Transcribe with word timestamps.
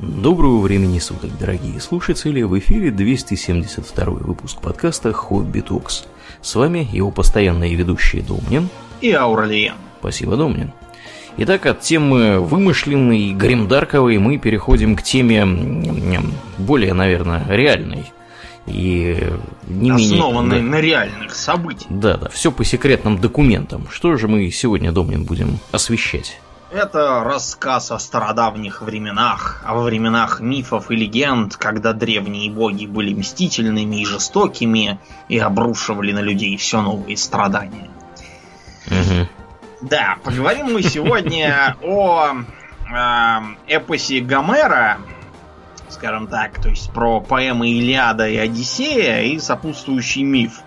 Доброго 0.00 0.58
времени 0.58 0.98
суток, 0.98 1.30
дорогие 1.38 1.80
слушатели! 1.80 2.42
В 2.42 2.58
эфире 2.58 2.90
272 2.90 4.04
выпуск 4.06 4.60
подкаста 4.60 5.12
«Хобби 5.12 5.60
Токс». 5.60 6.06
С 6.42 6.56
вами 6.56 6.88
его 6.90 7.12
постоянные 7.12 7.76
ведущие 7.76 8.22
Домнин 8.22 8.68
и 9.00 9.12
Ауралиен. 9.12 9.74
Спасибо, 10.00 10.36
Домнин. 10.36 10.72
Итак, 11.36 11.66
от 11.66 11.80
темы 11.80 12.40
вымышленной, 12.40 13.34
гримдарковой 13.34 14.18
мы 14.18 14.38
переходим 14.38 14.96
к 14.96 15.02
теме 15.04 15.46
более, 16.58 16.92
наверное, 16.92 17.46
реальной. 17.48 18.12
И 18.66 19.22
не 19.68 19.90
Основанной 19.92 20.56
менее, 20.56 20.70
да, 20.72 20.76
на 20.76 20.80
реальных 20.80 21.34
событиях. 21.36 21.86
Да, 21.88 22.16
да, 22.16 22.28
все 22.30 22.50
по 22.50 22.64
секретным 22.64 23.18
документам. 23.20 23.86
Что 23.92 24.16
же 24.16 24.26
мы 24.26 24.50
сегодня, 24.50 24.90
Домнин, 24.90 25.22
будем 25.24 25.58
освещать? 25.70 26.40
Это 26.74 27.22
рассказ 27.22 27.92
о 27.92 28.00
стародавних 28.00 28.82
временах, 28.82 29.62
о 29.64 29.76
временах 29.76 30.40
мифов 30.40 30.90
и 30.90 30.96
легенд, 30.96 31.56
когда 31.56 31.92
древние 31.92 32.50
боги 32.50 32.86
были 32.86 33.14
мстительными 33.14 34.00
и 34.00 34.04
жестокими 34.04 34.98
и 35.28 35.38
обрушивали 35.38 36.10
на 36.10 36.18
людей 36.18 36.56
все 36.56 36.82
новые 36.82 37.16
страдания. 37.16 37.88
Угу. 38.88 39.28
Да, 39.82 40.16
поговорим 40.24 40.72
мы 40.72 40.82
сегодня 40.82 41.76
о 41.82 42.32
э, 42.92 43.40
эпосе 43.68 44.18
Гомера, 44.18 44.98
скажем 45.90 46.26
так, 46.26 46.60
то 46.60 46.70
есть 46.70 46.92
про 46.92 47.20
поэмы 47.20 47.70
Илиада 47.70 48.26
и 48.26 48.36
Одиссея 48.36 49.22
и 49.22 49.38
сопутствующий 49.38 50.24
миф– 50.24 50.54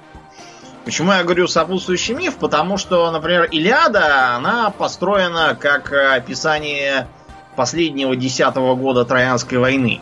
Почему 0.88 1.12
я 1.12 1.22
говорю 1.22 1.50
сопутствующий 1.50 2.14
миф? 2.14 2.38
Потому 2.38 2.78
что, 2.78 3.12
например, 3.12 3.44
Илиада, 3.44 4.38
она 4.38 4.70
построена 4.70 5.54
как 5.54 5.92
описание 5.92 7.10
последнего 7.58 8.16
десятого 8.16 8.74
года 8.74 9.04
Троянской 9.04 9.58
войны. 9.58 10.00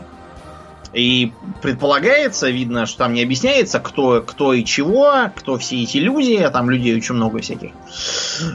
И 0.93 1.31
предполагается, 1.63 2.51
видно, 2.51 2.85
что 2.85 2.99
там 2.99 3.13
не 3.13 3.23
объясняется, 3.23 3.79
кто, 3.79 4.21
кто 4.21 4.53
и 4.53 4.63
чего, 4.63 5.31
кто 5.35 5.57
все 5.57 5.81
эти 5.81 5.97
люди, 5.97 6.35
а 6.35 6.51
там 6.51 6.69
людей 6.69 6.95
очень 6.95 7.15
много 7.15 7.39
всяких. 7.39 7.71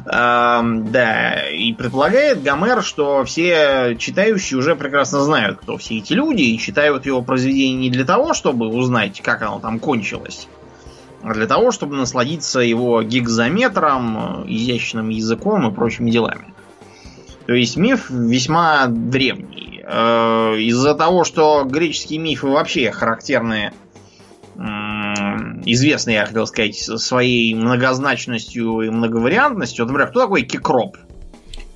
Эм, 0.07 0.93
да, 0.93 1.49
и 1.51 1.73
предполагает 1.73 2.45
Гомер, 2.45 2.85
что 2.85 3.25
все 3.25 3.97
читающие 3.99 4.57
уже 4.57 4.77
прекрасно 4.77 5.19
знают, 5.25 5.59
кто 5.63 5.79
все 5.79 5.99
эти 5.99 6.13
люди, 6.13 6.43
и 6.43 6.59
читают 6.61 7.07
его 7.07 7.23
произведение 7.23 7.77
не 7.77 7.91
для 7.91 8.05
того, 8.05 8.35
чтобы 8.35 8.69
узнать, 8.69 9.21
как 9.21 9.43
оно 9.43 9.59
там 9.59 9.81
кончилось, 9.81 10.47
для 11.23 11.47
того, 11.47 11.71
чтобы 11.71 11.97
насладиться 11.97 12.61
его 12.61 13.03
гигзометром, 13.03 14.45
изящным 14.49 15.09
языком 15.09 15.69
и 15.69 15.75
прочими 15.75 16.11
делами. 16.11 16.55
То 17.47 17.55
есть 17.55 17.77
миф 17.77 18.11
весьма 18.11 18.87
древний. 18.87 19.83
Э, 19.85 20.57
из-за 20.59 20.95
того, 20.95 21.25
что 21.25 21.65
греческие 21.65 22.19
мифы 22.19 22.47
вообще 22.47 22.91
характерны, 22.91 23.73
известны, 25.65 26.11
я 26.11 26.27
хотел 26.27 26.47
сказать, 26.47 26.77
своей 26.77 27.55
многозначностью 27.55 28.83
и 28.83 28.91
многовариантностью. 28.91 29.87
Например, 29.87 30.09
кто 30.09 30.21
такой 30.21 30.43
Кикроп? 30.43 30.97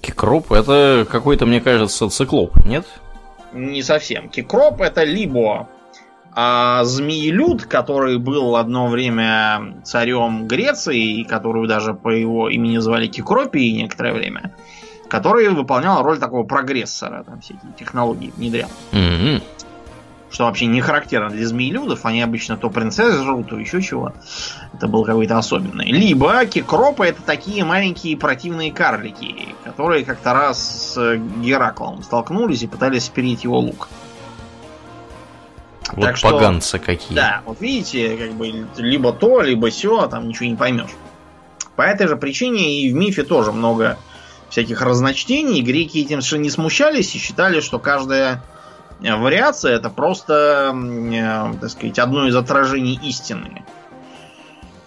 Кикроп 0.00 0.52
это 0.52 1.06
какой-то, 1.10 1.46
мне 1.46 1.60
кажется, 1.60 2.08
циклоп, 2.10 2.56
нет? 2.64 2.84
Не 3.52 3.82
совсем. 3.82 4.28
Кикроп 4.28 4.82
это 4.82 5.04
либо 5.04 5.68
а 6.34 6.82
Змеелюд, 6.84 7.66
который 7.66 8.18
был 8.18 8.56
одно 8.56 8.88
время 8.88 9.76
царем 9.84 10.48
Греции, 10.48 11.20
и 11.20 11.24
которую 11.24 11.68
даже 11.68 11.94
по 11.94 12.08
его 12.08 12.48
имени 12.48 12.78
звали 12.78 13.06
Кикропией 13.06 13.72
некоторое 13.72 14.14
время, 14.14 14.52
который 15.08 15.48
выполнял 15.48 16.02
роль 16.02 16.18
такого 16.18 16.42
прогрессора, 16.42 17.22
там 17.22 17.40
всякие 17.40 17.72
технологии 17.78 18.32
внедрял. 18.36 18.68
Mm-hmm. 18.92 19.42
Что 20.32 20.46
вообще 20.46 20.66
не 20.66 20.80
характерно 20.80 21.30
для 21.30 21.46
змеелюдов, 21.46 22.04
они 22.04 22.20
обычно 22.20 22.56
то 22.56 22.68
принцессы 22.68 23.22
жрут, 23.22 23.50
то 23.50 23.56
еще 23.56 23.80
чего. 23.80 24.12
Это 24.72 24.88
был 24.88 25.04
какой-то 25.04 25.38
особенный. 25.38 25.92
Либо 25.92 26.44
кикропы 26.46 27.06
это 27.06 27.22
такие 27.22 27.64
маленькие 27.64 28.16
противные 28.16 28.72
карлики, 28.72 29.54
которые 29.62 30.04
как-то 30.04 30.32
раз 30.32 30.94
с 30.94 31.16
Гераклом 31.40 32.02
столкнулись 32.02 32.64
и 32.64 32.66
пытались 32.66 33.04
спереть 33.04 33.44
его 33.44 33.60
лук. 33.60 33.88
Вот 35.92 36.04
так 36.04 36.20
поганцы 36.20 36.68
что, 36.68 36.78
какие. 36.78 37.14
Да, 37.14 37.42
вот 37.44 37.60
видите, 37.60 38.16
как 38.16 38.32
бы 38.32 38.66
либо 38.76 39.12
то, 39.12 39.42
либо 39.42 39.70
все, 39.70 40.06
там 40.06 40.28
ничего 40.28 40.46
не 40.46 40.56
поймешь. 40.56 40.90
По 41.76 41.82
этой 41.82 42.06
же 42.06 42.16
причине 42.16 42.80
и 42.80 42.92
в 42.92 42.94
мифе 42.94 43.24
тоже 43.24 43.52
много 43.52 43.98
всяких 44.48 44.82
разночтений. 44.82 45.60
Греки 45.62 45.98
этим 45.98 46.20
совершенно 46.20 46.42
не 46.42 46.50
смущались 46.50 47.14
и 47.14 47.18
считали, 47.18 47.60
что 47.60 47.78
каждая 47.78 48.42
э, 49.02 49.14
вариация 49.16 49.74
это 49.74 49.90
просто, 49.90 50.72
э, 50.74 51.58
так 51.60 51.70
сказать, 51.70 51.98
одно 51.98 52.28
из 52.28 52.36
отражений 52.36 52.98
истины 53.02 53.64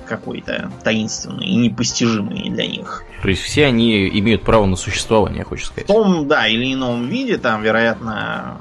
какой-то 0.08 0.72
таинственный 0.84 1.46
и 1.46 1.56
непостижимый 1.56 2.50
для 2.50 2.66
них. 2.66 3.04
То 3.22 3.28
есть 3.28 3.42
все 3.42 3.66
они 3.66 4.08
имеют 4.20 4.44
право 4.44 4.66
на 4.66 4.78
существование, 4.78 5.44
хочешь 5.44 5.66
сказать? 5.68 5.84
В 5.84 5.88
том, 5.88 6.28
да, 6.28 6.48
или 6.48 6.74
ином 6.74 7.08
виде, 7.08 7.38
там, 7.38 7.62
вероятно, 7.62 8.58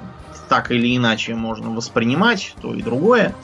так 0.49 0.71
или 0.71 0.97
иначе 0.97 1.35
можно 1.35 1.71
воспринимать 1.71 2.55
то 2.61 2.75
и 2.75 2.83
другое. 2.83 3.35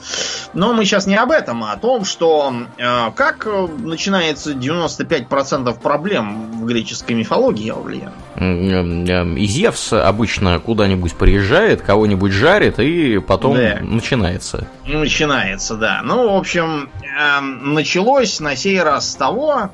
Но 0.53 0.73
мы 0.73 0.85
сейчас 0.85 1.07
не 1.07 1.15
об 1.15 1.31
этом, 1.31 1.63
а 1.63 1.73
о 1.73 1.77
том, 1.77 2.05
что 2.05 2.53
э, 2.77 3.11
как 3.15 3.47
начинается 3.79 4.51
95% 4.51 5.79
проблем 5.79 6.51
в 6.51 6.65
греческой 6.65 7.15
мифологии, 7.15 7.69
Аурлиен. 7.69 9.37
И 9.37 9.45
Зевс 9.45 9.93
обычно 9.93 10.59
куда-нибудь 10.59 11.15
приезжает, 11.15 11.81
кого-нибудь 11.81 12.31
жарит, 12.31 12.79
и 12.79 13.19
потом 13.19 13.55
да. 13.55 13.79
начинается. 13.81 14.67
Начинается, 14.85 15.75
да. 15.75 16.01
Ну, 16.03 16.33
в 16.33 16.37
общем, 16.37 16.89
э, 17.01 17.39
началось 17.41 18.39
на 18.39 18.55
сей 18.55 18.81
раз 18.81 19.11
с 19.11 19.15
того, 19.15 19.69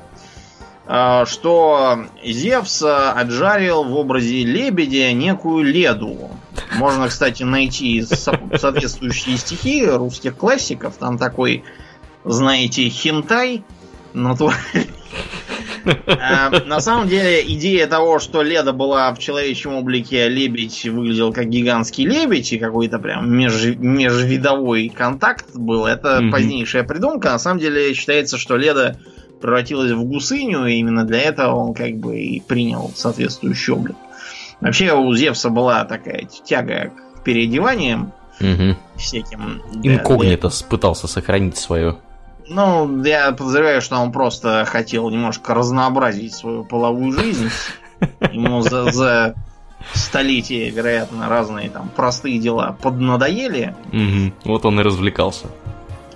э, 0.86 1.24
что 1.26 2.06
Зевс 2.24 2.82
отжарил 2.82 3.84
в 3.84 3.94
образе 3.96 4.44
лебедя 4.44 5.12
некую 5.12 5.64
леду. 5.64 6.30
Можно, 6.76 7.08
кстати, 7.08 7.42
найти 7.42 8.02
соответствующие 8.02 9.36
стихи 9.36 9.86
русских 9.86 10.36
классиков. 10.36 10.96
Там 10.96 11.18
такой, 11.18 11.64
знаете, 12.24 12.88
хентай 12.88 13.64
а, 16.06 16.50
На 16.66 16.80
самом 16.80 17.08
деле, 17.08 17.42
идея 17.54 17.86
того, 17.86 18.18
что 18.18 18.42
Леда 18.42 18.72
была 18.72 19.12
в 19.14 19.18
человечьем 19.18 19.74
облике, 19.74 20.24
а 20.24 20.28
лебедь 20.28 20.84
выглядел 20.84 21.32
как 21.32 21.48
гигантский 21.48 22.06
лебедь, 22.06 22.52
и 22.52 22.58
какой-то 22.58 22.98
прям 22.98 23.30
меж, 23.32 23.76
межвидовой 23.76 24.88
контакт 24.88 25.54
был, 25.54 25.86
это 25.86 26.18
mm-hmm. 26.20 26.30
позднейшая 26.30 26.84
придумка. 26.84 27.30
На 27.30 27.38
самом 27.38 27.60
деле, 27.60 27.94
считается, 27.94 28.38
что 28.38 28.56
Леда 28.56 28.98
превратилась 29.40 29.92
в 29.92 30.04
гусыню, 30.04 30.66
и 30.66 30.74
именно 30.74 31.04
для 31.04 31.20
этого 31.20 31.54
он 31.54 31.74
как 31.74 31.96
бы 31.96 32.18
и 32.18 32.40
принял 32.40 32.92
соответствующий 32.94 33.72
облик. 33.72 33.96
Вообще 34.60 34.92
у 34.92 35.12
Зевса 35.14 35.48
была 35.48 35.84
такая 35.84 36.24
тяга 36.24 36.92
к 37.16 37.22
переодеваниям 37.22 38.12
угу. 38.40 38.76
всяким. 38.96 39.62
Инкогнито 39.82 40.48
да, 40.48 40.54
пытался 40.68 41.06
сохранить 41.06 41.56
свое. 41.56 41.96
Ну, 42.48 43.02
я 43.04 43.32
подозреваю, 43.32 43.80
что 43.80 43.96
он 43.98 44.12
просто 44.12 44.64
хотел 44.66 45.08
немножко 45.08 45.54
разнообразить 45.54 46.34
свою 46.34 46.64
половую 46.64 47.12
жизнь. 47.12 47.48
Ему 48.32 48.60
за, 48.62 48.90
за 48.90 49.34
столетия, 49.94 50.68
вероятно, 50.70 51.28
разные 51.28 51.70
там 51.70 51.88
простые 51.94 52.38
дела 52.38 52.76
поднадоели. 52.82 53.74
Угу. 53.92 54.50
Вот 54.50 54.64
он 54.64 54.80
и 54.80 54.82
развлекался. 54.82 55.46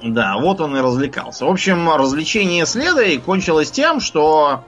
Да, 0.03 0.37
вот 0.39 0.61
он 0.61 0.77
и 0.77 0.81
развлекался. 0.81 1.47
В 1.47 1.51
общем, 1.51 1.89
развлечение 1.91 2.67
следа 2.67 3.03
и 3.03 3.17
кончилось 3.17 3.71
тем, 3.71 4.01
что 4.01 4.65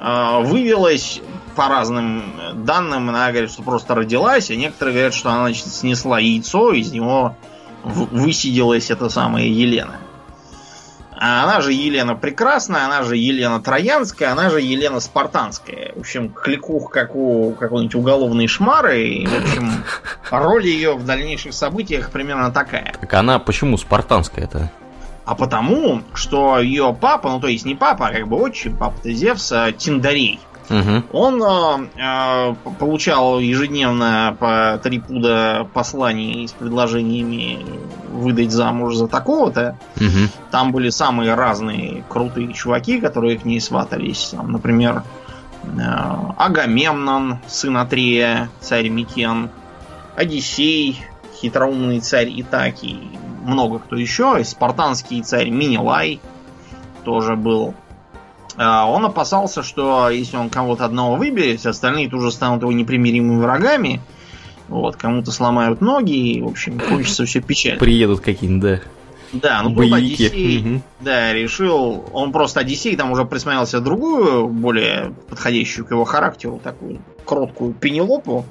э, 0.00 0.42
вывелось 0.44 1.20
по 1.58 1.66
разным 1.66 2.22
данным, 2.54 3.08
она 3.08 3.32
говорит, 3.32 3.50
что 3.50 3.64
просто 3.64 3.96
родилась, 3.96 4.48
а 4.48 4.54
некоторые 4.54 4.94
говорят, 4.94 5.12
что 5.12 5.30
она 5.30 5.40
значит, 5.46 5.66
снесла 5.66 6.20
яйцо, 6.20 6.72
из 6.72 6.92
него 6.92 7.34
высиделась 7.82 8.92
эта 8.92 9.08
самая 9.08 9.42
Елена. 9.42 9.96
А 11.20 11.42
она 11.42 11.60
же 11.60 11.72
Елена 11.72 12.14
Прекрасная, 12.14 12.84
она 12.84 13.02
же 13.02 13.16
Елена 13.16 13.60
Троянская, 13.60 14.30
она 14.30 14.50
же 14.50 14.60
Елена 14.60 15.00
Спартанская. 15.00 15.94
В 15.96 15.98
общем, 15.98 16.28
кликух, 16.28 16.92
как 16.92 17.16
у 17.16 17.50
какой-нибудь 17.58 17.96
уголовной 17.96 18.46
шмары. 18.46 19.02
И, 19.02 19.26
в 19.26 19.36
общем, 19.36 19.84
роль 20.30 20.64
ее 20.64 20.94
в 20.94 21.04
дальнейших 21.04 21.52
событиях 21.52 22.12
примерно 22.12 22.52
такая. 22.52 22.94
Так 23.00 23.12
она 23.14 23.40
почему 23.40 23.76
спартанская-то? 23.76 24.70
А 25.24 25.34
потому, 25.34 26.02
что 26.14 26.60
ее 26.60 26.96
папа, 26.98 27.30
ну 27.30 27.40
то 27.40 27.48
есть 27.48 27.66
не 27.66 27.74
папа, 27.74 28.06
а 28.06 28.12
как 28.12 28.28
бы 28.28 28.36
отчим, 28.36 28.76
папа-то 28.76 29.12
Зевса, 29.12 29.72
Тиндарей. 29.76 30.38
Угу. 30.70 31.02
Он 31.12 31.42
э, 31.42 32.54
получал 32.78 33.40
ежедневно 33.40 34.36
по 34.38 34.78
три 34.82 35.00
пуда 35.00 35.66
посланий 35.72 36.46
с 36.46 36.52
предложениями 36.52 37.64
выдать 38.10 38.52
замуж 38.52 38.96
за 38.96 39.08
такого-то. 39.08 39.78
Угу. 39.96 40.28
Там 40.50 40.72
были 40.72 40.90
самые 40.90 41.34
разные 41.34 42.04
крутые 42.08 42.52
чуваки, 42.52 43.00
которые 43.00 43.38
к 43.38 43.44
ней 43.44 43.60
сватались. 43.60 44.28
Там, 44.36 44.52
например, 44.52 45.02
э, 45.64 45.80
Агамемнон, 46.36 47.38
сын 47.46 47.76
Атрея, 47.76 48.50
царь 48.60 48.88
Микен. 48.88 49.50
Одиссей, 50.16 51.00
хитроумный 51.40 52.00
царь 52.00 52.28
Итаки, 52.40 52.98
много 53.44 53.78
кто 53.78 53.96
еще, 53.96 54.42
спартанский 54.44 55.22
царь 55.22 55.50
Минилай 55.50 56.20
тоже 57.04 57.36
был. 57.36 57.74
А, 58.58 58.90
он 58.90 59.04
опасался, 59.06 59.62
что 59.62 60.10
если 60.10 60.36
он 60.36 60.50
кого-то 60.50 60.84
одного 60.84 61.14
выберет, 61.14 61.64
остальные 61.64 62.10
тоже 62.10 62.32
станут 62.32 62.62
его 62.62 62.72
непримиримыми 62.72 63.40
врагами. 63.40 64.02
Вот, 64.66 64.96
кому-то 64.96 65.30
сломают 65.30 65.80
ноги, 65.80 66.32
и, 66.32 66.42
в 66.42 66.48
общем, 66.48 66.78
кончится 66.78 67.24
все 67.24 67.40
печально. 67.40 67.78
Приедут 67.78 68.20
какие-нибудь, 68.20 68.62
да. 68.62 68.80
Да, 69.32 69.62
ну 69.62 69.74
тут 69.74 69.92
Одиссей, 69.92 70.60
угу. 70.60 70.82
да, 71.00 71.34
решил, 71.34 72.04
он 72.12 72.32
просто 72.32 72.60
Одиссей 72.60 72.96
там 72.96 73.12
уже 73.12 73.26
присмотрелся 73.26 73.80
другую, 73.80 74.48
более 74.48 75.14
подходящую 75.28 75.86
к 75.86 75.90
его 75.90 76.04
характеру, 76.04 76.60
такую 76.62 77.00
кроткую 77.26 77.74
пенелопу, 77.74 78.46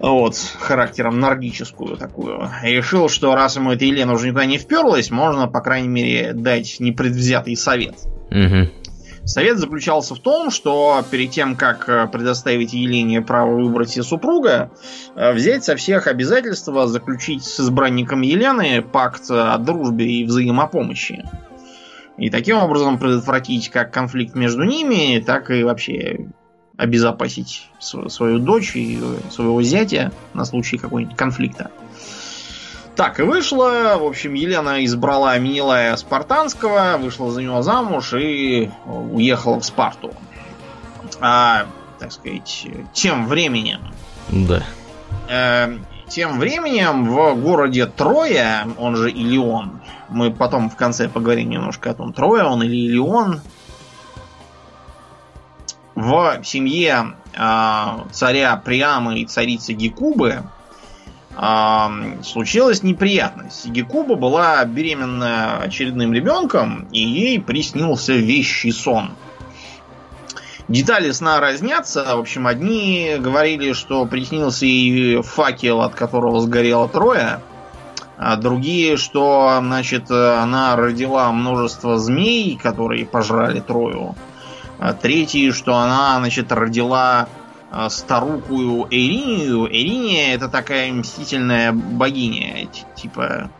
вот, 0.00 0.36
характером 0.58 1.20
нордическую 1.20 1.96
такую. 1.96 2.50
И 2.64 2.70
решил, 2.70 3.08
что 3.08 3.34
раз 3.36 3.56
ему 3.56 3.70
эта 3.70 3.84
Елена 3.84 4.12
уже 4.12 4.28
никуда 4.28 4.46
не 4.46 4.58
вперлась, 4.58 5.10
можно, 5.10 5.46
по 5.46 5.60
крайней 5.60 5.88
мере, 5.88 6.32
дать 6.32 6.80
непредвзятый 6.80 7.56
совет. 7.56 7.94
Угу. 8.30 8.87
Совет 9.28 9.58
заключался 9.58 10.14
в 10.14 10.20
том, 10.20 10.50
что 10.50 11.04
перед 11.10 11.30
тем, 11.32 11.54
как 11.54 11.86
э, 11.86 12.08
предоставить 12.08 12.72
Елене 12.72 13.20
право 13.20 13.56
выбрать 13.56 13.90
себе 13.90 14.02
супруга, 14.02 14.70
э, 15.14 15.34
взять 15.34 15.64
со 15.64 15.76
всех 15.76 16.06
обязательства 16.06 16.86
заключить 16.86 17.44
с 17.44 17.60
избранником 17.60 18.22
Елены 18.22 18.80
пакт 18.80 19.30
о 19.30 19.58
дружбе 19.58 20.06
и 20.06 20.24
взаимопомощи. 20.24 21.26
И 22.16 22.30
таким 22.30 22.56
образом 22.56 22.98
предотвратить 22.98 23.68
как 23.68 23.92
конфликт 23.92 24.34
между 24.34 24.62
ними, 24.62 25.22
так 25.24 25.50
и 25.50 25.62
вообще 25.62 26.30
обезопасить 26.78 27.68
свою 27.80 28.38
дочь 28.38 28.76
и 28.76 28.98
своего 29.30 29.62
зятя 29.62 30.10
на 30.32 30.46
случай 30.46 30.78
какого-нибудь 30.78 31.16
конфликта. 31.16 31.70
Так 32.98 33.20
и 33.20 33.22
вышло. 33.22 33.96
В 33.96 34.04
общем, 34.04 34.34
Елена 34.34 34.84
избрала 34.84 35.38
Минилая 35.38 35.94
Спартанского, 35.94 36.96
вышла 36.98 37.30
за 37.30 37.40
него 37.42 37.62
замуж 37.62 38.12
и 38.14 38.72
уехала 38.86 39.60
в 39.60 39.64
Спарту. 39.64 40.12
А, 41.20 41.66
так 42.00 42.10
сказать, 42.10 42.66
тем 42.92 43.28
временем... 43.28 43.82
Да. 44.30 44.64
Э, 45.28 45.78
тем 46.08 46.40
временем 46.40 47.08
в 47.08 47.36
городе 47.36 47.86
Троя, 47.86 48.66
он 48.78 48.96
же 48.96 49.12
Илион, 49.12 49.80
мы 50.08 50.32
потом 50.32 50.68
в 50.68 50.74
конце 50.74 51.08
поговорим 51.08 51.50
немножко 51.50 51.92
о 51.92 51.94
том, 51.94 52.12
Троя 52.12 52.46
он 52.46 52.64
или 52.64 52.74
Илион, 52.74 53.40
в 55.94 56.40
семье 56.42 57.14
э, 57.32 57.86
царя 58.10 58.56
Приама 58.56 59.14
и 59.14 59.24
царицы 59.24 59.72
Гекубы 59.72 60.42
случилась 62.24 62.82
неприятность. 62.82 63.66
Гекуба 63.66 64.16
была 64.16 64.64
беременна 64.64 65.58
очередным 65.58 66.12
ребенком, 66.12 66.88
и 66.90 67.00
ей 67.00 67.40
приснился 67.40 68.14
вещий 68.14 68.72
сон. 68.72 69.12
Детали 70.66 71.12
сна 71.12 71.38
разнятся. 71.40 72.04
В 72.16 72.18
общем, 72.18 72.46
одни 72.46 73.16
говорили, 73.18 73.72
что 73.72 74.04
приснился 74.04 74.66
ей 74.66 75.22
факел, 75.22 75.80
от 75.80 75.94
которого 75.94 76.40
сгорело 76.40 76.88
трое. 76.88 77.40
А 78.18 78.36
другие, 78.36 78.96
что, 78.96 79.58
значит, 79.60 80.10
она 80.10 80.74
родила 80.74 81.30
множество 81.30 81.98
змей, 81.98 82.58
которые 82.60 83.06
пожрали 83.06 83.60
трою. 83.60 84.16
А 84.80 84.92
третьи, 84.92 85.52
что 85.52 85.76
она, 85.76 86.18
значит, 86.18 86.50
родила 86.50 87.28
старукую 87.90 88.86
Эринию. 88.90 89.66
Эриния 89.66 90.34
это 90.34 90.48
такая 90.48 90.92
мстительная 90.92 91.72
богиня, 91.72 92.66
типа 92.96 93.50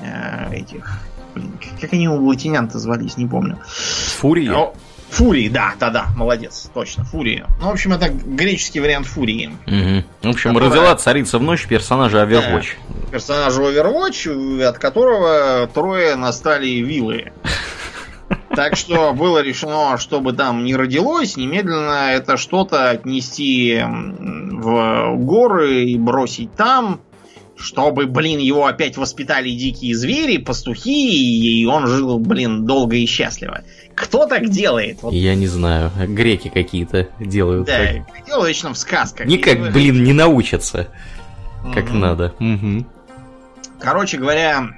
э, 0.00 0.54
этих... 0.54 1.00
Блин, 1.34 1.58
как 1.80 1.92
они 1.92 2.08
у 2.08 2.24
латинянта 2.24 2.78
звались, 2.78 3.16
не 3.16 3.26
помню. 3.26 3.58
Фурия? 3.66 4.54
О, 4.54 4.74
Фурии, 5.10 5.48
да, 5.48 5.74
да-да, 5.78 6.06
молодец, 6.16 6.70
точно, 6.74 7.04
Фурия. 7.04 7.46
Ну, 7.60 7.68
в 7.68 7.72
общем, 7.72 7.92
это 7.92 8.08
греческий 8.08 8.80
вариант 8.80 9.06
Фурии. 9.06 9.50
Угу. 9.66 10.04
В 10.22 10.34
общем, 10.34 10.54
которая... 10.54 10.70
родила 10.70 10.96
царица 10.96 11.38
в 11.38 11.42
ночь 11.42 11.66
персонажа 11.66 12.18
Overwatch. 12.18 12.66
Да, 12.88 13.10
персонажа 13.12 13.62
Overwatch, 13.62 14.62
от 14.62 14.78
которого 14.78 15.68
трое 15.72 16.16
настали 16.16 16.68
вилы. 16.68 17.32
Так 18.54 18.76
что 18.76 19.12
было 19.12 19.40
решено, 19.40 19.98
чтобы 19.98 20.32
там 20.32 20.64
не 20.64 20.74
родилось, 20.74 21.36
немедленно 21.36 22.12
это 22.12 22.36
что-то 22.36 22.90
отнести 22.90 23.82
в 23.84 25.14
горы 25.16 25.84
и 25.84 25.98
бросить 25.98 26.54
там, 26.54 27.00
чтобы, 27.56 28.06
блин, 28.06 28.38
его 28.38 28.66
опять 28.66 28.96
воспитали 28.96 29.50
дикие 29.50 29.94
звери, 29.94 30.38
пастухи, 30.38 31.60
и 31.60 31.66
он 31.66 31.86
жил, 31.86 32.18
блин, 32.18 32.66
долго 32.66 32.96
и 32.96 33.06
счастливо. 33.06 33.62
Кто 33.94 34.26
так 34.26 34.48
делает? 34.50 35.02
Вот. 35.02 35.12
Я 35.12 35.34
не 35.34 35.46
знаю. 35.46 35.90
Греки 35.96 36.48
какие-то 36.48 37.08
делают. 37.18 37.66
Да, 37.66 37.78
так. 37.78 38.26
делают 38.26 38.48
вечно 38.48 38.74
в 38.74 38.78
сказках. 38.78 39.26
Никак, 39.26 39.72
блин, 39.72 40.04
не 40.04 40.12
научатся. 40.12 40.88
Как 41.74 41.86
угу. 41.86 41.94
надо. 41.94 42.34
Угу. 42.38 42.84
Короче 43.80 44.18
говоря, 44.18 44.68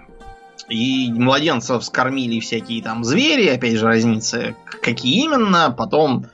и 0.69 1.13
младенцев 1.13 1.85
скормили 1.85 2.41
всякие 2.41 2.83
там 2.83 3.05
звери, 3.05 3.49
опять 3.49 3.77
же, 3.77 3.87
разница, 3.87 4.55
какие 4.83 5.25
именно. 5.25 5.75
Потом 5.77 6.27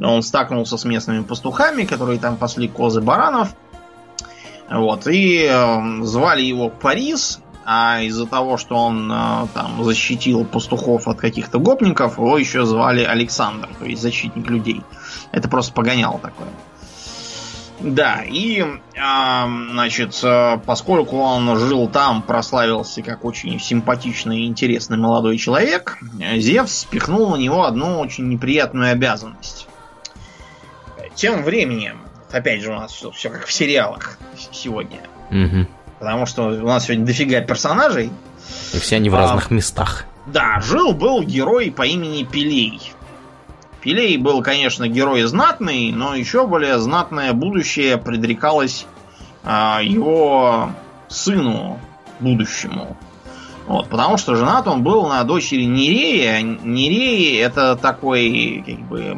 он 0.00 0.22
стакнулся 0.22 0.76
с 0.76 0.84
местными 0.84 1.22
пастухами, 1.22 1.84
которые 1.84 2.18
там 2.18 2.36
пасли 2.36 2.68
козы 2.68 3.00
баранов. 3.00 3.54
Вот, 4.70 5.06
и 5.06 5.46
э, 5.50 6.02
звали 6.04 6.42
его 6.42 6.70
Парис, 6.70 7.40
а 7.66 8.00
из-за 8.00 8.26
того, 8.26 8.56
что 8.56 8.74
он 8.76 9.10
э, 9.12 9.46
там 9.52 9.84
защитил 9.84 10.44
пастухов 10.46 11.08
от 11.08 11.18
каких-то 11.18 11.58
гопников, 11.58 12.16
его 12.16 12.38
еще 12.38 12.64
звали 12.64 13.04
Александр, 13.04 13.68
то 13.78 13.84
есть 13.84 14.00
защитник 14.00 14.48
людей. 14.48 14.80
Это 15.30 15.48
просто 15.48 15.74
погонял 15.74 16.18
такое. 16.18 16.48
Да, 17.82 18.22
и, 18.24 18.60
э, 18.60 18.68
значит, 18.94 20.18
э, 20.22 20.58
поскольку 20.64 21.18
он 21.18 21.58
жил 21.58 21.88
там, 21.88 22.22
прославился 22.22 23.02
как 23.02 23.24
очень 23.24 23.58
симпатичный 23.58 24.42
и 24.42 24.46
интересный 24.46 24.96
молодой 24.96 25.36
человек, 25.36 25.98
Зевс 26.36 26.72
спихнул 26.72 27.30
на 27.30 27.36
него 27.36 27.64
одну 27.64 27.98
очень 27.98 28.28
неприятную 28.28 28.92
обязанность. 28.92 29.66
Тем 31.16 31.42
временем, 31.42 32.00
опять 32.30 32.62
же, 32.62 32.70
у 32.70 32.74
нас 32.74 32.92
все, 32.92 33.10
все 33.10 33.30
как 33.30 33.46
в 33.46 33.52
сериалах 33.52 34.16
сегодня. 34.52 35.00
Угу. 35.30 35.66
Потому 35.98 36.26
что 36.26 36.48
у 36.48 36.66
нас 36.66 36.86
сегодня 36.86 37.04
дофига 37.04 37.40
персонажей. 37.40 38.10
И 38.72 38.78
все 38.78 38.96
они 38.96 39.10
в 39.10 39.14
а, 39.16 39.18
разных 39.18 39.50
местах. 39.50 40.04
Да, 40.26 40.60
жил-был 40.60 41.22
герой 41.22 41.70
по 41.70 41.82
имени 41.82 42.24
Пелей. 42.24 42.92
Пелей 43.82 44.16
был, 44.16 44.42
конечно, 44.42 44.88
герой 44.88 45.22
знатный, 45.24 45.90
но 45.90 46.14
еще 46.14 46.46
более 46.46 46.78
знатное 46.78 47.32
будущее 47.32 47.98
предрекалось 47.98 48.86
а, 49.42 49.80
его 49.82 50.70
сыну 51.08 51.80
будущему. 52.20 52.96
Вот, 53.66 53.88
потому 53.88 54.18
что 54.18 54.36
женат 54.36 54.68
он 54.68 54.82
был 54.82 55.08
на 55.08 55.22
дочери 55.24 55.64
Нерея. 55.64 56.42
Нереи 56.42 57.38
это 57.38 57.76
такой 57.76 58.62
как 58.64 58.78
бы 58.88 59.16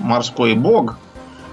морской 0.00 0.54
бог. 0.54 0.98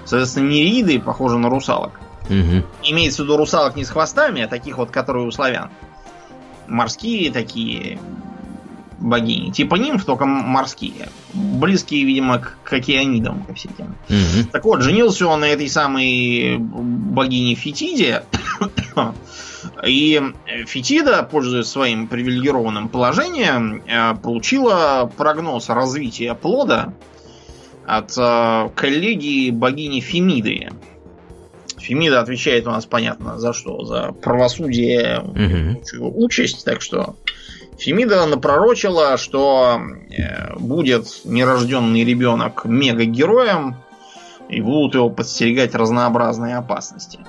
Соответственно, 0.04 0.48
нериды 0.48 0.98
похожи 0.98 1.38
на 1.38 1.50
русалок. 1.50 2.00
Угу. 2.24 2.64
Имеется 2.84 3.22
в 3.22 3.24
виду 3.26 3.36
русалок 3.36 3.76
не 3.76 3.84
с 3.84 3.90
хвостами, 3.90 4.42
а 4.42 4.48
таких 4.48 4.78
вот, 4.78 4.90
которые 4.90 5.26
у 5.26 5.30
славян. 5.30 5.70
Морские 6.66 7.30
такие, 7.30 7.98
богини. 8.98 9.50
Типа 9.50 9.76
нимф, 9.76 10.04
только 10.04 10.26
морские. 10.26 11.08
Близкие, 11.32 12.04
видимо, 12.04 12.38
к, 12.38 12.72
океанидам, 12.72 13.44
ко 13.44 13.54
всяким. 13.54 13.96
Угу. 14.08 14.50
Так 14.52 14.64
вот, 14.64 14.82
женился 14.82 15.26
он 15.26 15.40
на 15.40 15.46
этой 15.46 15.68
самой 15.68 16.58
богине 16.58 17.54
Фетиде. 17.54 18.24
И 19.86 20.22
Фетида, 20.66 21.22
пользуясь 21.24 21.66
своим 21.66 22.06
привилегированным 22.06 22.88
положением, 22.88 23.82
э, 23.86 24.14
получила 24.14 25.10
прогноз 25.16 25.68
развития 25.68 26.34
плода 26.34 26.94
от 27.86 28.16
э, 28.16 28.70
коллеги 28.74 29.50
богини 29.50 30.00
Фемиды. 30.00 30.70
Фемида 31.76 32.20
отвечает 32.20 32.66
у 32.66 32.70
нас, 32.70 32.86
понятно, 32.86 33.38
за 33.38 33.52
что? 33.52 33.84
За 33.84 34.12
правосудие, 34.12 35.20
угу. 35.20 36.24
участь, 36.24 36.64
так 36.64 36.82
что 36.82 37.16
Фемида 37.78 38.26
напророчила, 38.26 39.16
что 39.16 39.80
э, 40.10 40.56
будет 40.58 41.20
нерожденный 41.24 42.04
ребенок 42.04 42.64
мега-героем, 42.64 43.76
и 44.48 44.60
будут 44.60 44.94
его 44.94 45.10
подстерегать 45.10 45.74
разнообразные 45.74 46.56
опасности. 46.56 47.20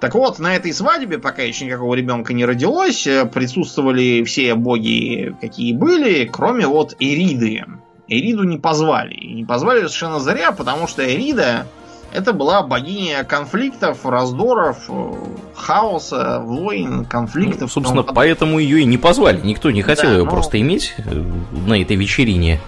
Так 0.00 0.14
вот, 0.14 0.38
на 0.38 0.54
этой 0.54 0.72
свадьбе, 0.72 1.18
пока 1.18 1.42
еще 1.42 1.64
никакого 1.64 1.94
ребенка 1.94 2.32
не 2.32 2.44
родилось, 2.44 3.06
э, 3.06 3.24
присутствовали 3.26 4.22
все 4.22 4.54
боги, 4.54 5.34
какие 5.40 5.72
были, 5.72 6.24
кроме 6.24 6.66
вот 6.68 6.94
Эриды. 7.00 7.64
Эриду 8.06 8.44
не 8.44 8.58
позвали. 8.58 9.14
И 9.14 9.34
не 9.34 9.44
позвали 9.44 9.78
совершенно 9.78 10.20
зря, 10.20 10.52
потому 10.52 10.86
что 10.86 11.04
Эрида 11.04 11.66
Это 12.12 12.32
была 12.32 12.62
богиня 12.62 13.24
конфликтов, 13.24 14.04
раздоров, 14.04 14.84
э, 14.88 15.12
хаоса, 15.54 16.40
войн, 16.40 17.04
конфликтов. 17.04 17.62
Ну, 17.62 17.68
собственно, 17.68 18.02
поэтому 18.02 18.58
ее 18.58 18.80
и 18.80 18.84
не 18.84 18.96
позвали. 18.96 19.40
Никто 19.42 19.70
не 19.70 19.82
хотел 19.82 20.10
да, 20.10 20.16
ее 20.16 20.24
ну, 20.24 20.30
просто 20.30 20.60
иметь 20.60 20.94
э, 20.98 21.24
на 21.66 21.80
этой 21.80 21.96
вечерине. 21.96 22.60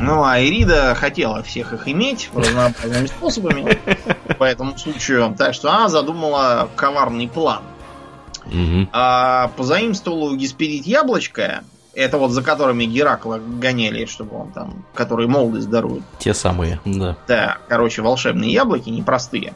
Ну, 0.00 0.24
а 0.24 0.40
Ирида 0.40 0.94
хотела 0.94 1.42
всех 1.42 1.72
их 1.72 1.88
иметь 1.88 2.30
разнообразными 2.34 3.06
способами 3.06 3.78
по 4.38 4.44
этому 4.44 4.76
случаю. 4.78 5.34
Так 5.36 5.54
что 5.54 5.70
она 5.70 5.88
задумала 5.88 6.68
коварный 6.74 7.28
план. 7.28 7.62
А, 8.92 9.48
позаимствовала 9.56 10.30
у 10.30 10.36
Гесперид 10.36 10.86
яблочко, 10.86 11.62
это 11.94 12.18
вот 12.18 12.30
за 12.30 12.42
которыми 12.42 12.84
Геракла 12.84 13.38
гоняли, 13.38 14.04
чтобы 14.06 14.36
он 14.36 14.52
там, 14.52 14.84
который 14.94 15.26
молодость 15.26 15.68
дарует. 15.68 16.02
Те 16.18 16.34
самые, 16.34 16.80
да. 16.84 17.16
Да, 17.26 17.58
короче, 17.68 18.02
волшебные 18.02 18.52
яблоки, 18.52 18.90
непростые. 18.90 19.54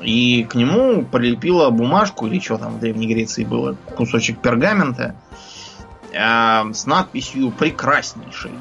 И 0.00 0.46
к 0.48 0.54
нему 0.54 1.04
прилепила 1.04 1.70
бумажку, 1.70 2.26
или 2.26 2.38
что 2.38 2.58
там 2.58 2.74
в 2.74 2.80
Древней 2.80 3.06
Греции 3.06 3.44
было, 3.44 3.76
кусочек 3.96 4.40
пергамента 4.40 5.16
э, 6.12 6.72
с 6.72 6.86
надписью 6.86 7.50
«Прекраснейший». 7.50 8.52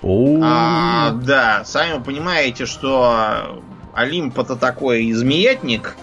А, 0.00 1.10
да, 1.10 1.64
сами 1.64 2.00
понимаете, 2.00 2.66
что 2.66 3.60
Олимп 3.94 4.38
это 4.38 4.54
такой 4.54 5.12
змеятник, 5.12 5.96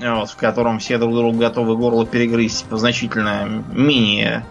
вот, 0.00 0.30
в 0.30 0.36
котором 0.36 0.78
все 0.78 0.96
друг 0.96 1.14
другу 1.14 1.38
готовы 1.38 1.76
горло 1.76 2.06
перегрызть 2.06 2.64
по 2.64 2.78
значительно 2.78 3.64
менее 3.70 4.46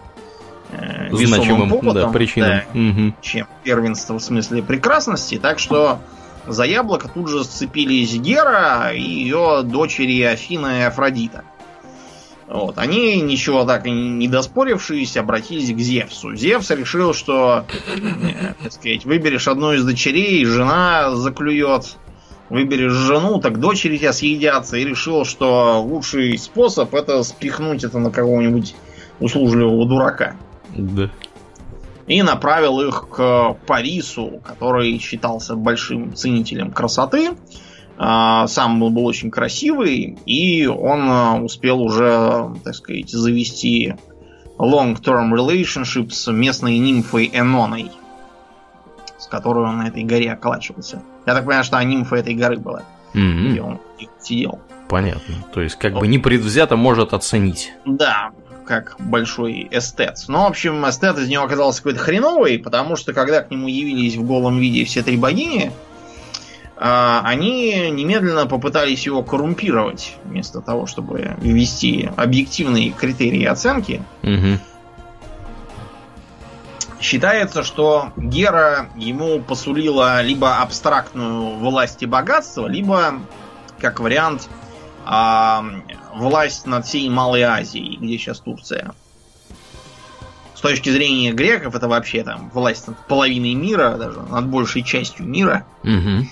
э, 0.70 1.08
весомым 1.10 1.70
поводом, 1.70 2.06
да, 2.06 2.08
причинам. 2.08 2.50
Да, 2.50 2.80
угу. 2.80 3.14
чем 3.20 3.46
первенство 3.64 4.18
в 4.18 4.22
смысле 4.22 4.62
прекрасности. 4.62 5.38
Так 5.38 5.58
что 5.58 6.00
за 6.46 6.64
яблоко 6.64 7.08
тут 7.08 7.28
же 7.28 7.44
сцепились 7.44 8.14
Гера 8.14 8.92
и 8.92 9.00
ее 9.00 9.62
дочери 9.64 10.22
Афина 10.22 10.80
и 10.80 10.82
Афродита. 10.82 11.44
Вот. 12.48 12.78
Они, 12.78 13.20
ничего 13.20 13.64
так 13.64 13.86
и 13.86 13.90
не 13.90 14.28
доспорившись, 14.28 15.16
обратились 15.16 15.72
к 15.72 15.78
Зевсу. 15.78 16.36
Зевс 16.36 16.70
решил, 16.70 17.12
что, 17.12 17.64
э, 17.96 18.54
так 18.62 18.72
сказать, 18.72 19.04
выберешь 19.04 19.48
одну 19.48 19.72
из 19.72 19.84
дочерей, 19.84 20.44
жена 20.44 21.14
заклюет. 21.16 21.96
Выберешь 22.48 22.92
жену, 22.92 23.40
так 23.40 23.58
дочери 23.58 23.96
тебя 23.96 24.12
съедятся. 24.12 24.76
И 24.76 24.84
решил, 24.84 25.24
что 25.24 25.82
лучший 25.82 26.38
способ 26.38 26.94
это 26.94 27.24
спихнуть 27.24 27.82
это 27.82 27.98
на 27.98 28.12
какого-нибудь 28.12 28.76
услужливого 29.18 29.88
дурака. 29.88 30.36
Да. 30.76 31.10
И 32.06 32.22
направил 32.22 32.80
их 32.80 33.08
к 33.08 33.56
Парису, 33.66 34.40
который 34.44 34.98
считался 34.98 35.56
большим 35.56 36.14
ценителем 36.14 36.70
красоты. 36.70 37.32
А, 37.98 38.46
сам 38.46 38.78
был, 38.78 38.90
был 38.90 39.06
очень 39.06 39.30
красивый, 39.30 40.18
и 40.26 40.66
он 40.66 41.08
а, 41.08 41.36
успел 41.36 41.80
уже, 41.80 42.54
так 42.62 42.74
сказать, 42.74 43.10
завести 43.10 43.94
long-term 44.58 45.32
relationship 45.32 46.10
с 46.10 46.30
местной 46.30 46.78
нимфой 46.78 47.30
Эноной, 47.32 47.90
с 49.18 49.26
которой 49.26 49.64
он 49.66 49.78
на 49.78 49.88
этой 49.88 50.04
горе 50.04 50.32
околачивался. 50.32 51.02
Я 51.26 51.34
так 51.34 51.44
понимаю, 51.44 51.64
что 51.64 51.82
нимфа 51.82 52.16
этой 52.16 52.34
горы 52.34 52.58
была, 52.58 52.82
mm-hmm. 53.14 53.48
где 53.48 53.62
он 53.62 53.80
сидел. 54.20 54.60
Понятно. 54.88 55.34
То 55.52 55.62
есть, 55.62 55.76
как 55.76 55.94
бы 55.94 56.06
непредвзято 56.06 56.76
может 56.76 57.12
оценить. 57.12 57.72
Да, 57.84 58.30
как 58.66 58.96
большой 58.98 59.68
эстет. 59.70 60.24
Но, 60.28 60.44
в 60.44 60.48
общем, 60.48 60.88
эстет 60.88 61.18
из 61.18 61.28
него 61.28 61.44
оказался 61.44 61.82
какой-то 61.82 62.00
хреновый, 62.00 62.58
потому 62.58 62.96
что 62.96 63.12
когда 63.12 63.40
к 63.42 63.50
нему 63.50 63.68
явились 63.68 64.16
в 64.16 64.24
голом 64.24 64.58
виде 64.58 64.84
все 64.84 65.02
три 65.02 65.16
богини, 65.16 65.72
а, 66.76 67.22
они 67.24 67.90
немедленно 67.90 68.46
попытались 68.46 69.06
его 69.06 69.22
коррумпировать, 69.22 70.16
вместо 70.24 70.60
того, 70.60 70.86
чтобы 70.86 71.36
ввести 71.38 72.10
объективные 72.16 72.90
критерии 72.90 73.44
оценки. 73.44 74.02
Угу. 74.22 74.58
Считается, 77.00 77.62
что 77.62 78.12
Гера 78.16 78.88
ему 78.96 79.40
посулила 79.40 80.22
либо 80.22 80.56
абстрактную 80.56 81.56
власть 81.56 82.02
и 82.02 82.06
богатство, 82.06 82.66
либо, 82.66 83.20
как 83.78 84.00
вариант, 84.00 84.48
а, 85.06 85.64
власть 86.14 86.66
над 86.66 86.84
всей 86.84 87.08
Малой 87.08 87.42
Азией, 87.42 87.96
где 87.96 88.18
сейчас 88.18 88.40
Турция. 88.40 88.92
С 90.54 90.60
точки 90.60 90.90
зрения 90.90 91.32
греков, 91.32 91.74
это 91.74 91.86
вообще 91.86 92.24
там 92.24 92.50
власть 92.52 92.88
над 92.88 92.98
половиной 93.06 93.54
мира, 93.54 93.96
даже 93.96 94.20
над 94.20 94.48
большей 94.48 94.82
частью 94.82 95.26
мира. 95.26 95.64
Угу. 95.84 96.26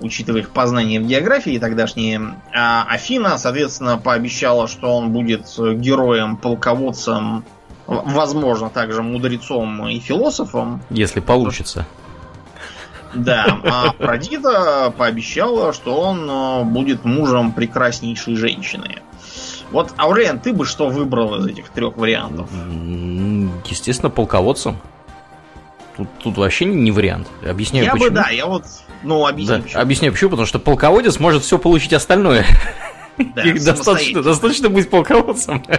Учитывая 0.00 0.40
их 0.40 0.50
познание 0.50 1.00
в 1.00 1.06
географии 1.06 1.58
тогдашние. 1.58 2.40
А 2.52 2.84
Афина, 2.88 3.38
соответственно, 3.38 3.98
пообещала, 3.98 4.66
что 4.66 4.96
он 4.96 5.12
будет 5.12 5.46
героем, 5.56 6.36
полководцем, 6.36 7.44
возможно, 7.86 8.68
также 8.68 9.02
мудрецом 9.02 9.86
и 9.86 10.00
философом. 10.00 10.82
Если 10.90 11.20
получится. 11.20 11.86
Да, 13.14 13.60
а 13.64 13.90
Афродита 13.90 14.92
пообещала, 14.96 15.72
что 15.72 16.00
он 16.00 16.28
э, 16.28 16.64
будет 16.64 17.04
мужем 17.04 17.52
прекраснейшей 17.52 18.36
женщины. 18.36 19.02
Вот, 19.70 19.92
Аурен, 19.96 20.38
ты 20.38 20.52
бы 20.52 20.64
что 20.66 20.88
выбрал 20.88 21.36
из 21.36 21.46
этих 21.46 21.70
трех 21.70 21.96
вариантов? 21.96 22.48
Естественно, 23.66 24.10
полководцем. 24.10 24.78
Тут, 25.96 26.08
тут 26.22 26.38
вообще 26.38 26.64
не 26.64 26.90
вариант. 26.90 27.28
Объясняю 27.46 27.86
я 27.86 27.92
почему. 27.92 28.06
Я 28.06 28.10
бы, 28.10 28.16
да, 28.16 28.30
я 28.30 28.46
вот, 28.46 28.64
ну, 29.02 29.26
объясню 29.26 29.56
да, 29.56 29.62
почему. 29.62 29.82
Объясняю 29.82 30.12
почему, 30.12 30.30
потому 30.30 30.46
что 30.46 30.58
полководец 30.58 31.18
может 31.18 31.42
все 31.42 31.58
получить 31.58 31.92
остальное. 31.92 32.46
Да, 33.18 33.42
достаточно, 33.54 34.22
достаточно 34.22 34.68
быть 34.68 34.88
полководцем. 34.90 35.62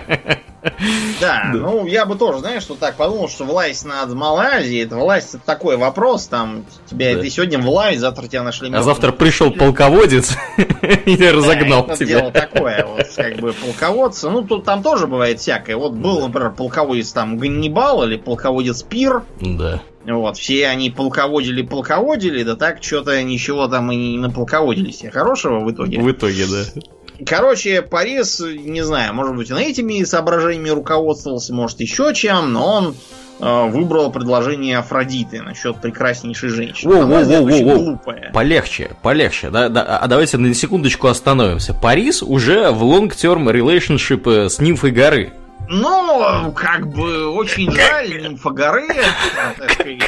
Да, 1.19 1.51
ну 1.53 1.85
я 1.85 2.05
бы 2.05 2.15
тоже, 2.15 2.39
знаешь, 2.39 2.63
что 2.63 2.75
так 2.75 2.95
подумал, 2.95 3.27
что 3.27 3.43
власть 3.43 3.85
над 3.85 4.13
Малайзией, 4.13 4.85
это 4.85 4.95
власть 4.95 5.35
это 5.35 5.45
такой 5.45 5.75
вопрос, 5.75 6.27
там, 6.27 6.65
тебя 6.89 7.17
ты 7.17 7.29
сегодня 7.29 7.59
власть, 7.59 7.99
завтра 7.99 8.27
тебя 8.27 8.43
нашли. 8.43 8.73
А 8.73 8.81
завтра 8.81 9.11
пришел 9.11 9.51
полководец 9.51 10.37
и 11.05 11.17
разогнал 11.17 11.93
тебя. 11.95 12.05
дело 12.05 12.31
такое, 12.31 12.85
вот, 12.85 13.07
как 13.15 13.35
бы 13.37 13.53
полководцы, 13.53 14.29
ну 14.29 14.41
тут 14.41 14.63
там 14.63 14.83
тоже 14.83 15.07
бывает 15.07 15.39
всякое. 15.39 15.75
Вот 15.75 15.93
был, 15.93 16.21
например, 16.21 16.51
полководец 16.51 17.11
там 17.11 17.37
Ганнибал 17.37 18.03
или 18.05 18.15
полководец 18.15 18.83
Пир. 18.83 19.23
Да. 19.41 19.81
Вот, 20.05 20.37
все 20.37 20.67
они 20.67 20.89
полководили, 20.89 21.61
полководили, 21.61 22.43
да 22.43 22.55
так 22.55 22.83
что-то 22.83 23.21
ничего 23.23 23.67
там 23.67 23.91
и 23.91 23.95
не 23.95 24.17
наполководили 24.17 24.91
себе 24.91 25.11
хорошего 25.11 25.59
в 25.59 25.71
итоге. 25.71 25.99
В 25.99 26.11
итоге, 26.11 26.45
да. 26.45 26.81
Короче, 27.25 27.81
Парис, 27.81 28.39
не 28.39 28.81
знаю, 28.81 29.13
может 29.13 29.35
быть, 29.35 29.51
он 29.51 29.59
этими 29.59 30.03
соображениями 30.03 30.69
руководствовался, 30.69 31.53
может, 31.53 31.79
еще 31.79 32.13
чем, 32.13 32.53
но 32.53 32.75
он 32.75 32.95
э, 33.39 33.69
выбрал 33.69 34.11
предложение 34.11 34.79
Афродиты 34.79 35.41
насчет 35.41 35.79
прекраснейшей 35.79 36.49
женщины. 36.49 36.93
Воу, 36.93 37.07
воу, 37.07 37.23
воу, 37.23 37.45
воу, 37.45 37.79
глупое. 37.79 38.31
Полегче, 38.33 38.91
полегче. 39.01 39.49
Да, 39.49 39.69
да, 39.69 39.83
а 39.83 40.07
давайте 40.07 40.37
на 40.37 40.53
секундочку 40.53 41.07
остановимся. 41.07 41.73
Парис 41.73 42.23
уже 42.23 42.71
в 42.71 42.83
long-term 42.83 43.45
relationship 43.51 44.29
э, 44.29 44.49
с 44.49 44.59
нимфой 44.59 44.91
горы. 44.91 45.33
Ну, 45.67 46.51
как 46.51 46.87
бы 46.87 47.29
очень 47.29 47.71
жаль, 47.71 48.21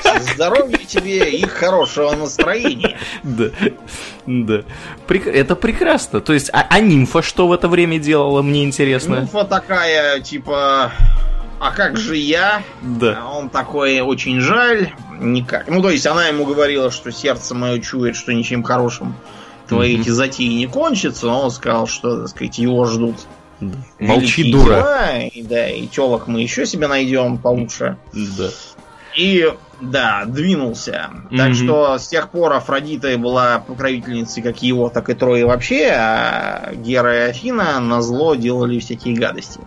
сказать, 0.01 0.33
здоровья 0.33 0.77
тебе 0.77 1.31
и 1.31 1.45
хорошего 1.45 2.11
настроения. 2.11 2.97
Да, 3.23 3.49
да. 4.25 4.63
Это 5.07 5.55
прекрасно. 5.55 6.21
То 6.21 6.33
есть, 6.33 6.49
а, 6.53 6.65
а 6.69 6.79
нимфа 6.79 7.21
что 7.21 7.47
в 7.47 7.53
это 7.53 7.67
время 7.67 7.99
делала, 7.99 8.41
мне 8.41 8.63
интересно? 8.63 9.21
Нимфа 9.21 9.45
такая, 9.45 10.19
типа, 10.19 10.91
а 11.59 11.71
как 11.71 11.97
же 11.97 12.17
я? 12.17 12.61
Да. 12.81 13.19
А 13.21 13.31
он 13.37 13.49
такой, 13.49 14.01
очень 14.01 14.41
жаль, 14.41 14.91
никак. 15.19 15.67
Ну, 15.67 15.81
то 15.81 15.89
есть, 15.89 16.05
она 16.05 16.27
ему 16.27 16.45
говорила, 16.45 16.91
что 16.91 17.11
сердце 17.11 17.55
мое 17.55 17.79
чует, 17.79 18.15
что 18.15 18.33
ничем 18.33 18.61
хорошим 18.61 19.15
твои 19.67 19.95
mm-hmm. 19.95 20.01
эти 20.01 20.09
затеи 20.09 20.53
не 20.53 20.67
кончатся, 20.67 21.25
но 21.25 21.43
он 21.43 21.51
сказал, 21.51 21.87
что, 21.87 22.21
так 22.21 22.29
сказать, 22.29 22.57
его 22.59 22.85
ждут 22.85 23.15
да. 23.59 23.77
Молчи, 23.99 24.51
дура. 24.51 24.75
Дела, 24.75 25.19
и, 25.21 25.41
да, 25.43 25.69
и 25.69 25.87
телок 25.87 26.27
мы 26.27 26.41
еще 26.41 26.65
себе 26.65 26.87
найдем 26.87 27.37
получше. 27.37 27.97
Да. 28.13 28.49
И 29.15 29.53
да, 29.81 30.25
двинулся. 30.25 31.09
Mm-hmm. 31.11 31.37
Так 31.37 31.53
что 31.53 31.97
с 31.97 32.07
тех 32.07 32.29
пор 32.29 32.53
Афродита 32.53 33.17
была 33.17 33.59
покровительницей 33.59 34.43
как 34.43 34.61
его, 34.61 34.89
так 34.89 35.09
и 35.09 35.13
Трои 35.13 35.43
вообще, 35.43 35.89
а 35.91 36.73
Гера 36.73 37.27
и 37.27 37.29
Афина 37.29 37.79
на 37.79 38.01
зло 38.01 38.35
делали 38.35 38.79
всякие 38.79 39.15
гадости. 39.15 39.61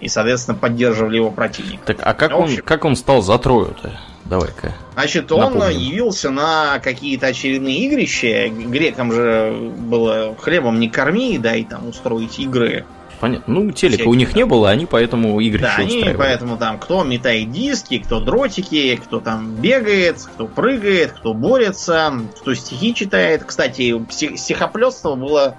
И, 0.00 0.08
соответственно, 0.08 0.58
поддерживали 0.58 1.16
его 1.16 1.30
противника. 1.30 1.84
Так, 1.86 1.98
а 2.02 2.14
как, 2.14 2.32
общем... 2.32 2.56
он, 2.56 2.62
как 2.62 2.84
он 2.84 2.96
стал 2.96 3.22
за 3.22 3.38
Трою-то? 3.38 3.98
давай-ка. 4.24 4.74
Значит, 4.94 5.30
он 5.32 5.54
Напомним. 5.54 5.78
явился 5.78 6.30
на 6.30 6.78
какие-то 6.78 7.26
очередные 7.26 7.86
игрища. 7.86 8.48
Грекам 8.48 9.12
же 9.12 9.72
было 9.78 10.34
хлебом 10.38 10.80
не 10.80 10.88
корми, 10.88 11.38
дай 11.38 11.64
там 11.64 11.88
устроить 11.88 12.38
игры. 12.38 12.84
Понятно. 13.24 13.54
Ну, 13.54 13.72
телека 13.72 13.94
Всякие, 13.94 14.10
у 14.10 14.14
них 14.14 14.32
да. 14.32 14.36
не 14.36 14.44
было, 14.44 14.68
они 14.68 14.84
поэтому 14.84 15.40
игры 15.40 15.60
Да, 15.60 15.76
они 15.78 16.04
поэтому 16.14 16.58
там 16.58 16.78
кто 16.78 17.04
метает 17.04 17.50
диски, 17.50 17.98
кто 17.98 18.20
дротики, 18.20 19.00
кто 19.02 19.18
там 19.18 19.54
бегает, 19.54 20.18
кто 20.20 20.46
прыгает, 20.46 21.12
кто 21.12 21.32
борется, 21.32 22.12
кто 22.38 22.52
стихи 22.52 22.94
читает. 22.94 23.44
Кстати, 23.46 23.98
стихоплетство 24.36 25.14
было 25.14 25.56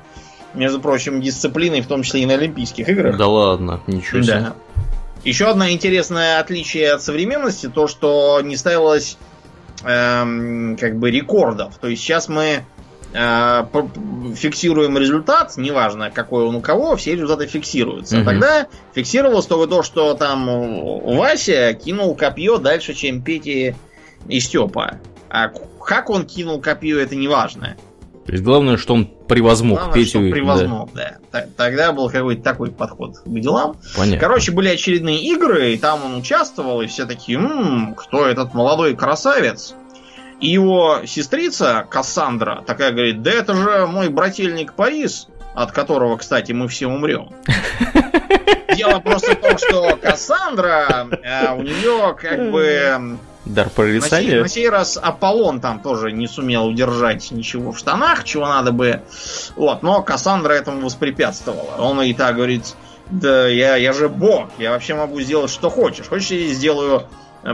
между 0.54 0.80
прочим, 0.80 1.20
дисциплиной, 1.20 1.82
в 1.82 1.88
том 1.88 2.04
числе 2.04 2.22
и 2.22 2.28
на 2.28 2.36
Олимпийских 2.36 2.88
играх. 2.88 3.18
Да 3.18 3.26
ладно, 3.26 3.82
ничего 3.88 4.22
себе. 4.22 4.34
Да. 4.42 4.56
Еще 5.24 5.46
одно 5.48 5.68
интересное 5.68 6.40
отличие 6.40 6.94
от 6.94 7.02
современности, 7.02 7.68
то, 7.68 7.88
что 7.88 8.42
не 8.44 8.58
ставилось 8.58 9.18
эм, 9.84 10.78
как 10.80 11.00
бы 11.00 11.10
рекордов. 11.10 11.78
То 11.82 11.88
есть 11.88 12.04
сейчас 12.04 12.30
мы 12.30 12.64
фиксируем 14.36 14.98
результат, 14.98 15.56
неважно 15.58 16.12
какой 16.12 16.44
он 16.44 16.56
у 16.56 16.62
кого, 16.62 16.96
все 16.96 17.14
результаты 17.14 17.48
фиксируются. 17.48 18.18
Угу. 18.18 18.24
А 18.24 18.26
тогда 18.26 18.68
фиксировалось 18.94 19.46
только 19.46 19.68
то, 19.70 19.84
что 19.84 20.14
там 20.16 20.46
Вася 21.16 21.74
кинул 21.74 22.16
копье 22.16 22.58
дальше, 22.58 22.94
чем 22.94 23.22
Пети 23.22 23.76
и 24.28 24.40
Степа. 24.40 25.00
А 25.30 25.50
как 25.84 26.10
он 26.10 26.26
кинул 26.26 26.60
копье, 26.60 27.00
это 27.00 27.16
неважно. 27.16 27.78
То 28.26 28.32
есть 28.32 28.44
главное, 28.44 28.78
что 28.78 28.96
он 28.96 29.06
превозмог 29.06 29.78
главное, 29.78 29.94
Петю. 29.94 30.20
Что 30.20 30.32
превозмог, 30.32 30.90
да. 30.96 31.18
да. 31.32 31.46
Тогда 31.56 31.92
был 31.92 32.10
какой-то 32.10 32.42
такой 32.42 32.72
подход 32.72 33.20
к 33.24 33.40
делам. 33.40 33.78
Понятно. 33.96 34.20
Короче, 34.20 34.52
были 34.52 34.70
очередные 34.70 35.20
игры, 35.20 35.74
и 35.74 35.78
там 35.78 36.04
он 36.04 36.16
участвовал, 36.16 36.82
и 36.82 36.88
все 36.88 37.06
такие, 37.06 37.38
м-м, 37.38 37.94
кто 37.94 38.26
этот 38.26 38.56
молодой 38.56 38.96
красавец? 38.96 39.76
И 40.40 40.48
его 40.50 41.02
сестрица 41.06 41.86
Кассандра 41.90 42.64
такая 42.66 42.92
говорит, 42.92 43.22
да 43.22 43.32
это 43.32 43.56
же 43.56 43.88
мой 43.88 44.10
брательник 44.10 44.74
Парис, 44.74 45.28
от 45.54 45.72
которого, 45.72 46.18
кстати, 46.18 46.52
мы 46.52 46.68
все 46.68 46.88
умрем. 46.88 47.30
Дело 48.76 49.00
просто 49.00 49.32
в 49.32 49.36
том, 49.36 49.58
что 49.58 49.98
Кассандра, 50.02 51.08
э, 51.24 51.54
у 51.56 51.62
нее 51.62 52.16
как 52.20 52.52
бы 52.52 53.18
Дар 53.46 53.70
прорицания? 53.70 54.38
На 54.38 54.42
на 54.42 54.48
сей 54.48 54.68
раз 54.70 54.98
Аполлон 55.02 55.62
там 55.62 55.80
тоже 55.80 56.12
не 56.12 56.28
сумел 56.28 56.66
удержать 56.66 57.30
ничего 57.32 57.72
в 57.72 57.78
штанах, 57.78 58.24
чего 58.24 58.48
надо 58.48 58.72
бы. 58.72 59.02
Вот, 59.56 59.84
но 59.84 60.02
Кассандра 60.02 60.54
этому 60.54 60.82
воспрепятствовала. 60.82 61.76
Он 61.78 62.02
и 62.02 62.14
так 62.14 62.36
говорит, 62.36 62.76
да 63.12 63.48
я, 63.48 63.76
я 63.76 63.94
же 63.94 64.10
бог, 64.10 64.50
я 64.58 64.72
вообще 64.72 64.96
могу 64.96 65.22
сделать 65.22 65.52
что 65.52 65.70
хочешь. 65.70 66.08
Хочешь, 66.08 66.32
я 66.32 66.54
сделаю 66.54 67.04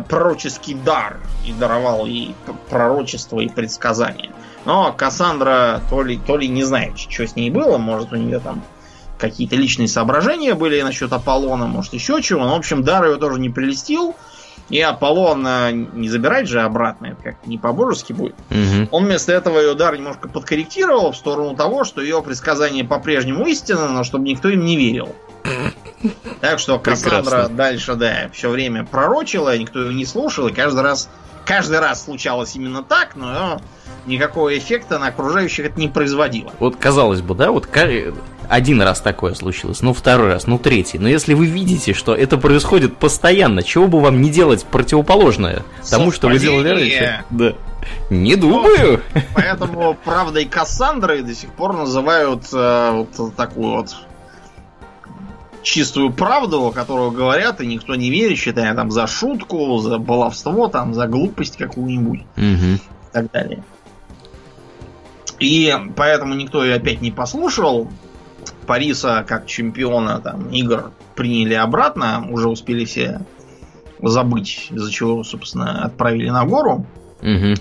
пророческий 0.08 0.74
дар. 0.74 1.20
И 1.46 1.54
даровал 1.54 2.06
ей 2.06 2.36
пророчество 2.70 3.40
и 3.40 3.50
предсказания. 3.50 4.32
Но 4.66 4.94
Кассандра 4.94 5.82
то 5.90 6.04
ли, 6.04 6.18
то 6.18 6.38
ли 6.38 6.48
не 6.48 6.64
знает, 6.64 6.98
что 6.98 7.26
с 7.26 7.36
ней 7.36 7.50
было, 7.50 7.78
может 7.78 8.14
у 8.14 8.16
нее 8.16 8.40
там 8.40 8.64
какие-то 9.18 9.56
личные 9.56 9.88
соображения 9.88 10.56
были 10.56 10.82
насчет 10.82 11.14
Аполлона, 11.14 11.68
может 11.68 11.94
еще 11.94 12.22
чего. 12.22 12.44
Но, 12.44 12.56
в 12.56 12.58
общем, 12.58 12.84
дар 12.84 13.06
ее 13.06 13.18
тоже 13.18 13.40
не 13.40 13.50
прелестил. 13.50 14.16
И 14.70 14.80
Аполлон 14.80 15.46
не 15.94 16.08
забирать 16.08 16.48
же 16.48 16.62
обратно, 16.62 17.08
это 17.08 17.24
как 17.24 17.46
не 17.46 17.58
по-божески 17.58 18.14
будет. 18.14 18.36
Угу. 18.50 18.88
Он 18.92 19.06
вместо 19.06 19.34
этого 19.34 19.60
ее 19.60 19.74
удар 19.74 19.96
немножко 19.98 20.30
подкорректировал 20.30 21.12
в 21.12 21.18
сторону 21.18 21.56
того, 21.56 21.84
что 21.84 22.02
ее 22.02 22.22
предсказание 22.24 22.86
по-прежнему 22.86 23.46
истинно, 23.48 23.90
но 23.90 24.04
чтобы 24.06 24.30
никто 24.30 24.48
им 24.48 24.64
не 24.64 24.78
верил. 24.78 25.14
Так 26.39 26.60
что 26.60 26.79
Кассандра 26.79 27.48
дальше, 27.48 27.96
да, 27.96 28.29
все 28.34 28.50
время 28.50 28.86
пророчила, 28.86 29.58
никто 29.58 29.81
ее 29.84 29.93
не 29.93 30.05
слушал, 30.05 30.48
и 30.48 30.53
каждый 30.53 30.81
раз, 30.81 31.10
каждый 31.46 31.79
раз 31.79 32.05
случалось 32.05 32.55
именно 32.55 32.84
так, 32.84 33.15
но 33.15 33.62
никакого 34.05 34.58
эффекта 34.58 35.00
на 35.00 35.08
окружающих 35.08 35.67
это 35.67 35.79
не 35.79 35.88
производило. 35.88 36.51
Вот 36.60 36.75
казалось 36.75 37.22
бы, 37.22 37.36
да, 37.36 37.51
вот 37.51 37.67
один 38.50 38.81
раз 38.81 39.00
такое 39.00 39.34
случилось, 39.34 39.81
ну 39.81 39.93
второй 39.93 40.34
раз, 40.34 40.48
ну 40.48 40.58
третий. 40.60 41.00
Но 41.00 41.08
если 41.08 41.34
вы 41.34 41.46
видите, 41.46 41.93
что 41.93 42.13
это 42.13 42.38
происходит 42.38 42.98
постоянно, 42.98 43.63
чего 43.63 43.88
бы 43.88 44.01
вам 44.01 44.22
не 44.22 44.29
делать 44.29 44.65
противоположное 44.65 45.63
тому, 45.89 46.12
что 46.12 46.27
вы 46.27 46.39
делали 46.39 46.70
раньше? 46.70 47.24
Да. 47.29 47.53
Не 48.10 48.36
думаю. 48.36 49.01
Поэтому 49.34 49.96
правдой 50.03 50.46
Кассандры 50.46 51.24
до 51.24 51.34
сих 51.34 51.51
пор 51.51 51.74
называют 51.74 52.43
э, 52.53 52.91
вот 52.91 53.36
такую 53.36 53.72
вот 53.72 53.96
чистую 55.63 56.12
правду, 56.12 56.72
которую 56.74 57.12
говорят, 57.12 57.62
и 57.62 57.68
никто 57.68 57.96
не 57.96 58.09
верит, 58.09 58.38
считая 58.38 58.74
там 58.74 58.92
за 58.92 59.07
шутку, 59.07 59.77
за 59.77 59.98
баловство, 59.98 60.68
там, 60.68 60.94
за 60.94 61.07
глупость 61.07 61.57
какую-нибудь 61.57 62.22
угу. 62.38 62.75
и 62.75 62.79
так 63.12 63.31
далее. 63.31 63.64
И 65.40 65.74
поэтому 65.96 66.36
никто 66.36 66.64
ее 66.64 66.75
опять 66.75 67.01
не 67.01 67.12
послушал. 67.12 67.90
Париса 68.68 69.25
как 69.27 69.48
чемпиона 69.48 70.20
там, 70.20 70.50
игр 70.50 70.92
приняли 71.16 71.55
обратно, 71.55 72.27
уже 72.29 72.48
успели 72.48 72.86
все 72.86 73.22
забыть, 74.01 74.68
из-за 74.72 74.92
чего, 74.92 75.24
собственно, 75.24 75.83
отправили 75.83 76.29
на 76.29 76.46
гору. 76.46 76.86
Угу. 77.22 77.55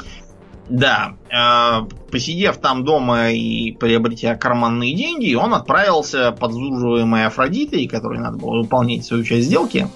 Да, 0.70 1.16
э, 1.28 1.84
посидев 2.12 2.58
там 2.58 2.84
дома 2.84 3.32
и 3.32 3.72
приобретя 3.72 4.36
карманные 4.36 4.94
деньги, 4.94 5.34
он 5.34 5.52
отправился 5.52 6.30
подзуживаемой 6.30 7.26
Афродитой, 7.26 7.88
которой 7.88 8.20
надо 8.20 8.38
было 8.38 8.62
выполнять 8.62 9.04
свою 9.04 9.24
часть 9.24 9.46
сделки, 9.46 9.88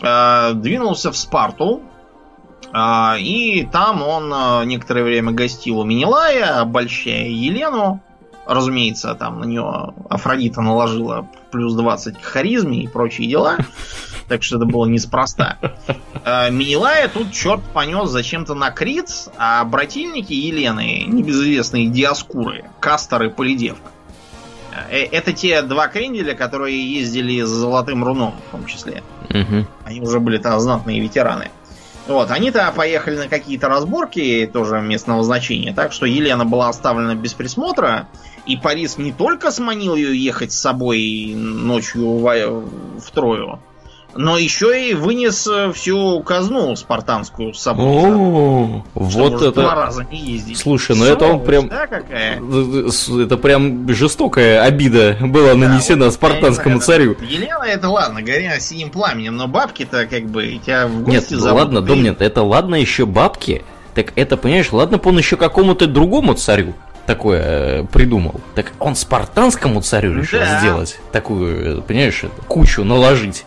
э, 0.00 0.52
двинулся 0.54 1.12
в 1.12 1.16
Спарту, 1.18 1.82
а, 2.72 3.16
и 3.18 3.66
там 3.70 4.02
он 4.02 4.66
некоторое 4.66 5.04
время 5.04 5.32
гостил 5.32 5.80
у 5.80 5.84
Минилая, 5.84 6.62
обольщая 6.62 7.28
Елену. 7.28 8.00
Разумеется, 8.46 9.14
там 9.14 9.40
на 9.40 9.44
нее 9.44 9.92
Афродита 10.08 10.62
наложила 10.62 11.28
плюс 11.50 11.74
20 11.74 12.18
к 12.18 12.24
харизме 12.24 12.84
и 12.84 12.88
прочие 12.88 13.28
дела. 13.28 13.58
Так 14.28 14.42
что 14.42 14.56
это 14.56 14.66
было 14.66 14.86
неспроста. 14.86 15.58
А, 16.24 16.50
Минилая 16.50 17.08
тут 17.08 17.32
черт 17.32 17.62
понес 17.72 18.10
зачем-то 18.10 18.54
на 18.54 18.70
Крит, 18.70 19.08
а 19.36 19.64
брательники 19.64 20.32
Елены, 20.32 21.04
небезызвестные 21.06 21.88
Диаскуры, 21.88 22.64
Кастер 22.80 23.24
и 23.24 23.28
Полидевка. 23.28 23.90
Э, 24.90 25.04
это 25.04 25.32
те 25.32 25.62
два 25.62 25.88
кренделя, 25.88 26.34
которые 26.34 26.94
ездили 26.94 27.42
за 27.42 27.54
Золотым 27.56 28.04
Руном, 28.04 28.34
в 28.48 28.50
том 28.52 28.66
числе. 28.66 29.02
Угу. 29.30 29.66
Они 29.84 30.00
уже 30.00 30.20
были 30.20 30.38
там 30.38 30.58
знатные 30.60 31.00
ветераны. 31.00 31.50
Вот, 32.08 32.32
они-то 32.32 32.72
поехали 32.74 33.16
на 33.16 33.28
какие-то 33.28 33.68
разборки 33.68 34.50
тоже 34.52 34.80
местного 34.80 35.22
значения, 35.22 35.72
так 35.72 35.92
что 35.92 36.04
Елена 36.04 36.44
была 36.44 36.68
оставлена 36.68 37.14
без 37.14 37.32
присмотра, 37.32 38.08
и 38.44 38.56
Парис 38.56 38.98
не 38.98 39.12
только 39.12 39.52
сманил 39.52 39.94
ее 39.94 40.16
ехать 40.16 40.52
с 40.52 40.58
собой 40.58 41.32
ночью 41.36 42.18
в, 42.18 42.68
в 42.98 43.10
Трою, 43.12 43.60
но 44.14 44.38
еще 44.38 44.90
и 44.90 44.94
вынес 44.94 45.46
э, 45.46 45.72
всю 45.72 46.20
казну 46.20 46.74
спартанскую 46.76 47.54
с 47.54 47.60
собой. 47.60 47.86
О, 47.86 48.84
вот 48.94 49.42
это. 49.42 49.60
Два 49.60 49.74
раза 49.74 50.06
не 50.10 50.18
ездить. 50.18 50.58
Слушай, 50.58 50.96
ну 50.96 51.04
это 51.04 51.26
он 51.26 51.44
прям. 51.44 51.68
Да, 51.68 51.86
какая? 51.86 52.40
Это 52.40 53.36
прям 53.36 53.88
жестокая 53.88 54.62
обида 54.62 55.16
была 55.20 55.54
нанесена 55.54 56.10
спартанскому 56.10 56.80
царю. 56.80 57.16
Елена, 57.20 57.64
это 57.64 57.88
ладно, 57.88 58.22
гори 58.22 58.48
синим 58.60 58.90
пламенем, 58.90 59.36
но 59.36 59.48
бабки-то 59.48 60.06
как 60.06 60.24
бы 60.26 60.60
тебя 60.64 60.86
в 60.86 61.02
гости 61.02 61.32
Нет, 61.32 61.40
зовут, 61.42 61.60
ладно, 61.60 61.80
дом 61.80 62.02
нет, 62.02 62.20
это 62.20 62.42
ладно 62.42 62.74
еще 62.74 63.06
бабки. 63.06 63.64
Так 63.94 64.12
это, 64.16 64.36
понимаешь, 64.36 64.72
ладно, 64.72 65.00
он 65.02 65.18
еще 65.18 65.36
какому-то 65.36 65.86
другому 65.86 66.34
царю 66.34 66.74
такое 67.06 67.42
э, 67.42 67.84
придумал. 67.84 68.40
Так 68.54 68.72
он 68.78 68.94
спартанскому 68.94 69.82
царю 69.82 70.14
решил 70.14 70.40
да. 70.40 70.60
сделать 70.60 70.98
такую, 71.10 71.78
э, 71.78 71.82
понимаешь, 71.82 72.24
кучу 72.48 72.84
наложить. 72.84 73.44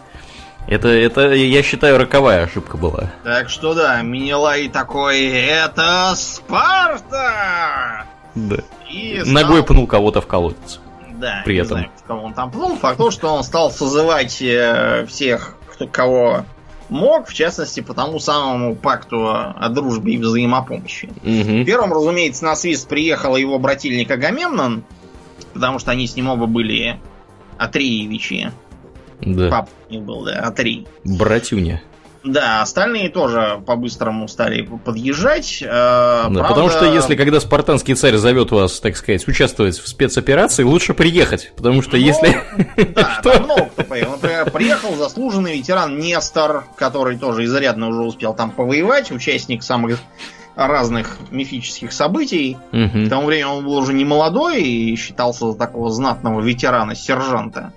Это, 0.68 0.88
это, 0.88 1.34
я 1.34 1.62
считаю, 1.64 1.98
роковая 1.98 2.44
ошибка 2.44 2.78
была. 2.78 3.12
Так 3.24 3.50
что 3.50 3.74
да, 3.74 4.02
Минилай 4.02 4.68
такой, 4.70 5.26
это 5.26 6.14
Спарта! 6.16 8.06
Да. 8.34 8.58
И 8.90 9.22
стал... 9.22 9.34
Ногой 9.34 9.64
пнул 9.64 9.88
кого-то 9.88 10.22
в 10.22 10.28
колодец. 10.28 10.80
Да, 11.18 11.44
при 11.46 11.58
этом. 11.58 11.78
знаю, 11.78 11.92
кого 12.08 12.24
он 12.24 12.34
там 12.34 12.52
пнул. 12.52 12.76
Факт 12.78 12.98
то, 12.98 13.12
что 13.12 13.30
он 13.30 13.44
стал 13.44 13.72
созывать 13.72 14.42
э, 14.42 15.06
всех, 15.08 15.56
кто, 15.72 15.88
кого 15.88 16.46
мог, 16.90 17.28
в 17.28 17.34
частности, 17.34 17.80
по 17.82 17.94
тому 17.94 18.20
самому 18.20 18.76
пакту 18.76 19.30
о 19.30 19.70
дружбе 19.70 20.14
и 20.14 20.18
взаимопомощи. 20.18 21.06
Угу. 21.06 21.66
Первым, 21.66 21.94
разумеется, 21.94 22.44
на 22.46 22.56
свист 22.56 22.88
приехал 22.88 23.36
его 23.36 23.58
брательник 23.60 24.12
Агамемнон, 24.12 24.84
потому 25.54 25.80
что 25.80 25.92
они 25.92 26.08
с 26.08 26.16
ним 26.16 26.30
оба 26.30 26.48
были 26.48 27.00
Атреевичи. 27.58 28.52
Да. 29.26 29.50
Пап 29.50 29.70
не 29.90 29.98
был, 29.98 30.24
да, 30.24 30.40
а 30.44 30.52
три. 30.52 30.88
Братюня. 31.04 31.82
Да, 32.26 32.64
остальные 32.64 33.10
тоже 33.10 33.62
по-быстрому 33.68 34.28
стали 34.28 34.64
подъезжать. 34.64 35.62
Э, 35.62 35.66
да, 35.68 36.24
правда... 36.26 36.48
Потому 36.50 36.70
что 36.70 36.86
если 36.86 37.16
когда 37.16 37.40
спартанский 37.40 37.94
царь 37.94 38.16
зовет 38.16 38.52
вас, 38.52 38.80
так 38.80 38.98
сказать, 38.98 39.28
участвовать 39.28 39.78
в 39.78 39.88
спецоперации, 39.88 40.64
лучше 40.64 40.96
приехать. 40.96 41.54
Потому 41.56 41.84
что 41.84 41.98
ну, 41.98 42.04
если... 42.04 42.42
Да, 42.96 43.18
что? 43.20 43.40
много 43.42 43.66
кто 43.66 43.84
поехал. 43.84 44.12
Например, 44.14 44.50
приехал 44.50 44.96
заслуженный 44.96 45.58
ветеран 45.58 46.00
Нестор, 46.00 46.66
который 46.78 47.18
тоже 47.18 47.46
изрядно 47.46 47.90
уже 47.90 48.02
успел 48.02 48.34
там 48.34 48.50
повоевать, 48.50 49.12
участник 49.12 49.62
самых 49.62 50.00
разных 50.56 51.18
мифических 51.30 51.92
событий. 51.92 52.58
Угу. 52.72 53.06
К 53.06 53.10
тому 53.10 53.28
времени 53.28 53.44
он 53.44 53.66
был 53.66 53.78
уже 53.78 53.94
не 53.94 54.06
молодой 54.06 54.64
и 54.64 54.96
считался 54.96 55.54
такого 55.54 55.92
знатного 55.92 56.42
ветерана-сержанта. 56.42 57.72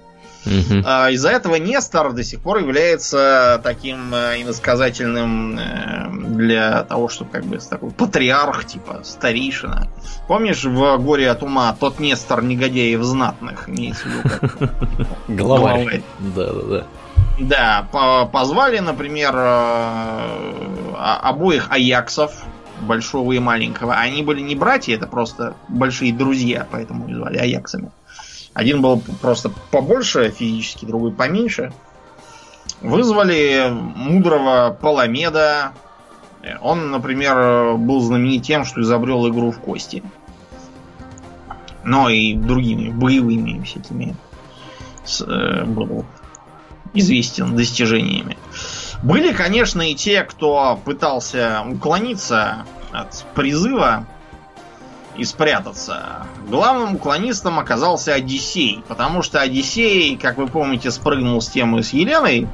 Угу. 0.46 0.82
А, 0.84 1.10
из-за 1.10 1.30
этого 1.30 1.56
Нестор 1.56 2.12
до 2.12 2.22
сих 2.22 2.40
пор 2.40 2.58
является 2.58 3.60
таким 3.62 4.14
э, 4.14 4.42
иносказательным 4.42 5.58
э, 5.58 6.08
для 6.10 6.84
того, 6.84 7.08
чтобы 7.08 7.30
как 7.30 7.44
бы 7.44 7.58
такой 7.58 7.90
патриарх, 7.90 8.64
типа 8.64 9.00
старейшина. 9.04 9.88
Помнишь 10.26 10.64
в 10.64 10.98
«Горе 10.98 11.30
от 11.30 11.42
ума» 11.42 11.76
тот 11.78 11.98
Нестор 11.98 12.42
негодяев 12.42 13.02
знатных? 13.02 13.68
Имеется 13.68 14.08
в 14.08 14.10
виду 14.10 14.22
как 14.28 15.08
главарь. 15.28 16.02
Да, 17.40 17.86
позвали, 18.32 18.78
например, 18.78 19.32
э, 19.34 20.94
обоих 20.96 21.66
Аяксов, 21.70 22.32
большого 22.80 23.32
и 23.32 23.38
маленького. 23.38 23.94
Они 23.94 24.22
были 24.22 24.40
не 24.40 24.54
братья, 24.54 24.94
это 24.94 25.06
просто 25.06 25.54
большие 25.68 26.12
друзья, 26.12 26.66
поэтому 26.70 27.12
звали 27.12 27.38
Аяксами. 27.38 27.90
Один 28.54 28.82
был 28.82 29.00
просто 29.20 29.50
побольше 29.70 30.30
физически, 30.30 30.84
другой 30.84 31.12
поменьше. 31.12 31.72
Вызвали 32.80 33.68
мудрого 33.70 34.76
Паламеда. 34.80 35.72
Он, 36.60 36.90
например, 36.90 37.76
был 37.76 38.00
знаменит 38.00 38.44
тем, 38.44 38.64
что 38.64 38.80
изобрел 38.80 39.28
игру 39.28 39.50
в 39.50 39.60
кости. 39.60 40.02
Но 41.84 42.08
и 42.08 42.34
другими 42.34 42.90
боевыми 42.90 43.62
всякими 43.62 44.16
с, 45.04 45.22
э, 45.22 45.64
был 45.64 46.04
известен 46.94 47.56
достижениями. 47.56 48.36
Были, 49.02 49.32
конечно, 49.32 49.82
и 49.82 49.94
те, 49.94 50.22
кто 50.22 50.78
пытался 50.84 51.64
уклониться 51.66 52.66
от 52.92 53.24
призыва 53.34 54.06
и 55.18 55.24
спрятаться. 55.24 56.26
Главным 56.48 56.94
уклонистом 56.94 57.58
оказался 57.58 58.14
Одиссей, 58.14 58.82
потому 58.88 59.22
что 59.22 59.40
Одиссей, 59.40 60.16
как 60.16 60.38
вы 60.38 60.46
помните, 60.46 60.90
спрыгнул 60.90 61.40
с 61.40 61.48
темы 61.48 61.82
с 61.82 61.92
Еленой, 61.92 62.48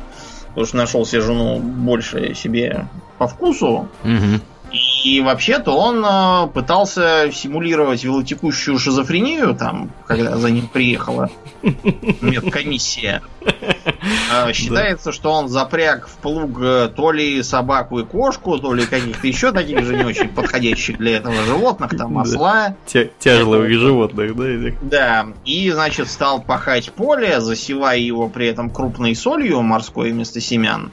потому 0.48 0.66
что 0.66 0.76
нашел 0.78 1.06
себе 1.06 1.20
жену 1.20 1.58
больше 1.60 2.34
себе 2.34 2.88
по 3.18 3.28
вкусу. 3.28 3.88
Угу. 4.02 4.40
И 5.04 5.20
вообще-то 5.20 5.70
он 5.72 6.02
э, 6.02 6.48
пытался 6.54 7.30
симулировать 7.30 8.02
велотекущую 8.04 8.78
шизофрению, 8.78 9.54
там, 9.54 9.90
когда 10.06 10.38
за 10.38 10.50
ним 10.50 10.66
приехала 10.66 11.28
медкомиссия. 12.22 13.20
А, 14.32 14.50
считается, 14.54 15.12
что 15.12 15.30
он 15.30 15.48
запряг 15.48 16.08
в 16.08 16.16
плуг 16.16 16.58
э, 16.58 16.90
то 16.96 17.12
ли 17.12 17.42
собаку 17.42 18.00
и 18.00 18.04
кошку, 18.06 18.58
то 18.58 18.72
ли 18.72 18.86
каких-то 18.86 19.26
еще 19.26 19.52
таких 19.52 19.84
же 19.84 19.94
не 19.94 20.04
очень 20.04 20.28
подходящих 20.28 20.96
для 20.96 21.18
этого 21.18 21.34
животных, 21.44 21.94
там 21.96 22.16
осла. 22.16 22.74
Тяжелых 23.18 23.70
животных, 23.70 24.34
да? 24.34 24.76
Да, 24.80 25.26
и, 25.44 25.70
значит, 25.70 26.08
стал 26.08 26.40
пахать 26.40 26.90
поле, 26.92 27.42
засевая 27.42 27.98
его 27.98 28.30
при 28.30 28.46
этом 28.46 28.70
крупной 28.70 29.14
солью 29.14 29.60
морской 29.60 30.12
вместо 30.12 30.40
семян. 30.40 30.92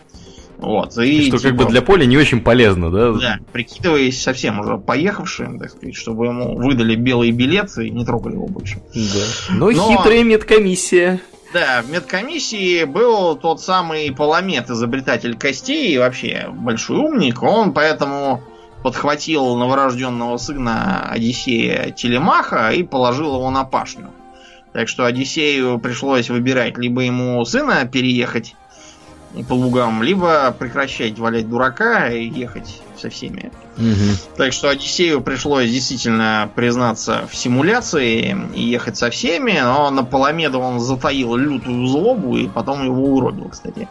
Вот, 0.62 0.95
и, 1.00 1.28
что 1.28 1.38
типа, 1.39 1.50
как 1.50 1.56
бы 1.58 1.65
для 1.65 1.82
поля 1.82 2.06
не 2.06 2.17
очень 2.17 2.39
полезно, 2.39 2.91
да? 2.91 3.12
Да, 3.13 3.39
прикидываясь 3.52 4.21
совсем 4.21 4.60
уже 4.60 4.78
поехавшим, 4.78 5.58
так 5.58 5.71
сказать, 5.71 5.95
чтобы 5.95 6.28
ему 6.28 6.56
выдали 6.56 6.95
белый 6.95 7.32
билет 7.32 7.76
и 7.80 7.89
не 7.89 8.06
трогали 8.06 8.36
его 8.36 8.45
больше. 8.45 8.80
Да. 8.93 9.56
Но, 9.56 9.71
Но 9.71 9.91
хитрая 9.91 10.24
медкомиссия. 10.24 11.19
Да, 11.52 11.82
в 11.82 11.89
медкомиссии 11.89 12.84
был 12.84 13.36
тот 13.36 13.60
самый 13.60 14.12
Паламет, 14.13 14.69
изобретатель 14.69 15.36
костей, 15.36 15.95
и 15.95 15.97
вообще 15.97 16.47
большой 16.54 17.00
умник. 17.00 17.41
Он 17.41 17.74
поэтому 17.74 18.43
подхватил 18.84 19.56
новорожденного 19.56 20.38
сына 20.38 21.10
Одиссея 21.10 21.89
Телемаха 21.91 22.69
и 22.69 22.84
положил 22.84 23.36
его 23.36 23.50
на 23.50 23.63
пашню. 23.63 24.12
Так 24.74 24.88
что 24.88 25.06
Одиссею 25.06 25.80
пришлось 25.80 26.30
выбирать 26.30 26.78
либо 26.78 27.02
ему 27.02 27.43
сына 27.45 27.86
переехать 27.86 28.56
по 29.48 29.54
лугам, 29.54 30.04
либо 30.04 30.54
прекращать 30.58 31.17
валять 31.17 31.50
дурака 31.50 32.10
и 32.10 32.28
ехать 32.28 32.82
со 32.98 33.10
всеми. 33.10 33.52
Угу. 33.78 34.36
Так 34.38 34.54
что 34.54 34.70
Одиссею 34.70 35.22
пришлось 35.22 35.70
действительно 35.70 36.50
признаться 36.56 37.28
в 37.32 37.36
симуляции 37.36 38.38
и 38.54 38.62
ехать 38.62 38.98
со 38.98 39.10
всеми, 39.10 39.60
но 39.60 39.89
на 39.89 40.04
Паламеда 40.04 40.58
он 40.58 40.80
затаил 40.80 41.36
лютую 41.36 41.88
злобу 41.88 42.38
и 42.38 42.48
потом 42.48 42.84
его 42.84 43.15
уробил, 43.15 43.50
кстати. 43.50 43.88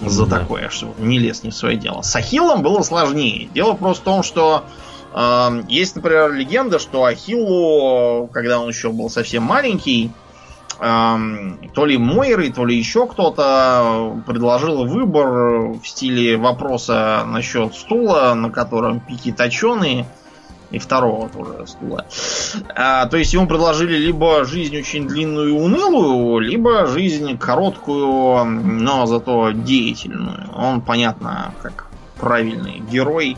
За 0.00 0.26
да. 0.26 0.40
такое, 0.40 0.68
что 0.70 0.94
не 0.98 1.18
лез 1.18 1.42
не 1.42 1.50
в 1.50 1.54
свое 1.54 1.76
дело. 1.76 2.02
С 2.02 2.14
Ахиллом 2.16 2.62
было 2.62 2.82
сложнее. 2.82 3.48
Дело 3.54 3.74
просто 3.74 4.02
в 4.02 4.04
том, 4.04 4.22
что 4.22 4.64
э, 5.12 5.62
есть, 5.68 5.96
например, 5.96 6.32
легенда, 6.32 6.78
что 6.78 7.04
Ахиллу, 7.04 8.28
когда 8.32 8.60
он 8.60 8.68
еще 8.68 8.90
был 8.90 9.08
совсем 9.08 9.44
маленький, 9.44 10.10
то 10.78 11.86
ли 11.86 11.98
Мойры, 11.98 12.50
то 12.50 12.64
ли 12.64 12.76
еще 12.76 13.06
кто-то 13.06 14.22
предложил 14.26 14.86
выбор 14.86 15.72
в 15.72 15.82
стиле 15.84 16.36
вопроса 16.36 17.24
насчет 17.26 17.74
стула, 17.74 18.34
на 18.34 18.50
котором 18.50 19.00
пики 19.00 19.32
точеные, 19.32 20.06
и 20.70 20.78
второго 20.78 21.28
тоже 21.28 21.66
стула. 21.66 22.04
А, 22.74 23.06
то 23.06 23.16
есть 23.16 23.32
ему 23.32 23.46
предложили 23.46 23.96
либо 23.96 24.44
жизнь 24.44 24.76
очень 24.76 25.06
длинную 25.06 25.50
и 25.50 25.52
унылую, 25.52 26.40
либо 26.40 26.86
жизнь 26.86 27.38
короткую, 27.38 28.44
но 28.44 29.06
зато 29.06 29.52
деятельную. 29.52 30.50
Он, 30.54 30.80
понятно, 30.80 31.54
как 31.62 31.86
правильный 32.18 32.80
герой, 32.90 33.36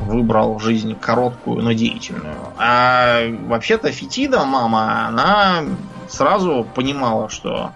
выбрал 0.00 0.58
жизнь 0.58 0.94
короткую, 0.94 1.62
но 1.62 1.72
деятельную. 1.72 2.36
А 2.58 3.22
вообще-то 3.46 3.90
Фетида, 3.90 4.44
мама, 4.44 5.08
она 5.08 5.64
сразу 6.12 6.66
понимала, 6.74 7.28
что 7.28 7.72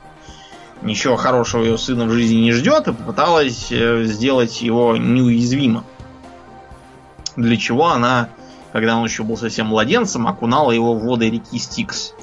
ничего 0.83 1.17
хорошего 1.17 1.65
ее 1.65 1.79
сына 1.79 2.05
в 2.05 2.11
жизни 2.11 2.37
не 2.37 2.53
ждет, 2.53 2.89
и 2.89 2.93
попыталась 2.93 3.73
э, 3.73 4.05
сделать 4.05 4.61
его 4.63 4.97
неуязвимым. 4.97 5.85
Для 7.37 7.57
чего 7.57 7.89
она, 7.89 8.29
когда 8.73 8.97
он 8.97 9.05
еще 9.05 9.23
был 9.23 9.37
совсем 9.37 9.67
младенцем, 9.67 10.27
окунала 10.27 10.71
его 10.71 10.95
в 10.95 11.05
воды 11.05 11.31
реки 11.31 11.59
Стикс. 11.59 12.15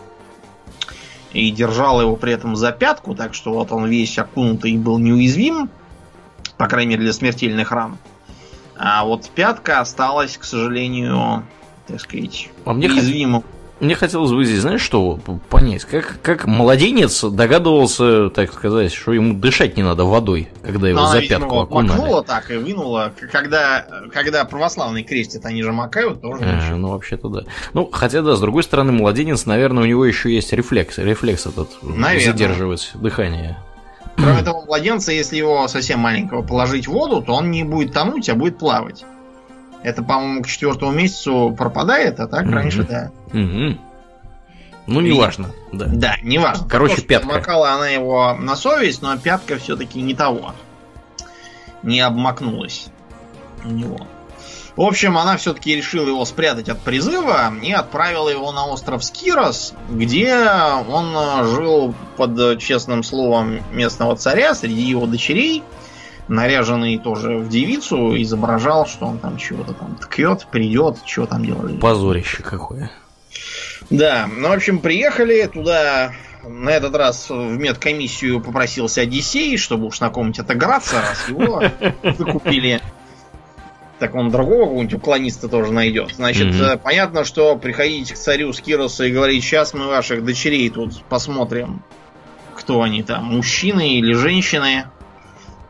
И 1.34 1.50
держала 1.50 2.02
его 2.02 2.16
при 2.16 2.34
этом 2.34 2.56
за 2.56 2.72
пятку, 2.72 3.16
так 3.16 3.34
что 3.34 3.54
вот 3.54 3.72
он 3.72 3.88
весь 3.88 4.18
окунутый 4.20 4.78
был 4.78 5.00
неуязвим, 5.00 5.70
по 6.58 6.68
крайней 6.68 6.92
мере 6.92 7.04
для 7.04 7.14
смертельных 7.14 7.72
ран. 7.72 7.98
А 8.78 9.04
вот 9.04 9.30
пятка 9.30 9.80
осталась, 9.80 10.38
к 10.38 10.44
сожалению, 10.44 11.44
так 11.88 12.02
сказать, 12.02 12.50
а 12.66 12.74
мне 12.74 12.88
уязвимым. 12.88 13.44
Мне 13.84 13.96
хотелось 13.96 14.32
бы 14.32 14.46
здесь, 14.46 14.62
знаешь, 14.62 14.80
что 14.80 15.20
понять, 15.50 15.84
как, 15.84 16.16
как 16.22 16.48
младенец 16.48 17.22
догадывался, 17.22 18.30
так 18.30 18.54
сказать, 18.54 18.94
что 18.94 19.12
ему 19.12 19.34
дышать 19.34 19.76
не 19.76 19.84
надо 19.84 20.06
водой, 20.06 20.48
когда 20.64 20.88
его 20.88 21.02
ну, 21.02 21.08
за 21.08 21.22
пятку 21.22 21.60
окунали. 21.60 22.00
Макнула 22.00 22.24
так 22.24 22.50
и 22.50 22.56
вынула. 22.56 23.12
Когда, 23.30 23.86
когда 24.14 24.46
православный 24.46 25.04
крестят, 25.04 25.46
они 25.46 25.62
же 25.64 25.74
макают 25.74 26.22
тоже. 26.22 26.46
А, 26.46 26.76
ну, 26.78 26.92
вообще-то 26.92 27.28
да. 27.28 27.44
Ну, 27.74 27.90
хотя 27.92 28.22
да, 28.22 28.38
с 28.38 28.40
другой 28.40 28.64
стороны, 28.64 28.94
младенец, 28.94 29.46
наверное, 29.46 29.84
у 29.84 29.86
него 29.86 30.06
еще 30.06 30.34
есть 30.34 30.54
рефлекс. 30.54 30.98
Рефлекс 30.98 31.46
этот 31.46 31.72
наверное. 31.84 32.32
задерживать 32.32 32.92
дыхание. 32.94 33.58
Кроме 34.16 34.44
того, 34.44 34.64
младенца, 34.66 35.12
если 35.12 35.36
его 35.36 35.68
совсем 35.68 36.00
маленького 36.00 36.42
положить 36.42 36.88
в 36.88 36.92
воду, 36.92 37.22
то 37.22 37.34
он 37.34 37.52
не 37.52 37.66
будет 37.66 37.92
тонуть, 37.92 38.30
а 38.30 38.36
будет 38.36 38.58
плавать. 38.58 39.04
Это, 39.84 40.02
по-моему, 40.02 40.42
к 40.42 40.48
четвертому 40.48 40.94
месяцу 40.94 41.54
пропадает, 41.58 42.20
а 42.20 42.28
так 42.28 42.46
mm-hmm. 42.46 42.54
раньше, 42.54 42.84
да. 42.84 43.12
Mm-hmm. 43.32 43.78
Ну, 44.88 45.02
неважно, 45.02 45.50
да. 45.72 45.86
Да, 45.88 46.16
неважно. 46.24 46.68
Короче, 46.68 46.98
то, 46.98 47.02
пятка. 47.04 47.28
Макала 47.28 47.72
она 47.74 47.90
его 47.90 48.34
на 48.40 48.56
совесть, 48.56 49.02
но 49.02 49.18
пятка 49.18 49.58
все-таки 49.58 50.02
не 50.02 50.14
того. 50.14 50.54
Не 51.84 52.00
обмакнулась 52.02 52.88
у 53.64 53.70
него. 53.70 54.08
В 54.76 54.82
общем, 54.82 55.18
она 55.18 55.38
все-таки 55.38 55.76
решила 55.76 56.08
его 56.08 56.26
спрятать 56.26 56.68
от 56.68 56.80
призыва 56.80 57.54
и 57.62 57.72
отправила 57.72 58.30
его 58.30 58.52
на 58.52 58.66
остров 58.66 59.04
Скирос, 59.04 59.74
где 59.90 60.36
он 60.90 61.14
жил 61.46 61.94
под 62.18 62.60
честным 62.60 63.04
словом 63.04 63.60
местного 63.72 64.16
царя 64.16 64.56
среди 64.56 64.82
его 64.82 65.06
дочерей 65.06 65.64
наряженный 66.28 66.98
тоже 66.98 67.38
в 67.38 67.50
девицу, 67.50 68.22
изображал, 68.22 68.86
что 68.86 69.06
он 69.06 69.20
там 69.20 69.38
чего-то 69.38 69.74
там 69.74 69.96
ткет, 69.96 70.48
придет, 70.52 70.98
что 71.06 71.26
там 71.26 71.46
делали. 71.46 71.78
Позорище 71.78 72.44
какое. 72.44 72.92
Да, 73.90 74.28
ну, 74.38 74.50
в 74.50 74.54
общем, 74.54 74.80
приехали 74.80 75.46
туда 75.46 76.14
на 76.46 76.70
этот 76.70 76.96
раз 76.96 77.30
в 77.30 77.58
медкомиссию 77.58 78.42
попросился 78.42 79.02
Одиссей, 79.02 79.58
чтобы 79.58 79.88
уж 79.88 80.00
на 80.00 80.10
ком-нибудь 80.10 80.40
отыграться, 80.40 80.96
раз 81.02 81.30
его 81.30 81.64
выкупили. 82.04 82.82
Так 84.00 84.16
он 84.16 84.32
другого 84.32 84.64
какого-нибудь 84.64 84.96
уклониста 84.96 85.48
тоже 85.48 85.72
найдет. 85.72 86.16
Значит, 86.16 86.48
mm-hmm. 86.48 86.82
понятно, 86.84 87.24
что 87.24 87.56
приходить 87.56 88.12
к 88.12 88.18
царю 88.18 88.52
Скироса 88.52 89.06
и 89.06 89.12
говорить, 89.12 89.44
сейчас 89.44 89.74
мы 89.74 89.88
ваших 89.88 90.26
дочерей 90.26 90.70
тут 90.70 91.04
посмотрим, 91.06 91.84
кто 92.56 92.82
они 92.82 93.04
там, 93.04 93.26
мужчины 93.26 94.00
или 94.00 94.14
женщины. 94.14 94.86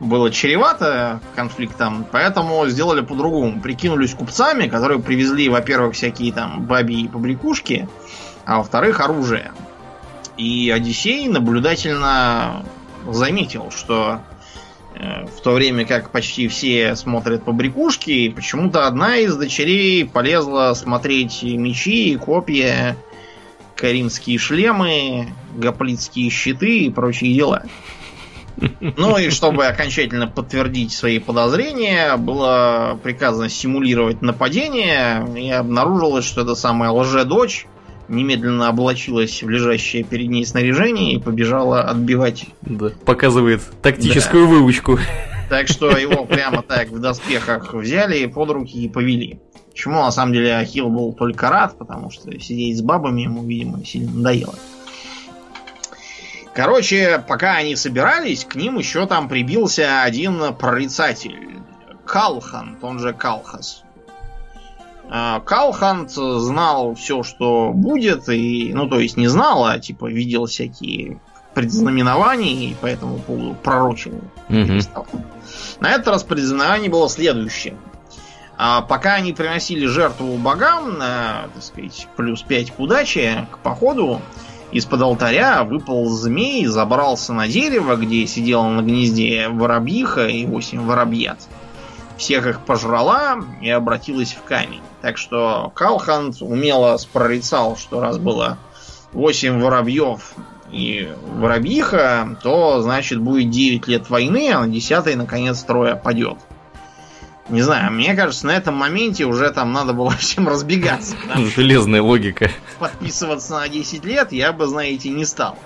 Было 0.00 0.30
чревато 0.30 1.20
конфликтом, 1.36 2.04
поэтому 2.10 2.66
сделали 2.66 3.00
по-другому. 3.00 3.60
Прикинулись 3.60 4.14
купцами, 4.14 4.66
которые 4.66 5.00
привезли, 5.00 5.48
во-первых, 5.48 5.94
всякие 5.94 6.32
там 6.32 6.64
бабьи 6.64 7.08
побрякушки, 7.08 7.88
а 8.44 8.58
во-вторых, 8.58 9.00
оружие. 9.00 9.52
И 10.36 10.70
Одиссей 10.70 11.28
наблюдательно 11.28 12.64
заметил, 13.08 13.70
что 13.70 14.20
э, 14.96 15.26
в 15.26 15.40
то 15.40 15.52
время 15.52 15.86
как 15.86 16.10
почти 16.10 16.48
все 16.48 16.96
смотрят 16.96 17.44
по 17.44 17.52
брякушке, 17.52 18.32
почему-то 18.34 18.88
одна 18.88 19.18
из 19.18 19.36
дочерей 19.36 20.04
полезла 20.04 20.74
смотреть 20.74 21.44
мечи, 21.44 22.16
копья, 22.16 22.96
каримские 23.76 24.38
шлемы, 24.38 25.28
гоплитские 25.54 26.30
щиты 26.30 26.80
и 26.80 26.90
прочие 26.90 27.32
дела. 27.34 27.62
Ну 28.80 29.18
и 29.18 29.30
чтобы 29.30 29.66
окончательно 29.66 30.26
подтвердить 30.26 30.92
свои 30.92 31.18
подозрения, 31.18 32.16
было 32.16 32.98
приказано 33.02 33.48
симулировать 33.48 34.22
нападение, 34.22 35.26
и 35.36 35.50
обнаружилось, 35.50 36.24
что 36.24 36.42
это 36.42 36.54
самая 36.54 36.90
лже-дочь 36.90 37.66
немедленно 38.08 38.68
облачилась 38.68 39.42
в 39.42 39.48
лежащее 39.48 40.04
перед 40.04 40.28
ней 40.28 40.44
снаряжение 40.44 41.14
и 41.14 41.18
побежала 41.18 41.82
отбивать. 41.82 42.46
Да, 42.62 42.90
показывает 43.04 43.62
тактическую 43.82 44.46
да. 44.46 44.50
выучку. 44.50 44.98
Так 45.48 45.68
что 45.68 45.96
его 45.96 46.24
прямо 46.24 46.62
так 46.62 46.88
в 46.88 46.98
доспехах 46.98 47.74
взяли 47.74 48.26
под 48.26 48.50
руки 48.50 48.84
и 48.84 48.88
повели. 48.88 49.40
Почему 49.70 50.02
на 50.02 50.10
самом 50.10 50.32
деле 50.32 50.56
Ахилл 50.56 50.88
был 50.88 51.12
только 51.12 51.50
рад, 51.50 51.76
потому 51.76 52.10
что 52.10 52.38
сидеть 52.38 52.78
с 52.78 52.82
бабами 52.82 53.22
ему, 53.22 53.44
видимо, 53.44 53.84
сильно 53.84 54.12
надоело. 54.12 54.54
Короче, 56.54 57.22
пока 57.26 57.56
они 57.56 57.74
собирались, 57.74 58.44
к 58.44 58.54
ним 58.54 58.78
еще 58.78 59.06
там 59.06 59.28
прибился 59.28 60.02
один 60.02 60.54
прорицатель. 60.54 61.60
Калхан, 62.06 62.78
он 62.80 63.00
же 63.00 63.12
Калхас. 63.12 63.82
А, 65.10 65.40
Калхант 65.40 66.12
знал 66.12 66.94
все, 66.94 67.22
что 67.22 67.72
будет, 67.74 68.28
и, 68.28 68.72
ну, 68.72 68.88
то 68.88 69.00
есть 69.00 69.16
не 69.16 69.26
знал, 69.26 69.66
а 69.66 69.78
типа 69.78 70.06
видел 70.06 70.46
всякие 70.46 71.20
предзнаменования, 71.54 72.70
и 72.70 72.76
поэтому 72.80 73.18
пророчил. 73.62 74.20
Mm-hmm. 74.48 75.20
На 75.80 75.90
этот 75.92 76.08
раз 76.08 76.22
предзнаменование 76.24 76.90
было 76.90 77.08
следующее. 77.08 77.76
А 78.56 78.82
пока 78.82 79.14
они 79.14 79.32
приносили 79.32 79.86
жертву 79.86 80.36
богам 80.36 80.98
на, 80.98 81.48
так 81.52 81.62
сказать, 81.62 82.06
плюс 82.16 82.42
5 82.42 82.72
к 82.72 82.80
удаче, 82.80 83.48
к 83.50 83.58
походу, 83.58 84.20
из-под 84.74 85.02
алтаря 85.02 85.62
выпал 85.62 86.08
змей, 86.08 86.66
забрался 86.66 87.32
на 87.32 87.46
дерево, 87.46 87.94
где 87.94 88.26
сидела 88.26 88.68
на 88.68 88.82
гнезде 88.82 89.48
воробьиха 89.48 90.26
и 90.26 90.44
8 90.44 90.84
воробьят. 90.84 91.38
Всех 92.16 92.46
их 92.46 92.60
пожрала 92.60 93.36
и 93.62 93.70
обратилась 93.70 94.32
в 94.32 94.42
камень. 94.42 94.82
Так 95.00 95.16
что 95.16 95.70
Калхант 95.76 96.42
умело 96.42 96.98
прорицал, 97.12 97.76
что 97.76 98.00
раз 98.00 98.18
было 98.18 98.58
8 99.12 99.60
воробьев 99.60 100.34
и 100.72 101.08
воробьиха, 101.36 102.36
то 102.42 102.82
значит 102.82 103.20
будет 103.20 103.50
9 103.50 103.86
лет 103.86 104.10
войны, 104.10 104.50
а 104.52 104.60
на 104.60 104.68
10 104.68 105.16
наконец 105.16 105.60
строя 105.60 105.94
падет. 105.94 106.38
Не 107.48 107.60
знаю, 107.60 107.92
мне 107.92 108.14
кажется, 108.14 108.46
на 108.46 108.52
этом 108.52 108.74
моменте 108.74 109.24
уже 109.24 109.50
там 109.50 109.72
надо 109.72 109.92
было 109.92 110.10
всем 110.18 110.48
разбегаться. 110.48 111.16
Железная 111.56 112.02
логика. 112.02 112.50
Подписываться 112.78 113.54
на 113.54 113.68
10 113.68 114.04
лет 114.04 114.32
я 114.32 114.52
бы, 114.52 114.66
знаете, 114.66 115.10
не 115.10 115.24
стал. 115.24 115.58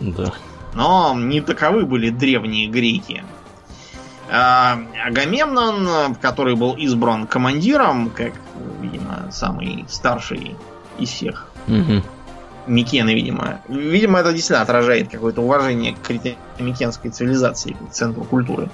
Да. 0.00 0.32
Но 0.74 1.14
не 1.16 1.40
таковы 1.40 1.84
были 1.84 2.10
древние 2.10 2.68
греки. 2.68 3.24
А, 4.30 4.78
Агамемнон, 5.04 6.14
который 6.16 6.54
был 6.54 6.74
избран 6.74 7.26
командиром, 7.26 8.10
как, 8.10 8.32
видимо, 8.80 9.30
самый 9.32 9.84
старший 9.88 10.54
из 10.98 11.08
всех, 11.08 11.48
угу. 11.66 12.02
Микены, 12.70 13.14
видимо. 13.14 13.60
Видимо, 13.68 14.20
это 14.20 14.32
действительно 14.32 14.62
отражает 14.62 15.08
какое-то 15.08 15.42
уважение 15.42 15.94
к 15.94 16.60
микенской 16.60 17.10
цивилизации, 17.10 17.72
к 17.72 17.92
центру 17.92 18.22
культуры. 18.22 18.70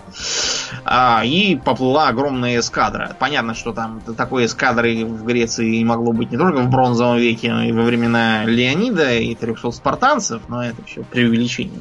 А, 0.85 1.23
и 1.25 1.57
поплыла 1.57 2.09
огромная 2.09 2.59
эскадра. 2.59 3.17
Понятно, 3.19 3.55
что 3.55 3.73
там 3.73 4.03
такой 4.17 4.45
эскадры 4.47 5.05
в 5.07 5.25
Греции 5.25 5.83
могло 5.83 6.13
быть 6.13 6.31
не 6.31 6.37
только 6.37 6.59
в 6.59 6.69
бронзовом 6.69 7.17
веке, 7.17 7.51
но 7.51 7.65
и 7.65 7.73
во 7.73 7.83
времена 7.85 8.45
Леонида 8.45 9.15
и 9.15 9.35
300 9.35 9.71
спартанцев, 9.71 10.43
но 10.49 10.63
это 10.63 10.85
все 10.85 11.03
преувеличение. 11.03 11.81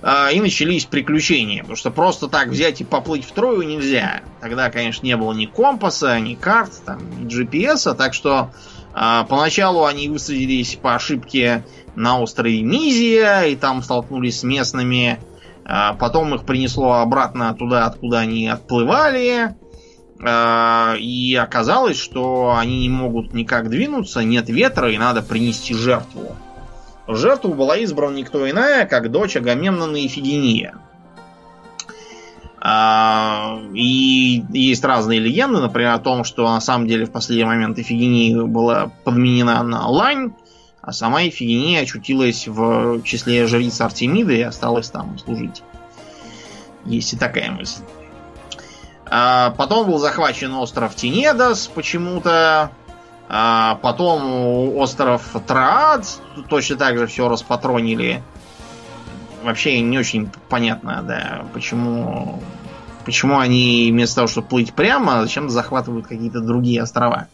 А, 0.00 0.30
и 0.30 0.40
начались 0.40 0.86
приключения, 0.86 1.60
потому 1.60 1.76
что 1.76 1.90
просто 1.90 2.28
так 2.28 2.48
взять 2.48 2.80
и 2.80 2.84
поплыть 2.84 3.26
в 3.26 3.32
Трою 3.32 3.62
нельзя. 3.62 4.22
Тогда, 4.40 4.70
конечно, 4.70 5.04
не 5.04 5.16
было 5.16 5.34
ни 5.34 5.44
компаса, 5.44 6.18
ни 6.18 6.34
карт, 6.34 6.72
там, 6.86 6.98
ни 7.20 7.26
GPS, 7.26 7.94
так 7.94 8.14
что 8.14 8.30
а, 8.36 8.50
поначалу 8.94 9.84
они 9.84 10.08
высадились 10.08 10.76
по 10.76 10.94
ошибке 10.94 11.64
на 11.94 12.20
острове 12.20 12.62
Мизия, 12.62 13.42
и 13.42 13.56
там 13.56 13.82
столкнулись 13.82 14.40
с 14.40 14.42
местными. 14.42 15.18
А, 15.64 15.94
потом 15.94 16.34
их 16.34 16.44
принесло 16.44 16.94
обратно 16.94 17.54
туда, 17.54 17.86
откуда 17.86 18.20
они 18.20 18.48
отплывали. 18.48 19.54
А, 20.24 20.94
и 20.98 21.34
оказалось, 21.34 21.98
что 21.98 22.56
они 22.56 22.80
не 22.80 22.88
могут 22.88 23.34
никак 23.34 23.68
двинуться, 23.68 24.24
нет 24.24 24.48
ветра, 24.48 24.90
и 24.90 24.98
надо 24.98 25.22
принести 25.22 25.74
жертву. 25.74 26.34
Жертву 27.06 27.54
была 27.54 27.76
избрана 27.76 28.16
никто 28.16 28.48
иная, 28.48 28.86
как 28.86 29.10
дочь 29.10 29.36
Агамемнона 29.36 29.96
и. 29.96 30.74
А, 32.60 33.60
и 33.72 34.44
есть 34.50 34.84
разные 34.84 35.20
легенды, 35.20 35.60
например, 35.60 35.92
о 35.92 35.98
том, 35.98 36.24
что 36.24 36.42
на 36.42 36.60
самом 36.60 36.88
деле 36.88 37.06
в 37.06 37.12
последний 37.12 37.44
момент 37.44 37.78
Эфигения 37.78 38.42
была 38.42 38.90
подменена 39.04 39.62
на 39.62 39.86
Лань, 39.86 40.32
а 40.82 40.92
сама 40.92 41.26
Эфигения 41.28 41.82
очутилась 41.82 42.48
в 42.48 43.02
числе 43.02 43.46
жриц 43.46 43.80
Артемиды 43.80 44.38
и 44.38 44.42
осталась 44.42 44.90
там 44.90 45.18
служить. 45.18 45.62
Есть 46.84 47.12
и 47.12 47.16
такая 47.16 47.50
мысль. 47.50 47.82
А, 49.06 49.50
потом 49.50 49.86
был 49.86 49.98
захвачен 49.98 50.52
остров 50.54 50.94
Тинедас 50.94 51.68
почему-то. 51.68 52.70
А, 53.28 53.78
потом 53.82 54.76
остров 54.76 55.22
Траад 55.46 56.06
точно 56.48 56.76
так 56.76 56.98
же 56.98 57.06
все 57.06 57.28
распатронили 57.28 58.22
вообще 59.42 59.80
не 59.80 59.98
очень 59.98 60.30
понятно, 60.48 61.02
да, 61.06 61.46
почему, 61.52 62.42
почему 63.04 63.38
они 63.38 63.88
вместо 63.90 64.16
того, 64.16 64.28
чтобы 64.28 64.48
плыть 64.48 64.72
прямо, 64.74 65.22
зачем 65.22 65.48
захватывают 65.50 66.06
какие-то 66.06 66.40
другие 66.40 66.82
острова. 66.82 67.28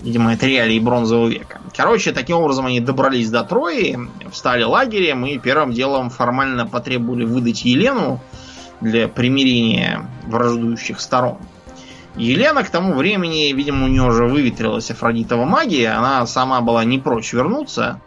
Видимо, 0.00 0.32
это 0.32 0.46
реалии 0.46 0.80
бронзового 0.80 1.28
века. 1.28 1.60
Короче, 1.76 2.12
таким 2.12 2.38
образом 2.38 2.66
они 2.66 2.80
добрались 2.80 3.30
до 3.30 3.44
Трои, 3.44 3.98
встали 4.30 4.62
лагерем 4.62 5.26
и 5.26 5.38
первым 5.38 5.72
делом 5.72 6.08
формально 6.08 6.66
потребовали 6.66 7.24
выдать 7.24 7.64
Елену 7.64 8.20
для 8.80 9.08
примирения 9.08 10.06
враждующих 10.26 11.00
сторон. 11.00 11.38
Елена 12.16 12.64
к 12.64 12.70
тому 12.70 12.94
времени, 12.94 13.52
видимо, 13.52 13.84
у 13.84 13.88
нее 13.88 14.02
уже 14.02 14.24
выветрилась 14.24 14.90
Афродитова 14.90 15.44
магия, 15.44 15.90
она 15.90 16.26
сама 16.26 16.60
была 16.60 16.84
не 16.84 16.98
прочь 16.98 17.32
вернуться 17.32 18.00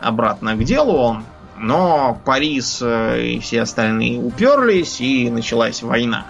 обратно 0.00 0.56
к 0.56 0.64
делу, 0.64 1.22
но 1.60 2.18
Парис 2.24 2.80
э, 2.82 3.22
и 3.22 3.38
все 3.38 3.62
остальные 3.62 4.18
уперлись, 4.18 5.00
и 5.00 5.30
началась 5.30 5.82
война. 5.82 6.26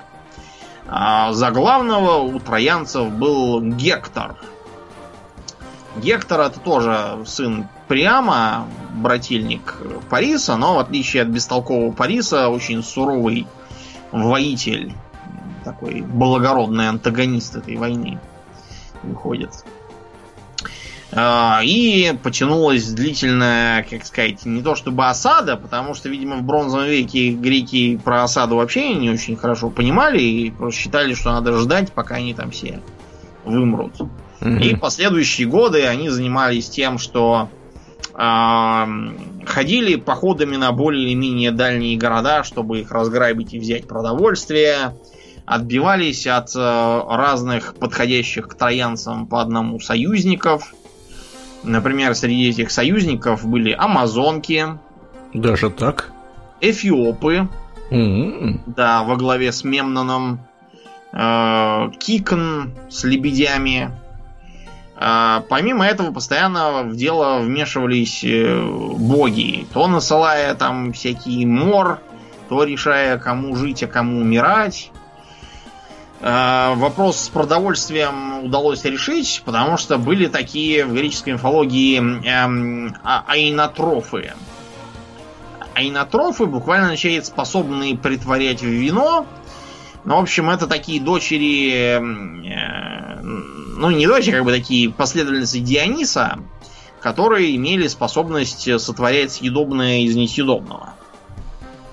А 0.88 1.32
за 1.32 1.52
главного 1.52 2.16
у 2.16 2.38
троянцев 2.40 3.12
был 3.12 3.62
Гектор. 3.62 4.34
Гектор 5.96 6.40
это 6.40 6.58
тоже 6.58 7.18
сын 7.26 7.68
Приама, 7.86 8.66
брательник 8.94 9.76
Париса, 10.08 10.56
но 10.56 10.76
в 10.76 10.78
отличие 10.80 11.22
от 11.22 11.28
бестолкового 11.28 11.92
Париса, 11.92 12.48
очень 12.48 12.82
суровый 12.82 13.46
воитель, 14.10 14.92
такой 15.64 16.00
благородный 16.00 16.88
антагонист 16.88 17.56
этой 17.56 17.76
войны 17.76 18.18
выходит. 19.02 19.64
А, 21.12 21.60
и 21.64 22.12
потянулась 22.22 22.86
длительная, 22.88 23.84
как 23.88 24.04
сказать, 24.06 24.44
не 24.44 24.62
то 24.62 24.76
чтобы 24.76 25.08
осада, 25.08 25.56
потому 25.56 25.94
что, 25.94 26.08
видимо, 26.08 26.36
в 26.36 26.42
бронзовом 26.42 26.86
веке 26.86 27.32
греки 27.32 27.96
про 27.96 28.22
осаду 28.22 28.56
вообще 28.56 28.94
не 28.94 29.10
очень 29.10 29.36
хорошо 29.36 29.70
понимали 29.70 30.20
и 30.22 30.50
просто 30.50 30.80
считали, 30.80 31.14
что 31.14 31.32
надо 31.32 31.58
ждать, 31.58 31.92
пока 31.92 32.16
они 32.16 32.32
там 32.32 32.52
все 32.52 32.80
вымрут. 33.44 33.94
Mm-hmm. 34.40 34.62
И 34.62 34.76
последующие 34.76 35.48
годы 35.48 35.84
они 35.84 36.08
занимались 36.10 36.70
тем, 36.70 36.98
что 36.98 37.48
а, 38.14 38.88
ходили 39.46 39.96
походами 39.96 40.56
на 40.56 40.70
более 40.70 41.06
или 41.06 41.14
менее 41.14 41.50
дальние 41.50 41.96
города, 41.96 42.44
чтобы 42.44 42.80
их 42.80 42.92
разграбить 42.92 43.52
и 43.52 43.58
взять 43.58 43.88
продовольствие. 43.88 44.96
Отбивались 45.46 46.28
от 46.28 46.54
э, 46.54 47.02
разных 47.08 47.74
подходящих 47.74 48.46
к 48.46 48.54
троянцам 48.54 49.26
по 49.26 49.40
одному 49.40 49.80
союзников. 49.80 50.74
Например, 51.62 52.14
среди 52.14 52.48
этих 52.48 52.70
союзников 52.70 53.46
были 53.46 53.72
амазонки. 53.72 54.78
Даже 55.34 55.70
так? 55.70 56.12
Эфиопы. 56.60 57.48
Mm-hmm. 57.90 58.60
Да, 58.66 59.02
во 59.02 59.16
главе 59.16 59.52
с 59.52 59.64
Мемноном. 59.64 60.40
Э, 61.12 61.90
Кикон 61.98 62.72
с 62.88 63.04
лебедями. 63.04 63.90
А, 64.96 65.44
помимо 65.48 65.86
этого, 65.86 66.12
постоянно 66.12 66.82
в 66.82 66.94
дело 66.94 67.40
вмешивались 67.40 68.22
э, 68.22 68.62
боги. 68.98 69.66
То 69.72 69.88
насылая 69.88 70.54
там 70.54 70.92
всякий 70.92 71.46
мор, 71.46 72.00
то 72.48 72.64
решая, 72.64 73.18
кому 73.18 73.56
жить, 73.56 73.82
а 73.82 73.86
кому 73.86 74.20
умирать. 74.20 74.90
А, 76.22 76.74
вопрос 76.74 77.18
с 77.18 77.28
продовольствием 77.30 78.44
удалось 78.44 78.84
решить, 78.84 79.42
потому 79.44 79.78
что 79.78 79.96
были 79.96 80.26
такие 80.26 80.84
в 80.84 80.92
греческой 80.92 81.34
мифологии 81.34 81.98
эм, 81.98 82.94
а, 83.02 83.24
айнотрофы. 83.26 84.34
Айнотрофы 85.74 86.44
буквально 86.44 86.86
означает 86.86 87.24
способные 87.24 87.96
притворять 87.96 88.60
в 88.60 88.66
вино. 88.66 89.26
Ну, 90.04 90.16
в 90.16 90.20
общем, 90.20 90.50
это 90.50 90.66
такие 90.66 91.00
дочери 91.00 91.72
эм, 91.72 92.44
э, 92.44 93.20
ну 93.22 93.90
не 93.90 94.06
дочери, 94.06 94.32
как 94.32 94.44
бы 94.44 94.52
такие 94.52 94.90
последовательницы 94.90 95.58
Диониса, 95.60 96.38
которые 97.00 97.56
имели 97.56 97.86
способность 97.88 98.68
сотворять 98.78 99.32
съедобное 99.32 100.00
из 100.00 100.16
несъедобного. 100.16 100.92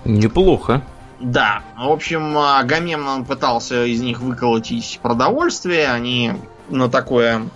Неплохо. 0.04 0.84
Да, 1.20 1.64
в 1.76 1.92
общем, 1.92 2.38
Агамемнон 2.38 3.26
пытался 3.26 3.86
из 3.86 4.02
них 4.02 4.20
выколотить 4.20 5.00
продовольствие, 5.02 5.90
они 5.90 6.34
на 6.70 6.90
такое 6.90 7.48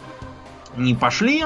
не 0.75 0.95
пошли. 0.95 1.45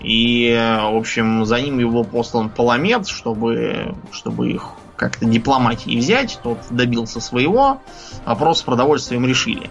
И, 0.00 0.54
в 0.56 0.96
общем, 0.96 1.44
за 1.44 1.60
ними 1.60 1.84
был 1.84 2.04
послан 2.04 2.48
Паламет, 2.48 3.06
чтобы, 3.06 3.94
чтобы 4.12 4.50
их 4.52 4.70
как-то 4.96 5.26
дипломатией 5.26 5.98
взять. 5.98 6.38
Тот 6.42 6.58
добился 6.70 7.20
своего. 7.20 7.82
Вопрос 8.24 8.60
с 8.60 8.62
продовольствием 8.62 9.26
решили. 9.26 9.68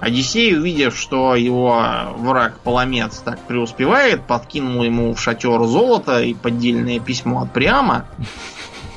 Одиссей, 0.00 0.56
увидев, 0.56 0.96
что 0.96 1.34
его 1.34 1.84
враг 2.16 2.58
Паламет 2.60 3.12
так 3.24 3.40
преуспевает, 3.40 4.24
подкинул 4.24 4.82
ему 4.82 5.14
в 5.14 5.20
шатер 5.20 5.64
золото 5.64 6.22
и 6.22 6.34
поддельное 6.34 7.00
письмо 7.00 7.42
от 7.42 7.52
Приама. 7.52 8.06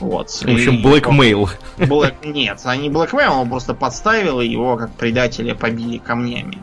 Вот. 0.01 0.31
В 0.31 0.49
общем, 0.49 0.81
blackmail. 0.81 1.49
Black... 1.77 2.25
Нет, 2.25 2.59
не 2.65 2.89
blackmail, 2.89 3.33
он 3.33 3.49
просто 3.49 3.75
подставил 3.75 4.41
и 4.41 4.47
его 4.47 4.75
как 4.75 4.91
предателя 4.93 5.53
побили 5.53 5.99
камнями. 5.99 6.57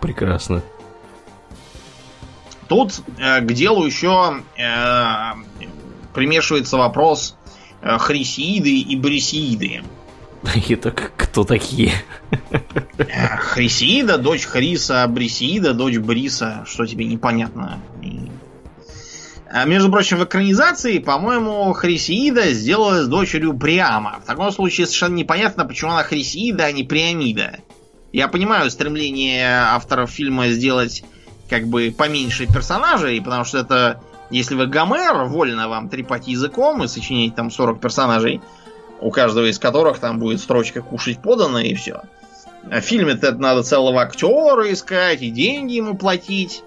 Прекрасно. 0.00 0.62
Тут 2.68 3.00
э, 3.18 3.40
к 3.40 3.52
делу 3.52 3.86
еще 3.86 4.42
э, 4.58 5.32
примешивается 6.12 6.76
вопрос 6.76 7.36
э, 7.80 7.96
Хрисеиды 7.96 8.80
и 8.80 8.96
Брисеиды. 8.96 9.82
Это 10.68 10.90
кто 11.16 11.44
такие? 11.44 11.92
Хрисиида, 13.38 14.18
дочь 14.18 14.44
Хриса, 14.44 15.06
Брисиида, 15.08 15.72
дочь 15.72 15.96
Бриса. 15.96 16.64
Что 16.66 16.84
тебе 16.84 17.06
непонятно? 17.06 17.80
А, 19.56 19.66
между 19.66 19.88
прочим, 19.88 20.18
в 20.18 20.24
экранизации, 20.24 20.98
по-моему, 20.98 21.72
Хрисиида 21.74 22.52
сделалась 22.54 23.06
дочерью 23.06 23.56
Приама. 23.56 24.18
В 24.20 24.26
таком 24.26 24.50
случае 24.50 24.86
совершенно 24.86 25.14
непонятно, 25.14 25.64
почему 25.64 25.92
она 25.92 26.02
Хрисиида, 26.02 26.64
а 26.64 26.72
не 26.72 26.82
Приамида. 26.82 27.60
Я 28.12 28.26
понимаю 28.26 28.68
стремление 28.68 29.60
авторов 29.60 30.10
фильма 30.10 30.48
сделать 30.48 31.04
как 31.48 31.68
бы 31.68 31.94
поменьше 31.96 32.52
персонажей, 32.52 33.22
потому 33.22 33.44
что 33.44 33.58
это, 33.58 34.00
если 34.28 34.56
вы 34.56 34.66
Гомер, 34.66 35.22
вольно 35.26 35.68
вам 35.68 35.88
трепать 35.88 36.26
языком 36.26 36.82
и 36.82 36.88
сочинять 36.88 37.36
там 37.36 37.52
40 37.52 37.80
персонажей, 37.80 38.40
у 39.00 39.12
каждого 39.12 39.48
из 39.48 39.60
которых 39.60 40.00
там 40.00 40.18
будет 40.18 40.40
строчка 40.40 40.82
«кушать 40.82 41.22
подано» 41.22 41.60
и 41.60 41.74
все. 41.74 42.02
А 42.72 42.80
в 42.80 42.84
фильме-то 42.84 43.30
надо 43.36 43.62
целого 43.62 44.02
актера 44.02 44.72
искать 44.72 45.22
и 45.22 45.30
деньги 45.30 45.74
ему 45.74 45.96
платить, 45.96 46.64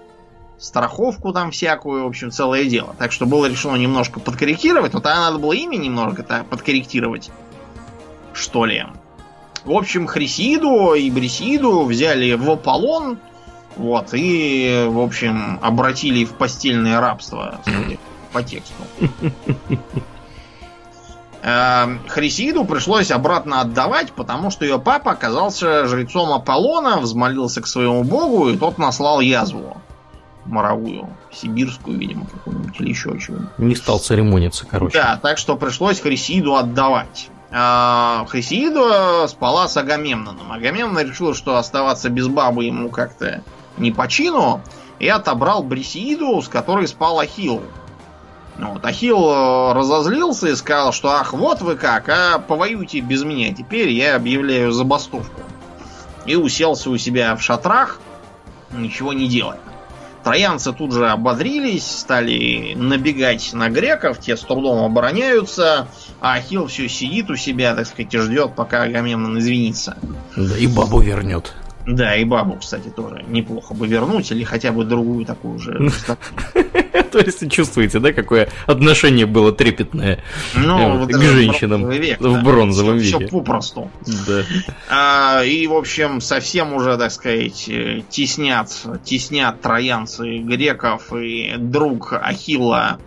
страховку 0.58 1.32
там 1.32 1.50
всякую, 1.50 2.04
в 2.04 2.06
общем, 2.08 2.30
целое 2.30 2.64
дело. 2.64 2.94
Так 2.98 3.12
что 3.12 3.26
было 3.26 3.46
решено 3.46 3.76
немножко 3.76 4.20
подкорректировать, 4.20 4.92
но 4.92 5.00
тогда 5.00 5.30
надо 5.30 5.38
было 5.38 5.52
имя 5.52 5.76
немного 5.76 6.22
так 6.22 6.46
подкорректировать, 6.46 7.30
что 8.32 8.64
ли. 8.64 8.84
В 9.64 9.72
общем, 9.72 10.06
Хрисиду 10.06 10.94
и 10.94 11.10
Брисиду 11.10 11.84
взяли 11.84 12.34
в 12.34 12.50
Аполлон, 12.50 13.18
вот, 13.76 14.08
и, 14.12 14.86
в 14.88 14.98
общем, 14.98 15.58
обратили 15.62 16.24
в 16.24 16.34
постельное 16.34 17.00
рабство, 17.00 17.60
судя 17.64 17.98
по 18.32 18.42
тексту. 18.42 18.82
Эм, 21.42 22.00
Хрисиду 22.08 22.64
пришлось 22.64 23.12
обратно 23.12 23.60
отдавать, 23.60 24.12
потому 24.12 24.50
что 24.50 24.64
ее 24.64 24.80
папа 24.80 25.12
оказался 25.12 25.86
жрецом 25.86 26.32
Аполлона, 26.32 26.98
взмолился 26.98 27.62
к 27.62 27.68
своему 27.68 28.02
богу, 28.02 28.48
и 28.48 28.56
тот 28.56 28.78
наслал 28.78 29.20
язву 29.20 29.76
моровую, 30.48 31.08
сибирскую, 31.32 31.98
видимо, 31.98 32.26
какую-нибудь 32.26 32.80
или 32.80 32.88
еще 32.88 33.18
чего-нибудь. 33.18 33.58
Не 33.58 33.76
стал 33.76 33.98
церемониться, 33.98 34.66
короче. 34.66 34.98
Да, 34.98 35.18
так 35.20 35.38
что 35.38 35.56
пришлось 35.56 36.00
Хрисиду 36.00 36.56
отдавать. 36.56 37.28
А 37.50 38.26
Хрисиду 38.28 39.26
спала 39.28 39.68
с 39.68 39.76
Агамемноном. 39.76 40.52
Агамемнон 40.52 41.06
решил, 41.06 41.34
что 41.34 41.56
оставаться 41.56 42.10
без 42.10 42.28
бабы 42.28 42.64
ему 42.64 42.90
как-то 42.90 43.42
не 43.78 43.90
по 43.90 44.08
чину, 44.08 44.60
и 44.98 45.08
отобрал 45.08 45.62
Брисиду, 45.62 46.42
с 46.42 46.48
которой 46.48 46.88
спал 46.88 47.20
Ахилл. 47.20 47.62
Ну, 48.56 48.72
вот, 48.72 48.84
Ахилл 48.84 49.30
э, 49.30 49.72
разозлился 49.72 50.48
и 50.48 50.56
сказал, 50.56 50.92
что 50.92 51.10
ах, 51.10 51.32
вот 51.32 51.60
вы 51.60 51.76
как, 51.76 52.08
а 52.08 52.40
повоюйте 52.40 52.98
без 53.00 53.22
меня, 53.22 53.54
теперь 53.54 53.88
я 53.90 54.16
объявляю 54.16 54.72
забастовку. 54.72 55.40
И 56.26 56.34
уселся 56.34 56.90
у 56.90 56.98
себя 56.98 57.36
в 57.36 57.42
шатрах, 57.42 58.00
ничего 58.72 59.12
не 59.12 59.28
делая. 59.28 59.60
Троянцы 60.24 60.72
тут 60.72 60.92
же 60.92 61.08
ободрились, 61.08 61.86
стали 61.86 62.74
набегать 62.74 63.52
на 63.52 63.68
греков, 63.68 64.18
те 64.18 64.36
с 64.36 64.40
трудом 64.40 64.84
обороняются, 64.84 65.88
а 66.20 66.34
Ахилл 66.34 66.66
все 66.66 66.88
сидит 66.88 67.30
у 67.30 67.36
себя, 67.36 67.74
так 67.74 67.86
сказать, 67.86 68.12
и 68.14 68.18
ждет, 68.18 68.54
пока 68.54 68.82
Агамемнон 68.82 69.38
извинится. 69.38 69.96
Да 70.36 70.58
и 70.58 70.66
бабу 70.66 71.00
вернет. 71.00 71.54
Да, 71.88 72.14
и 72.16 72.24
бабу, 72.24 72.56
кстати, 72.60 72.88
тоже 72.88 73.24
неплохо 73.28 73.72
бы 73.72 73.86
вернуть, 73.86 74.30
или 74.30 74.44
хотя 74.44 74.72
бы 74.72 74.84
другую 74.84 75.24
такую 75.24 75.58
же. 75.58 75.90
То 77.12 77.18
есть 77.18 77.50
чувствуете, 77.50 77.98
да, 77.98 78.12
какое 78.12 78.50
отношение 78.66 79.24
было 79.24 79.52
трепетное 79.52 80.22
ну, 80.54 81.06
к 81.06 81.18
женщинам 81.18 81.84
в 81.84 82.44
бронзовом 82.44 82.98
веке. 82.98 83.16
Все 83.16 83.28
попросту. 83.28 83.90
А, 84.90 85.42
и, 85.42 85.66
в 85.66 85.72
общем, 85.72 86.20
совсем 86.20 86.74
уже, 86.74 86.98
так 86.98 87.10
сказать, 87.10 87.70
теснят, 88.10 88.70
теснят 89.02 89.58
троянцы 89.58 90.38
греков, 90.40 91.14
и 91.14 91.54
друг 91.56 92.12
Ахилла 92.12 92.98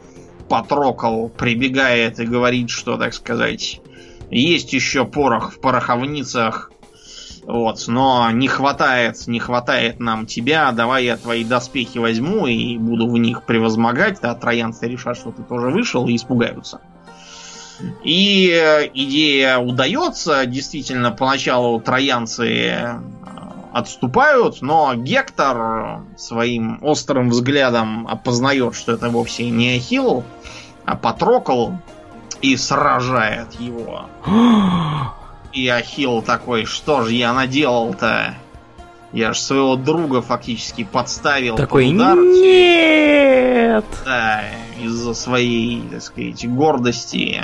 Патрокол 0.50 1.30
прибегает 1.30 2.20
и 2.20 2.26
говорит, 2.26 2.72
что, 2.72 2.98
так 2.98 3.14
сказать, 3.14 3.80
есть 4.32 4.74
еще 4.74 5.06
порох 5.06 5.54
в 5.54 5.60
пороховницах, 5.60 6.72
вот, 7.44 7.86
но 7.88 8.30
не 8.32 8.48
хватает, 8.48 9.28
не 9.28 9.40
хватает 9.40 10.00
нам 10.00 10.26
тебя, 10.26 10.72
давай 10.72 11.06
я 11.06 11.18
твои 11.18 11.44
доспехи 11.44 11.98
возьму 11.98 12.46
и 12.48 12.78
буду 12.78 13.10
в 13.10 13.18
них 13.18 13.44
превозмогать, 13.44 14.20
да, 14.22 14.36
троянцы 14.36 14.88
решат, 14.88 15.18
что 15.18 15.32
ты 15.32 15.42
тоже 15.44 15.70
вышел 15.70 16.08
и 16.08 16.16
испугаются. 16.16 16.82
И 18.04 18.52
э, 18.54 18.90
идея 18.94 19.58
удается, 19.58 20.46
действительно, 20.46 21.12
поначалу 21.12 21.82
троянцы 21.82 22.48
э, 22.48 23.00
отступают, 23.74 24.62
но 24.62 24.94
Гектор 24.94 26.02
своим 26.18 26.78
острым 26.84 27.30
взглядом 27.30 28.08
опознает, 28.08 28.76
что 28.76 28.92
это 28.92 29.10
вовсе 29.10 29.50
не 29.50 29.78
Ахилл, 29.78 30.24
а 30.86 30.96
Патрокол, 30.96 31.74
и 32.44 32.56
сражает 32.56 33.54
его. 33.60 34.06
И 35.54 35.68
Ахилл 35.68 36.22
такой, 36.22 36.66
что 36.66 37.04
же 37.04 37.14
я 37.14 37.34
наделал-то? 37.34 38.36
Я 39.12 39.34
ж 39.34 39.40
своего 39.40 39.76
друга 39.76 40.22
фактически 40.22 40.86
подставил 40.86 41.58
такой, 41.58 41.88
под 41.88 41.96
удар. 41.96 42.18
Нет! 42.18 43.86
Да, 44.06 44.44
из-за 44.82 45.14
своей, 45.14 45.82
так 45.92 46.02
сказать, 46.02 46.48
гордости. 46.48 47.42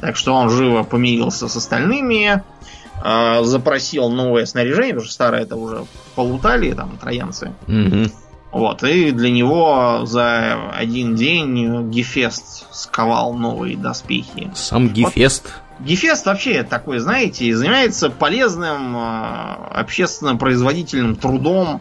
Так 0.00 0.16
что 0.16 0.34
он 0.34 0.48
живо 0.48 0.82
помирился 0.82 1.48
с 1.48 1.56
остальными, 1.56 2.42
э, 3.04 3.42
запросил 3.42 4.08
новое 4.08 4.46
снаряжение, 4.46 4.94
потому 4.94 5.04
что 5.04 5.14
старое 5.14 5.42
это 5.42 5.56
уже 5.56 5.84
полутали, 6.14 6.72
там, 6.72 6.96
троянцы. 6.96 7.52
Угу. 7.68 8.10
Вот, 8.52 8.84
и 8.84 9.10
для 9.10 9.30
него 9.30 10.02
за 10.04 10.70
один 10.72 11.16
день 11.16 11.90
Гефест 11.90 12.72
сковал 12.72 13.34
новые 13.34 13.76
доспехи. 13.76 14.52
Сам 14.54 14.88
Гефест? 14.88 15.44
Вот, 15.44 15.63
Гефест 15.80 16.26
вообще 16.26 16.62
такой, 16.62 16.98
знаете, 16.98 17.54
занимается 17.54 18.10
полезным 18.10 18.96
э, 18.96 19.54
общественно 19.72 20.36
производительным 20.36 21.16
трудом. 21.16 21.80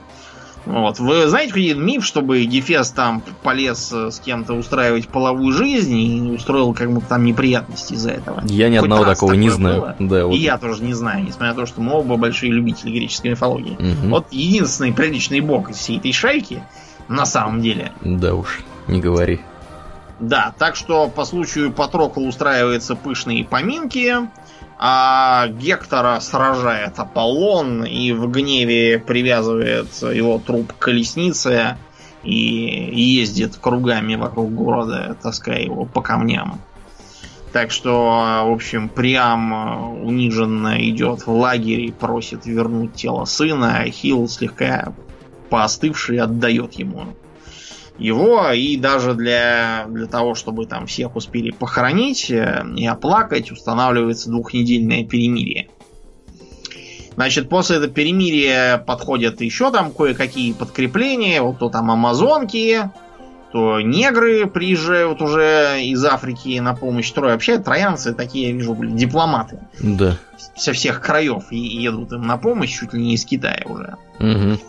Вот. 0.65 0.99
Вы 0.99 1.27
знаете 1.27 1.49
какой 1.49 1.73
миф, 1.73 2.05
чтобы 2.05 2.43
Гефест 2.43 2.95
там 2.95 3.21
полез 3.43 3.91
э, 3.93 4.11
с 4.11 4.19
кем-то 4.19 4.53
устраивать 4.53 5.09
половую 5.09 5.53
жизнь 5.53 5.97
и 5.97 6.21
устроил 6.31 6.73
как 6.73 6.91
будто 6.91 7.07
там 7.07 7.23
неприятности 7.25 7.93
из-за 7.93 8.11
этого? 8.11 8.41
Я 8.45 8.69
ни 8.69 8.77
Хоть 8.77 8.85
одного 8.85 9.05
такого 9.05 9.33
не 9.33 9.49
было? 9.49 9.55
знаю. 9.57 9.95
Да, 9.99 10.25
вот. 10.25 10.33
И 10.33 10.37
я 10.37 10.57
тоже 10.57 10.83
не 10.83 10.93
знаю, 10.93 11.23
несмотря 11.23 11.49
на 11.49 11.55
то, 11.55 11.65
что 11.65 11.81
мы 11.81 11.93
оба 11.93 12.17
большие 12.17 12.51
любители 12.51 12.91
греческой 12.91 13.31
мифологии. 13.31 13.75
Мгм. 13.77 14.09
Вот 14.09 14.27
единственный 14.31 14.93
приличный 14.93 15.41
бог 15.41 15.69
из 15.69 15.77
всей 15.77 15.97
этой 15.97 16.13
шайки, 16.13 16.63
на 17.09 17.25
самом 17.25 17.61
деле. 17.61 17.91
Да 18.01 18.33
уж, 18.33 18.61
не 18.87 19.01
говори. 19.01 19.41
Да, 20.23 20.55
так 20.57 20.77
что 20.77 21.09
по 21.09 21.25
случаю 21.25 21.73
Патрокла 21.73 22.21
устраиваются 22.21 22.95
пышные 22.95 23.43
поминки, 23.43 24.15
а 24.79 25.47
Гектора 25.47 26.17
сражает 26.21 26.97
Аполлон 26.97 27.83
и 27.83 28.13
в 28.13 28.31
гневе 28.31 28.99
привязывает 28.99 29.91
его 30.01 30.39
труп 30.39 30.71
к 30.71 30.77
колеснице 30.77 31.77
и 32.23 32.33
ездит 32.33 33.57
кругами 33.57 34.15
вокруг 34.15 34.53
города, 34.53 35.17
таская 35.21 35.59
его 35.59 35.83
по 35.83 36.01
камням. 36.01 36.61
Так 37.51 37.71
что, 37.71 38.45
в 38.45 38.51
общем, 38.51 38.87
Приам 38.87 39.53
э, 39.53 40.03
униженно 40.05 40.89
идет 40.89 41.27
в 41.27 41.31
лагерь 41.31 41.81
и 41.81 41.91
просит 41.91 42.45
вернуть 42.45 42.93
тело 42.93 43.25
сына, 43.25 43.79
а 43.79 43.89
Хилл 43.89 44.29
слегка 44.29 44.93
поостывший 45.49 46.19
отдает 46.19 46.73
ему 46.75 47.07
его, 47.97 48.49
и 48.51 48.75
даже 48.77 49.13
для, 49.13 49.85
для 49.87 50.07
того, 50.07 50.35
чтобы 50.35 50.65
там 50.65 50.87
всех 50.87 51.15
успели 51.15 51.51
похоронить 51.51 52.29
э, 52.31 52.65
и 52.75 52.85
оплакать, 52.85 53.51
устанавливается 53.51 54.29
двухнедельное 54.29 55.03
перемирие. 55.03 55.69
Значит, 57.15 57.49
после 57.49 57.77
этого 57.77 57.93
перемирия 57.93 58.77
подходят 58.79 59.41
еще 59.41 59.71
там 59.71 59.91
кое-какие 59.91 60.53
подкрепления, 60.53 61.41
вот 61.41 61.59
то 61.59 61.69
там 61.69 61.91
амазонки, 61.91 62.89
то 63.51 63.79
негры 63.81 64.47
приезжают 64.47 65.21
уже 65.21 65.79
из 65.83 66.03
Африки 66.03 66.57
на 66.57 66.73
помощь 66.73 67.11
Трое. 67.11 67.33
Вообще 67.33 67.59
троянцы 67.59 68.15
такие, 68.15 68.49
я 68.49 68.55
вижу, 68.55 68.73
были 68.73 68.89
дипломаты. 68.89 69.59
Да. 69.79 70.17
Со 70.55 70.73
всех 70.73 71.01
краев 71.01 71.51
и 71.51 71.57
едут 71.57 72.11
им 72.13 72.23
на 72.23 72.37
помощь, 72.37 72.79
чуть 72.79 72.93
ли 72.93 73.03
не 73.03 73.13
из 73.13 73.25
Китая 73.25 73.61
уже. 73.65 73.95
Мгм. 74.17 74.59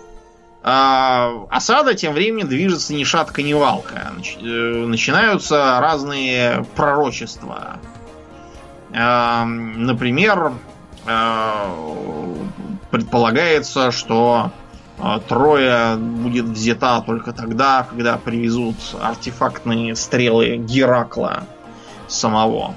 А, 0.66 1.44
осада 1.50 1.92
тем 1.92 2.14
временем 2.14 2.48
движется 2.48 2.94
ни 2.94 3.04
шатка, 3.04 3.42
ни 3.42 3.52
валка. 3.52 4.14
Э, 4.40 4.46
Начинаются 4.86 5.78
разные 5.78 6.64
пророчества. 6.74 7.80
А, 8.96 9.44
Например, 9.44 10.54
а, 11.06 11.70
предполагается, 12.90 13.92
что 13.92 14.52
Троя 15.28 15.96
будет 15.96 16.46
взята 16.46 17.02
только 17.04 17.32
тогда, 17.32 17.86
когда 17.90 18.16
привезут 18.16 18.76
артефактные 19.02 19.96
стрелы 19.96 20.56
Геракла 20.56 21.48
самого. 22.06 22.76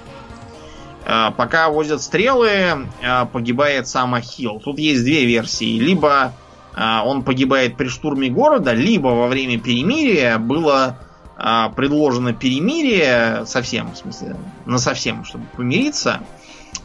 Пока 1.05 1.69
возят 1.69 2.01
стрелы, 2.01 2.87
погибает 3.31 3.87
сам 3.87 4.15
Ахилл. 4.15 4.59
Тут 4.59 4.79
есть 4.79 5.03
две 5.03 5.25
версии. 5.25 5.77
Либо 5.77 6.33
он 6.77 7.23
погибает 7.23 7.75
при 7.75 7.87
штурме 7.87 8.29
города, 8.29 8.73
либо 8.73 9.07
во 9.07 9.27
время 9.27 9.59
перемирия 9.59 10.37
было 10.37 10.97
а, 11.39 11.69
предложено 11.69 12.33
перемирие 12.33 13.45
совсем, 13.45 13.91
в 13.91 13.97
смысле, 13.97 14.35
на 14.65 14.79
совсем, 14.79 15.23
чтобы 15.23 15.45
помириться, 15.55 16.21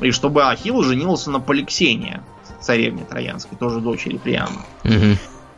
и 0.01 0.11
чтобы 0.11 0.45
Ахилл 0.45 0.83
женился 0.83 1.31
на 1.31 1.41
Поликсене, 1.41 2.23
царевне 2.61 3.05
Троянской, 3.05 3.57
тоже 3.57 3.81
дочери 3.81 4.19
Приама. 4.19 4.65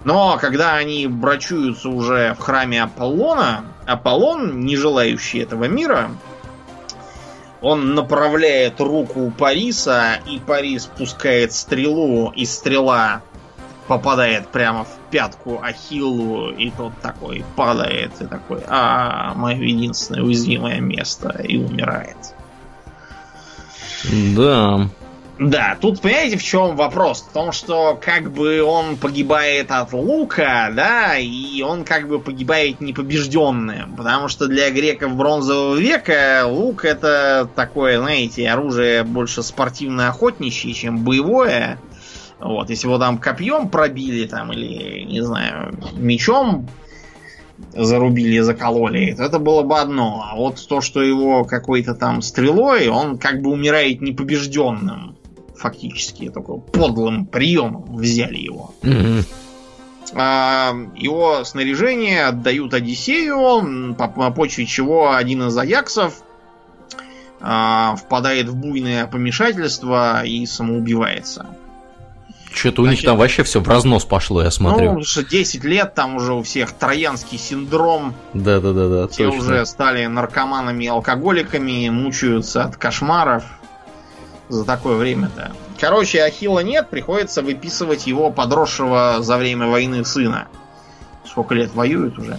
Но 0.04 0.36
когда 0.38 0.74
они 0.74 1.06
брачуются 1.06 1.88
уже 1.88 2.34
в 2.38 2.42
храме 2.42 2.82
Аполлона, 2.82 3.64
Аполлон, 3.86 4.60
не 4.60 4.76
желающий 4.76 5.38
этого 5.38 5.64
мира, 5.64 6.10
он 7.60 7.94
направляет 7.94 8.80
руку 8.80 9.32
Париса, 9.36 10.20
и 10.28 10.38
Парис 10.38 10.84
пускает 10.86 11.52
стрелу, 11.52 12.30
и 12.36 12.44
стрела 12.44 13.22
попадает 13.86 14.48
прямо 14.48 14.84
в 14.84 15.10
пятку 15.10 15.60
Ахиллу, 15.62 16.50
и 16.50 16.70
тот 16.70 16.92
такой 17.00 17.44
падает, 17.56 18.12
и 18.20 18.26
такой, 18.26 18.62
а, 18.66 19.34
мое 19.34 19.56
единственное 19.56 20.22
уязвимое 20.22 20.80
место, 20.80 21.30
и 21.42 21.58
умирает. 21.58 22.16
Да. 24.36 24.88
Да, 25.36 25.76
тут 25.80 26.00
понимаете, 26.00 26.38
в 26.38 26.44
чем 26.44 26.76
вопрос? 26.76 27.22
В 27.22 27.32
том, 27.32 27.50
что 27.50 27.98
как 28.00 28.30
бы 28.30 28.62
он 28.62 28.96
погибает 28.96 29.72
от 29.72 29.92
лука, 29.92 30.70
да, 30.72 31.18
и 31.18 31.60
он 31.62 31.84
как 31.84 32.06
бы 32.06 32.20
погибает 32.20 32.80
непобежденным. 32.80 33.96
Потому 33.96 34.28
что 34.28 34.46
для 34.46 34.70
греков 34.70 35.16
бронзового 35.16 35.74
века 35.74 36.44
лук 36.46 36.84
это 36.84 37.48
такое, 37.56 37.98
знаете, 37.98 38.48
оружие 38.48 39.02
больше 39.02 39.42
спортивно-охотничье, 39.42 40.72
чем 40.72 40.98
боевое. 40.98 41.78
Вот, 42.44 42.68
если 42.68 42.86
его 42.86 42.98
там 42.98 43.16
копьем 43.16 43.70
пробили, 43.70 44.26
там, 44.26 44.52
или, 44.52 45.00
не 45.04 45.22
знаю, 45.22 45.74
мечом 45.94 46.68
зарубили, 47.72 48.40
закололи, 48.40 49.14
то 49.14 49.24
это 49.24 49.38
было 49.38 49.62
бы 49.62 49.78
одно. 49.78 50.22
А 50.30 50.36
вот 50.36 50.62
то, 50.68 50.82
что 50.82 51.00
его 51.02 51.44
какой-то 51.44 51.94
там 51.94 52.20
стрелой, 52.20 52.88
он 52.88 53.16
как 53.16 53.40
бы 53.40 53.50
умирает 53.50 54.02
непобежденным. 54.02 55.16
Фактически, 55.56 56.28
такой 56.28 56.60
подлым 56.60 57.24
приемом 57.24 57.96
взяли 57.96 58.36
его. 58.36 58.74
А, 60.12 60.74
Его 60.96 61.44
снаряжение 61.44 62.26
отдают 62.26 62.74
Одиссею, 62.74 63.94
по, 63.94 64.06
по 64.06 64.30
почве 64.30 64.66
чего 64.66 65.14
один 65.14 65.44
из 65.44 65.56
аяксов 65.56 66.22
а, 67.40 67.96
впадает 67.96 68.48
в 68.48 68.54
буйное 68.54 69.06
помешательство 69.06 70.22
и 70.26 70.44
самоубивается. 70.44 71.56
Что-то 72.54 72.82
у 72.82 72.86
них 72.86 73.02
там 73.02 73.16
вообще 73.18 73.42
все 73.42 73.60
в 73.60 73.68
разнос 73.68 74.04
пошло, 74.04 74.40
я 74.40 74.46
Ну, 74.46 74.50
смотрю. 74.50 74.86
потому 74.86 75.04
что 75.04 75.24
10 75.24 75.64
лет 75.64 75.94
там 75.94 76.16
уже 76.16 76.32
у 76.34 76.42
всех 76.42 76.72
троянский 76.72 77.36
синдром, 77.38 78.14
Да, 78.32 78.60
да, 78.60 78.72
да, 78.72 78.88
да, 78.88 79.08
все 79.08 79.24
точно. 79.24 79.38
уже 79.40 79.66
стали 79.66 80.06
наркоманами 80.06 80.84
и 80.84 80.88
алкоголиками, 80.88 81.88
мучаются 81.88 82.62
от 82.64 82.76
кошмаров 82.76 83.44
за 84.48 84.64
такое 84.64 84.96
время-то. 84.96 85.52
Короче, 85.80 86.22
Ахила 86.22 86.60
нет, 86.60 86.90
приходится 86.90 87.42
выписывать 87.42 88.06
его 88.06 88.30
подросшего 88.30 89.16
за 89.20 89.36
время 89.36 89.66
войны 89.66 90.04
сына. 90.04 90.46
Сколько 91.26 91.54
лет 91.54 91.74
воюет 91.74 92.18
уже. 92.18 92.38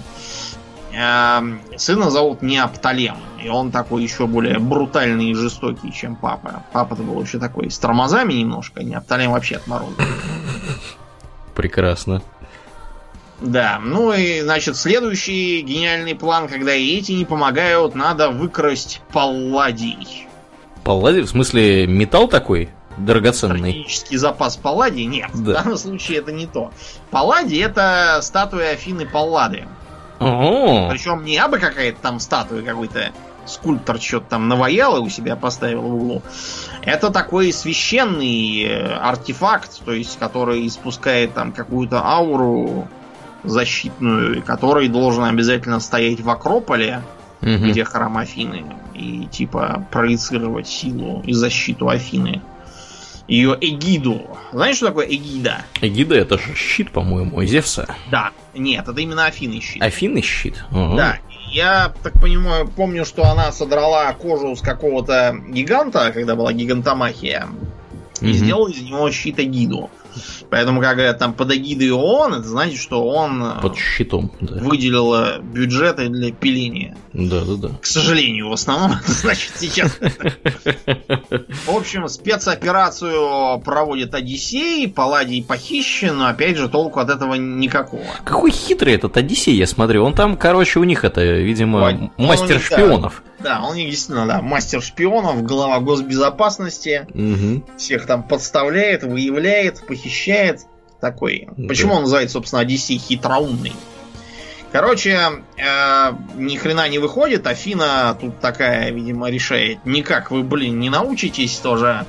Эм, 0.98 1.60
Сына 1.78 2.10
зовут 2.10 2.42
Неопталем. 2.42 3.18
И 3.44 3.50
он 3.50 3.72
такой 3.72 4.04
еще 4.04 4.28
более 4.28 4.60
брутальный 4.60 5.32
и 5.32 5.34
жестокий, 5.36 5.92
чем 5.94 6.16
папа. 6.16 6.64
Папа-то 6.72 7.04
был 7.04 7.22
еще 7.22 7.38
такой 7.38 7.70
с 7.70 7.78
тормозами 7.78 8.34
немножко, 8.34 8.80
а 8.80 8.84
Неопталем 8.84 9.32
вообще 9.32 9.58
отморозил. 9.58 9.96
Прекрасно. 11.54 12.22
Да, 13.42 13.80
ну 13.84 14.14
и, 14.14 14.42
значит, 14.42 14.78
следующий 14.78 15.62
гениальный 15.62 16.16
план, 16.16 16.48
когда 16.48 16.74
и 16.74 16.98
эти 16.98 17.12
не 17.12 17.26
помогают, 17.26 17.94
надо 17.94 18.30
выкрасть 18.30 19.02
палладий. 19.12 20.28
Палладий, 20.84 21.22
в 21.22 21.28
смысле, 21.30 21.86
металл 21.88 22.30
такой 22.30 22.70
драгоценный? 22.98 23.72
Стратегический 23.72 24.18
запас 24.18 24.56
палладий? 24.56 25.06
Нет, 25.06 25.30
в 25.34 25.44
Да. 25.44 25.56
данном 25.64 25.78
случае 25.78 26.20
это 26.20 26.32
не 26.32 26.48
то. 26.48 26.72
Палладий 27.12 27.62
это 27.62 28.20
статуя 28.22 28.72
Афины 28.72 29.06
Паллады. 29.06 29.68
Причем 30.18 31.24
не 31.24 31.38
абы 31.38 31.60
какая-то 31.60 32.00
там 32.02 32.20
статуя, 32.20 32.62
какой-то 32.62 33.12
скульптор 33.46 34.02
что-то 34.02 34.32
там 34.32 34.48
наваял 34.48 34.98
и 34.98 35.00
у 35.02 35.10
себя 35.10 35.36
поставил 35.36 35.82
в 35.82 35.96
углу. 35.96 36.22
Это 36.82 37.12
такой 37.12 37.54
священный 37.54 38.64
э, 38.64 38.96
артефакт, 38.96 39.84
то 39.86 39.92
есть 39.92 40.18
который 40.18 40.66
испускает 40.68 41.34
там 41.34 41.52
какую-то 41.52 42.04
ауру 42.04 42.88
защитную, 43.44 44.42
который 44.42 44.88
должен 44.88 45.24
обязательно 45.24 45.80
стоять 45.80 46.22
в 46.22 46.30
Акрополе, 46.30 47.04
мгм. 47.42 47.70
где 47.70 47.84
храм 47.84 48.18
Афины, 48.18 48.66
и 48.94 49.28
типа 49.32 49.86
проецировать 49.92 50.68
силу 50.68 51.22
и 51.26 51.34
защиту 51.34 51.90
Афины. 51.90 52.42
Ее 53.28 53.58
эгиду. 53.60 54.38
Знаешь, 54.52 54.78
что 54.78 54.88
такое 54.88 55.08
эгида? 55.08 55.66
Эгида 55.82 56.16
это 56.16 56.38
же 56.38 56.54
щит, 56.56 56.92
по-моему, 56.92 57.44
Зевса. 57.44 57.96
Да. 58.12 58.32
Нет, 58.54 58.88
это 58.88 59.02
именно 59.02 59.26
Афины 59.26 59.60
щит. 59.62 59.82
Афины 59.82 60.22
щит? 60.22 60.64
Ага. 60.70 60.96
Да, 60.96 61.20
я 61.52 61.94
так 62.04 62.14
понимаю, 62.22 62.68
помню, 62.68 63.06
что 63.06 63.24
она 63.24 63.52
содрала 63.52 64.12
кожу 64.14 64.56
с 64.56 64.62
какого-то 64.62 65.36
гиганта, 65.48 66.12
когда 66.12 66.36
была 66.36 66.54
гигантомахия, 66.54 67.48
и 68.22 68.32
сделала 68.34 68.70
из 68.70 68.82
него 68.82 69.10
щит 69.12 69.40
Эгиду. 69.40 69.90
Поэтому, 70.50 70.82
как 70.82 70.96
говорят, 70.96 71.20
там 71.20 71.34
под 71.34 71.54
эгидой 71.54 71.92
ООН, 71.92 72.34
это 72.36 72.48
значит, 72.48 72.80
что 72.80 73.06
он 73.08 73.44
э, 73.44 73.62
Под 73.62 73.78
щитом, 73.78 74.32
да. 74.42 74.56
выделил 74.62 75.14
э, 75.14 75.42
бюджеты 75.42 76.10
для 76.10 76.32
пиления. 76.32 76.98
Да, 77.14 77.42
да, 77.42 77.56
да. 77.56 77.70
К 77.82 77.86
сожалению, 77.86 78.50
в 78.50 78.54
основном, 78.54 78.98
это 79.04 79.12
значит 79.12 79.54
сейчас. 79.58 79.98
В 81.66 81.76
общем, 81.76 82.08
спецоперацию 82.08 83.60
проводит 83.60 84.14
Одиссей, 84.14 84.88
Палладий 84.88 85.44
похищен, 85.44 86.18
но 86.18 86.28
опять 86.28 86.58
же 86.58 86.70
толку 86.70 87.00
от 87.00 87.10
этого 87.10 87.36
никакого. 87.36 88.04
Какой 88.24 88.52
хитрый 88.52 88.94
этот 88.94 89.18
Одиссей, 89.18 89.56
я 89.56 89.68
смотрю. 89.68 90.04
Он 90.04 90.14
там, 90.14 90.38
короче, 90.38 90.80
у 90.80 90.84
них 90.84 91.04
это, 91.04 91.22
видимо, 91.24 91.92
ну, 91.92 92.12
мастер 92.18 92.56
у 92.56 93.00
них, 93.00 93.02
да. 93.02 93.12
Да, 93.46 93.62
он 93.62 93.76
действительно, 93.76 94.26
да, 94.26 94.42
мастер 94.42 94.82
шпионов, 94.82 95.44
глава 95.44 95.80
госбезопасности, 95.80 97.08
Мгм. 97.14 97.64
всех 97.78 98.08
там 98.08 98.24
подставляет, 98.24 99.04
выявляет, 99.04 99.86
похищает. 99.86 100.62
Такой. 101.00 101.48
Да. 101.56 101.68
Почему 101.68 101.94
он 101.94 102.02
называется, 102.02 102.34
собственно, 102.34 102.64
Одиссей 102.64 102.98
хитроумный? 102.98 103.74
Короче, 104.72 105.20
э, 105.58 106.12
ни 106.34 106.58
хрена 106.58 106.90
не 106.90 106.98
выходит. 106.98 107.46
Афина 107.46 108.18
тут 108.20 108.40
такая, 108.40 108.90
видимо, 108.90 109.30
решает, 109.30 109.86
никак 109.86 110.32
вы, 110.32 110.42
блин, 110.42 110.80
не 110.80 110.90
научитесь 110.90 111.58
тоже. 111.58 112.08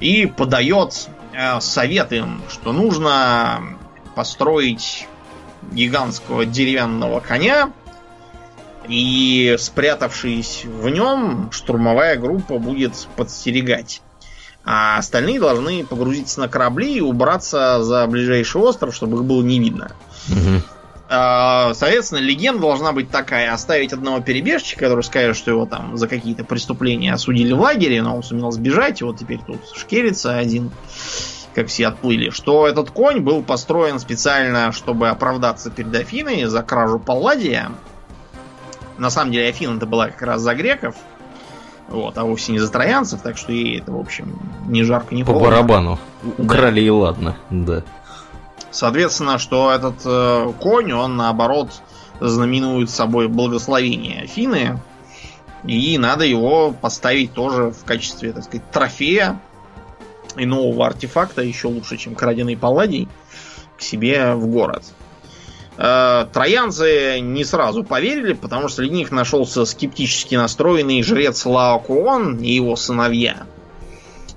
И 0.00 0.26
подает 0.26 1.08
э, 1.32 1.60
совет 1.60 2.12
им, 2.12 2.42
что 2.50 2.72
нужно 2.72 3.60
построить 4.16 5.06
гигантского 5.70 6.44
деревянного 6.44 7.20
коня, 7.20 7.70
и 8.88 9.56
спрятавшись 9.58 10.64
в 10.64 10.88
нем, 10.88 11.50
штурмовая 11.52 12.16
группа 12.16 12.58
будет 12.58 12.92
подстерегать. 13.16 14.02
А 14.64 14.98
остальные 14.98 15.40
должны 15.40 15.84
погрузиться 15.84 16.40
на 16.40 16.48
корабли 16.48 16.94
и 16.94 17.00
убраться 17.00 17.82
за 17.82 18.06
ближайший 18.06 18.60
остров, 18.60 18.94
чтобы 18.94 19.18
их 19.18 19.24
было 19.24 19.42
не 19.42 19.58
видно. 19.58 19.92
А, 21.12 21.74
Соответственно, 21.74 22.20
легенда 22.20 22.62
должна 22.62 22.92
быть 22.92 23.10
такая: 23.10 23.52
оставить 23.52 23.92
одного 23.92 24.20
перебежчика, 24.20 24.82
который 24.82 25.02
скажет, 25.02 25.36
что 25.36 25.50
его 25.50 25.66
там 25.66 25.96
за 25.96 26.06
какие-то 26.06 26.44
преступления 26.44 27.12
осудили 27.12 27.52
в 27.52 27.60
лагере, 27.60 28.00
но 28.00 28.14
он 28.14 28.22
сумел 28.22 28.52
сбежать, 28.52 29.00
и 29.00 29.04
вот 29.04 29.18
теперь 29.18 29.40
тут 29.44 29.60
шкерится 29.74 30.36
один, 30.36 30.70
как 31.54 31.66
все 31.66 31.88
отплыли. 31.88 32.30
Что 32.30 32.68
этот 32.68 32.92
конь 32.92 33.20
был 33.20 33.42
построен 33.42 33.98
специально, 33.98 34.70
чтобы 34.70 35.08
оправдаться 35.08 35.70
перед 35.70 35.92
Афиной 35.96 36.44
за 36.44 36.62
кражу 36.62 37.00
Палладия. 37.00 37.72
На 39.00 39.08
самом 39.08 39.32
деле 39.32 39.48
Афина 39.48 39.78
это 39.78 39.86
была 39.86 40.08
как 40.08 40.20
раз 40.20 40.42
за 40.42 40.54
греков, 40.54 40.94
вот, 41.88 42.18
а 42.18 42.24
вовсе 42.24 42.52
не 42.52 42.58
за 42.58 42.70
троянцев, 42.70 43.22
так 43.22 43.38
что 43.38 43.50
ей 43.50 43.78
это, 43.78 43.92
в 43.92 43.98
общем, 43.98 44.38
не 44.66 44.82
жарко, 44.84 45.14
не 45.14 45.24
По 45.24 45.32
холодно. 45.32 45.50
барабану. 45.50 45.98
Украли 46.36 46.82
и 46.82 46.90
ладно, 46.90 47.34
да. 47.48 47.82
Соответственно, 48.70 49.38
что 49.38 49.72
этот 49.72 50.02
э, 50.04 50.52
конь, 50.60 50.92
он 50.92 51.16
наоборот 51.16 51.80
знаменует 52.20 52.90
собой 52.90 53.28
благословение 53.28 54.24
Афины. 54.24 54.78
И 55.64 55.96
надо 55.96 56.26
его 56.26 56.70
поставить 56.70 57.32
тоже 57.32 57.70
в 57.70 57.84
качестве, 57.84 58.32
так 58.32 58.44
сказать, 58.44 58.70
трофея 58.70 59.40
и 60.36 60.44
нового 60.44 60.86
артефакта, 60.86 61.40
еще 61.40 61.68
лучше, 61.68 61.96
чем 61.96 62.14
краденый 62.14 62.56
Палладий, 62.56 63.08
к 63.78 63.80
себе 63.80 64.34
в 64.34 64.46
город. 64.46 64.84
Э, 65.82 66.26
Троянцы 66.30 67.20
не 67.20 67.42
сразу 67.42 67.84
поверили, 67.84 68.34
потому 68.34 68.68
что 68.68 68.82
среди 68.82 68.96
них 68.96 69.10
нашелся 69.12 69.64
скептически 69.64 70.34
настроенный 70.34 71.02
жрец 71.02 71.46
Лаокуон 71.46 72.36
и 72.36 72.50
его 72.50 72.76
сыновья. 72.76 73.46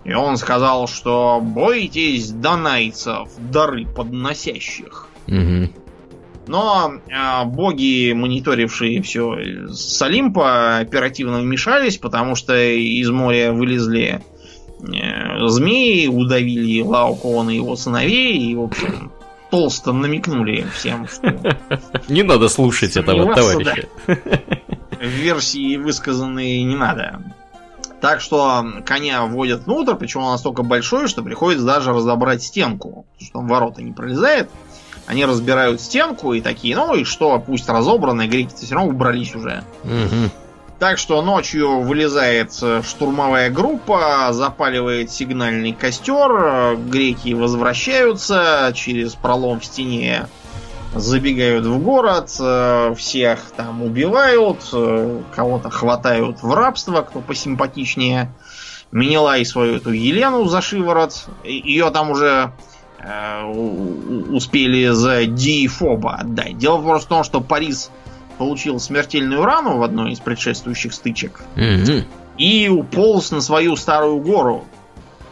И 0.06 0.14
он 0.14 0.38
сказал, 0.38 0.88
что 0.88 1.42
бойтесь 1.42 2.30
донайцев, 2.30 3.30
дары 3.38 3.86
подносящих. 3.86 5.10
Мгм. 5.28 5.74
Но 6.48 6.94
э, 7.08 7.46
боги, 7.46 8.14
мониторившие 8.14 9.02
все 9.02 9.68
с 9.70 10.02
Олимпа, 10.02 10.78
оперативно 10.78 11.40
вмешались, 11.40 11.98
потому 11.98 12.36
что 12.36 12.58
из 12.58 13.10
моря 13.10 13.52
вылезли 13.52 14.22
э, 14.82 15.48
змеи, 15.48 16.08
удавили 16.08 16.82
Лаокоона 16.82 17.50
и 17.50 17.56
его 17.56 17.76
сыновей, 17.76 18.38
и, 18.38 18.56
в 18.56 18.64
общем, 18.64 19.12
толсто 19.54 19.94
намекнули 19.94 20.66
всем, 20.74 21.08
что 21.08 21.32
Не 22.10 22.24
надо 22.24 22.50
слушать 22.50 22.98
этого 22.98 23.36
товарища. 23.36 23.88
версии 25.00 25.78
высказанные 25.78 26.64
не 26.64 26.76
надо. 26.76 27.22
Так 28.02 28.20
что 28.20 28.66
коня 28.84 29.24
вводят 29.26 29.68
внутрь, 29.68 29.94
причем 29.94 30.22
он 30.22 30.32
настолько 30.32 30.64
большой, 30.64 31.08
что 31.08 31.22
приходится 31.22 31.68
даже 31.68 31.94
разобрать 31.94 32.42
стенку, 32.42 33.06
потому 33.14 33.28
что 33.30 33.40
в 33.42 33.48
ворота 33.48 33.84
не 33.84 33.92
пролезает. 33.92 34.50
Они 35.06 35.24
разбирают 35.24 35.82
стенку 35.82 36.34
и 36.34 36.42
такие, 36.42 36.76
ну 36.76 36.96
и 36.96 37.04
что, 37.04 37.38
пусть 37.38 37.70
разобраны, 37.70 38.26
греки-то 38.26 38.66
все 38.66 38.74
равно 38.74 38.90
убрались 38.90 39.36
уже. 39.36 39.64
Мгм. 39.84 40.32
Так 40.80 40.98
что 40.98 41.22
ночью 41.22 41.82
вылезает 41.82 42.52
э, 42.62 42.82
штурмовая 42.84 43.50
группа, 43.50 44.30
запаливает 44.32 45.12
сигнальный 45.12 45.72
костер, 45.72 46.32
э, 46.32 46.76
греки 46.76 47.34
возвращаются 47.34 48.72
через 48.76 49.14
пролом 49.14 49.60
в 49.60 49.66
стене, 49.66 50.28
забегают 50.94 51.66
в 51.66 51.80
город, 51.80 52.36
э, 52.40 52.96
всех 52.98 53.40
там 53.56 53.84
убивают, 53.84 54.60
кого-то 55.36 55.70
хватают 55.70 56.42
в 56.42 56.54
рабство, 56.54 57.02
кто 57.02 57.20
посимпатичнее. 57.20 58.34
Менелай 58.92 59.46
свою 59.46 59.78
эту 59.78 59.92
Елену 59.92 60.46
за 60.46 60.62
шиворот. 60.62 61.26
Ее 61.44 61.90
там 61.90 62.12
уже 62.12 62.52
э, 63.00 63.44
успели 63.46 64.90
за 64.90 65.26
Диефоба 65.26 66.16
отдать. 66.16 66.58
Дело 66.58 66.80
просто 66.82 67.06
в 67.08 67.10
том, 67.10 67.24
что 67.24 67.42
Парис 67.42 67.90
получил 68.38 68.80
смертельную 68.80 69.44
рану 69.46 69.78
в 69.78 69.84
одной 69.84 70.12
из 70.14 70.20
предшествующих 70.20 70.94
стычек 70.94 71.42
Мгм. 71.56 72.06
и 72.38 72.68
уполз 72.70 73.32
на 73.32 73.42
свою 73.42 73.76
старую 73.76 74.18
гору 74.18 74.66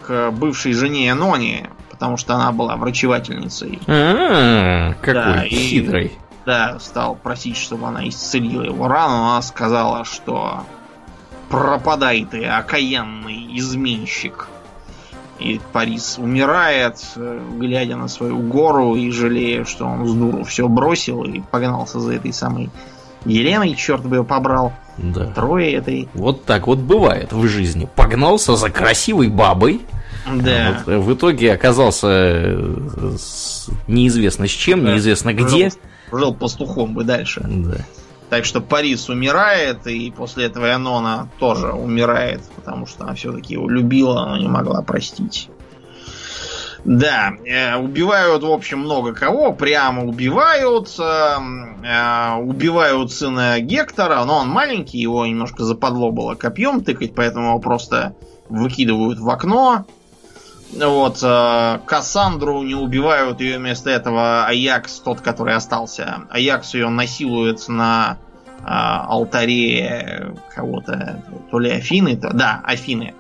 к 0.06 0.32
бывшей 0.32 0.74
жене 0.74 1.10
Энони, 1.10 1.68
потому 1.90 2.18
что 2.18 2.36
она 2.36 2.52
была 2.52 2.76
врачевательницей. 2.76 3.80
А, 3.88 4.90
Да, 4.90 4.96
Какой 5.02 5.48
и- 5.50 5.56
хитрый. 5.56 6.12
Да, 6.46 6.80
стал 6.80 7.16
просить, 7.16 7.56
чтобы 7.58 7.88
она 7.88 8.08
исцелила 8.10 8.64
его 8.64 8.88
рану, 8.88 9.26
она 9.32 9.42
сказала, 9.44 10.04
что 10.06 10.64
пропадай 11.50 12.26
ты, 12.30 12.46
окаянный 12.46 13.48
изменщик. 13.58 14.48
И 15.40 15.60
Парис 15.74 16.18
умирает, 16.20 16.98
э, 17.16 17.42
глядя 17.58 17.96
на 17.96 18.08
свою 18.08 18.38
гору 18.40 18.96
и 18.96 19.10
жалея, 19.12 19.66
что 19.66 19.86
он 19.86 20.08
с 20.08 20.14
дуру 20.14 20.44
все 20.44 20.68
бросил 20.68 21.24
и 21.24 21.40
погнался 21.42 22.00
за 22.00 22.14
этой 22.14 22.32
самой 22.32 22.70
Еленой, 23.26 23.76
черт 23.76 24.04
бы 24.06 24.18
ее 24.18 24.24
побрал, 24.24 24.74
Да. 24.98 25.28
трое 25.28 25.74
этой. 25.74 26.10
Вот 26.14 26.46
так 26.46 26.68
вот 26.68 26.80
бывает 26.80 27.32
в 27.34 27.46
жизни. 27.48 27.88
Погнался 27.96 28.56
за 28.56 28.70
красивой 28.70 29.28
бабой, 29.30 29.82
Да. 30.26 30.84
вот 30.86 30.96
в 31.04 31.14
итоге 31.14 31.54
оказался 31.54 32.08
э, 32.10 33.16
с- 33.18 33.70
неизвестно 33.88 34.48
с 34.48 34.52
чем, 34.52 34.84
Да. 34.86 34.94
неизвестно 34.94 35.34
где. 35.34 35.70
Жил, 36.12 36.20
жил 36.20 36.34
пастухом 36.34 36.94
бы 36.94 37.04
дальше. 37.04 37.42
Да. 37.48 37.78
Так 38.30 38.46
что 38.46 38.62
Парис 38.62 39.10
умирает, 39.10 39.86
и 39.88 40.10
после 40.16 40.46
этого 40.46 40.74
Анона 40.74 41.28
тоже 41.38 41.68
умирает, 41.74 42.42
потому 42.56 42.86
что 42.88 43.04
она 43.04 43.14
все-таки 43.14 43.54
его 43.56 43.70
любила, 43.70 44.26
но 44.26 44.38
не 44.38 44.48
могла 44.48 44.82
простить. 44.82 45.50
Да, 46.84 47.34
э, 47.46 47.76
убивают, 47.76 48.44
в 48.44 48.52
общем, 48.52 48.80
много 48.80 49.14
кого, 49.14 49.54
прямо 49.54 50.04
убивают. 50.04 50.90
э, 50.98 51.38
э, 51.84 52.36
убивают 52.38 53.12
сына 53.12 53.60
Гектора, 53.60 54.24
но 54.26 54.38
он 54.40 54.50
маленький, 54.50 54.98
его 54.98 55.26
немножко 55.26 55.64
западло 55.64 56.12
было 56.12 56.34
копьем 56.34 56.84
тыкать, 56.84 57.14
поэтому 57.14 57.50
его 57.50 57.60
просто 57.60 58.16
выкидывают 58.50 59.20
в 59.20 59.30
окно. 59.30 59.86
Вот, 60.74 61.20
э, 61.22 61.80
Кассандру 61.86 62.64
не 62.64 62.76
убивают, 62.76 63.42
ее 63.42 63.60
вместо 63.60 63.90
этого 63.90 64.46
Аякс, 64.46 65.00
тот, 65.02 65.22
который 65.22 65.54
остался. 65.54 66.22
Аякс 66.32 66.74
ее 66.74 66.90
насилует 66.90 67.68
на 67.68 68.18
э, 68.60 68.64
алтаре 68.66 70.34
кого-то, 70.56 71.22
то 71.52 71.60
ли 71.60 71.70
Афины, 71.70 72.16
то, 72.16 72.32
да, 72.34 72.62
Афины. 72.64 73.14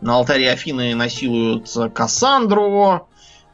На 0.00 0.14
алтаре 0.16 0.50
Афины 0.50 0.94
насилуют 0.94 1.68
Кассандру. 1.94 3.08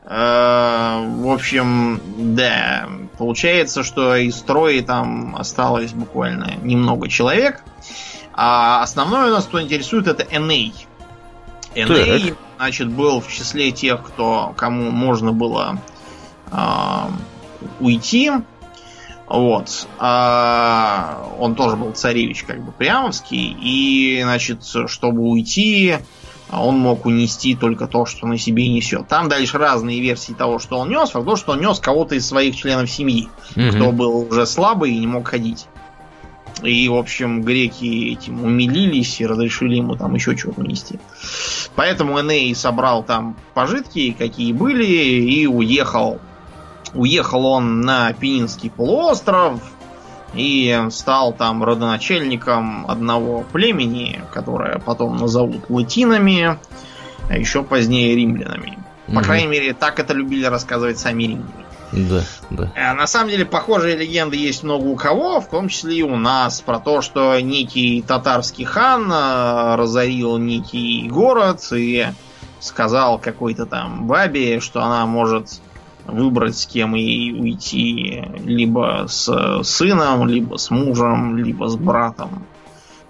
Э, 0.05 1.05
в 1.17 1.33
общем, 1.33 2.01
да, 2.35 2.89
получается, 3.17 3.83
что 3.83 4.15
из 4.17 4.37
строя 4.37 4.83
там 4.83 5.35
осталось 5.37 5.93
буквально 5.93 6.57
немного 6.63 7.09
человек. 7.09 7.63
А 8.35 8.83
основное 8.83 9.31
нас, 9.31 9.47
кто 9.47 9.63
интересует, 9.63 10.07
это 10.07 10.25
Эней. 10.25 10.75
Эней, 11.75 12.35
значит, 12.57 12.91
был 12.91 13.21
в 13.21 13.33
числе 13.33 13.73
тех, 13.73 14.03
кто, 14.03 14.53
кому 14.57 14.91
можно 14.91 15.33
было 15.33 15.79
а, 16.51 17.11
уйти. 17.81 18.31
Вот. 19.27 19.89
А, 19.99 21.29
он 21.39 21.55
тоже 21.55 21.77
был 21.77 21.93
царевич, 21.93 22.45
как 22.45 22.63
бы, 22.63 22.73
прямовский. 22.73 23.57
И, 23.61 24.21
значит, 24.23 24.65
чтобы 24.87 25.23
уйти, 25.23 25.97
а 26.55 26.65
он 26.65 26.79
мог 26.79 27.05
унести 27.05 27.57
только 27.57 27.89
то, 27.89 28.07
что 28.07 28.29
на 28.29 28.39
себе 28.39 28.69
несет. 28.69 29.09
Там 29.09 29.29
дальше 29.29 29.59
разные 29.59 30.01
версии 30.01 30.35
того, 30.35 30.61
что 30.61 30.79
он 30.79 30.89
нес, 30.89 31.11
а 31.13 31.23
то, 31.23 31.35
что 31.35 31.53
он 31.53 31.61
нес 31.61 31.81
кого-то 31.81 32.15
из 32.15 32.29
своих 32.29 32.55
членов 32.55 32.89
семьи, 32.89 33.29
угу. 33.57 33.71
кто 33.71 33.91
был 33.91 34.19
уже 34.19 34.47
слабый 34.47 34.93
и 34.93 34.99
не 34.99 35.09
мог 35.09 35.27
ходить. 35.27 35.67
И, 36.63 36.89
в 36.89 36.95
общем, 36.95 37.43
греки 37.43 38.13
этим 38.13 38.45
умилились 38.45 39.21
и 39.21 39.27
разрешили 39.27 39.75
ему 39.75 39.97
там 39.97 40.15
еще 40.15 40.37
что-то 40.37 40.63
нести. 40.63 41.01
Поэтому 41.75 42.21
Эней 42.21 42.55
собрал 42.55 43.03
там 43.03 43.37
пожитки, 43.55 44.15
какие 44.17 44.53
были, 44.53 44.87
и 44.87 45.49
уехал. 45.49 46.21
Уехал 46.95 47.47
он 47.47 47.81
на 47.81 48.13
Пенинский 48.13 48.71
полуостров, 48.71 49.61
и 50.37 50.87
стал 50.91 51.33
там 51.33 51.63
родоначальником 51.63 52.87
одного 52.91 53.45
племени, 53.53 54.21
которое 54.33 54.79
потом 54.79 55.17
назовут 55.17 55.69
латинами, 55.69 56.59
а 57.29 57.39
еще 57.39 57.63
позднее 57.63 58.15
римлянами. 58.15 58.79
По 59.07 59.19
угу. 59.19 59.21
крайней 59.21 59.47
мере, 59.47 59.75
так 59.75 59.99
это 59.99 60.15
любили 60.15 60.47
рассказывать 60.47 60.99
сами 60.99 61.25
римляне. 61.25 61.65
Да, 61.93 62.25
да. 62.51 62.73
А 62.77 62.95
на 62.95 63.07
самом 63.07 63.31
деле, 63.31 63.45
похожие 63.45 63.97
легенды 63.97 64.37
есть 64.37 64.65
много 64.65 64.85
у 64.87 64.97
кого, 64.97 65.41
в 65.41 65.49
том 65.49 65.69
числе 65.69 65.99
и 65.99 66.03
у 66.03 66.17
нас, 66.17 66.61
про 66.61 66.81
то, 66.81 67.03
что 67.03 67.39
некий 67.39 68.03
татарский 68.03 68.65
хан 68.65 69.11
э, 69.13 69.77
разорил 69.77 70.39
некий 70.39 71.09
город 71.09 71.61
и 71.73 72.07
сказал 72.59 73.19
какой-то 73.19 73.67
там 73.67 74.07
бабе, 74.07 74.59
что 74.59 74.83
она 74.83 75.07
может 75.07 75.61
выбрать, 76.07 76.57
с 76.57 76.67
кем 76.67 76.95
ей 76.95 77.33
уйти, 77.33 78.25
либо 78.45 79.07
с 79.09 79.63
сыном, 79.63 80.29
либо 80.29 80.57
с 80.57 80.71
мужем, 80.71 81.37
либо 81.37 81.69
с 81.69 81.77
братом. 81.77 82.47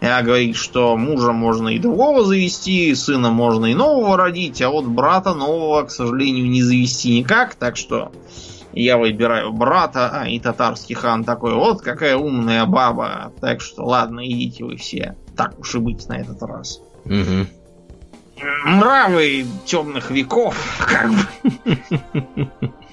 Я 0.01 0.21
говорит, 0.23 0.57
что 0.57 0.97
мужа 0.99 1.33
можно 1.33 1.69
и 1.69 1.79
другого 1.79 2.25
завести, 2.25 2.95
сына 2.95 3.31
можно 3.31 3.67
и 3.67 3.75
нового 3.75 4.19
родить, 4.19 4.61
а 4.61 4.69
вот 4.69 4.85
брата 4.85 5.33
нового, 5.33 5.83
к 5.85 5.91
сожалению, 5.91 6.51
не 6.51 6.63
завести 6.63 7.19
никак, 7.19 7.55
так 7.55 7.77
что 7.77 8.13
я 8.75 8.99
выбираю 8.99 9.53
брата, 9.53 10.11
а 10.13 10.29
и 10.29 10.39
татарский 10.39 10.95
хан 10.95 11.25
такой, 11.25 11.55
вот 11.55 11.81
какая 11.81 12.17
умная 12.17 12.67
баба, 12.67 13.33
так 13.41 13.63
что 13.63 13.85
ладно, 13.85 14.27
идите 14.27 14.65
вы 14.65 14.77
все, 14.77 15.17
так 15.37 15.59
уж 15.59 15.75
и 15.75 15.79
быть 15.79 16.07
на 16.09 16.19
этот 16.19 16.43
раз. 16.43 16.81
Угу. 17.07 17.47
Нравы 18.67 19.47
темных 19.65 20.11
веков, 20.11 20.55
как 20.87 21.11
бы. 21.11 22.61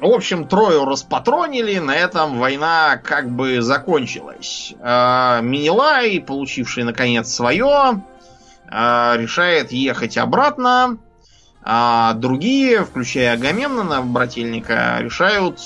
В 0.00 0.06
общем, 0.06 0.46
Трою 0.46 0.84
распатронили, 0.84 1.78
на 1.78 1.94
этом 1.94 2.38
война 2.38 3.00
как 3.02 3.30
бы 3.30 3.62
закончилась. 3.62 4.74
А, 4.80 5.40
Минилай, 5.40 6.20
получивший 6.20 6.84
наконец 6.84 7.32
свое, 7.32 8.02
а, 8.68 9.16
решает 9.16 9.72
ехать 9.72 10.18
обратно, 10.18 10.98
а 11.62 12.12
другие, 12.12 12.84
включая 12.84 13.32
Агамемнона, 13.32 14.02
брательника, 14.02 14.98
решают 15.00 15.60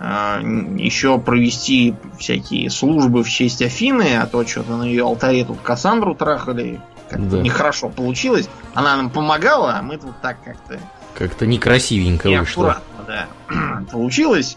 еще 0.00 1.18
провести 1.18 1.94
всякие 2.18 2.68
службы 2.68 3.22
в 3.22 3.30
честь 3.30 3.62
Афины, 3.62 4.16
а 4.16 4.26
то 4.26 4.44
что-то 4.46 4.76
на 4.76 4.82
ее 4.82 5.04
алтаре 5.04 5.44
тут 5.44 5.60
Кассандру 5.62 6.14
трахали. 6.14 6.80
Как-то 7.08 7.36
да. 7.36 7.40
нехорошо 7.40 7.88
получилось. 7.90 8.48
Она 8.74 8.96
нам 8.96 9.08
помогала, 9.08 9.76
а 9.76 9.82
мы 9.82 9.96
тут 9.96 10.20
так 10.20 10.36
как-то... 10.44 10.78
Как-то 11.16 11.46
некрасивенько 11.46 12.28
вышло 12.28 12.82
да, 13.06 13.28
получилось. 13.92 14.56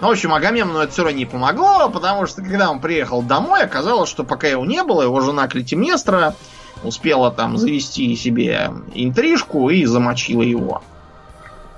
Ну, 0.00 0.08
в 0.08 0.10
общем, 0.10 0.34
Агамемну 0.34 0.80
это 0.80 0.92
все 0.92 1.04
равно 1.04 1.18
не 1.18 1.24
помогло, 1.24 1.88
потому 1.88 2.26
что 2.26 2.42
когда 2.42 2.70
он 2.70 2.80
приехал 2.80 3.22
домой, 3.22 3.62
оказалось, 3.62 4.10
что 4.10 4.24
пока 4.24 4.48
его 4.48 4.64
не 4.66 4.82
было, 4.82 5.02
его 5.02 5.20
жена 5.20 5.46
Клетимнестра 5.48 6.34
успела 6.82 7.30
там 7.30 7.56
завести 7.56 8.14
себе 8.16 8.70
интрижку 8.92 9.70
и 9.70 9.84
замочила 9.84 10.42
его. 10.42 10.82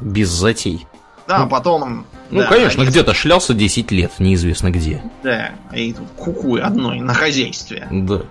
Без 0.00 0.28
затей. 0.28 0.86
Да, 1.28 1.40
ну, 1.40 1.48
потом... 1.48 2.06
Ну, 2.30 2.40
да, 2.40 2.46
конечно, 2.46 2.82
они... 2.82 2.90
где-то 2.90 3.14
шлялся 3.14 3.54
10 3.54 3.90
лет, 3.92 4.12
неизвестно 4.18 4.70
где. 4.70 5.02
Да, 5.22 5.50
и 5.72 5.92
тут 5.92 6.08
кукуй 6.16 6.60
одной 6.60 7.00
на 7.00 7.14
хозяйстве. 7.14 7.86
Да. 7.90 8.22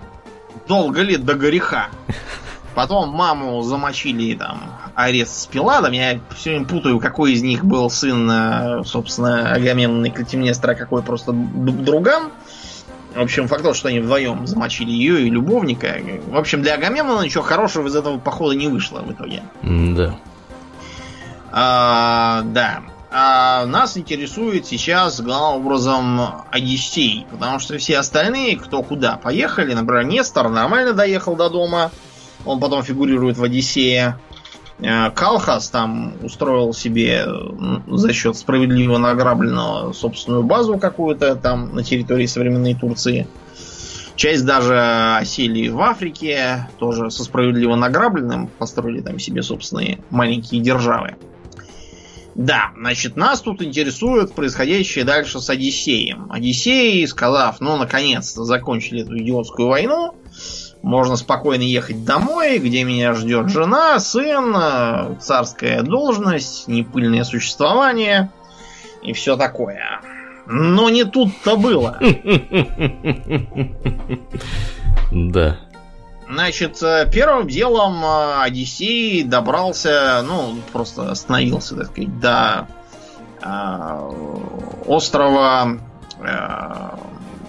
Долго 0.68 1.02
ли 1.02 1.16
до 1.16 1.34
греха. 1.34 1.88
Потом 2.76 3.08
маму 3.08 3.62
замочили 3.62 4.34
там 4.34 4.60
арест 4.94 5.34
с 5.34 5.46
Пиладом. 5.46 5.92
Я 5.92 6.20
все 6.36 6.50
время 6.50 6.66
путаю, 6.66 7.00
какой 7.00 7.32
из 7.32 7.42
них 7.42 7.64
был 7.64 7.88
сын, 7.88 8.30
э, 8.30 8.84
собственно, 8.84 9.50
Агамемнона 9.50 10.04
и 10.04 10.10
Клетимнестра, 10.10 10.72
а 10.72 10.74
какой 10.74 11.02
просто 11.02 11.32
друган. 11.32 12.32
В 13.14 13.20
общем, 13.22 13.48
факт 13.48 13.74
что 13.74 13.88
они 13.88 14.00
вдвоем 14.00 14.46
замочили 14.46 14.90
ее 14.90 15.22
и 15.22 15.30
любовника. 15.30 15.96
В 16.26 16.36
общем, 16.36 16.60
для 16.60 16.74
Агамемнона 16.74 17.22
ничего 17.22 17.42
хорошего 17.42 17.88
из 17.88 17.96
этого 17.96 18.18
похода 18.18 18.54
не 18.54 18.68
вышло 18.68 18.98
в 18.98 19.10
итоге. 19.10 19.42
Да. 19.62 20.18
А, 21.52 22.42
да. 22.42 22.82
А 23.10 23.64
нас 23.64 23.96
интересует 23.96 24.66
сейчас 24.66 25.22
главным 25.22 25.64
образом 25.64 26.44
Одиссей, 26.50 27.26
потому 27.30 27.58
что 27.58 27.78
все 27.78 27.96
остальные, 27.96 28.58
кто 28.58 28.82
куда 28.82 29.16
поехали, 29.16 29.72
например, 29.72 30.04
Нестор 30.04 30.50
нормально 30.50 30.92
доехал 30.92 31.36
до 31.36 31.48
дома, 31.48 31.90
он 32.46 32.60
потом 32.60 32.82
фигурирует 32.82 33.36
в 33.36 33.44
Одиссее. 33.44 34.18
Э, 34.78 35.10
Калхас 35.10 35.68
там 35.68 36.14
устроил 36.22 36.72
себе 36.72 37.26
за 37.86 38.12
счет 38.12 38.36
справедливо 38.36 38.98
награбленного 38.98 39.92
собственную 39.92 40.42
базу 40.42 40.78
какую-то 40.78 41.34
там 41.36 41.74
на 41.74 41.82
территории 41.82 42.26
современной 42.26 42.74
Турции. 42.74 43.26
Часть 44.16 44.46
даже 44.46 44.78
осели 45.18 45.68
в 45.68 45.78
Африке, 45.82 46.68
тоже 46.78 47.10
со 47.10 47.22
справедливо 47.22 47.74
награбленным, 47.76 48.46
построили 48.46 49.02
там 49.02 49.18
себе 49.18 49.42
собственные 49.42 49.98
маленькие 50.08 50.62
державы. 50.62 51.16
Да, 52.34 52.72
значит, 52.76 53.16
нас 53.16 53.40
тут 53.40 53.62
интересует 53.62 54.34
происходящее 54.34 55.04
дальше 55.04 55.40
с 55.40 55.48
Одиссеем. 55.48 56.30
Одиссей, 56.30 57.06
сказав, 57.08 57.60
ну, 57.60 57.76
наконец-то 57.78 58.44
закончили 58.44 59.02
эту 59.02 59.18
идиотскую 59.18 59.68
войну, 59.68 60.14
можно 60.86 61.16
спокойно 61.16 61.62
ехать 61.62 62.04
домой, 62.04 62.58
где 62.58 62.84
меня 62.84 63.12
ждет 63.12 63.48
жена, 63.48 63.98
сын, 63.98 65.18
царская 65.18 65.82
должность, 65.82 66.68
непыльное 66.68 67.24
существование 67.24 68.30
и 69.02 69.12
все 69.12 69.36
такое. 69.36 70.00
Но 70.46 70.88
не 70.88 71.04
тут-то 71.04 71.56
было. 71.56 71.98
Да. 75.12 75.58
Значит, 76.28 76.82
первым 77.12 77.46
делом 77.46 78.04
Одиссей 78.40 79.22
добрался, 79.22 80.24
ну, 80.26 80.56
просто 80.72 81.12
остановился, 81.12 81.76
так 81.76 81.86
сказать, 81.86 82.18
до 82.18 82.66
э, 83.40 84.12
острова 84.86 85.78
э, 86.18 86.96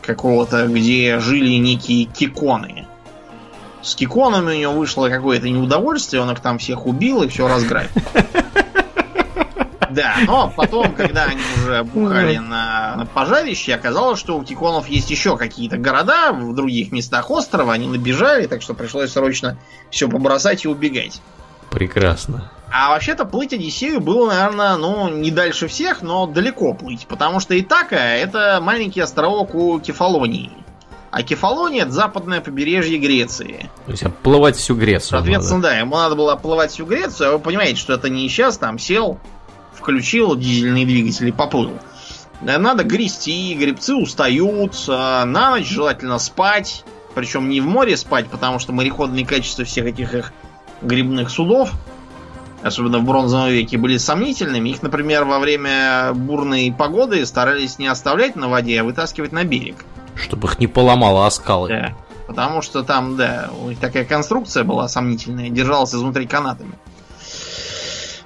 какого-то, 0.04 0.68
где 0.68 1.20
жили 1.20 1.56
некие 1.58 2.06
киконы. 2.06 2.87
С 3.88 3.96
киконами 3.96 4.54
у 4.54 4.60
него 4.60 4.74
вышло 4.74 5.08
какое-то 5.08 5.48
неудовольствие, 5.48 6.22
он 6.22 6.30
их 6.30 6.42
там 6.42 6.58
всех 6.58 6.86
убил 6.86 7.24
и 7.24 7.30
все 7.30 7.48
разграбил. 7.48 7.90
Да, 9.90 10.16
но 10.26 10.52
потом, 10.54 10.94
когда 10.94 11.24
они 11.24 11.42
уже 11.56 11.84
бухали 11.84 12.36
на, 12.36 12.98
на 12.98 13.06
пожарище, 13.06 13.74
оказалось, 13.74 14.20
что 14.20 14.38
у 14.38 14.44
Тиконов 14.44 14.90
есть 14.90 15.10
еще 15.10 15.38
какие-то 15.38 15.78
города 15.78 16.34
в 16.34 16.54
других 16.54 16.92
местах 16.92 17.32
острова. 17.32 17.72
Они 17.72 17.88
набежали, 17.88 18.46
так 18.46 18.62
что 18.62 18.74
пришлось 18.74 19.14
срочно 19.14 19.58
все 19.90 20.10
побросать 20.10 20.66
и 20.66 20.68
убегать. 20.68 21.22
Прекрасно. 21.72 22.52
А 22.70 22.90
вообще-то 22.90 23.24
плыть 23.24 23.54
Одиссею 23.54 24.02
было, 24.02 24.28
наверное, 24.28 24.76
ну, 24.76 25.08
не 25.08 25.32
дальше 25.32 25.70
всех, 25.70 26.02
но 26.02 26.28
далеко 26.28 26.74
плыть. 26.74 27.08
Потому 27.08 27.40
что 27.40 27.58
Итака 27.58 27.96
это 27.96 28.60
маленький 28.62 29.00
островок 29.00 29.56
у 29.56 29.80
Кефалонии. 29.80 30.52
А 31.18 31.24
Кефалония 31.24 31.82
это 31.82 31.91
западное 31.91 32.41
побережье 32.41 32.99
Греции. 32.99 33.72
То 33.88 33.91
есть 33.91 34.03
оплывать 34.03 34.55
всю 34.55 34.76
Грецию. 34.76 35.18
Соответственно, 35.18 35.61
надо. 35.61 35.70
да, 35.70 35.80
ему 35.80 35.95
надо 35.95 36.15
было 36.15 36.34
оплывать 36.34 36.70
всю 36.70 36.86
Грецию, 36.86 37.30
а 37.30 37.32
вы 37.32 37.39
понимаете, 37.39 37.80
что 37.80 37.93
это 37.93 38.07
не 38.07 38.30
сейчас 38.30 38.59
там 38.59 38.78
сел, 38.78 39.18
включил 39.74 40.36
дизельный 40.36 40.86
двигатель 40.86 41.28
и 41.28 41.32
поплыл. 41.32 41.74
Надо 42.41 42.84
грести, 42.84 43.55
гребцы 43.55 43.95
устают, 43.95 44.88
на 44.88 45.26
ночь 45.26 45.68
желательно 45.68 46.20
спать, 46.20 46.86
причем 47.15 47.49
не 47.49 47.61
в 47.61 47.65
море 47.65 47.97
спать, 47.97 48.28
потому 48.28 48.59
что 48.59 48.72
мореходные 48.72 49.26
качества 49.26 49.65
всех 49.65 49.88
этих 49.88 50.13
их 50.13 50.34
грибных 50.84 51.32
судов, 51.32 51.72
особенно 52.61 52.99
в 52.99 53.05
бронзовом 53.05 53.49
веке, 53.49 53.80
были 53.80 53.97
сомнительными. 53.97 54.70
Их, 54.70 54.84
например, 54.84 55.24
во 55.24 55.39
время 55.39 56.11
бурной 56.13 56.72
погоды 56.72 57.26
старались 57.26 57.80
не 57.80 57.88
оставлять 57.88 58.36
на 58.36 58.49
воде, 58.49 58.82
а 58.82 58.84
вытаскивать 58.84 59.32
на 59.32 59.43
берег. 59.43 59.78
Чтобы 60.18 60.47
их 60.47 60.59
не 60.59 60.68
поломало 60.68 61.26
о 61.26 61.32
скалы. 61.32 61.70
Да. 61.70 61.93
Потому 62.28 62.61
что 62.61 62.84
там, 62.84 63.15
да, 63.15 63.49
такая 63.80 64.03
конструкция 64.03 64.63
была 64.63 64.88
сомнительная, 64.89 65.49
держалась 65.49 65.93
изнутри 65.95 66.28
канатами. 66.28 66.74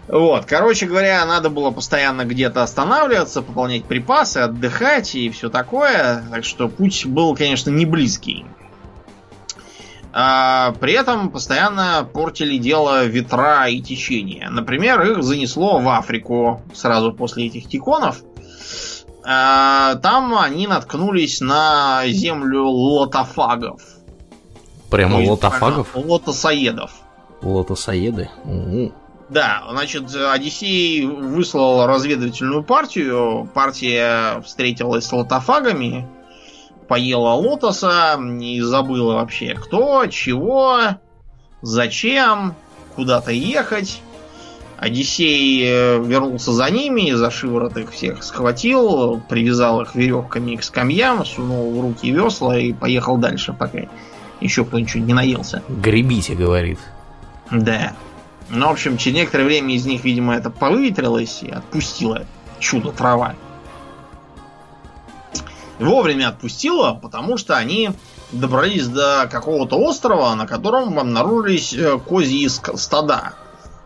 Вот, 0.07 0.45
короче 0.45 0.87
говоря, 0.87 1.23
надо 1.25 1.49
было 1.49 1.71
постоянно 1.71 2.25
где-то 2.25 2.63
останавливаться, 2.63 3.41
пополнять 3.41 3.85
припасы, 3.85 4.39
отдыхать 4.39 5.15
и 5.15 5.29
все 5.29 5.49
такое. 5.49 6.23
Так 6.31 6.43
что 6.43 6.67
путь 6.67 7.05
был, 7.05 7.35
конечно, 7.35 7.69
не 7.69 7.85
близкий. 7.85 8.45
А, 10.13 10.73
при 10.81 10.93
этом 10.93 11.29
постоянно 11.29 12.07
портили 12.11 12.57
дело 12.57 13.05
ветра 13.05 13.67
и 13.69 13.79
течения. 13.81 14.49
Например, 14.49 15.01
их 15.01 15.23
занесло 15.23 15.79
в 15.79 15.87
Африку 15.87 16.61
сразу 16.73 17.13
после 17.13 17.47
этих 17.47 17.69
тиконов. 17.69 18.21
А, 19.23 19.95
там 19.95 20.35
они 20.37 20.67
наткнулись 20.67 21.41
на 21.41 22.03
землю 22.07 22.65
лотофагов. 22.67 23.81
Прямо 24.89 25.19
Ну, 25.19 25.31
лотофагов? 25.31 25.89
Лотосоедов. 25.95 26.91
Лотосоеды? 27.41 28.29
У-у. 28.43 28.91
Да, 29.29 29.63
значит, 29.69 30.13
Одиссей 30.13 31.05
выслал 31.05 31.87
разведывательную 31.87 32.63
партию. 32.63 33.49
Партия 33.53 34.41
встретилась 34.41 35.05
с 35.05 35.13
лотофагами, 35.13 36.05
поела 36.89 37.29
лотоса 37.29 38.19
и 38.19 38.59
забыла 38.59 39.13
вообще 39.15 39.53
кто, 39.53 40.05
чего, 40.07 40.79
зачем, 41.61 42.55
куда-то 42.95 43.31
ехать. 43.31 44.01
Одиссей 44.81 45.63
э, 45.63 46.03
вернулся 46.03 46.51
за 46.53 46.71
ними, 46.71 47.11
за 47.11 47.29
шиворот 47.29 47.77
их 47.77 47.91
всех 47.91 48.23
схватил, 48.23 49.21
привязал 49.29 49.81
их 49.81 49.93
веревками 49.93 50.55
к 50.55 50.63
скамьям, 50.63 51.23
сунул 51.23 51.71
в 51.71 51.81
руки 51.81 52.09
весла 52.09 52.57
и 52.57 52.73
поехал 52.73 53.17
дальше, 53.17 53.53
пока 53.53 53.81
еще 54.39 54.65
кто-нибудь 54.65 54.95
не 54.95 55.13
наелся. 55.13 55.61
Гребите, 55.69 56.33
говорит. 56.33 56.79
Да. 57.51 57.93
Ну, 58.49 58.69
в 58.69 58.71
общем, 58.71 58.97
через 58.97 59.17
некоторое 59.17 59.43
время 59.43 59.75
из 59.75 59.85
них, 59.85 60.03
видимо, 60.03 60.33
это 60.33 60.49
повыветрилось 60.49 61.43
и 61.43 61.51
отпустило 61.51 62.25
чудо 62.57 62.91
трава. 62.91 63.35
Вовремя 65.77 66.29
отпустило, 66.29 66.97
потому 66.99 67.37
что 67.37 67.55
они 67.55 67.91
добрались 68.31 68.87
до 68.87 69.29
какого-то 69.31 69.77
острова, 69.77 70.33
на 70.33 70.47
котором 70.47 70.97
обнаружились 70.97 71.71
э, 71.71 71.99
козьи 71.99 72.47
стада. 72.49 73.33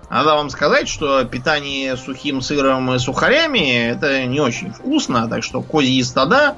Надо 0.10 0.36
вам 0.36 0.49
сказать, 0.49 0.88
что 0.88 1.24
питание 1.24 1.97
сухим 1.97 2.41
сыром 2.41 2.93
и 2.93 2.99
сухарями 2.99 3.88
это 3.89 4.26
не 4.26 4.39
очень 4.39 4.72
вкусно, 4.72 5.28
так 5.28 5.43
что 5.43 5.62
козьи 5.62 6.03
стада 6.03 6.56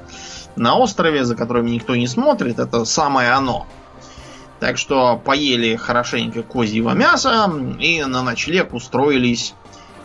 на 0.56 0.76
острове, 0.76 1.24
за 1.24 1.34
которыми 1.34 1.70
никто 1.70 1.96
не 1.96 2.06
смотрит, 2.06 2.58
это 2.58 2.84
самое 2.84 3.30
оно. 3.30 3.66
Так 4.60 4.76
что 4.76 5.16
поели 5.16 5.76
хорошенько 5.76 6.42
козьего 6.42 6.90
мяса 6.90 7.50
и 7.78 8.04
на 8.04 8.22
ночлег 8.22 8.74
устроились 8.74 9.54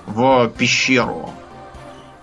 в 0.05 0.49
пещеру, 0.49 1.31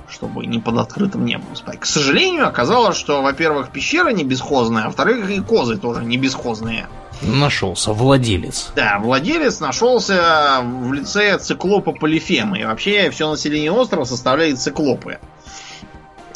чтобы 0.08 0.46
не 0.46 0.58
под 0.58 0.78
открытым 0.78 1.24
небом 1.24 1.54
спать. 1.56 1.80
К 1.80 1.86
сожалению, 1.86 2.46
оказалось, 2.46 2.96
что, 2.96 3.20
во-первых, 3.20 3.70
пещера 3.70 4.10
не 4.10 4.24
бесхозная, 4.24 4.84
а 4.84 4.86
во-вторых, 4.86 5.28
и 5.28 5.40
козы 5.40 5.76
тоже 5.76 6.04
не 6.04 6.16
бесхозные. 6.16 6.88
Нашелся 7.22 7.92
владелец. 7.92 8.72
Да, 8.74 8.98
владелец 9.00 9.60
нашелся 9.60 10.60
в 10.62 10.92
лице 10.92 11.38
циклопа 11.38 11.92
Полифема. 11.92 12.58
И 12.58 12.64
вообще 12.64 13.10
все 13.10 13.30
население 13.30 13.70
острова 13.70 14.04
составляет 14.04 14.58
циклопы. 14.58 15.18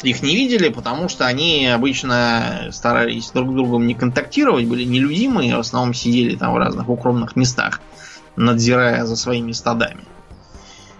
Их 0.03 0.21
не 0.21 0.35
видели, 0.35 0.69
потому 0.69 1.09
что 1.09 1.25
они 1.25 1.65
обычно 1.67 2.69
старались 2.71 3.31
друг 3.31 3.51
с 3.51 3.53
другом 3.55 3.87
не 3.87 3.95
контактировать, 3.95 4.65
были 4.65 4.83
нелюдимые, 4.83 5.55
в 5.55 5.59
основном 5.59 5.93
сидели 5.93 6.35
там 6.35 6.53
в 6.53 6.57
разных 6.57 6.87
укромных 6.89 7.35
местах, 7.35 7.81
надзирая 8.35 9.05
за 9.05 9.15
своими 9.15 9.51
стадами. 9.51 10.03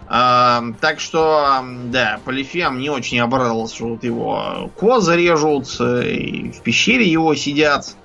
А, 0.07 0.63
так 0.81 0.99
что, 0.99 1.63
да, 1.85 2.19
Полифем 2.25 2.79
не 2.79 2.89
очень 2.89 3.19
обрадовался, 3.19 3.75
что 3.75 3.87
вот 3.89 4.03
его 4.03 4.71
козы 4.75 5.15
режут, 5.15 5.75
э, 5.79 6.11
и 6.11 6.51
в 6.51 6.61
пещере 6.61 7.09
его 7.09 7.33
сидят. 7.35 7.95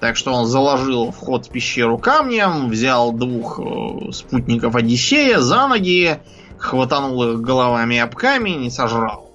Так 0.00 0.16
что 0.16 0.32
он 0.32 0.46
заложил 0.46 1.10
вход 1.10 1.46
в 1.46 1.50
пещеру 1.50 1.98
камнем, 1.98 2.70
взял 2.70 3.12
двух 3.12 3.60
э, 3.60 4.12
спутников 4.12 4.74
Одиссея 4.74 5.40
за 5.40 5.68
ноги, 5.68 6.18
хватанул 6.56 7.22
их 7.24 7.40
головами 7.42 7.98
об 7.98 8.14
камень 8.14 8.64
и 8.64 8.70
сожрал. 8.70 9.30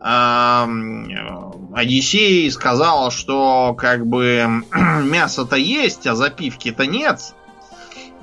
Э, 0.00 0.66
Одиссей 1.72 2.50
сказал, 2.50 3.12
что 3.12 3.74
как 3.78 4.06
бы 4.06 4.44
мясо-то 5.04 5.56
есть, 5.56 6.04
а 6.08 6.16
запивки-то 6.16 6.86
нет. 6.86 7.34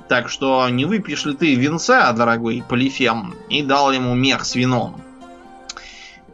Так 0.08 0.28
что 0.28 0.68
не 0.68 0.84
выпьешь 0.84 1.24
ли 1.24 1.34
ты 1.34 1.54
винца, 1.54 2.12
дорогой 2.12 2.62
Полифем, 2.68 3.34
и 3.48 3.62
дал 3.62 3.90
ему 3.90 4.14
мех 4.14 4.44
с 4.44 4.54
вином. 4.54 5.00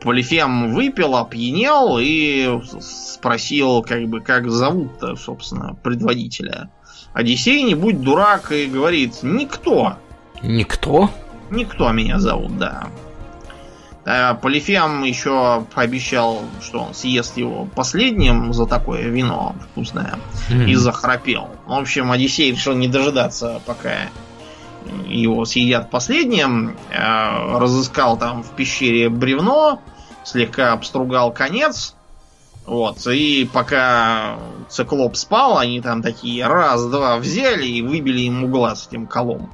Полифем 0.00 0.72
выпил, 0.74 1.16
опьянел 1.16 1.98
и 2.00 2.60
спросил, 2.80 3.82
как 3.82 4.06
бы, 4.06 4.20
как 4.20 4.50
зовут-то, 4.50 5.16
собственно, 5.16 5.74
предводителя. 5.82 6.70
Одиссей, 7.12 7.62
не 7.62 7.74
будь 7.74 8.00
дурак, 8.00 8.52
и 8.52 8.66
говорит, 8.66 9.22
никто. 9.22 9.96
Никто? 10.42 11.10
Никто 11.50 11.90
меня 11.90 12.20
зовут, 12.20 12.58
да. 12.58 12.88
А 14.10 14.34
Полифем 14.34 15.02
еще 15.02 15.66
пообещал, 15.74 16.40
что 16.62 16.80
он 16.80 16.94
съест 16.94 17.36
его 17.36 17.66
последним 17.66 18.54
за 18.54 18.66
такое 18.66 19.02
вино 19.02 19.54
вкусное. 19.70 20.14
И 20.66 20.74
захрапел. 20.74 21.48
В 21.66 21.74
общем, 21.74 22.10
Одиссей 22.10 22.52
решил 22.52 22.74
не 22.74 22.88
дожидаться, 22.88 23.60
пока 23.66 24.08
его 25.06 25.44
съедят 25.44 25.90
последним. 25.90 26.76
Э, 26.90 27.58
Разыскал 27.58 28.18
там 28.18 28.42
в 28.42 28.50
пещере 28.50 29.08
бревно, 29.08 29.80
слегка 30.24 30.72
обстругал 30.72 31.32
конец. 31.32 31.94
Вот, 32.66 33.06
и 33.06 33.48
пока 33.50 34.36
циклоп 34.68 35.16
спал, 35.16 35.56
они 35.56 35.80
там 35.80 36.02
такие 36.02 36.46
раз-два 36.46 37.16
взяли 37.16 37.66
и 37.66 37.80
выбили 37.80 38.20
ему 38.20 38.46
глаз 38.48 38.88
этим 38.88 39.06
колом. 39.06 39.50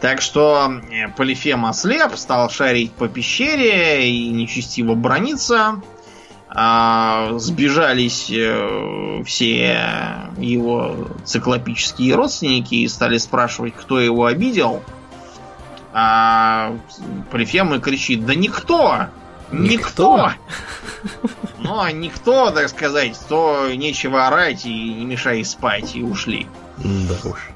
Так 0.00 0.20
что 0.20 0.72
э, 0.90 1.08
Полифем 1.16 1.64
ослеп, 1.66 2.16
стал 2.16 2.50
шарить 2.50 2.92
по 2.92 3.08
пещере 3.08 4.10
и 4.10 4.28
нечестиво 4.28 4.94
брониться. 4.94 5.80
А, 6.54 7.38
сбежались 7.38 8.30
э, 8.30 9.22
все 9.24 9.80
его 10.36 11.08
циклопические 11.24 12.14
родственники 12.14 12.74
и 12.74 12.88
стали 12.88 13.16
спрашивать, 13.16 13.74
кто 13.74 13.98
его 13.98 14.26
обидел. 14.26 14.82
А 15.94 16.76
Полифем 17.30 17.74
и 17.74 17.80
кричит, 17.80 18.26
да 18.26 18.34
никто! 18.34 19.06
Никто! 19.50 20.32
Ну, 21.58 21.80
а 21.80 21.90
никто, 21.90 22.50
так 22.50 22.68
сказать, 22.68 23.18
то 23.28 23.68
нечего 23.72 24.26
орать 24.26 24.66
и 24.66 24.94
не 24.94 25.04
мешай 25.04 25.44
спать, 25.44 25.96
и 25.96 26.02
ушли. 26.02 26.46
Да 26.76 27.14
уж. 27.28 27.51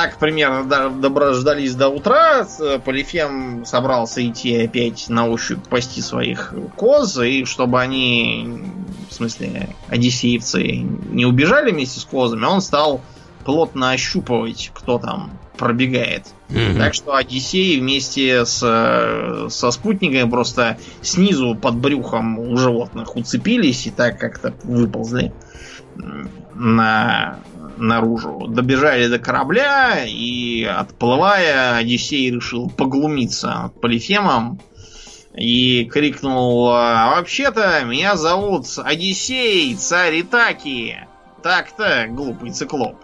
Так 0.00 0.18
примерно 0.18 0.62
до- 0.62 0.90
доброждались 0.90 1.74
до 1.74 1.88
утра. 1.88 2.44
С- 2.44 2.78
Полифем 2.84 3.64
собрался 3.64 4.24
идти 4.24 4.56
опять 4.64 5.08
на 5.08 5.28
ощупь 5.28 5.66
пасти 5.68 5.98
своих 6.00 6.54
коз, 6.76 7.18
и 7.18 7.44
чтобы 7.44 7.80
они, 7.80 8.62
в 9.10 9.14
смысле, 9.14 9.70
одиссеевцы, 9.88 10.62
не 11.10 11.26
убежали 11.26 11.72
вместе 11.72 11.98
с 11.98 12.04
козами, 12.04 12.44
он 12.44 12.60
стал 12.60 13.00
плотно 13.44 13.90
ощупывать, 13.90 14.70
кто 14.72 14.98
там 15.00 15.32
пробегает. 15.56 16.26
Мгм. 16.48 16.78
Так 16.78 16.94
что 16.94 17.16
Одиссей 17.16 17.80
вместе 17.80 18.46
с, 18.46 18.60
э, 18.62 19.48
со 19.50 19.70
спутниками 19.72 20.30
просто 20.30 20.78
снизу 21.02 21.56
под 21.56 21.74
брюхом 21.74 22.38
у 22.38 22.56
животных 22.56 23.16
уцепились 23.16 23.88
и 23.88 23.90
так 23.90 24.20
как-то 24.20 24.54
выползли 24.62 25.32
на, 26.54 27.38
наружу. 27.76 28.46
Добежали 28.48 29.08
до 29.08 29.18
корабля 29.18 30.04
и, 30.06 30.64
отплывая, 30.64 31.76
Одиссей 31.76 32.30
решил 32.30 32.68
поглумиться 32.68 33.48
над 33.48 33.80
Полифемом 33.80 34.60
и 35.34 35.84
крикнул 35.84 36.68
«А 36.70 37.14
вообще-то 37.16 37.84
меня 37.84 38.16
зовут 38.16 38.66
Одиссей, 38.78 39.74
царь 39.76 40.22
Итаки. 40.22 40.96
Так-то, 41.42 42.06
глупый 42.08 42.50
циклоп. 42.50 42.96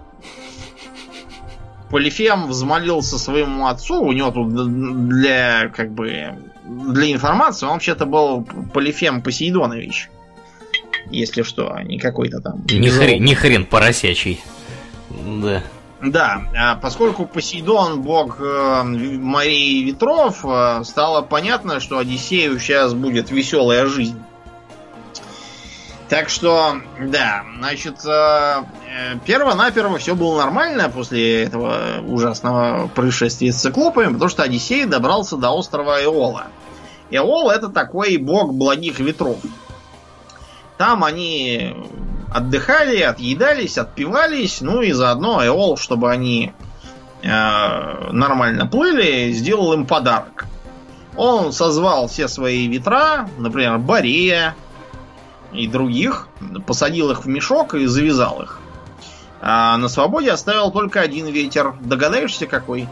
Полифем 1.90 2.48
взмолился 2.48 3.18
своему 3.18 3.68
отцу, 3.68 4.02
у 4.02 4.10
него 4.10 4.32
тут 4.32 5.08
для, 5.08 5.68
как 5.68 5.92
бы, 5.92 6.34
для 6.64 7.12
информации, 7.12 7.66
он 7.66 7.74
вообще-то 7.74 8.04
был 8.04 8.44
Полифем 8.72 9.22
Посейдонович. 9.22 10.10
Если 11.10 11.42
что, 11.42 11.72
а 11.72 11.82
не 11.82 11.98
какой-то 11.98 12.40
там... 12.40 12.64
Не 12.66 12.90
хрен, 12.90 13.22
не 13.22 13.34
хрен 13.34 13.64
поросячий. 13.64 14.42
Да. 15.10 15.62
Да, 16.02 16.42
а 16.54 16.76
поскольку 16.76 17.24
Посейдон 17.24 18.02
бог 18.02 18.36
э, 18.38 18.82
морей 18.82 19.80
и 19.80 19.84
ветров, 19.84 20.44
э, 20.44 20.82
стало 20.84 21.22
понятно, 21.22 21.80
что 21.80 21.98
Одиссею 21.98 22.58
сейчас 22.58 22.92
будет 22.92 23.30
веселая 23.30 23.86
жизнь. 23.86 24.20
Так 26.10 26.28
что, 26.28 26.76
да, 27.00 27.44
значит, 27.58 28.04
э, 28.04 28.64
перво-наперво 29.24 29.96
все 29.96 30.14
было 30.14 30.42
нормально 30.42 30.90
после 30.90 31.44
этого 31.44 32.02
ужасного 32.06 32.88
происшествия 32.88 33.50
с 33.50 33.62
циклопами, 33.62 34.12
потому 34.12 34.28
что 34.28 34.42
Одиссей 34.42 34.84
добрался 34.84 35.38
до 35.38 35.52
острова 35.52 36.04
Эола. 36.04 36.48
Эол 37.10 37.48
это 37.50 37.68
такой 37.68 38.18
бог 38.18 38.52
благих 38.52 38.98
ветров. 38.98 39.38
Там 40.76 41.04
они 41.04 41.76
отдыхали, 42.32 43.00
отъедались, 43.00 43.78
отпивались, 43.78 44.60
ну 44.60 44.82
и 44.82 44.92
заодно 44.92 45.46
Эол, 45.46 45.76
чтобы 45.76 46.10
они 46.10 46.52
э, 47.22 48.10
нормально 48.10 48.66
плыли, 48.66 49.32
сделал 49.32 49.72
им 49.72 49.86
подарок. 49.86 50.46
Он 51.16 51.52
созвал 51.52 52.08
все 52.08 52.26
свои 52.26 52.66
ветра, 52.66 53.28
например, 53.38 53.78
Борея 53.78 54.56
и 55.52 55.68
других, 55.68 56.26
посадил 56.66 57.12
их 57.12 57.24
в 57.24 57.28
мешок 57.28 57.74
и 57.74 57.86
завязал 57.86 58.42
их. 58.42 58.58
А 59.40 59.76
на 59.76 59.88
свободе 59.88 60.32
оставил 60.32 60.72
только 60.72 61.00
один 61.00 61.26
ветер. 61.26 61.74
Догадаешься, 61.80 62.46
какой? 62.46 62.88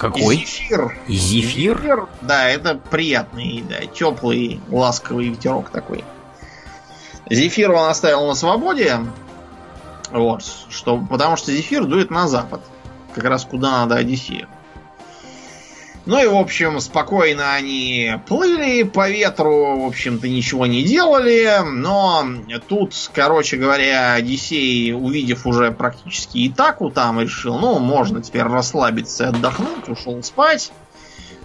Какой? 0.00 0.36
Зефир. 0.36 0.98
Зефир? 1.08 1.78
Зефир? 1.78 2.08
Да, 2.22 2.48
это 2.48 2.74
приятный, 2.74 3.62
да, 3.68 3.84
теплый, 3.84 4.58
ласковый 4.70 5.28
ветерок 5.28 5.68
такой. 5.68 6.04
Зефир 7.28 7.70
он 7.72 7.86
оставил 7.86 8.26
на 8.26 8.34
свободе. 8.34 8.98
Вот, 10.10 10.42
что, 10.70 10.96
потому 10.96 11.36
что 11.36 11.52
зефир 11.52 11.84
дует 11.84 12.10
на 12.10 12.28
запад. 12.28 12.62
Как 13.14 13.24
раз 13.24 13.44
куда 13.44 13.72
надо 13.72 13.96
Одиссею. 13.96 14.48
Ну 16.10 16.20
и, 16.20 16.26
в 16.26 16.34
общем, 16.34 16.80
спокойно 16.80 17.54
они 17.54 18.14
плыли 18.26 18.82
по 18.82 19.08
ветру, 19.08 19.82
в 19.82 19.86
общем-то, 19.86 20.28
ничего 20.28 20.66
не 20.66 20.82
делали. 20.82 21.60
Но 21.64 22.26
тут, 22.66 22.94
короче 23.14 23.56
говоря, 23.56 24.14
Одиссей, 24.14 24.92
увидев 24.92 25.46
уже 25.46 25.70
практически 25.70 26.48
Итаку 26.48 26.90
там, 26.90 27.20
решил, 27.20 27.60
ну, 27.60 27.78
можно 27.78 28.20
теперь 28.20 28.42
расслабиться 28.42 29.22
и 29.22 29.26
отдохнуть, 29.28 29.88
ушел 29.88 30.20
спать. 30.24 30.72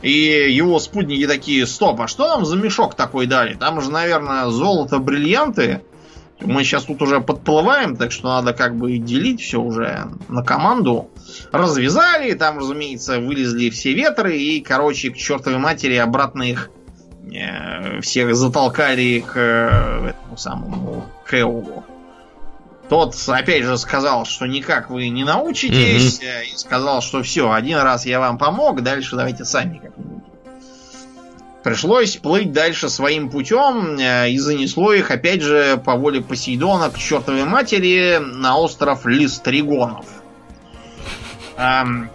И 0.02 0.10
его 0.50 0.80
спутники 0.80 1.28
такие, 1.28 1.68
стоп, 1.68 2.02
а 2.02 2.08
что 2.08 2.28
нам 2.28 2.44
за 2.44 2.58
мешок 2.58 2.96
такой 2.96 3.28
дали? 3.28 3.54
Там 3.54 3.82
же, 3.82 3.92
наверное, 3.92 4.48
золото, 4.48 4.98
бриллианты. 4.98 5.84
Мы 6.42 6.64
сейчас 6.64 6.84
тут 6.84 7.02
уже 7.02 7.22
подплываем, 7.22 7.96
так 7.96 8.12
что 8.12 8.28
надо 8.28 8.54
как 8.54 8.76
бы 8.76 8.98
делить 8.98 9.42
все 9.42 9.62
уже 9.62 10.08
на 10.28 10.44
команду. 10.44 11.10
Развязали, 11.52 12.34
там, 12.34 12.58
разумеется, 12.58 13.20
вылезли 13.20 13.70
все 13.70 13.94
ветры, 13.94 14.38
и, 14.38 14.62
короче, 14.62 15.12
к 15.12 15.16
чертовой 15.16 15.60
матери 15.60 15.96
обратно 15.96 16.44
их 16.44 16.70
э, 17.32 18.02
всех 18.02 18.36
затолкали 18.36 19.24
к 19.26 19.34
э, 19.36 20.10
этому 20.10 20.38
самому 20.38 21.06
Кэулу. 21.26 21.86
Тот, 22.90 23.16
опять 23.28 23.64
же, 23.64 23.78
сказал, 23.78 24.26
что 24.26 24.46
никак 24.46 24.90
вы 24.90 25.10
не 25.10 25.24
научитесь, 25.24 26.20
mm-hmm. 26.20 26.54
и 26.54 26.58
сказал, 26.58 27.02
что 27.02 27.24
все, 27.24 27.52
один 27.52 27.80
раз 27.80 28.06
я 28.06 28.20
вам 28.20 28.38
помог, 28.38 28.84
дальше 28.84 29.16
давайте 29.16 29.44
сами 29.46 29.80
как-нибудь. 29.80 30.05
Пришлось 31.66 32.18
плыть 32.18 32.52
дальше 32.52 32.90
своим 32.90 33.32
путем, 33.32 33.98
э, 33.98 34.30
и 34.30 34.38
занесло 34.38 34.94
их, 34.94 35.10
опять 35.10 35.42
же, 35.42 35.82
по 35.84 35.96
воле 35.96 36.22
Посейдона 36.22 36.92
к 36.92 36.98
чертовой 37.00 37.46
матери 37.46 38.20
на 38.22 38.56
остров 38.56 39.08
Листригонов. 39.08 40.06
Эм, 41.58 42.12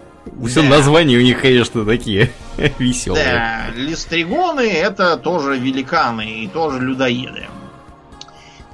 Все 0.47 0.61
да. 0.61 0.69
названия 0.69 1.17
у 1.17 1.21
них, 1.21 1.41
конечно, 1.41 1.83
такие 1.83 2.31
веселые. 2.79 3.25
Да, 3.25 3.61
Листригоны 3.75 4.71
это 4.71 5.17
тоже 5.17 5.57
великаны 5.57 6.43
и 6.43 6.47
тоже 6.47 6.79
людоеды. 6.79 7.47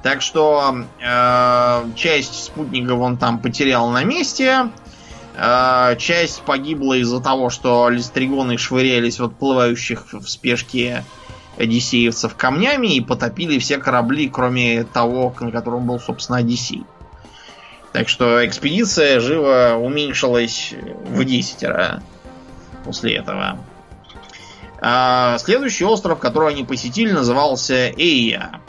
Так 0.04 0.22
что 0.22 0.84
э, 1.00 1.84
часть 1.96 2.44
спутников 2.44 3.00
он 3.00 3.16
там 3.16 3.40
потерял 3.40 3.90
на 3.90 4.04
месте. 4.04 4.70
Э, 5.40 5.94
часть 5.98 6.42
погибла 6.42 6.94
из-за 6.94 7.20
того, 7.20 7.48
что 7.48 7.88
листригоны 7.88 8.58
швырялись 8.58 9.20
в 9.20 9.24
отплывающих 9.24 10.12
в 10.12 10.26
спешке 10.28 11.04
одиссеевцев 11.56 12.34
камнями 12.34 12.96
и 12.96 13.00
потопили 13.00 13.58
все 13.58 13.78
корабли, 13.78 14.28
кроме 14.28 14.84
того, 14.84 15.32
на 15.38 15.52
котором 15.52 15.86
был, 15.86 16.00
собственно, 16.00 16.38
Одиссей. 16.38 16.84
Так 17.92 18.08
что 18.08 18.44
экспедиция 18.44 19.20
живо 19.20 19.76
уменьшилась 19.80 20.74
в 21.06 21.24
десятеро 21.24 22.02
после 22.84 23.16
этого. 23.16 23.58
А 24.80 25.38
следующий 25.38 25.84
остров, 25.84 26.18
который 26.18 26.50
они 26.50 26.64
посетили, 26.64 27.12
назывался 27.12 27.90
Эйя. 27.96 28.60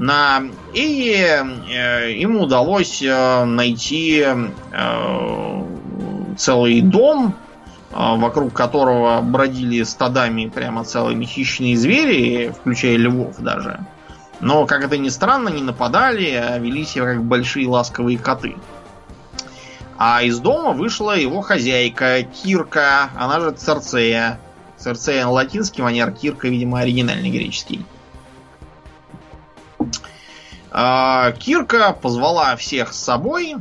На 0.00 0.44
Эйе 0.72 1.46
э, 1.70 2.12
им 2.12 2.38
удалось 2.38 3.02
э, 3.02 3.44
найти 3.44 4.24
э, 4.24 5.64
целый 6.38 6.80
дом, 6.80 7.34
вокруг 7.90 8.54
которого 8.54 9.20
бродили 9.20 9.82
стадами 9.82 10.48
прямо 10.48 10.84
целыми 10.84 11.26
хищные 11.26 11.76
звери, 11.76 12.50
включая 12.58 12.96
львов 12.96 13.36
даже. 13.40 13.84
Но, 14.40 14.64
как 14.64 14.84
это 14.84 14.96
ни 14.96 15.10
странно, 15.10 15.50
не 15.50 15.62
нападали, 15.62 16.30
а 16.30 16.56
вели 16.56 16.86
себя 16.86 17.04
как 17.04 17.24
большие 17.24 17.68
ласковые 17.68 18.16
коты. 18.16 18.56
А 19.98 20.22
из 20.22 20.38
дома 20.38 20.70
вышла 20.70 21.14
его 21.14 21.42
хозяйка 21.42 22.22
Кирка, 22.22 23.10
она 23.18 23.38
же 23.40 23.50
Церцея. 23.50 24.40
Церцея 24.78 25.24
на 25.24 25.32
латинский 25.32 25.82
манер, 25.82 26.10
Кирка, 26.12 26.48
видимо, 26.48 26.80
оригинальный 26.80 27.28
греческий. 27.28 27.84
Кирка 30.70 31.92
позвала 31.92 32.54
всех 32.56 32.92
с 32.92 32.98
собой 32.98 33.56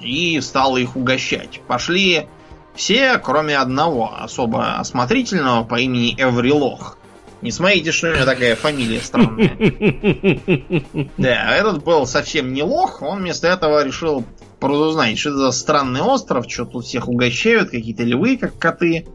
и 0.00 0.40
стала 0.40 0.76
их 0.76 0.96
угощать. 0.96 1.60
Пошли 1.66 2.26
все, 2.74 3.18
кроме 3.18 3.56
одного, 3.56 4.12
особо 4.18 4.76
осмотрительного 4.78 5.64
по 5.64 5.80
имени 5.80 6.14
Эврилох. 6.18 6.98
Не 7.42 7.52
смотрите, 7.52 7.92
что 7.92 8.10
у 8.10 8.14
него 8.14 8.24
такая 8.24 8.56
фамилия 8.56 9.00
странная. 9.00 9.56
Да, 11.16 11.56
этот 11.56 11.84
был 11.84 12.06
совсем 12.06 12.52
не 12.52 12.62
лох, 12.62 13.02
он 13.02 13.18
вместо 13.20 13.46
этого 13.46 13.84
решил 13.84 14.24
разузнать, 14.60 15.18
что 15.18 15.30
это 15.30 15.38
за 15.38 15.52
странный 15.52 16.00
остров, 16.00 16.46
что 16.48 16.64
тут 16.64 16.86
всех 16.86 17.08
угощают, 17.08 17.70
какие-то 17.70 18.02
львы, 18.02 18.36
как 18.36 18.58
коты. 18.58 19.06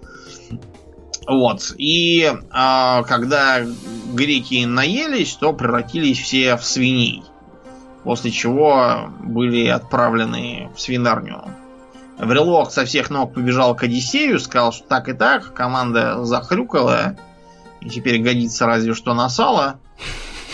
Вот. 1.28 1.74
И 1.78 2.32
а, 2.50 3.04
когда 3.04 3.62
греки 4.14 4.66
наелись, 4.66 5.36
то 5.36 5.54
превратились 5.54 6.20
все 6.20 6.58
в 6.58 6.64
свиней. 6.64 7.24
После 8.04 8.32
чего 8.32 9.12
были 9.20 9.68
отправлены 9.68 10.70
в 10.76 10.82
свинарню. 10.82 11.44
Врелох 12.18 12.72
со 12.72 12.86
всех 12.86 13.10
ног 13.10 13.34
побежал 13.34 13.76
к 13.76 13.84
Одиссею, 13.84 14.40
сказал, 14.40 14.72
что 14.72 14.88
так 14.88 15.10
и 15.10 15.14
так, 15.14 15.54
команда 15.54 16.24
захрюкала, 16.24 17.16
и 17.80 17.90
теперь 17.90 18.22
годится 18.22 18.66
разве 18.66 18.94
что 18.94 19.14
на 19.14 19.30
сало, 19.30 19.80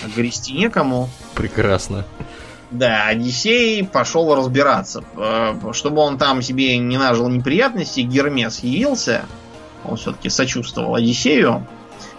а 0.03 0.07
грести 0.15 0.53
некому. 0.53 1.09
Прекрасно. 1.36 2.05
Да, 2.72 3.07
Одиссей 3.07 3.86
пошел 3.86 4.34
разбираться. 4.36 5.03
Э, 5.15 5.55
чтобы 5.74 6.01
он 6.01 6.18
там 6.18 6.41
себе 6.41 6.78
не 6.78 6.97
нажил 6.97 7.30
неприятностей, 7.30 8.03
Гермес 8.03 8.59
явился, 8.59 9.26
он 9.84 9.97
все-таки 9.97 10.30
сочувствовал 10.30 10.95
Одиссею 10.95 11.65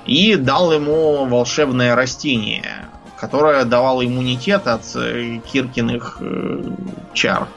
и 0.06 0.36
дал 0.36 0.72
ему 0.72 1.26
волшебное 1.26 1.94
растение, 1.94 2.88
которое 3.18 3.64
давало 3.64 4.04
иммунитет 4.04 4.66
от 4.66 4.82
э, 4.96 5.40
Киркиных 5.52 6.18
э, 6.20 6.62
чар. 7.12 7.48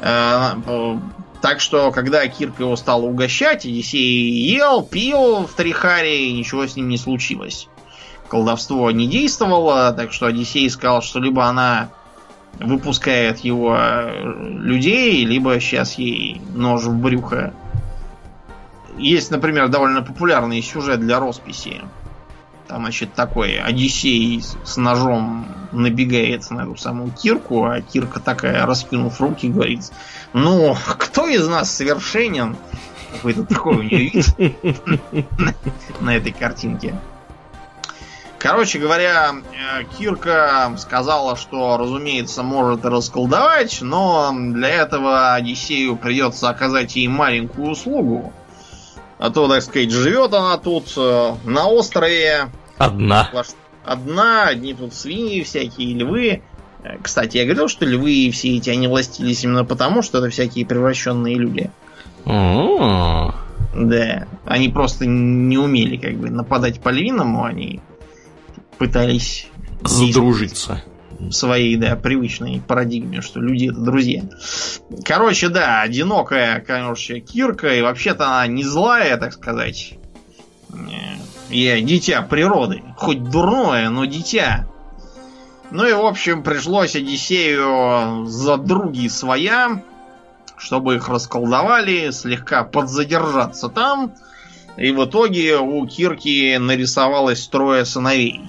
Э, 0.00 0.54
так 1.40 1.60
что, 1.60 1.92
когда 1.92 2.26
Кирка 2.26 2.64
его 2.64 2.74
стал 2.76 3.04
угощать, 3.04 3.64
Одиссей 3.64 4.56
ел, 4.56 4.82
пил 4.82 5.46
в 5.46 5.52
Трихаре, 5.54 6.28
и 6.28 6.32
ничего 6.32 6.66
с 6.66 6.74
ним 6.74 6.88
не 6.88 6.98
случилось. 6.98 7.68
Колдовство 8.28 8.90
не 8.90 9.06
действовало, 9.06 9.92
так 9.92 10.12
что 10.12 10.26
Одиссей 10.26 10.68
сказал, 10.68 11.02
что 11.02 11.20
либо 11.20 11.44
она 11.44 11.90
выпускает 12.58 13.40
его 13.40 13.78
людей, 14.32 15.24
либо 15.24 15.60
сейчас 15.60 15.94
ей 15.98 16.40
нож 16.54 16.84
в 16.84 16.98
брюхо 16.98 17.52
есть, 18.98 19.30
например, 19.30 19.68
довольно 19.68 20.02
популярный 20.02 20.62
сюжет 20.62 21.00
для 21.00 21.18
росписи. 21.18 21.82
Там, 22.68 22.82
значит, 22.82 23.14
такой 23.14 23.58
Одиссей 23.58 24.42
с 24.64 24.76
ножом 24.76 25.46
набегает 25.70 26.50
на 26.50 26.62
эту 26.62 26.76
самую 26.76 27.12
Кирку, 27.12 27.64
а 27.64 27.80
Кирка 27.80 28.18
такая, 28.18 28.66
раскинув 28.66 29.20
руки, 29.20 29.48
говорит, 29.48 29.92
ну, 30.32 30.76
кто 30.98 31.28
из 31.28 31.46
нас 31.46 31.70
совершенен? 31.70 32.56
Какой-то 33.12 33.44
такой 33.44 33.76
у 33.76 33.82
нее 33.82 34.10
вид 34.10 34.26
на 36.00 36.16
этой 36.16 36.32
картинке. 36.32 36.94
Короче 38.38 38.78
говоря, 38.78 39.32
э, 39.32 39.84
Кирка 39.98 40.72
сказала, 40.78 41.36
что, 41.36 41.76
разумеется, 41.78 42.42
может 42.42 42.84
расколдовать, 42.84 43.78
но 43.80 44.32
для 44.32 44.68
этого 44.68 45.34
Одиссею 45.34 45.96
придется 45.96 46.48
оказать 46.48 46.96
ей 46.96 47.08
маленькую 47.08 47.70
услугу. 47.70 48.32
А 49.18 49.30
то, 49.30 49.48
так 49.48 49.62
сказать, 49.62 49.90
живет 49.90 50.34
она 50.34 50.58
тут 50.58 50.92
э, 50.96 51.34
на 51.44 51.68
острове. 51.68 52.50
Одна. 52.76 53.30
Одна, 53.84 54.48
одни 54.48 54.74
тут 54.74 54.94
свиньи 54.94 55.42
всякие, 55.42 55.94
львы. 55.94 56.42
Э, 56.82 56.98
кстати, 57.02 57.38
я 57.38 57.44
говорил, 57.44 57.68
что 57.68 57.86
львы 57.86 58.12
и 58.12 58.30
все 58.30 58.56
эти, 58.56 58.68
они 58.70 58.88
властились 58.88 59.44
именно 59.44 59.64
потому, 59.64 60.02
что 60.02 60.18
это 60.18 60.28
всякие 60.28 60.66
превращенные 60.66 61.36
люди. 61.36 61.70
О-о-о. 62.24 63.34
Да. 63.74 64.26
Они 64.44 64.68
просто 64.68 65.06
не 65.06 65.58
умели 65.58 65.96
как 65.96 66.14
бы 66.16 66.30
нападать 66.30 66.80
по 66.80 66.90
львиному, 66.90 67.44
они 67.44 67.80
пытались 68.78 69.48
Задружиться. 69.82 70.82
В 70.84 70.95
своей, 71.30 71.76
да, 71.76 71.96
привычной 71.96 72.62
парадигме, 72.66 73.20
что 73.20 73.40
люди 73.40 73.70
это 73.70 73.80
друзья. 73.80 74.22
Короче, 75.04 75.48
да, 75.48 75.82
одинокая, 75.82 76.60
конечно, 76.60 77.20
Кирка, 77.20 77.74
и 77.74 77.82
вообще-то 77.82 78.26
она 78.26 78.46
не 78.46 78.64
злая, 78.64 79.16
так 79.16 79.32
сказать. 79.32 79.94
Я 81.48 81.80
дитя 81.80 82.22
природы. 82.22 82.82
Хоть 82.96 83.22
дурное, 83.22 83.88
но 83.90 84.04
дитя. 84.04 84.66
Ну 85.70 85.86
и, 85.86 85.92
в 85.92 86.04
общем, 86.04 86.42
пришлось 86.42 86.94
Одиссею 86.94 88.26
за 88.26 88.56
други 88.56 89.08
своя, 89.08 89.82
чтобы 90.56 90.96
их 90.96 91.08
расколдовали, 91.08 92.10
слегка 92.10 92.64
подзадержаться 92.64 93.68
там. 93.68 94.14
И 94.76 94.90
в 94.90 95.04
итоге 95.04 95.58
у 95.58 95.86
Кирки 95.86 96.56
нарисовалось 96.58 97.46
трое 97.48 97.84
сыновей. 97.84 98.42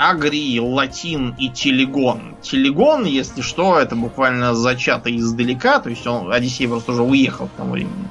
Агрий, 0.00 0.58
Латин 0.58 1.36
и 1.38 1.48
Телегон. 1.50 2.34
Телегон, 2.40 3.04
если 3.04 3.42
что, 3.42 3.78
это 3.78 3.96
буквально 3.96 4.54
зачатый 4.54 5.18
издалека, 5.18 5.78
то 5.78 5.90
есть 5.90 6.06
он, 6.06 6.32
Одиссей 6.32 6.66
просто 6.66 6.92
уже 6.92 7.02
уехал 7.02 7.48
к 7.48 7.50
тому 7.50 7.72
времени. 7.72 8.08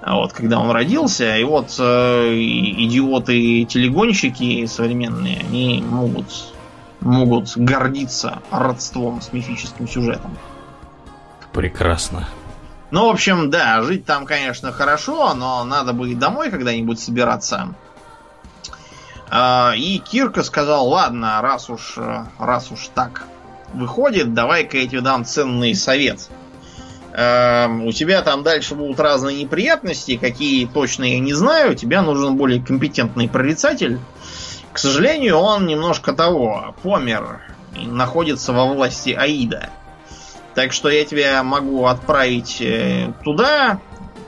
А 0.00 0.16
вот, 0.16 0.32
когда 0.32 0.58
он 0.58 0.70
родился, 0.70 1.36
и 1.36 1.44
вот 1.44 1.76
э, 1.78 2.34
идиоты-телегонщики 2.34 4.64
современные, 4.64 5.40
они 5.40 5.84
могут, 5.86 6.54
могут 7.00 7.52
гордиться 7.56 8.40
родством 8.50 9.20
с 9.20 9.34
мифическим 9.34 9.86
сюжетом. 9.86 10.38
Прекрасно. 11.52 12.26
Ну, 12.90 13.08
в 13.08 13.10
общем, 13.10 13.50
да, 13.50 13.82
жить 13.82 14.06
там, 14.06 14.24
конечно, 14.24 14.72
хорошо, 14.72 15.34
но 15.34 15.62
надо 15.64 15.92
бы 15.92 16.10
и 16.10 16.14
домой 16.14 16.50
когда-нибудь 16.50 16.98
собираться. 16.98 17.74
Э, 19.32 19.72
и 19.76 19.98
Кирка 19.98 20.42
сказал, 20.42 20.88
ладно, 20.88 21.40
раз 21.40 21.70
уж, 21.70 21.98
раз 22.38 22.70
уж 22.70 22.88
так 22.94 23.26
выходит, 23.72 24.34
давай-ка 24.34 24.78
я 24.78 24.86
тебе 24.86 25.00
дам 25.00 25.24
ценный 25.24 25.74
совет. 25.74 26.28
Эм, 27.14 27.86
у 27.86 27.92
тебя 27.92 28.22
там 28.22 28.42
дальше 28.42 28.74
будут 28.74 28.98
разные 28.98 29.42
неприятности, 29.42 30.16
какие 30.16 30.66
точно 30.66 31.04
я 31.04 31.20
не 31.20 31.34
знаю. 31.34 31.74
Тебе 31.74 32.00
нужен 32.00 32.36
более 32.36 32.62
компетентный 32.62 33.28
прорицатель. 33.28 33.98
К 34.72 34.78
сожалению, 34.78 35.36
он 35.36 35.66
немножко 35.66 36.14
того, 36.14 36.74
помер 36.82 37.40
и 37.74 37.86
находится 37.86 38.52
во 38.52 38.66
власти 38.66 39.10
Аида. 39.10 39.68
Так 40.54 40.72
что 40.72 40.88
я 40.88 41.04
тебя 41.04 41.42
могу 41.42 41.86
отправить 41.86 42.60
э, 42.60 43.12
туда 43.24 43.80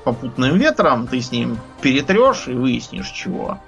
попутным 0.04 0.56
ветром, 0.56 1.06
ты 1.06 1.20
с 1.22 1.32
ним 1.32 1.58
перетрешь 1.80 2.48
и 2.48 2.52
выяснишь, 2.52 3.10
чего, 3.10 3.58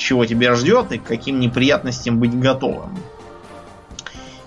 чего 0.00 0.26
тебя 0.26 0.54
ждет 0.54 0.92
и 0.92 0.98
к 0.98 1.04
каким 1.04 1.38
неприятностям 1.38 2.18
быть 2.18 2.38
готовым. 2.38 2.98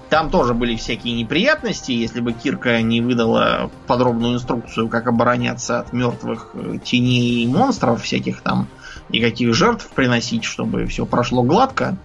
Там 0.10 0.30
тоже 0.30 0.54
были 0.54 0.76
всякие 0.76 1.16
неприятности. 1.16 1.92
Если 1.92 2.20
бы 2.20 2.34
Кирка 2.34 2.82
не 2.82 3.02
выдала 3.02 3.72
подробную 3.88 4.36
инструкцию, 4.36 4.88
как 4.88 5.08
обороняться 5.08 5.80
от 5.80 5.94
мертвых 5.94 6.50
э, 6.54 6.78
теней 6.84 7.44
и 7.44 7.48
монстров 7.48 8.04
всяких 8.04 8.42
там, 8.42 8.68
и 9.10 9.20
каких 9.22 9.56
жертв 9.56 9.90
приносить, 9.90 10.44
чтобы 10.44 10.86
все 10.86 11.06
прошло 11.06 11.42
гладко. 11.42 11.98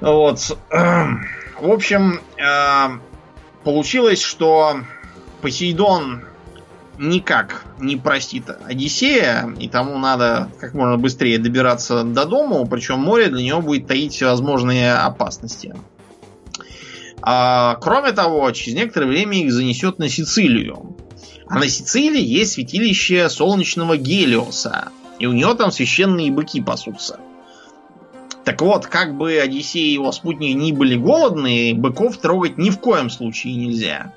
Вот. 0.00 0.58
В 0.70 1.70
общем, 1.72 2.20
э, 2.36 2.98
получилось, 3.64 4.20
что 4.20 4.80
Посейдон 5.40 6.27
никак 6.98 7.64
не 7.78 7.96
простит 7.96 8.44
Одиссея, 8.64 9.54
и 9.58 9.68
тому 9.68 9.98
надо 9.98 10.50
как 10.60 10.74
можно 10.74 10.96
быстрее 10.96 11.38
добираться 11.38 12.02
до 12.02 12.24
дома, 12.24 12.64
причем 12.66 13.00
море 13.00 13.28
для 13.28 13.42
него 13.42 13.62
будет 13.62 13.86
таить 13.86 14.14
всевозможные 14.14 14.94
опасности. 14.94 15.74
А, 17.22 17.76
кроме 17.76 18.12
того, 18.12 18.50
через 18.52 18.76
некоторое 18.76 19.06
время 19.06 19.38
их 19.38 19.52
занесет 19.52 19.98
на 19.98 20.08
Сицилию. 20.08 20.96
А 21.46 21.58
на 21.58 21.68
Сицилии 21.68 22.22
есть 22.22 22.52
святилище 22.52 23.28
солнечного 23.28 23.96
Гелиоса. 23.96 24.88
И 25.18 25.26
у 25.26 25.32
него 25.32 25.54
там 25.54 25.72
священные 25.72 26.30
быки 26.30 26.60
пасутся. 26.60 27.18
Так 28.44 28.62
вот, 28.62 28.86
как 28.86 29.16
бы 29.16 29.38
Одиссей 29.38 29.88
и 29.88 29.92
его 29.92 30.12
спутники 30.12 30.52
не 30.52 30.72
были 30.72 30.94
голодные, 30.94 31.74
быков 31.74 32.16
трогать 32.18 32.56
ни 32.56 32.70
в 32.70 32.78
коем 32.78 33.10
случае 33.10 33.56
нельзя. 33.56 34.14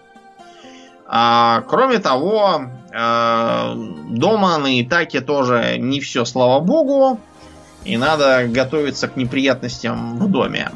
А, 1.13 1.65
кроме 1.67 1.99
того, 1.99 2.67
а, 2.93 3.75
дома 3.75 4.57
на 4.59 4.81
Итаке 4.81 5.19
тоже 5.19 5.75
не 5.77 5.99
все, 5.99 6.23
слава 6.23 6.61
богу, 6.61 7.19
и 7.83 7.97
надо 7.97 8.47
готовиться 8.47 9.09
к 9.09 9.17
неприятностям 9.17 10.17
в 10.17 10.31
доме. 10.31 10.71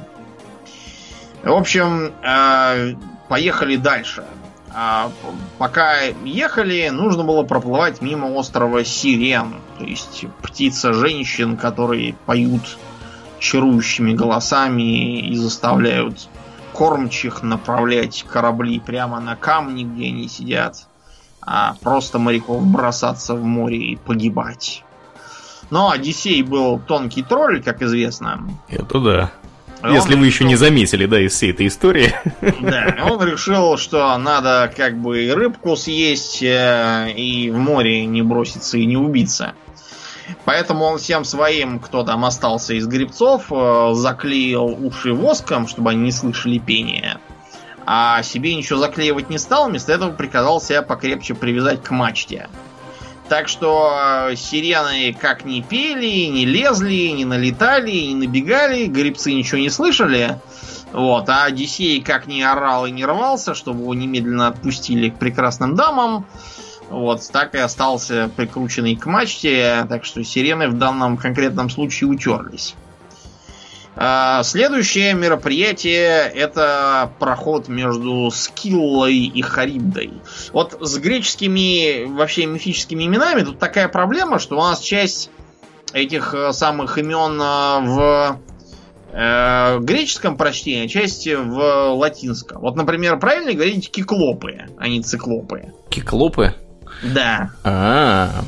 В 1.42 1.54
общем, 1.54 2.12
э, 2.22 2.96
поехали 3.30 3.78
дальше. 3.78 4.26
А 4.74 5.10
пока 5.58 6.02
ехали, 6.26 6.90
нужно 6.90 7.24
было 7.24 7.44
проплывать 7.44 8.02
мимо 8.02 8.26
острова 8.26 8.84
Сирен. 8.84 9.54
То 9.78 9.86
есть 9.86 10.26
птица 10.42 10.92
женщин, 10.92 11.56
которые 11.56 12.14
поют 12.26 12.78
чарующими 13.40 14.14
голосами 14.14 15.20
и 15.20 15.36
заставляют 15.38 16.28
кормчих 16.76 17.42
направлять 17.42 18.26
корабли 18.30 18.80
прямо 18.80 19.20
на 19.20 19.36
камни, 19.36 19.84
где 19.84 20.08
они 20.08 20.28
сидят, 20.28 20.88
а 21.42 21.76
просто 21.82 22.20
моряков 22.20 22.66
бросаться 22.66 23.34
в 23.34 23.44
море 23.44 23.78
и 23.78 23.96
погибать. 23.96 24.84
Но 25.70 25.90
Одиссей 25.90 26.42
был 26.44 26.80
тонкий 26.80 27.24
тролль, 27.24 27.64
как 27.64 27.82
известно. 27.82 28.48
Это 28.68 29.00
да. 29.00 29.32
Если 29.84 30.14
он 30.14 30.20
вы 30.20 30.26
решил... 30.26 30.26
еще 30.26 30.44
не 30.46 30.56
заметили, 30.56 31.06
да, 31.06 31.20
из 31.20 31.34
всей 31.34 31.52
этой 31.52 31.68
истории. 31.68 32.14
Да, 32.62 32.96
он 33.10 33.24
решил, 33.24 33.78
что 33.78 34.18
надо 34.18 34.72
как 34.76 34.98
бы 34.98 35.26
и 35.26 35.32
рыбку 35.32 35.76
съесть, 35.76 36.42
э, 36.42 37.14
и 37.16 37.52
в 37.52 37.58
море 37.58 38.06
не 38.06 38.22
броситься 38.22 38.78
и 38.78 38.86
не 38.86 38.98
убиться. 38.98 39.54
Поэтому 40.46 40.86
он 40.86 40.98
всем 40.98 41.24
своим, 41.24 41.80
кто 41.80 42.04
там 42.04 42.26
остался 42.26 42.74
из 42.74 42.88
грибцов, 42.88 43.52
э, 43.52 43.92
заклеил 43.94 44.66
уши 44.66 45.14
воском, 45.14 45.68
чтобы 45.68 45.92
они 45.92 46.04
не 46.04 46.12
слышали 46.12 46.58
пения. 46.58 47.20
А 47.86 48.24
себе 48.24 48.56
ничего 48.56 48.80
заклеивать 48.80 49.30
не 49.30 49.38
стал, 49.38 49.70
вместо 49.70 49.94
этого 49.94 50.12
приказал 50.12 50.60
себя 50.60 50.82
покрепче 50.82 51.36
привязать 51.36 51.84
к 51.84 51.92
мачте. 51.92 52.50
Так 53.30 53.48
что 53.48 54.30
э, 54.30 54.36
сирены 54.36 55.16
как 55.20 55.46
не 55.46 55.62
пели, 55.62 56.26
не 56.28 56.46
лезли, 56.46 57.10
не 57.10 57.26
налетали, 57.26 57.92
не 57.92 58.16
набегали, 58.16 58.86
грибцы 58.86 59.34
ничего 59.34 59.60
не 59.60 59.70
слышали. 59.70 60.40
Вот, 60.92 61.28
а 61.30 61.46
Одиссей 61.46 62.02
как 62.02 62.28
не 62.28 62.44
орал 62.44 62.86
и 62.86 62.92
не 62.92 63.04
рвался, 63.04 63.56
чтобы 63.56 63.82
его 63.82 63.94
немедленно 63.94 64.48
отпустили 64.48 65.10
к 65.10 65.18
прекрасным 65.18 65.76
дамам. 65.76 66.26
Вот, 66.90 67.28
так 67.32 67.56
и 67.56 67.58
остался 67.58 68.30
прикрученный 68.36 68.96
к 68.96 69.06
мачте, 69.06 69.86
так 69.90 70.06
что 70.06 70.24
сирены 70.24 70.68
в 70.68 70.78
данном 70.78 71.18
конкретном 71.18 71.70
случае 71.70 72.10
утерлись. 72.10 72.76
А, 73.98 74.44
следующее 74.44 75.14
мероприятие 75.14 76.28
это 76.28 77.12
проход 77.18 77.70
между 77.70 78.30
Скиллой 78.30 79.16
и 79.16 79.42
Харибдой. 79.42 80.12
Вот 80.52 80.78
с 80.82 80.98
греческими 80.98 82.06
вообще 82.06 82.46
мифическими 82.46 83.06
именами 83.06 83.42
тут 83.42 83.58
такая 83.58 83.88
проблема, 83.88 84.40
что 84.40 84.58
у 84.58 84.62
нас 84.62 84.82
часть 84.82 85.30
этих 85.94 86.34
э, 86.34 86.52
самых 86.52 86.98
имен 86.98 87.42
э, 87.42 87.90
в 87.90 88.40
э, 89.14 89.80
греческом 89.80 90.36
прочтении, 90.36 90.86
а 90.86 90.90
часть 90.90 91.26
в 91.26 91.94
латинском. 91.94 92.60
Вот, 92.62 92.76
например, 92.76 93.18
правильно 93.18 93.54
говорить 93.54 93.90
киклопы, 93.90 94.66
а 94.78 94.90
не 94.90 95.02
циклопы. 95.02 95.72
Киклопы? 95.90 96.54
Да. 97.04 97.50
А, 97.64 97.70
-а, 97.70 98.40
-а. 98.42 98.46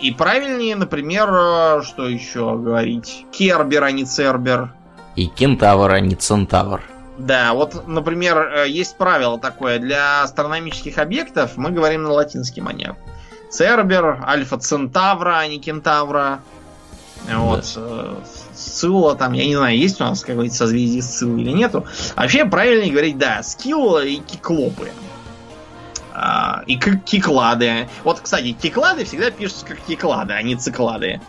И 0.00 0.10
правильнее, 0.10 0.76
например, 0.76 1.30
э, 1.32 1.82
что 1.82 2.06
еще 2.06 2.56
говорить? 2.56 3.24
Кербер, 3.32 3.84
а 3.84 3.90
не 3.90 4.04
Цербер. 4.04 4.72
И 5.14 5.26
кентавр, 5.26 5.90
а 5.90 6.00
не 6.00 6.14
центавр. 6.14 6.82
Да, 7.16 7.54
вот, 7.54 7.86
например, 7.88 8.36
э, 8.38 8.68
есть 8.68 8.98
правило 8.98 9.38
такое. 9.38 9.78
Для 9.78 10.22
астрономических 10.22 10.98
объектов 10.98 11.56
мы 11.56 11.70
говорим 11.70 12.02
на 12.02 12.12
латинский 12.12 12.60
манер. 12.60 12.96
Цербер, 13.50 14.22
Альфа 14.26 14.58
Центавра, 14.58 15.38
а 15.38 15.46
не 15.46 15.58
Кентавра. 15.58 16.40
Вот. 17.32 17.72
Да. 17.74 18.16
Сцилла 18.54 19.14
там, 19.14 19.32
я 19.32 19.46
не 19.46 19.56
знаю, 19.56 19.78
есть 19.78 20.00
у 20.00 20.04
нас 20.04 20.22
какое-то 20.22 20.54
созвездие 20.54 21.02
Сциллы 21.02 21.40
или 21.40 21.52
нету. 21.52 21.86
Вообще 22.14 22.44
правильнее 22.44 22.92
говорить, 22.92 23.16
да, 23.16 23.42
Скилла 23.42 24.04
и 24.04 24.16
Киклопы. 24.16 24.90
А, 26.18 26.62
и 26.66 26.78
Киклады. 26.78 27.90
Вот, 28.02 28.20
кстати, 28.20 28.52
Киклады 28.52 29.04
всегда 29.04 29.30
пишутся 29.30 29.66
как 29.66 29.80
Киклады, 29.80 30.32
а 30.32 30.40
не 30.40 30.56
Циклады. 30.56 31.20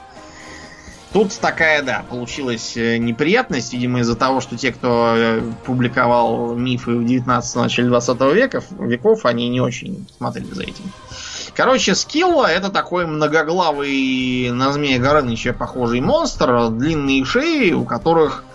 Тут 1.11 1.38
такая, 1.39 1.83
да, 1.83 2.05
получилась 2.09 2.77
э, 2.77 2.97
неприятность, 2.97 3.73
видимо, 3.73 3.99
из-за 3.99 4.15
того, 4.15 4.39
что 4.39 4.55
те, 4.57 4.71
кто 4.71 5.13
э, 5.13 5.41
публиковал 5.65 6.55
мифы 6.55 6.91
в 6.91 7.05
19 7.05 7.55
начале 7.55 7.89
20 7.89 8.21
века, 8.33 8.63
веков, 8.79 9.25
они 9.25 9.49
не 9.49 9.59
очень 9.59 10.07
смотрели 10.15 10.53
за 10.53 10.63
этим. 10.63 10.91
Короче, 11.53 11.93
Скилла 11.93 12.45
это 12.45 12.69
такой 12.69 13.07
многоглавый 13.07 14.51
на 14.51 14.71
змея 14.71 14.99
Горыныча 14.99 15.51
похожий 15.51 15.99
монстр, 15.99 16.69
длинные 16.69 17.25
шеи, 17.25 17.73
у 17.73 17.83
которых 17.83 18.45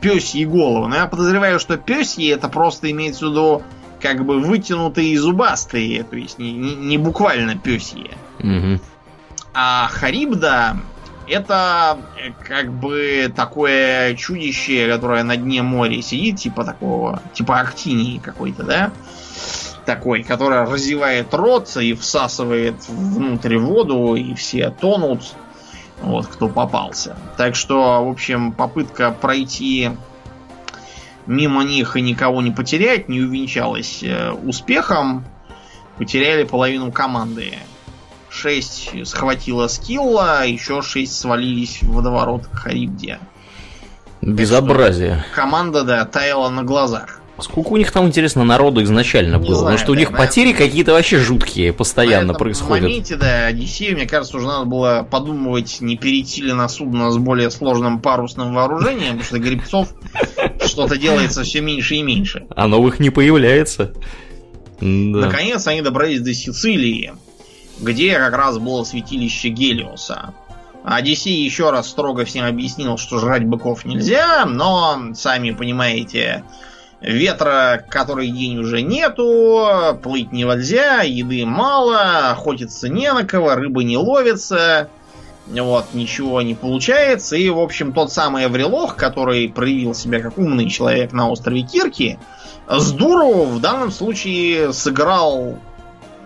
пёсьи 0.00 0.44
головы. 0.44 0.88
Но 0.88 0.96
я 0.96 1.06
подозреваю, 1.06 1.58
что 1.58 1.76
пёсьи 1.76 2.28
это 2.28 2.48
просто 2.48 2.90
имеется 2.90 3.26
в 3.26 3.30
виду 3.30 3.62
как 4.02 4.26
бы 4.26 4.40
вытянутые 4.40 5.12
и 5.12 5.16
зубастые, 5.16 6.02
то 6.02 6.16
есть 6.16 6.38
не, 6.38 6.52
не, 6.52 6.74
не 6.74 6.98
буквально 6.98 7.56
пёсьи. 7.56 8.10
Угу. 8.40 8.80
А 9.54 9.88
Харибда 9.88 10.76
это 11.28 11.98
э, 12.18 12.32
как 12.46 12.72
бы 12.72 13.32
такое 13.34 14.14
чудище, 14.14 14.90
которое 14.90 15.22
на 15.22 15.36
дне 15.36 15.62
моря 15.62 16.00
сидит, 16.02 16.38
типа 16.38 16.64
такого, 16.64 17.22
типа 17.34 17.60
актинии 17.60 18.18
какой-то, 18.18 18.64
да? 18.64 18.92
Такой, 19.86 20.22
который 20.22 20.64
разевает 20.64 21.32
рот 21.34 21.76
и 21.76 21.94
всасывает 21.94 22.76
внутрь 22.88 23.58
воду, 23.58 24.14
и 24.14 24.34
все 24.34 24.70
тонут, 24.70 25.34
вот, 26.00 26.26
кто 26.26 26.48
попался. 26.48 27.16
Так 27.36 27.54
что, 27.56 28.04
в 28.04 28.08
общем, 28.08 28.52
попытка 28.52 29.10
пройти 29.10 29.90
мимо 31.26 31.62
них 31.62 31.96
и 31.96 32.00
никого 32.00 32.42
не 32.42 32.50
потерять 32.50 33.08
не 33.08 33.20
увенчалась 33.20 34.02
э, 34.02 34.30
успехом. 34.30 35.24
Потеряли 35.98 36.44
половину 36.44 36.90
команды. 36.90 37.54
6 38.30 39.06
схватило 39.06 39.68
скилла, 39.68 40.46
еще 40.46 40.82
6 40.82 41.14
свалились 41.14 41.82
в 41.82 41.92
водоворот 41.92 42.46
к 42.46 42.54
Харибде. 42.54 43.18
Безобразие. 44.22 45.24
Команда, 45.34 45.82
да, 45.82 46.04
таяла 46.04 46.48
на 46.48 46.62
глазах. 46.62 47.21
Сколько 47.42 47.68
у 47.68 47.76
них 47.76 47.90
там, 47.92 48.06
интересно, 48.06 48.44
народу 48.44 48.82
изначально 48.82 49.36
Не 49.36 49.46
было? 49.46 49.56
знаю, 49.56 49.76
Потому 49.76 49.78
что 49.78 49.92
у 49.92 49.94
да, 49.94 50.00
них 50.00 50.10
на- 50.12 50.16
потери 50.18 50.52
какие-то 50.52 50.92
вообще 50.92 51.18
жуткие 51.18 51.72
постоянно 51.72 52.32
На 52.32 52.38
происходят. 52.38 52.84
моменте, 52.84 53.16
да, 53.16 53.46
Одиссею, 53.46 53.96
мне 53.96 54.06
кажется, 54.06 54.36
уже 54.36 54.46
надо 54.46 54.64
было 54.64 55.06
подумывать, 55.10 55.78
не 55.80 55.96
перейти 55.96 56.42
ли 56.42 56.52
на 56.52 56.68
судно 56.68 57.10
с 57.10 57.18
более 57.18 57.50
сложным 57.50 58.00
парусным 58.00 58.54
вооружением, 58.54 59.18
потому 59.18 59.24
что 59.24 59.38
грибцов 59.38 59.88
что-то 60.66 60.96
делается 60.96 61.42
все 61.42 61.60
меньше 61.60 61.96
и 61.96 62.02
меньше. 62.02 62.46
А 62.54 62.66
новых 62.68 63.00
не 63.00 63.10
появляется. 63.10 63.92
Да. 64.80 64.86
Наконец 65.26 65.66
они 65.66 65.82
добрались 65.82 66.20
до 66.20 66.34
Сицилии, 66.34 67.12
где 67.80 68.14
как 68.18 68.34
раз 68.36 68.58
было 68.58 68.84
святилище 68.84 69.48
Гелиоса. 69.48 70.34
Одиссей 70.84 71.44
еще 71.44 71.70
раз 71.70 71.88
строго 71.88 72.24
всем 72.24 72.44
объяснил, 72.44 72.98
что 72.98 73.20
жрать 73.20 73.44
быков 73.44 73.84
нельзя, 73.84 74.44
но, 74.46 75.10
сами 75.14 75.52
понимаете, 75.52 76.42
ветра 77.02 77.84
который 77.88 78.28
день 78.28 78.58
уже 78.58 78.82
нету, 78.82 79.98
плыть 80.02 80.32
нельзя, 80.32 81.02
еды 81.02 81.44
мало, 81.44 82.30
охотиться 82.30 82.88
не 82.88 83.12
на 83.12 83.24
кого, 83.24 83.54
рыбы 83.54 83.84
не 83.84 83.96
ловится, 83.96 84.88
вот, 85.46 85.86
ничего 85.92 86.40
не 86.42 86.54
получается. 86.54 87.36
И, 87.36 87.48
в 87.48 87.58
общем, 87.58 87.92
тот 87.92 88.12
самый 88.12 88.46
Аврилох, 88.46 88.96
который 88.96 89.48
проявил 89.48 89.94
себя 89.94 90.20
как 90.20 90.38
умный 90.38 90.70
человек 90.70 91.12
на 91.12 91.28
острове 91.28 91.62
Кирки, 91.62 92.18
с 92.68 92.92
дуру 92.92 93.44
в 93.44 93.60
данном 93.60 93.90
случае 93.90 94.72
сыграл 94.72 95.58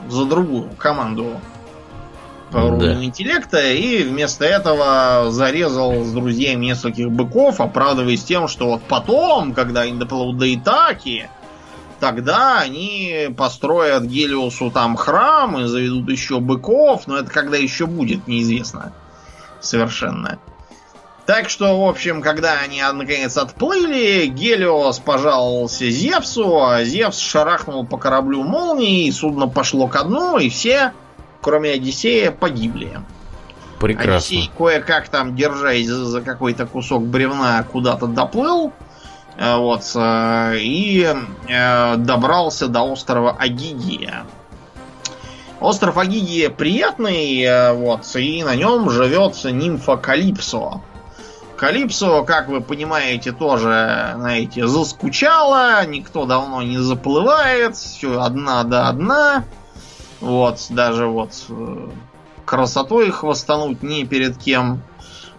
за 0.09 0.27
другую 0.27 0.69
команду 0.79 1.41
по 2.51 2.59
Да. 2.59 2.65
уровню 2.65 3.05
интеллекта 3.05 3.73
и 3.73 4.03
вместо 4.03 4.45
этого 4.45 5.31
зарезал 5.31 6.05
с 6.05 6.13
друзьями 6.13 6.67
нескольких 6.67 7.11
быков, 7.11 7.61
оправдываясь 7.61 8.25
тем, 8.25 8.49
что 8.49 8.67
вот 8.69 8.83
потом, 8.83 9.53
когда 9.53 9.83
они 9.83 9.99
доплывут 9.99 10.39
до 10.39 10.53
Итаки, 10.55 11.29
тогда 12.01 12.61
они 12.61 13.29
построят 13.37 14.05
Гелиосу 14.05 14.71
там 14.71 14.97
храм 14.97 15.59
и 15.59 15.67
заведут 15.67 16.11
еще 16.11 16.41
быков, 16.41 17.07
но 17.07 17.17
это 17.17 17.31
когда 17.31 17.57
еще 17.57 17.87
будет, 17.87 18.27
неизвестно 18.29 18.93
совершенно. 19.61 20.39
Так 21.27 21.51
что, 21.51 21.85
в 21.85 21.89
общем, 21.89 22.23
когда 22.23 22.53
они 22.61 22.81
а, 22.81 22.93
наконец 22.93 23.37
отплыли, 23.37 24.27
Гелиос 24.27 25.01
пожаловался 25.01 25.91
Зевсу, 25.91 26.63
а 26.63 26.85
Зевс 26.85 27.19
шарахнул 27.19 27.85
по 27.85 27.99
кораблю 27.99 28.45
молнией, 28.45 29.11
судно 29.11 29.49
пошло 29.49 29.89
ко 29.89 30.05
дну, 30.05 30.39
и 30.39 30.49
все, 30.49 30.93
кроме 31.41 31.73
Одиссея, 31.73 32.31
погибли. 32.31 33.01
Прекрасно. 33.79 34.17
Одиссей 34.17 34.51
кое-как 34.57 35.09
там, 35.09 35.37
держась 35.37 35.87
за 35.87 36.23
какой-то 36.23 36.67
кусок 36.67 37.05
бревна, 37.05 37.63
куда-то 37.63 38.07
доплыл. 38.07 38.73
э, 39.37 39.57
Вот, 39.57 39.83
э, 39.95 40.57
и 40.59 41.15
э, 41.49 41.97
добрался 41.97 42.69
до 42.69 42.83
острова 42.83 43.37
Агигия. 43.39 44.25
Остров 45.61 45.97
Агигия 45.97 46.51
приятный, 46.51 47.73
вот, 47.73 48.05
и 48.15 48.45
на 48.45 48.55
нем 48.55 48.91
живет 48.91 49.43
нимфа 49.45 49.97
Калипсо. 49.97 50.83
Калипсо, 51.57 52.23
как 52.23 52.49
вы 52.49 52.61
понимаете, 52.61 53.33
тоже, 53.33 54.13
знаете, 54.17 54.67
заскучала, 54.67 55.87
никто 55.87 56.27
давно 56.27 56.63
не 56.63 56.77
заплывает, 56.77 57.77
все 57.77 58.21
одна 58.21 58.63
да 58.65 58.89
одна. 58.89 59.45
Вот, 60.21 60.67
даже 60.71 61.07
вот 61.07 61.31
э, 61.49 61.89
красотой 62.45 63.11
хвостануть 63.11 63.83
не 63.83 64.05
перед 64.05 64.39
кем. 64.39 64.83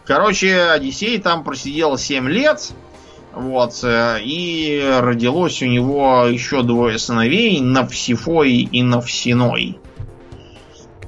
Короче, 0.05 0.61
Одиссей 0.69 1.19
там 1.19 1.43
просидел 1.43 1.97
7 1.97 2.30
лет. 2.30 2.71
Вот, 3.34 3.80
э, 3.84 4.19
и 4.23 4.82
родилось 4.99 5.61
у 5.61 5.65
него 5.65 6.25
еще 6.25 6.63
двое 6.63 6.97
сыновей, 6.97 7.59
Навсифой 7.59 8.51
и 8.53 8.84
Навсиной. 8.84 9.80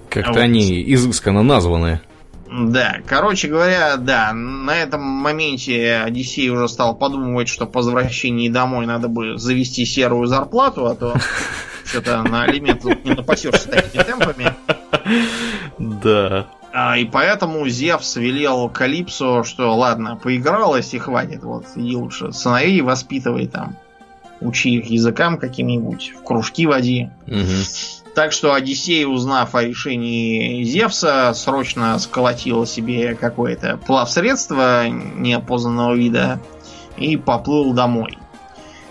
Как-то 0.10 0.34
вот. 0.34 0.40
они 0.40 0.94
изысканно 0.94 1.44
названы. 1.44 2.02
Да, 2.52 2.98
короче 3.06 3.48
говоря, 3.48 3.96
да, 3.98 4.34
на 4.34 4.76
этом 4.76 5.04
моменте 5.04 6.02
Одиссей 6.04 6.50
уже 6.50 6.68
стал 6.68 6.96
подумывать, 6.96 7.48
что 7.48 7.68
по 7.68 7.80
возвращении 7.80 8.50
домой 8.50 8.88
надо 8.88 9.08
бы 9.08 9.38
завести 9.38 9.86
серую 9.86 10.26
зарплату, 10.26 10.88
а 10.88 10.96
то 10.96 11.16
что-то 11.90 12.22
на 12.24 12.44
алимент 12.44 12.84
не 13.04 13.12
напасешься 13.14 13.70
такими 13.70 14.04
темпами. 14.04 14.54
Да. 15.78 16.48
А, 16.72 16.98
и 16.98 17.06
поэтому 17.06 17.68
Зевс 17.68 18.16
велел 18.16 18.70
Калипсо, 18.70 19.44
что 19.44 19.76
ладно, 19.76 20.16
поигралась 20.16 20.94
и 20.94 21.00
хватит. 21.00 21.44
Вот, 21.44 21.66
иди 21.76 21.96
лучше 21.96 22.32
сыновей 22.32 22.82
воспитывай 22.82 23.48
там. 23.48 23.76
Учи 24.40 24.76
их 24.76 24.86
языкам 24.86 25.38
каким-нибудь, 25.38 26.14
в 26.18 26.24
кружки 26.24 26.66
води. 26.66 27.10
Мгм. 27.26 27.64
Так 28.16 28.32
что 28.32 28.54
Одиссей, 28.54 29.06
узнав 29.06 29.56
о 29.56 29.64
решении 29.64 30.64
Зевса, 30.64 31.34
срочно 31.34 31.98
сколотил 32.00 32.66
себе 32.66 33.16
какое-то 33.16 33.78
плавсредство 33.78 34.88
неопознанного 34.88 35.96
вида 35.96 36.40
и 36.98 37.18
поплыл 37.18 37.74
домой. 37.74 38.18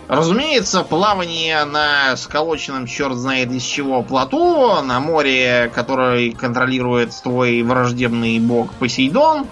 Разумеется, 0.09 0.81
плавание 0.81 1.65
на 1.65 2.17
сколоченном 2.17 2.87
черт 2.87 3.15
знает 3.15 3.51
из 3.51 3.61
чего 3.61 4.01
плоту, 4.01 4.81
на 4.81 4.99
море, 4.99 5.71
который 5.75 6.31
контролирует 6.31 7.13
твой 7.21 7.61
враждебный 7.61 8.39
бог 8.39 8.73
Посейдон, 8.73 9.45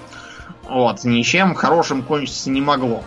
вот, 0.67 1.03
ничем 1.03 1.53
хорошим 1.53 2.01
кончиться 2.01 2.49
не 2.49 2.59
могло. 2.59 3.03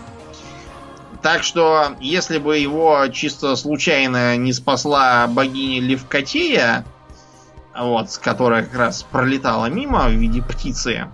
Так 1.21 1.43
что, 1.43 1.97
если 1.99 2.37
бы 2.37 2.57
его 2.57 3.05
чисто 3.11 3.57
случайно 3.57 4.37
не 4.37 4.53
спасла 4.53 5.27
богиня 5.27 5.81
Левкотея, 5.81 6.85
вот, 7.77 8.17
которая 8.23 8.63
как 8.63 8.75
раз 8.79 9.03
пролетала 9.03 9.65
мимо 9.65 10.07
в 10.07 10.13
виде 10.13 10.41
птицы, 10.41 11.09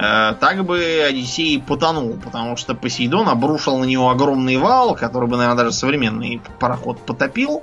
так 0.00 0.64
бы 0.64 1.04
Одиссей 1.06 1.60
потонул, 1.60 2.16
потому 2.22 2.56
что 2.56 2.74
Посейдон 2.74 3.28
обрушил 3.28 3.78
на 3.78 3.84
него 3.84 4.08
огромный 4.08 4.56
вал, 4.56 4.94
который 4.94 5.28
бы, 5.28 5.36
наверное, 5.36 5.64
даже 5.64 5.72
современный 5.72 6.40
пароход 6.58 7.04
потопил, 7.04 7.62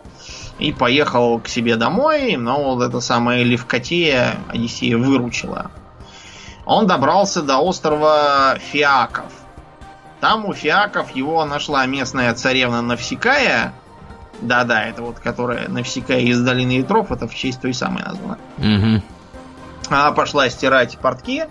и 0.60 0.72
поехал 0.72 1.40
к 1.40 1.48
себе 1.48 1.76
домой, 1.76 2.36
но 2.36 2.76
вот 2.76 2.84
эта 2.84 3.00
самая 3.00 3.44
Левкотея 3.44 4.36
Одиссея 4.50 4.98
выручила. 4.98 5.72
Он 6.66 6.86
добрался 6.86 7.42
до 7.42 7.60
острова 7.60 8.58
Фиаков. 8.60 9.32
Там 10.20 10.46
у 10.46 10.54
Фиаков 10.54 11.16
его 11.16 11.46
нашла 11.46 11.86
местная 11.86 12.34
царевна 12.34 12.82
Навсекая. 12.82 13.74
Да-да, 14.42 14.84
это 14.84 15.02
вот 15.02 15.20
которая 15.20 15.70
Навсекая 15.70 16.22
из 16.22 16.42
долины 16.42 16.80
Ветров, 16.80 17.12
это 17.12 17.28
в 17.28 17.34
честь 17.34 17.62
той 17.62 17.74
самой 17.74 18.04
названа. 18.04 18.38
Мгм. 18.58 19.04
Она 19.90 20.12
пошла 20.12 20.50
стирать 20.50 20.98
портки. 20.98 21.46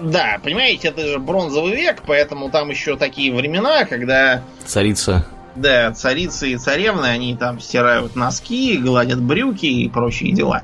Да, 0.00 0.38
понимаете, 0.42 0.88
это 0.88 1.06
же 1.06 1.18
бронзовый 1.18 1.74
век, 1.74 2.02
поэтому 2.06 2.50
там 2.50 2.70
еще 2.70 2.96
такие 2.96 3.32
времена, 3.34 3.84
когда 3.84 4.42
Царица. 4.64 5.26
да, 5.56 5.92
царицы 5.92 6.50
и 6.52 6.56
царевны, 6.56 7.06
они 7.06 7.36
там 7.36 7.58
стирают 7.60 8.14
носки, 8.16 8.76
гладят 8.78 9.20
брюки 9.20 9.66
и 9.66 9.88
прочие 9.88 10.32
дела. 10.32 10.62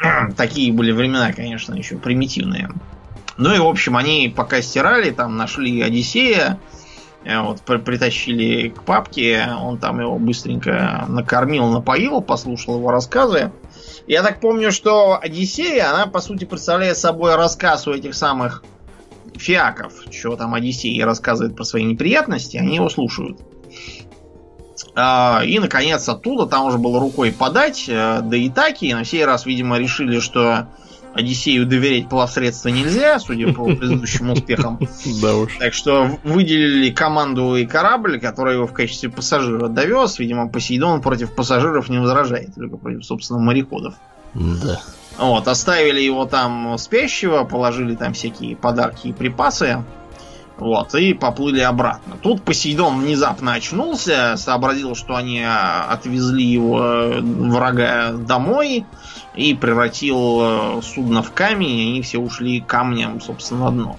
Такие 0.36 0.72
были 0.72 0.92
времена, 0.92 1.32
конечно, 1.32 1.74
еще 1.74 1.96
примитивные. 1.96 2.70
Ну 3.36 3.54
и, 3.54 3.58
в 3.58 3.66
общем, 3.66 3.96
они 3.96 4.32
пока 4.34 4.62
стирали, 4.62 5.10
там 5.10 5.36
нашли 5.36 5.80
Одиссея, 5.82 6.58
э, 7.24 7.40
вот, 7.40 7.62
при- 7.62 7.78
притащили 7.78 8.68
к 8.68 8.82
папке, 8.82 9.48
он 9.60 9.78
там 9.78 10.00
его 10.00 10.16
быстренько 10.18 11.04
накормил, 11.08 11.66
напоил, 11.68 12.20
послушал 12.20 12.76
его 12.76 12.90
рассказы. 12.92 13.50
Я 14.06 14.22
так 14.22 14.40
помню, 14.40 14.70
что 14.70 15.18
Одиссея, 15.20 15.90
она, 15.90 16.06
по 16.06 16.20
сути, 16.20 16.44
представляет 16.44 16.98
собой 16.98 17.36
рассказ 17.36 17.86
у 17.86 17.92
этих 17.92 18.14
самых 18.14 18.62
Фиаков, 19.36 19.94
что 20.10 20.36
там 20.36 20.54
Одиссей 20.54 21.02
рассказывает 21.02 21.56
про 21.56 21.64
свои 21.64 21.84
неприятности, 21.84 22.56
они 22.56 22.76
его 22.76 22.88
слушают. 22.88 23.40
А, 24.94 25.42
и, 25.44 25.58
наконец, 25.58 26.08
оттуда, 26.08 26.46
там 26.46 26.66
уже 26.66 26.78
было 26.78 27.00
рукой 27.00 27.32
подать, 27.32 27.86
э, 27.88 28.20
до 28.22 28.46
Итаки. 28.46 28.92
На 28.92 29.04
сей 29.04 29.24
раз, 29.24 29.46
видимо, 29.46 29.78
решили, 29.78 30.20
что 30.20 30.68
Одиссею 31.14 31.64
доверять 31.64 32.08
плавсредства 32.08 32.70
нельзя, 32.70 33.20
судя 33.20 33.52
по 33.52 33.64
предыдущим 33.66 34.30
успехам. 34.30 34.80
Да 35.22 35.36
уж. 35.36 35.56
Так 35.58 35.72
что 35.72 36.18
выделили 36.24 36.90
команду 36.90 37.54
и 37.54 37.66
корабль, 37.66 38.20
который 38.20 38.54
его 38.54 38.66
в 38.66 38.72
качестве 38.72 39.10
пассажира 39.10 39.68
довез. 39.68 40.18
Видимо, 40.18 40.48
Посейдон 40.48 41.00
против 41.00 41.32
пассажиров 41.32 41.88
не 41.88 41.98
возражает, 41.98 42.54
только 42.56 42.76
против, 42.76 43.04
собственно, 43.04 43.38
мореходов. 43.38 43.94
Да. 44.34 44.80
Вот, 45.18 45.46
оставили 45.46 46.00
его 46.00 46.26
там 46.26 46.76
спящего, 46.78 47.44
положили 47.44 47.94
там 47.94 48.14
всякие 48.14 48.56
подарки 48.56 49.08
и 49.08 49.12
припасы. 49.12 49.84
Вот, 50.56 50.94
и 50.94 51.14
поплыли 51.14 51.60
обратно. 51.60 52.16
Тут 52.22 52.42
Посейдон 52.42 53.00
внезапно 53.00 53.54
очнулся, 53.54 54.34
сообразил, 54.36 54.94
что 54.94 55.16
они 55.16 55.44
отвезли 55.44 56.44
его 56.44 56.80
э, 56.80 57.20
врага 57.20 58.12
домой 58.12 58.86
и 59.34 59.54
превратил 59.54 60.78
э, 60.78 60.82
судно 60.82 61.22
в 61.22 61.32
камень, 61.32 61.78
и 61.78 61.90
они 61.90 62.02
все 62.02 62.18
ушли 62.18 62.60
камнем, 62.60 63.20
собственно, 63.20 63.66
на 63.66 63.70
дно. 63.70 63.98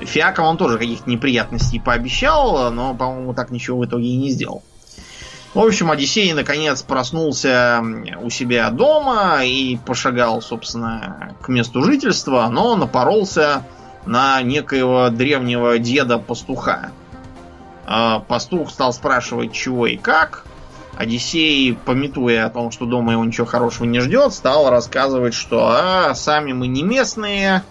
Фиаком 0.00 0.46
он 0.46 0.56
тоже 0.56 0.78
каких-то 0.78 1.10
неприятностей 1.10 1.80
пообещал, 1.80 2.70
но, 2.70 2.94
по-моему, 2.94 3.34
так 3.34 3.50
ничего 3.50 3.78
в 3.78 3.84
итоге 3.84 4.08
и 4.08 4.16
не 4.16 4.30
сделал. 4.30 4.62
В 5.54 5.60
общем, 5.60 5.90
Одиссей 5.90 6.32
наконец 6.34 6.82
проснулся 6.82 7.82
у 8.20 8.30
себя 8.30 8.70
дома 8.70 9.44
и 9.44 9.76
пошагал, 9.76 10.42
собственно, 10.42 11.34
к 11.40 11.48
месту 11.48 11.82
жительства, 11.82 12.48
но 12.48 12.76
напоролся 12.76 13.64
на 14.04 14.40
некоего 14.42 15.08
древнего 15.08 15.78
деда-пастуха. 15.78 16.90
А, 17.86 18.20
пастух 18.20 18.70
стал 18.70 18.92
спрашивать, 18.92 19.52
чего 19.52 19.86
и 19.86 19.96
как. 19.96 20.44
Одиссей, 20.98 21.78
пометуя 21.84 22.46
о 22.46 22.50
том, 22.50 22.72
что 22.72 22.84
дома 22.84 23.12
его 23.12 23.24
ничего 23.24 23.46
хорошего 23.46 23.86
не 23.86 24.00
ждет, 24.00 24.34
стал 24.34 24.68
рассказывать, 24.68 25.32
что 25.32 25.68
а, 25.70 26.12
сами 26.16 26.52
мы 26.52 26.66
не 26.66 26.82
местные, 26.82 27.62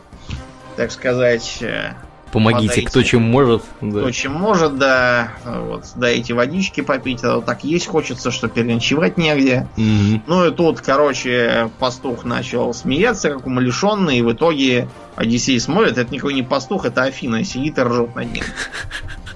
так 0.77 0.93
сказать, 0.93 1.57
э, 1.59 1.91
Помогите, 2.31 2.69
подойти. 2.69 2.87
кто 2.87 3.03
чем 3.03 3.23
может. 3.23 3.63
Да. 3.81 3.99
Кто 3.99 4.11
чем 4.11 4.33
может, 4.33 4.77
да. 4.77 5.33
Вот, 5.43 5.83
дайте 5.95 6.33
водички 6.35 6.79
попить, 6.79 7.21
а 7.23 7.41
так 7.41 7.65
есть 7.65 7.87
хочется, 7.87 8.31
что 8.31 8.47
переночевать 8.47 9.17
негде. 9.17 9.67
Угу. 9.75 10.21
Ну 10.25 10.45
и 10.45 10.51
тут, 10.51 10.79
короче, 10.79 11.69
пастух 11.79 12.23
начал 12.23 12.73
смеяться, 12.73 13.29
как 13.29 13.45
умалишенный, 13.45 14.19
и 14.19 14.21
в 14.21 14.31
итоге 14.31 14.87
Одиссей 15.17 15.59
смотрит, 15.59 15.97
это 15.97 16.13
никакой 16.13 16.33
не 16.33 16.43
пастух, 16.43 16.85
это 16.85 17.03
Афина 17.03 17.43
сидит 17.43 17.77
и 17.77 17.81
ржет 17.81 18.15
над 18.15 18.31
ним. 18.31 18.43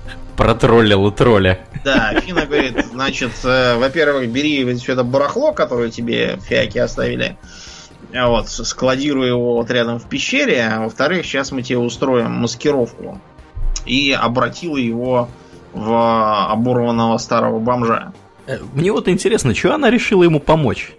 Протроллил 0.42 1.12
тролля. 1.12 1.60
Да, 1.84 2.10
Афина 2.10 2.48
говорит, 2.48 2.84
значит, 2.92 3.32
э, 3.44 3.78
во-первых, 3.78 4.28
бери 4.28 4.74
все 4.74 4.94
это 4.94 5.04
барахло, 5.04 5.54
которое 5.54 5.92
тебе 5.92 6.40
фиаки 6.42 6.80
оставили, 6.80 7.38
вот, 8.12 8.50
складирую 8.50 9.28
его 9.28 9.54
вот 9.58 9.70
рядом 9.70 10.00
в 10.00 10.10
пещере. 10.10 10.64
А 10.64 10.80
во-вторых, 10.82 11.28
сейчас 11.28 11.52
мы 11.52 11.62
тебе 11.62 11.78
устроим 11.78 12.32
маскировку. 12.32 13.22
И 13.86 14.12
обратила 14.12 14.78
его 14.78 15.30
в 15.74 16.52
оборванного 16.52 17.20
старого 17.20 17.60
бомжа. 17.60 18.12
Э, 18.48 18.58
мне 18.74 18.92
вот 18.92 19.08
интересно, 19.10 19.54
что 19.54 19.76
она 19.76 19.92
решила 19.92 20.24
ему 20.24 20.40
помочь? 20.40 20.94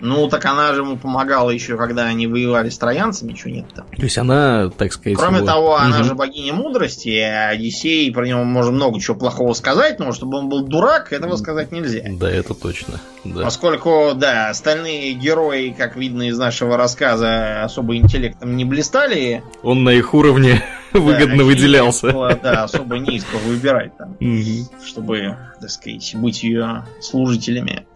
Ну, 0.00 0.28
так 0.28 0.44
она 0.44 0.74
же 0.74 0.82
ему 0.82 0.96
помогала 0.96 1.50
еще, 1.50 1.76
когда 1.76 2.04
они 2.04 2.26
воевали 2.26 2.68
с 2.68 2.78
троянцами, 2.78 3.34
что 3.34 3.50
нет-то. 3.50 3.84
То 3.96 4.02
есть 4.02 4.18
она, 4.18 4.70
так 4.70 4.92
сказать... 4.92 5.18
Кроме 5.18 5.38
его... 5.38 5.46
того, 5.46 5.76
она 5.76 5.98
угу. 5.98 6.04
же 6.04 6.14
богиня 6.14 6.52
мудрости, 6.52 7.16
а 7.18 7.48
Одиссей, 7.48 8.12
про 8.12 8.26
него 8.26 8.44
можно 8.44 8.72
много 8.72 9.00
чего 9.00 9.16
плохого 9.16 9.52
сказать, 9.54 9.98
но 9.98 10.12
чтобы 10.12 10.38
он 10.38 10.48
был 10.48 10.62
дурак, 10.62 11.12
этого 11.12 11.36
сказать 11.36 11.72
нельзя. 11.72 12.02
Да, 12.10 12.30
это 12.30 12.54
точно. 12.54 13.00
Да. 13.24 13.44
Поскольку, 13.44 14.12
да, 14.14 14.48
остальные 14.50 15.14
герои, 15.14 15.74
как 15.76 15.96
видно 15.96 16.28
из 16.28 16.38
нашего 16.38 16.76
рассказа, 16.76 17.64
особо 17.64 17.96
интеллектом 17.96 18.56
не 18.56 18.64
блистали. 18.64 19.42
Он 19.62 19.84
на 19.84 19.90
их 19.90 20.14
уровне 20.14 20.62
да, 20.92 21.00
выгодно 21.00 21.44
выделялся. 21.44 22.12
Было, 22.12 22.38
да, 22.40 22.64
особо 22.64 22.98
не 22.98 23.16
из 23.16 23.24
кого 23.24 23.48
выбирать 23.48 23.96
там, 23.96 24.16
угу. 24.20 24.84
чтобы, 24.86 25.36
так 25.60 25.70
сказать, 25.70 26.14
быть 26.14 26.42
ее 26.42 26.84
служителями. 27.00 27.87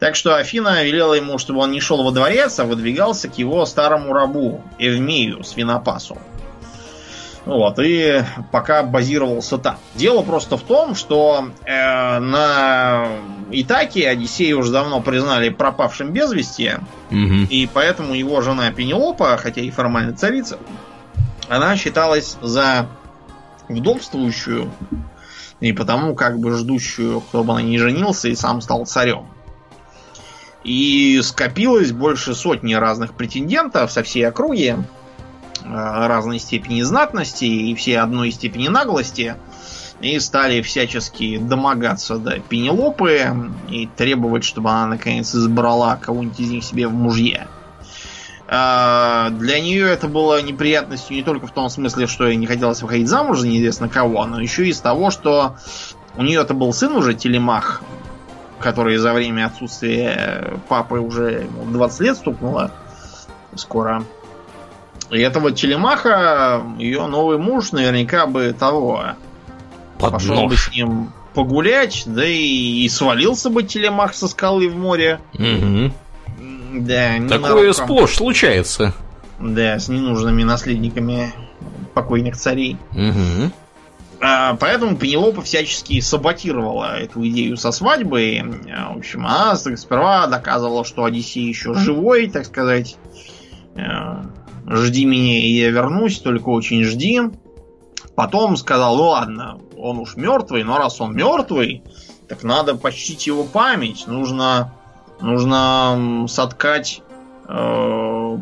Так 0.00 0.16
что 0.16 0.34
Афина 0.34 0.82
велела 0.82 1.12
ему, 1.12 1.36
чтобы 1.36 1.60
он 1.60 1.70
не 1.72 1.80
шел 1.80 2.02
во 2.02 2.10
дворец, 2.10 2.58
а 2.58 2.64
выдвигался 2.64 3.28
к 3.28 3.36
его 3.36 3.66
старому 3.66 4.14
рабу, 4.14 4.62
Эвмею, 4.78 5.44
свинопасу. 5.44 6.16
Вот, 7.44 7.78
и 7.78 8.22
пока 8.50 8.82
базировался 8.82 9.58
там. 9.58 9.76
Дело 9.94 10.22
просто 10.22 10.56
в 10.56 10.62
том, 10.62 10.94
что 10.94 11.50
э, 11.64 12.18
на 12.18 13.08
Итаке 13.50 14.08
Одиссея 14.08 14.56
уже 14.56 14.72
давно 14.72 15.00
признали 15.00 15.48
пропавшим 15.48 16.12
без 16.12 16.32
вести, 16.32 16.72
угу. 17.10 17.46
и 17.50 17.68
поэтому 17.72 18.14
его 18.14 18.40
жена 18.40 18.70
Пенелопа, 18.72 19.36
хотя 19.36 19.60
и 19.60 19.70
формально 19.70 20.14
царица, 20.14 20.58
она 21.48 21.76
считалась 21.76 22.36
за 22.40 22.86
вдовствующую, 23.68 24.70
и 25.60 25.72
потому 25.72 26.14
как 26.14 26.38
бы 26.38 26.56
ждущую, 26.56 27.20
кто 27.20 27.42
бы 27.42 27.52
она 27.52 27.62
ни 27.62 27.76
женился 27.78 28.28
и 28.28 28.34
сам 28.34 28.60
стал 28.60 28.86
царем. 28.86 29.26
И 30.64 31.20
скопилось 31.22 31.92
больше 31.92 32.34
сотни 32.34 32.74
разных 32.74 33.14
претендентов 33.14 33.90
со 33.90 34.02
всей 34.02 34.28
округи, 34.28 34.76
э, 34.76 34.76
разной 35.64 36.38
степени 36.38 36.82
знатности 36.82 37.44
и 37.44 37.74
все 37.74 38.00
одной 38.00 38.30
степени 38.30 38.68
наглости. 38.68 39.36
И 40.00 40.18
стали 40.18 40.62
всячески 40.62 41.38
домогаться 41.38 42.16
до 42.16 42.38
Пенелопы 42.40 43.52
и 43.68 43.86
требовать, 43.86 44.44
чтобы 44.44 44.70
она 44.70 44.86
наконец 44.86 45.34
избрала 45.34 45.96
кого-нибудь 45.96 46.40
из 46.40 46.50
них 46.50 46.64
себе 46.64 46.88
в 46.88 46.92
мужья. 46.92 47.48
Э, 48.46 49.28
для 49.30 49.60
нее 49.60 49.88
это 49.88 50.08
было 50.08 50.42
неприятностью 50.42 51.16
не 51.16 51.22
только 51.22 51.46
в 51.46 51.52
том 51.52 51.70
смысле, 51.70 52.06
что 52.06 52.26
ей 52.26 52.36
не 52.36 52.46
хотелось 52.46 52.82
выходить 52.82 53.08
замуж 53.08 53.38
за 53.38 53.48
неизвестно 53.48 53.88
кого, 53.88 54.26
но 54.26 54.40
еще 54.40 54.66
и 54.66 54.70
из 54.70 54.80
того, 54.80 55.10
что 55.10 55.56
у 56.16 56.22
нее 56.22 56.40
это 56.40 56.52
был 56.52 56.72
сын 56.72 56.94
уже, 56.96 57.14
Телемах, 57.14 57.82
который 58.60 58.96
за 58.98 59.12
время 59.12 59.46
отсутствия 59.46 60.54
папы 60.68 60.98
уже 60.98 61.46
20 61.66 62.00
лет 62.00 62.16
стукнуло 62.16 62.70
скоро. 63.54 64.04
И 65.10 65.18
этого 65.18 65.50
Телемаха, 65.50 66.62
ее 66.78 67.06
новый 67.06 67.38
муж, 67.38 67.72
наверняка 67.72 68.26
бы 68.26 68.54
того 68.56 69.02
Под 69.98 70.12
пошел 70.12 70.36
нож. 70.36 70.50
бы 70.50 70.56
с 70.56 70.70
ним 70.70 71.12
погулять, 71.34 72.04
да 72.06 72.24
и, 72.24 72.84
и 72.84 72.88
свалился 72.88 73.50
бы 73.50 73.62
Телемах 73.62 74.14
со 74.14 74.28
скалы 74.28 74.68
в 74.68 74.76
море. 74.76 75.20
Угу. 75.34 75.92
Да, 76.80 77.14
Такое 77.28 77.72
сплошь 77.72 78.14
случается. 78.14 78.94
Да, 79.40 79.78
с 79.78 79.88
ненужными 79.88 80.44
наследниками 80.44 81.32
покойных 81.94 82.36
царей. 82.36 82.76
Угу. 82.92 83.50
А, 84.22 84.54
поэтому 84.56 84.96
Пенелопа 84.96 85.40
всячески 85.42 86.00
саботировала 86.00 86.98
эту 86.98 87.26
идею 87.28 87.56
со 87.56 87.72
свадьбой. 87.72 88.42
В 88.42 88.98
общем, 88.98 89.26
она 89.26 89.56
сперва 89.56 90.26
доказывала, 90.26 90.84
что 90.84 91.04
Одиссей 91.04 91.48
еще 91.48 91.74
живой, 91.74 92.28
так 92.28 92.44
сказать. 92.44 92.96
Э, 93.76 94.22
жди 94.66 95.06
меня, 95.06 95.40
и 95.40 95.48
я 95.52 95.70
вернусь, 95.70 96.18
только 96.18 96.50
очень 96.50 96.84
жди. 96.84 97.20
Потом 98.14 98.56
сказал, 98.58 98.96
ну 98.96 99.04
ладно, 99.04 99.58
он 99.78 99.98
уж 99.98 100.16
мертвый, 100.16 100.64
но 100.64 100.76
раз 100.76 101.00
он 101.00 101.16
мертвый, 101.16 101.82
так 102.28 102.42
надо 102.42 102.74
почтить 102.74 103.26
его 103.26 103.44
память. 103.44 104.06
Нужно, 104.06 104.74
нужно 105.20 106.26
соткать 106.28 107.02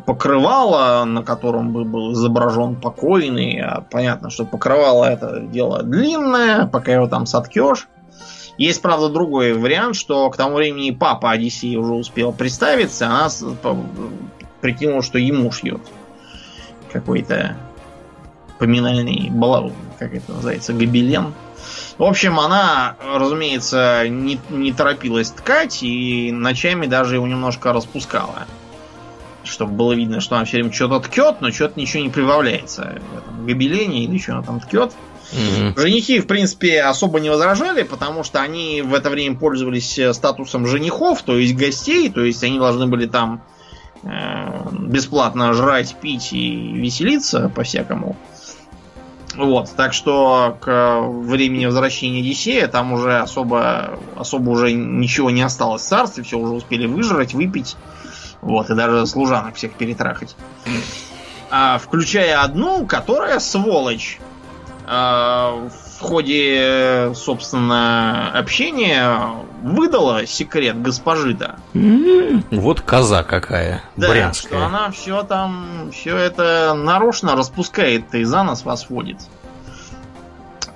покрывало, 0.05 1.05
на 1.05 1.22
котором 1.22 1.72
бы 1.72 1.85
был 1.85 2.12
изображен 2.12 2.76
покойный. 2.76 3.60
А 3.60 3.80
понятно, 3.80 4.30
что 4.30 4.44
покрывало 4.44 5.05
это 5.05 5.40
дело 5.40 5.82
длинное, 5.82 6.66
пока 6.66 6.93
его 6.93 7.06
там 7.06 7.26
соткешь. 7.26 7.89
Есть, 8.59 8.82
правда, 8.82 9.09
другой 9.09 9.55
вариант, 9.55 9.94
что 9.94 10.28
к 10.30 10.36
тому 10.36 10.56
времени 10.56 10.90
папа 10.90 11.30
Одиссеи 11.30 11.76
уже 11.76 11.94
успел 11.94 12.32
представиться, 12.32 13.06
она 13.06 13.28
прикинула, 14.60 15.02
что 15.02 15.18
ему 15.18 15.52
шьет 15.52 15.80
какой-то 16.93 17.56
поминальный 18.59 19.30
балаун, 19.30 19.74
как 19.98 20.12
это 20.12 20.32
называется, 20.32 20.72
гобелен. 20.72 21.35
В 21.98 22.02
общем, 22.02 22.40
она, 22.40 22.97
разумеется, 23.14 24.09
не, 24.09 24.40
не 24.48 24.72
торопилась 24.72 25.30
ткать 25.30 25.82
и 25.82 26.32
ночами 26.32 26.86
даже 26.86 27.14
его 27.14 27.26
немножко 27.26 27.72
распускала 27.72 28.47
чтобы 29.44 29.73
было 29.73 29.93
видно, 29.93 30.20
что 30.20 30.36
она 30.36 30.44
все 30.44 30.59
время 30.59 30.73
что-то 30.73 31.01
ткет, 31.01 31.40
но 31.40 31.51
что-то 31.51 31.78
ничего 31.81 32.02
не 32.02 32.10
прибавляется 32.10 33.01
гобелене 33.44 34.05
или 34.05 34.19
что 34.19 34.35
она 34.35 34.43
там 34.43 34.60
ткет. 34.60 34.93
Угу. 35.32 35.81
Женихи, 35.81 36.20
в 36.20 36.27
принципе, 36.27 36.82
особо 36.82 37.20
не 37.20 37.28
возражали, 37.31 37.82
потому 37.82 38.24
что 38.24 38.40
они 38.40 38.82
в 38.82 38.94
это 38.94 39.10
время 39.10 39.36
пользовались 39.36 39.98
э, 39.98 40.15
статусом 40.15 40.66
женихов, 40.66 41.23
то 41.23 41.36
есть 41.36 41.55
гостей, 41.55 42.09
то 42.09 42.23
есть 42.23 42.43
они 42.43 42.59
должны 42.59 42.86
были 42.86 43.06
там 43.06 43.43
э, 44.05 44.09
бесплатно 44.73 45.52
жрать, 45.52 45.97
пить 46.01 46.32
и 46.32 46.73
веселиться 46.73 47.52
по-всякому. 47.55 48.16
Вот, 49.36 49.70
так 49.77 49.93
что 49.93 50.56
к 50.60 51.01
времени 51.02 51.66
возвращения 51.66 52.20
Одиссея 52.20 52.66
там 52.66 52.93
уже 52.93 53.19
особо, 53.19 53.98
особо 54.16 54.51
уже 54.51 54.73
ничего 54.73 55.31
не 55.31 55.43
осталось 55.43 55.82
в 55.82 55.86
царстве, 55.86 56.24
все 56.24 56.39
уже 56.39 56.55
успели 56.55 56.86
выжрать, 56.86 57.35
выпить, 57.35 57.77
вот, 58.40 58.70
и 58.70 58.74
даже 58.74 59.06
служанок 59.06 59.56
всех 59.56 59.73
перетрахать. 59.74 60.36
А, 61.51 61.78
включая 61.78 62.43
одну, 62.43 62.86
которая 62.86 63.39
сволочь. 63.39 64.19
А, 64.86 65.69
в 65.98 66.01
ходе, 66.01 67.12
собственно, 67.15 68.31
общения 68.32 69.20
выдала 69.62 70.27
секрет 70.27 70.81
госпожи-то. 70.81 71.56
Вот 72.51 72.81
коза 72.81 73.23
какая, 73.24 73.82
Да, 73.97 74.09
брянская. 74.10 74.59
что 74.59 74.66
она 74.66 74.90
все 74.93 75.23
там, 75.24 75.90
все 75.93 76.16
это 76.16 76.74
нарочно 76.74 77.35
распускает 77.35 78.15
и 78.15 78.24
за 78.24 78.44
нас 78.44 78.65
вас 78.65 78.89
водит. 78.89 79.19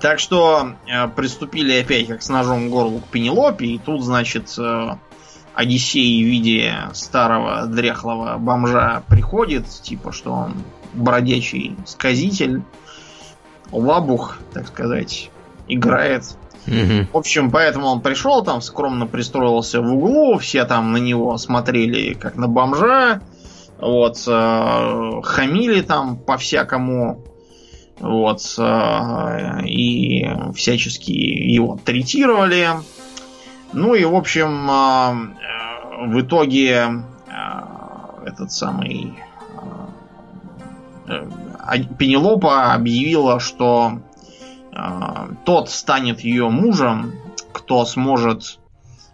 Так 0.01 0.19
что 0.19 0.73
э, 0.85 1.07
приступили 1.07 1.79
опять 1.79 2.07
как 2.07 2.21
с 2.21 2.27
ножом 2.27 2.67
к 2.67 2.71
горлу 2.71 2.99
к 2.99 3.05
Пенелопе, 3.05 3.65
и 3.67 3.77
тут, 3.79 4.03
значит, 4.03 4.53
э, 4.57 4.95
Одиссей 5.55 6.23
в 6.23 6.27
виде 6.27 6.73
старого 6.93 7.67
дряхлого 7.67 8.37
бомжа 8.37 9.03
приходит, 9.07 9.67
типа, 9.67 10.11
что 10.11 10.33
он 10.33 10.53
бродячий 10.93 11.75
сказитель, 11.85 12.63
лабух, 13.71 14.37
так 14.53 14.67
сказать, 14.67 15.29
играет. 15.67 16.23
Мгм. 16.65 17.07
В 17.11 17.17
общем, 17.17 17.51
поэтому 17.51 17.87
он 17.87 18.01
пришел, 18.01 18.43
там 18.43 18.61
скромно 18.61 19.05
пристроился 19.05 19.81
в 19.81 19.93
углу, 19.93 20.37
все 20.37 20.65
там 20.65 20.91
на 20.91 20.97
него 20.97 21.37
смотрели 21.37 22.13
как 22.13 22.35
на 22.35 22.47
бомжа, 22.47 23.21
вот, 23.79 24.23
э, 24.25 25.21
хамили 25.23 25.81
там 25.81 26.17
по-всякому, 26.17 27.23
вот, 27.99 28.41
э, 28.57 29.65
и 29.65 30.25
всячески 30.55 31.11
его 31.11 31.77
третировали. 31.83 32.69
Ну 33.73 33.95
и, 33.95 34.03
в 34.05 34.15
общем, 34.15 34.69
э, 34.69 35.33
э, 35.41 36.07
в 36.07 36.21
итоге 36.21 37.03
э, 37.27 38.25
этот 38.25 38.51
самый 38.51 39.13
э, 41.07 41.11
э, 41.11 41.29
а- 41.59 41.77
Пенелопа 41.95 42.73
объявила, 42.73 43.39
что 43.39 43.99
тот 45.45 45.69
станет 45.69 46.21
ее 46.21 46.49
мужем, 46.49 47.13
кто 47.51 47.85
сможет 47.85 48.57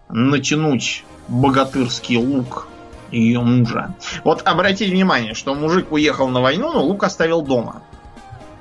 натянуть 0.07 1.03
богатырский 1.27 2.15
лук 2.15 2.69
ее 3.11 3.41
мужа. 3.41 3.93
Вот 4.23 4.41
обратите 4.47 4.89
внимание, 4.89 5.33
что 5.33 5.53
мужик 5.55 5.91
уехал 5.91 6.29
на 6.29 6.39
войну, 6.39 6.71
но 6.71 6.81
лук 6.81 7.03
оставил 7.03 7.41
дома. 7.41 7.81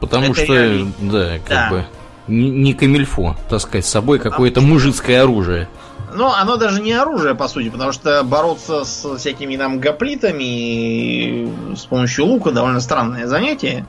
Потому 0.00 0.24
Это 0.32 0.42
что, 0.42 0.52
реально. 0.54 0.92
да, 1.02 1.38
как 1.38 1.48
Да. 1.48 1.70
бы, 1.70 1.84
не, 2.28 2.74
камильфо 2.74 3.36
таскать 3.48 3.84
с 3.84 3.90
собой 3.90 4.18
какое-то 4.18 4.60
мужицкое 4.60 5.22
оружие. 5.22 5.68
Но 6.14 6.34
оно 6.34 6.56
даже 6.56 6.80
не 6.80 6.92
оружие, 6.92 7.34
по 7.34 7.48
сути, 7.48 7.68
потому 7.68 7.92
что 7.92 8.22
бороться 8.22 8.84
с 8.84 9.16
всякими 9.18 9.56
там 9.56 9.78
гоплитами 9.78 11.74
с 11.74 11.84
помощью 11.84 12.26
лука 12.26 12.50
довольно 12.50 12.80
странное 12.80 13.26
занятие. 13.26 13.86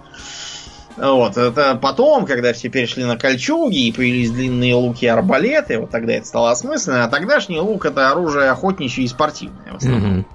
Вот, 0.97 1.37
это 1.37 1.79
потом, 1.81 2.25
когда 2.25 2.51
все 2.51 2.67
перешли 2.67 3.05
на 3.05 3.17
кольчуги 3.17 3.87
и 3.87 3.91
появились 3.93 4.31
длинные 4.31 4.75
луки 4.75 5.05
и 5.05 5.07
арбалеты, 5.07 5.79
вот 5.79 5.91
тогда 5.91 6.13
это 6.13 6.25
стало 6.27 6.51
осмысленно, 6.51 7.05
а 7.05 7.09
тогдашний 7.09 7.59
лук 7.59 7.85
это 7.85 8.11
оружие 8.11 8.49
охотничье 8.49 9.05
и 9.05 9.07
спортивное. 9.07 9.71
в 9.71 9.77
основном. 9.77 10.11
Мгм. 10.11 10.25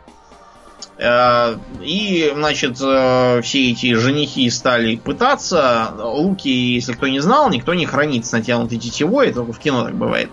Э, 1.04 1.56
И, 1.82 2.32
значит, 2.34 2.80
э, 2.80 3.40
все 3.42 3.70
эти 3.70 3.94
женихи 3.94 4.48
стали 4.48 4.96
пытаться. 4.96 5.92
Луки, 5.98 6.48
если 6.48 6.94
кто 6.94 7.08
не 7.08 7.20
знал, 7.20 7.50
никто 7.50 7.74
не 7.74 7.84
хранит 7.84 8.24
с 8.24 8.32
натянутой 8.32 8.78
тетивой, 8.78 9.26
это 9.26 9.36
только 9.36 9.52
в 9.52 9.58
кино 9.58 9.84
так 9.84 9.94
бывает. 9.94 10.30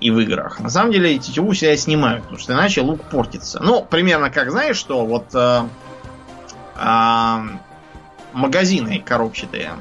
И 0.00 0.10
в 0.10 0.18
играх. 0.18 0.60
На 0.60 0.70
самом 0.70 0.92
деле 0.92 1.18
тетиву 1.18 1.52
всегда 1.52 1.76
снимают, 1.76 2.22
потому 2.22 2.40
что 2.40 2.54
иначе 2.54 2.80
лук 2.80 3.04
портится. 3.04 3.60
Ну, 3.62 3.86
примерно 3.88 4.30
как 4.30 4.50
знаешь, 4.50 4.76
что 4.76 5.04
вот 5.04 5.26
э, 5.34 5.62
а, 6.76 7.42
магазины 8.32 9.02
коробчатые, 9.04 9.72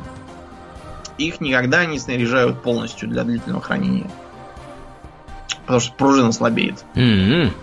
их 1.18 1.42
никогда 1.42 1.86
не 1.86 1.98
снаряжают 1.98 2.62
полностью 2.62 3.08
для 3.10 3.24
длительного 3.24 3.62
хранения. 3.62 4.10
Потому 5.62 5.80
что 5.80 5.94
пружина 5.94 6.32
слабеет. 6.32 6.84
М-м. 6.96 7.54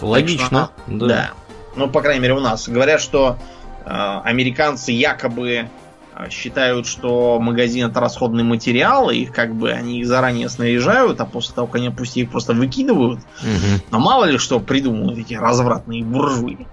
Логично. 0.00 0.70
Так 0.76 0.86
что, 0.86 0.96
да. 0.98 1.06
да. 1.06 1.30
Ну, 1.78 1.88
по 1.88 2.00
крайней 2.02 2.20
мере, 2.20 2.34
у 2.34 2.40
нас. 2.40 2.68
Говорят, 2.68 3.00
что 3.00 3.38
э, 3.84 4.20
американцы 4.24 4.92
якобы 4.92 5.68
э, 6.14 6.30
считают, 6.30 6.86
что 6.86 7.38
магазин 7.40 7.88
это 7.88 8.00
расходный 8.00 8.44
материал, 8.44 9.10
и 9.10 9.18
их 9.18 9.32
как 9.32 9.54
бы 9.54 9.70
они 9.70 10.00
их 10.00 10.06
заранее 10.06 10.48
снаряжают, 10.48 11.20
а 11.20 11.24
после 11.24 11.54
того, 11.54 11.66
как 11.66 11.76
они 11.76 11.88
опустили, 11.88 12.24
их 12.24 12.30
просто 12.30 12.52
выкидывают. 12.52 13.20
Мгм. 13.42 13.82
Но 13.90 13.98
мало 14.00 14.24
ли 14.24 14.38
что 14.38 14.60
придумывают 14.60 15.18
эти 15.18 15.34
развратные 15.34 16.04
буржуи. 16.04 16.66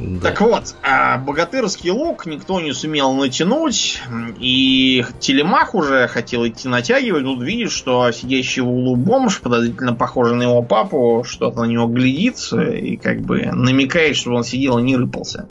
Да. 0.00 0.30
Так 0.30 0.40
вот, 0.40 0.74
а 0.82 1.18
богатырский 1.18 1.90
лук 1.90 2.24
никто 2.24 2.58
не 2.60 2.72
сумел 2.72 3.12
натянуть, 3.12 4.00
и 4.38 5.04
Телемах 5.18 5.74
уже 5.74 6.08
хотел 6.08 6.46
идти 6.46 6.68
натягивать, 6.68 7.24
тут 7.24 7.42
видит, 7.42 7.70
что 7.70 8.10
сидящий 8.10 8.62
в 8.62 8.68
углу 8.68 8.96
бомж, 8.96 9.40
подозрительно 9.40 9.94
похожий 9.94 10.36
на 10.36 10.44
его 10.44 10.62
папу, 10.62 11.22
что-то 11.26 11.60
на 11.60 11.66
него 11.66 11.86
глядит 11.86 12.38
и 12.52 12.96
как 12.96 13.20
бы 13.20 13.42
намекает, 13.52 14.16
чтобы 14.16 14.36
он 14.36 14.44
сидел 14.44 14.78
и 14.78 14.82
не 14.82 14.96
рыпался. 14.96 15.48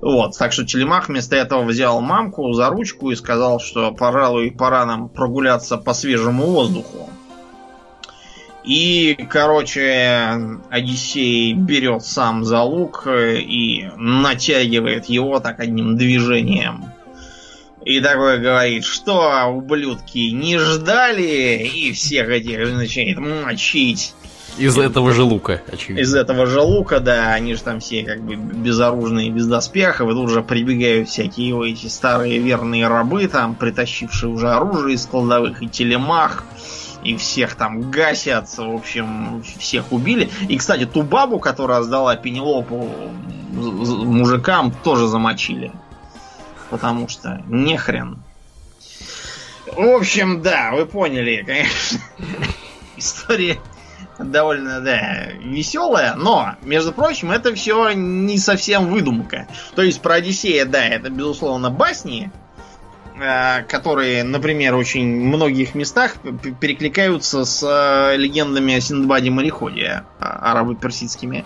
Вот, 0.00 0.38
так 0.38 0.52
что 0.52 0.64
Телемах 0.64 1.08
вместо 1.08 1.34
этого 1.34 1.64
взял 1.64 2.00
мамку 2.00 2.52
за 2.52 2.68
ручку 2.68 3.10
и 3.10 3.16
сказал, 3.16 3.58
что, 3.58 3.90
пожалуй, 3.90 4.52
пора 4.52 4.86
нам 4.86 5.08
прогуляться 5.08 5.76
по 5.76 5.94
свежему 5.94 6.46
воздуху. 6.46 7.10
И, 8.68 9.26
короче, 9.30 10.60
Одиссей 10.68 11.54
берет 11.54 12.04
сам 12.04 12.44
за 12.44 12.60
лук 12.60 13.04
э, 13.06 13.38
и 13.38 13.88
натягивает 13.96 15.06
его 15.06 15.40
так 15.40 15.58
одним 15.60 15.96
движением. 15.96 16.84
И 17.86 17.98
такой 18.02 18.38
говорит, 18.40 18.84
что, 18.84 19.46
ублюдки, 19.46 20.32
не 20.32 20.58
ждали? 20.58 21.66
И 21.66 21.92
всех 21.92 22.28
этих 22.28 22.58
начинает 22.74 23.16
мочить. 23.16 24.14
Из 24.58 24.76
этого 24.76 25.12
же 25.12 25.22
лука, 25.22 25.62
очевидно. 25.72 26.02
Из 26.02 26.14
этого 26.14 26.44
же 26.44 26.60
лука, 26.60 27.00
да, 27.00 27.32
они 27.32 27.54
же 27.54 27.62
там 27.62 27.80
все 27.80 28.02
как 28.02 28.20
бы 28.20 28.34
безоружные, 28.34 29.30
без 29.30 29.46
доспехов, 29.46 30.10
и 30.10 30.12
тут 30.12 30.28
же 30.28 30.42
прибегают 30.42 31.08
всякие 31.08 31.48
его 31.48 31.64
эти 31.64 31.86
старые 31.86 32.38
верные 32.38 32.86
рабы, 32.86 33.28
там, 33.28 33.54
притащившие 33.54 34.30
уже 34.30 34.50
оружие 34.50 34.96
из 34.96 35.06
кладовых, 35.06 35.62
и 35.62 35.68
телемах, 35.68 36.44
и 37.02 37.16
всех 37.16 37.54
там 37.54 37.90
гасят, 37.90 38.48
в 38.56 38.74
общем, 38.74 39.42
всех 39.58 39.92
убили. 39.92 40.30
И, 40.48 40.56
кстати, 40.56 40.86
ту 40.86 41.02
бабу, 41.02 41.38
которая 41.38 41.82
сдала 41.82 42.16
Пенелопу 42.16 42.88
мужикам, 43.52 44.72
тоже 44.72 45.06
замочили. 45.06 45.72
Потому 46.70 47.08
что 47.08 47.42
нехрен. 47.46 48.18
В 49.66 49.96
общем, 49.96 50.42
да, 50.42 50.72
вы 50.72 50.86
поняли, 50.86 51.42
конечно. 51.46 51.98
История 52.96 53.58
довольно, 54.18 54.80
да, 54.80 55.28
веселая, 55.40 56.14
но, 56.14 56.56
между 56.62 56.92
прочим, 56.92 57.30
это 57.30 57.54
все 57.54 57.92
не 57.92 58.38
совсем 58.38 58.88
выдумка. 58.88 59.46
То 59.74 59.82
есть 59.82 60.00
про 60.00 60.14
Одиссея, 60.14 60.64
да, 60.64 60.84
это, 60.84 61.10
безусловно, 61.10 61.70
басни, 61.70 62.32
которые, 63.68 64.22
например, 64.24 64.74
очень 64.74 65.06
многих 65.06 65.74
местах 65.74 66.16
перекликаются 66.60 67.44
с 67.44 67.62
э, 67.62 68.16
легендами 68.16 68.74
о 68.74 68.80
Синдбаде 68.80 69.30
мореходе 69.30 70.04
э, 70.20 70.24
арабо-персидскими. 70.24 71.44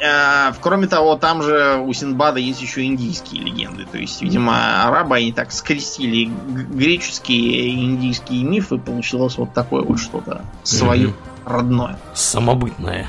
Э, 0.00 0.52
Кроме 0.60 0.88
того, 0.88 1.16
там 1.16 1.42
же 1.42 1.76
у 1.76 1.92
Синдбада 1.92 2.40
есть 2.40 2.60
еще 2.60 2.84
индийские 2.84 3.42
легенды. 3.42 3.86
То 3.90 3.98
есть, 3.98 4.20
видимо, 4.20 4.84
арабы, 4.84 5.16
они 5.16 5.32
так 5.32 5.52
скрестили 5.52 6.24
греческие 6.24 7.68
и 7.68 7.84
индийские 7.84 8.42
мифы, 8.42 8.78
получилось 8.78 9.38
вот 9.38 9.54
такое 9.54 9.82
вот 9.82 10.00
что-то 10.00 10.44
свое, 10.64 11.14
родное. 11.44 11.98
Самобытное. 12.14 13.08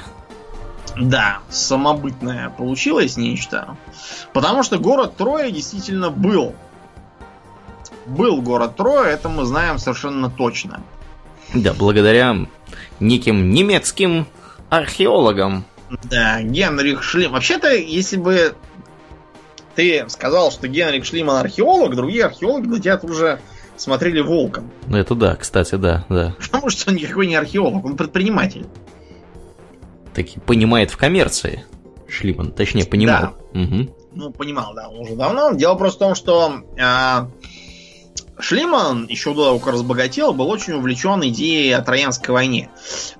Да, 0.95 1.39
самобытное 1.49 2.49
получилось 2.49 3.18
нечто. 3.18 3.76
Потому 4.31 4.61
что 4.61 4.77
город 4.77 5.18
Троя 5.18 5.49
действительно 5.49 6.11
был. 6.11 6.53
Был 8.05 8.41
город 8.41 8.75
Троя, 8.75 9.11
это 9.11 9.30
мы 9.30 9.45
знаем 9.45 9.77
совершенно 9.77 10.30
точно. 10.30 10.84
Да, 11.53 11.73
благодаря 11.73 12.35
неким 12.99 13.51
немецким 13.51 14.27
археологам. 14.69 15.65
Да, 16.09 16.41
Генрих 16.41 17.03
Шлим. 17.03 17.31
Вообще-то, 17.31 17.73
если 17.73 18.17
бы 18.17 18.55
ты 19.75 20.05
сказал, 20.09 20.51
что 20.51 20.67
Генрих 20.67 21.05
Шлиман 21.05 21.38
археолог, 21.38 21.95
другие 21.95 22.25
археологи 22.25 22.67
на 22.67 22.80
тебя 22.80 22.99
уже 23.03 23.39
смотрели 23.77 24.21
волком. 24.21 24.71
Ну, 24.88 24.97
Это 24.97 25.15
да, 25.15 25.35
кстати, 25.35 25.75
да, 25.75 26.05
да. 26.09 26.35
Потому 26.39 26.69
что 26.69 26.89
он 26.91 26.97
никакой 26.97 27.27
не 27.27 27.35
археолог, 27.35 27.85
он 27.85 27.95
предприниматель. 27.95 28.65
Таки 30.13 30.39
понимает 30.39 30.91
в 30.91 30.97
коммерции. 30.97 31.65
Шлиман, 32.07 32.51
точнее, 32.51 32.85
понимал. 32.85 33.35
Мгм. 33.53 33.89
Ну, 34.13 34.31
понимал, 34.31 34.73
да, 34.75 34.89
уже 34.89 35.15
давно. 35.15 35.53
Дело 35.53 35.73
просто 35.75 35.97
в 35.97 36.07
том, 36.07 36.15
что 36.15 36.61
э, 36.77 37.27
Шлиман 38.39 39.05
еще 39.05 39.34
до 39.34 39.45
того, 39.45 39.60
как 39.60 39.73
разбогател, 39.73 40.34
был 40.34 40.49
очень 40.49 40.73
увлечен 40.73 41.23
идеей 41.26 41.72
о 41.73 41.81
Троянской 41.81 42.34
войне. 42.34 42.69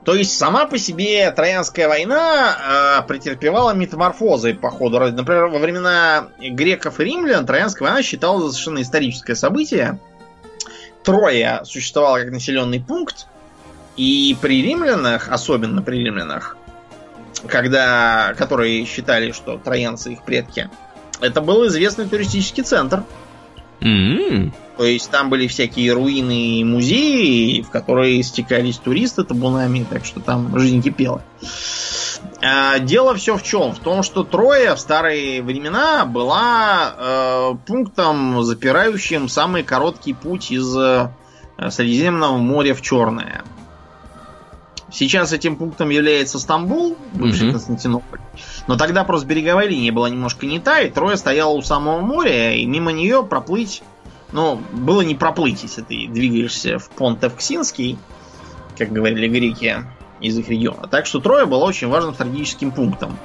То 0.04 0.16
есть 0.16 0.38
сама 0.38 0.66
по 0.66 0.78
себе 0.78 1.30
Троянская 1.32 1.88
война 1.88 3.02
э, 3.04 3.08
претерпевала 3.08 3.74
метаморфозы 3.74 4.56
по 4.56 4.72
ходу. 4.72 5.00
Например, 5.00 5.48
во 5.48 5.60
времена 5.60 6.30
греков 6.40 7.00
и 7.00 7.04
римлян 7.06 7.46
Троянская 7.46 7.88
война 7.88 8.04
считалась 8.04 8.54
совершенно 8.54 8.82
историческое 8.82 9.36
событие. 9.36 10.00
Троя 11.04 11.64
существовала 11.64 12.20
как 12.20 12.32
населенный 12.32 12.80
пункт, 12.80 13.28
и 13.98 14.36
при 14.42 14.64
римлянах, 14.64 15.30
особенно 15.30 15.82
при 15.82 15.98
римлянах, 15.98 16.58
когда, 17.48 18.34
которые 18.38 18.86
считали, 18.86 19.32
что 19.32 19.58
троянцы 19.58 20.14
их 20.14 20.24
предки, 20.24 20.70
это 21.22 21.42
был 21.42 21.68
известный 21.68 22.08
туристический 22.08 22.64
центр. 22.64 23.04
Mm-hmm. 23.82 24.52
То 24.78 24.86
есть 24.86 25.12
там 25.12 25.30
были 25.30 25.48
всякие 25.48 25.94
руины 25.94 26.60
и 26.60 26.64
музеи, 26.64 27.62
в 27.62 27.70
которые 27.70 28.24
стекались 28.24 28.78
туристы 28.78 29.24
табунами, 29.24 29.86
так 29.88 30.04
что 30.04 30.20
там 30.20 30.58
жизнь 30.58 30.82
кипела. 30.82 31.24
А, 32.42 32.80
дело 32.80 33.16
все 33.16 33.38
в 33.38 33.44
чем? 33.44 33.74
В 33.74 33.80
том, 33.80 34.04
что 34.04 34.24
Троя 34.24 34.76
в 34.76 34.80
старые 34.80 35.42
времена 35.44 36.06
была 36.06 36.94
э, 36.98 37.54
пунктом, 37.68 38.44
запирающим 38.44 39.30
самый 39.30 39.64
короткий 39.64 40.14
путь 40.14 40.52
из 40.52 40.76
э, 40.76 41.10
Средиземного 41.70 42.38
моря 42.38 42.74
в 42.74 42.82
Черное. 42.82 43.44
Сейчас 44.92 45.34
этим 45.34 45.56
пунктом 45.56 45.90
является 45.90 46.38
Стамбул, 46.38 46.98
бывший 47.14 47.48
mm-hmm. 47.48 47.52
Константинополь. 47.52 48.20
Но 48.68 48.78
тогда 48.78 49.04
просто 49.04 49.28
береговая 49.28 49.68
линия 49.68 49.92
была 49.92 50.10
немножко 50.10 50.46
не 50.46 50.60
та, 50.60 50.82
и 50.82 50.90
Троя 50.90 51.16
стояла 51.16 51.54
у 51.54 51.62
самого 51.62 52.02
моря, 52.02 52.54
и 52.56 52.66
мимо 52.66 52.92
нее 52.92 53.24
проплыть, 53.24 53.82
ну, 54.34 54.60
было 54.72 55.02
не 55.02 55.16
проплыть, 55.16 55.64
если 55.64 55.82
ты 55.82 56.08
двигаешься 56.08 56.80
в 56.80 56.90
понт 56.90 57.24
Евксинский, 57.24 57.98
как 58.78 58.92
говорили 58.92 59.28
греки 59.28 59.86
из 60.20 60.38
их 60.38 60.50
региона. 60.50 60.88
Так 60.88 61.06
что 61.06 61.20
Троя 61.20 61.46
была 61.46 61.66
очень 61.66 61.88
важным 61.88 62.14
стратегическим 62.16 62.72
пунктом. 62.72 63.18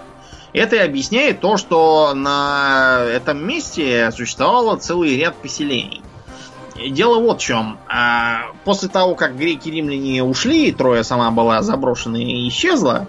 Это 0.52 0.76
и 0.76 0.80
объясняет 0.80 1.40
то, 1.40 1.56
что 1.56 2.12
на 2.14 3.00
этом 3.04 3.46
месте 3.46 4.10
существовало 4.12 4.76
целый 4.76 5.16
ряд 5.16 5.36
поселений. 5.36 6.02
Дело 6.90 7.20
вот 7.20 7.40
в 7.40 7.44
чем. 7.44 7.78
А, 7.88 8.52
после 8.64 8.88
того, 8.88 9.14
как 9.14 9.36
греки 9.36 9.68
и 9.68 9.72
римляне 9.72 10.22
ушли, 10.22 10.72
Троя 10.72 11.02
сама 11.02 11.30
была 11.30 11.62
заброшена 11.62 12.18
и 12.18 12.48
исчезла, 12.48 13.08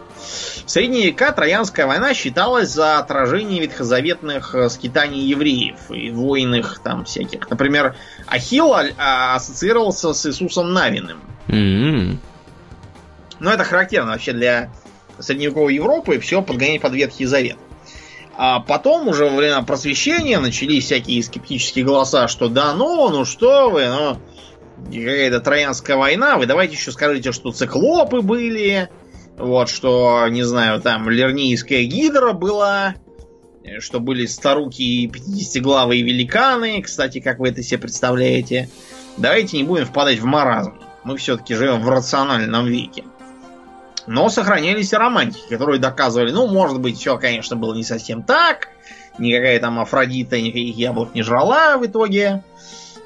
в 0.69 0.71
средние 0.71 1.07
века 1.07 1.31
Троянская 1.31 1.87
война 1.87 2.13
считалась 2.13 2.69
за 2.69 2.99
отражение 2.99 3.59
ветхозаветных 3.59 4.53
э, 4.53 4.69
скитаний 4.69 5.21
евреев 5.21 5.89
и 5.89 6.11
воинных 6.11 6.79
там 6.83 7.05
всяких. 7.05 7.49
Например, 7.49 7.95
Ахилл 8.27 8.75
а, 8.75 9.33
ассоциировался 9.33 10.13
с 10.13 10.27
Иисусом 10.27 10.71
Навиным. 10.71 11.21
Mm-hmm. 11.47 12.17
Но 13.39 13.51
это 13.51 13.63
характерно 13.63 14.11
вообще 14.11 14.31
для 14.31 14.69
средневековой 15.17 15.73
Европы 15.73 16.19
все 16.19 16.43
подгонять 16.43 16.81
под 16.81 16.93
Ветхий 16.93 17.25
Завет. 17.25 17.57
А 18.37 18.59
потом 18.59 19.07
уже 19.07 19.25
во 19.25 19.37
время 19.37 19.63
просвещения 19.63 20.37
начались 20.39 20.85
всякие 20.85 21.23
скептические 21.23 21.83
голоса, 21.83 22.27
что 22.27 22.47
да 22.47 22.75
ну, 22.75 23.09
ну 23.09 23.25
что 23.25 23.71
вы, 23.71 23.87
ну 23.87 24.19
какая-то 24.85 25.39
Троянская 25.39 25.97
война, 25.97 26.37
вы 26.37 26.45
давайте 26.45 26.75
еще 26.75 26.91
скажите, 26.91 27.31
что 27.31 27.51
циклопы 27.51 28.21
были, 28.21 28.87
вот, 29.39 29.69
что, 29.69 30.27
не 30.27 30.43
знаю, 30.43 30.81
там 30.81 31.09
Лернийская 31.09 31.83
гидра 31.83 32.33
была, 32.33 32.95
что 33.79 33.99
были 33.99 34.25
старуки 34.25 34.81
и 34.81 35.07
50-главые 35.07 36.01
великаны, 36.01 36.81
кстати, 36.81 37.19
как 37.19 37.39
вы 37.39 37.49
это 37.49 37.63
себе 37.63 37.79
представляете. 37.79 38.69
Давайте 39.17 39.57
не 39.57 39.63
будем 39.63 39.85
впадать 39.85 40.19
в 40.19 40.25
маразм. 40.25 40.73
Мы 41.03 41.17
все-таки 41.17 41.55
живем 41.55 41.81
в 41.81 41.89
рациональном 41.89 42.65
веке. 42.67 43.05
Но 44.07 44.29
сохранялись 44.29 44.91
и 44.91 44.95
романтики, 44.95 45.47
которые 45.49 45.79
доказывали, 45.79 46.31
ну, 46.31 46.47
может 46.47 46.79
быть, 46.79 46.97
все, 46.97 47.17
конечно, 47.17 47.55
было 47.55 47.73
не 47.73 47.83
совсем 47.83 48.23
так. 48.23 48.69
Никакая 49.17 49.59
там 49.59 49.79
Афродита 49.79 50.39
никаких 50.39 50.75
яблок 50.75 51.13
не 51.13 51.21
жрала 51.21 51.77
в 51.77 51.85
итоге. 51.85 52.43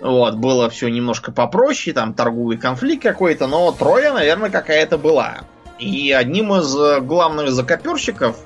Вот, 0.02 0.36
было 0.36 0.70
все 0.70 0.90
немножко 0.90 1.32
попроще, 1.32 1.94
там 1.94 2.14
торговый 2.14 2.58
конфликт 2.58 3.04
какой-то, 3.04 3.48
но 3.48 3.72
Троя, 3.72 4.14
наверное, 4.14 4.50
какая-то 4.50 4.98
была. 4.98 5.44
И 5.80 6.12
одним 6.12 6.54
из 6.54 7.04
главных 7.04 7.52
закоперщиков 7.52 8.38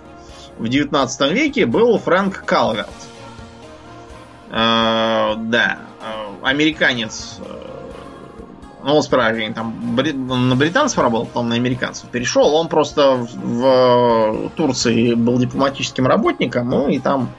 в 0.57 0.67
19 0.67 1.31
веке 1.31 1.65
был 1.65 1.97
Фрэнк 1.99 2.43
Калверт. 2.45 2.89
Э, 4.49 5.35
да, 5.37 5.79
э, 6.01 6.35
американец 6.43 7.39
э, 7.39 7.67
ну, 8.87 9.01
сперва 9.01 9.33
там 9.53 9.97
на 10.47 10.55
британцев 10.55 10.97
работал, 10.99 11.25
потом 11.25 11.49
на 11.49 11.55
американцев 11.55 12.09
перешел. 12.09 12.55
Он 12.55 12.69
просто 12.69 13.15
в, 13.15 14.49
Турции 14.55 15.13
был 15.13 15.37
дипломатическим 15.37 16.07
работником, 16.07 16.69
ну 16.69 16.87
и 16.87 16.99
там, 16.99 17.29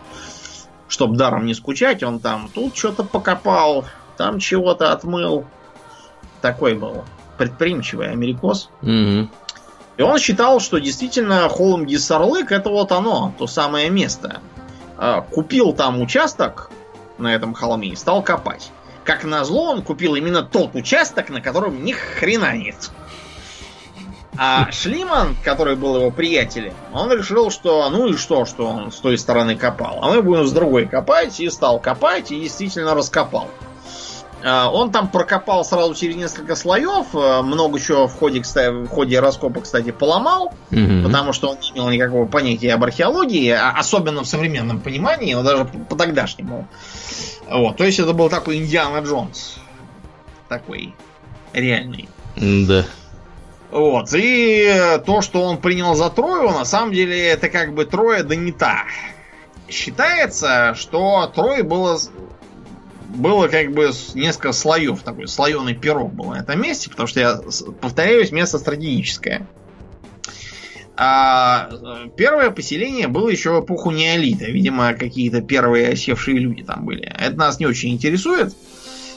чтобы 0.89 1.17
даром 1.17 1.47
не 1.47 1.55
скучать, 1.55 2.03
он 2.03 2.19
там 2.19 2.51
тут 2.53 2.77
что-то 2.77 3.03
покопал, 3.03 3.87
там 4.19 4.39
чего-то 4.39 4.93
отмыл. 4.93 5.47
Такой 6.43 6.75
был 6.75 7.05
предприимчивый 7.39 8.11
америкос. 8.11 8.69
Mm-hmm. 8.83 9.29
И 9.99 10.03
он 10.03 10.19
считал, 10.19 10.61
что 10.61 10.79
действительно 10.79 11.49
Холм 11.49 11.85
Гиссарлык 11.85 12.53
это 12.53 12.71
вот 12.71 12.93
оно, 12.93 13.35
то 13.37 13.49
самое 13.49 13.91
место. 13.91 14.41
А, 14.97 15.23
купил 15.23 15.73
там 15.73 16.01
участок 16.01 16.71
на 17.19 17.35
этом 17.35 17.53
холме 17.53 17.89
и 17.89 17.97
стал 17.97 18.23
копать. 18.23 18.71
Как 19.03 19.25
назло, 19.25 19.73
он 19.73 19.83
купил 19.83 20.15
именно 20.15 20.43
тот 20.43 20.77
участок, 20.77 21.31
на 21.31 21.41
котором 21.41 21.85
ни 21.85 21.93
хрена 21.93 22.57
нет. 22.57 22.91
А 24.37 24.71
Шлиман, 24.71 25.37
который 25.43 25.75
был 25.75 25.97
его 25.97 26.13
приятелем, 26.13 26.75
он 26.93 27.11
решил, 27.11 27.51
что 27.51 27.91
ну 27.91 28.07
и 28.07 28.17
что, 28.17 28.45
что 28.45 28.69
он 28.69 28.93
с 28.93 29.01
той 29.01 29.19
стороны 29.19 29.57
копал. 29.57 29.99
А 30.01 30.11
мы 30.11 30.23
будем 30.23 30.47
с 30.47 30.53
другой 30.53 30.87
копать, 30.87 31.41
и 31.41 31.51
стал 31.51 31.81
копать, 31.81 32.31
и 32.31 32.39
действительно 32.39 32.95
раскопал. 32.95 33.49
А, 34.45 34.71
он 34.71 34.93
там 34.93 35.09
прокопал 35.09 35.65
сразу 35.65 35.95
через 35.95 36.17
несколько 36.17 36.55
слоев, 36.55 37.07
а, 37.15 37.43
много 37.43 37.81
чего 37.81 38.07
в 38.07 38.15
ходе, 38.15 38.41
кстати, 38.41 38.73
в 38.73 38.89
ходе 38.89 39.21
раскопа, 39.21 39.61
кстати, 39.61 39.91
поломал, 39.91 40.55
mm-hmm. 40.71 41.05
потому 41.05 41.33
что 41.33 41.51
он 41.51 41.59
не 41.61 41.71
имел 41.71 41.91
никакого 41.91 42.27
понятия 42.27 42.75
об 42.75 42.85
археологии, 42.85 43.51
а 43.51 43.73
особенно 43.77 44.23
в 44.23 44.27
современном 44.27 44.81
понимании, 44.81 45.35
но 45.35 45.43
даже 45.43 45.65
по 45.65 45.97
тогдашнему. 45.97 46.69
Вот, 47.49 47.77
то 47.77 47.85
есть 47.85 47.99
это 47.99 48.13
был 48.13 48.29
такой 48.29 48.59
Индиана 48.59 49.05
Джонс. 49.05 49.59
Такой 50.49 50.95
реальный. 51.53 52.09
Да. 52.37 52.85
Вот, 53.71 54.11
и 54.15 54.99
то, 55.05 55.21
что 55.21 55.43
он 55.43 55.59
принял 55.59 55.95
за 55.95 56.09
Трою, 56.11 56.51
на 56.51 56.65
самом 56.65 56.93
деле 56.93 57.27
это 57.27 57.49
как 57.51 57.75
бы 57.75 57.85
Троя 57.85 58.23
да 58.23 58.35
не 58.35 58.53
та. 58.53 58.85
Считается, 59.69 60.75
что 60.75 61.31
Трое 61.35 61.63
было 61.63 61.99
было 63.09 63.49
как 63.49 63.73
бы 63.73 63.91
несколько 64.15 64.53
слоев, 64.53 65.03
такой 65.03 65.29
слоеный 65.29 65.75
пирог 65.75 66.13
был 66.13 66.27
на 66.27 66.41
этом 66.41 66.61
месте, 66.61 66.91
потому 66.91 67.07
что 67.07 67.21
я 67.21 67.41
повторяюсь, 67.81 68.33
место 68.33 68.59
стратегическое. 68.59 69.47
А 71.01 71.71
первое 72.17 72.51
поселение 72.51 73.07
было 73.07 73.29
еще 73.29 73.53
в 73.53 73.65
эпоху 73.65 73.93
неолита. 73.93 74.47
Видимо, 74.47 74.95
какие-то 74.95 75.41
первые 75.41 75.91
осевшие 75.91 76.39
люди 76.39 76.65
там 76.65 76.85
были. 76.85 77.05
Это 77.05 77.37
нас 77.37 77.61
не 77.61 77.67
очень 77.67 77.91
интересует. 77.91 78.53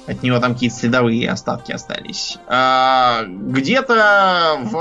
От 0.05 0.21
него 0.21 0.39
там 0.39 0.53
какие-то 0.53 0.75
следовые 0.75 1.29
остатки 1.29 1.71
остались. 1.71 2.37
А, 2.47 3.23
где-то 3.25 4.59
в, 4.61 4.77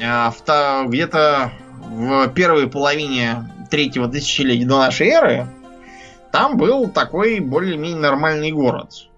а, 0.00 0.32
в 0.32 0.88
где-то 0.88 1.52
в 1.88 2.28
первой 2.28 2.68
половине 2.68 3.48
третьего 3.70 4.08
тысячелетия 4.08 4.66
до 4.66 4.78
нашей 4.78 5.08
эры 5.08 5.46
там 6.32 6.56
был 6.56 6.88
такой 6.88 7.38
более-менее 7.38 8.00
нормальный 8.00 8.50
город, 8.50 9.08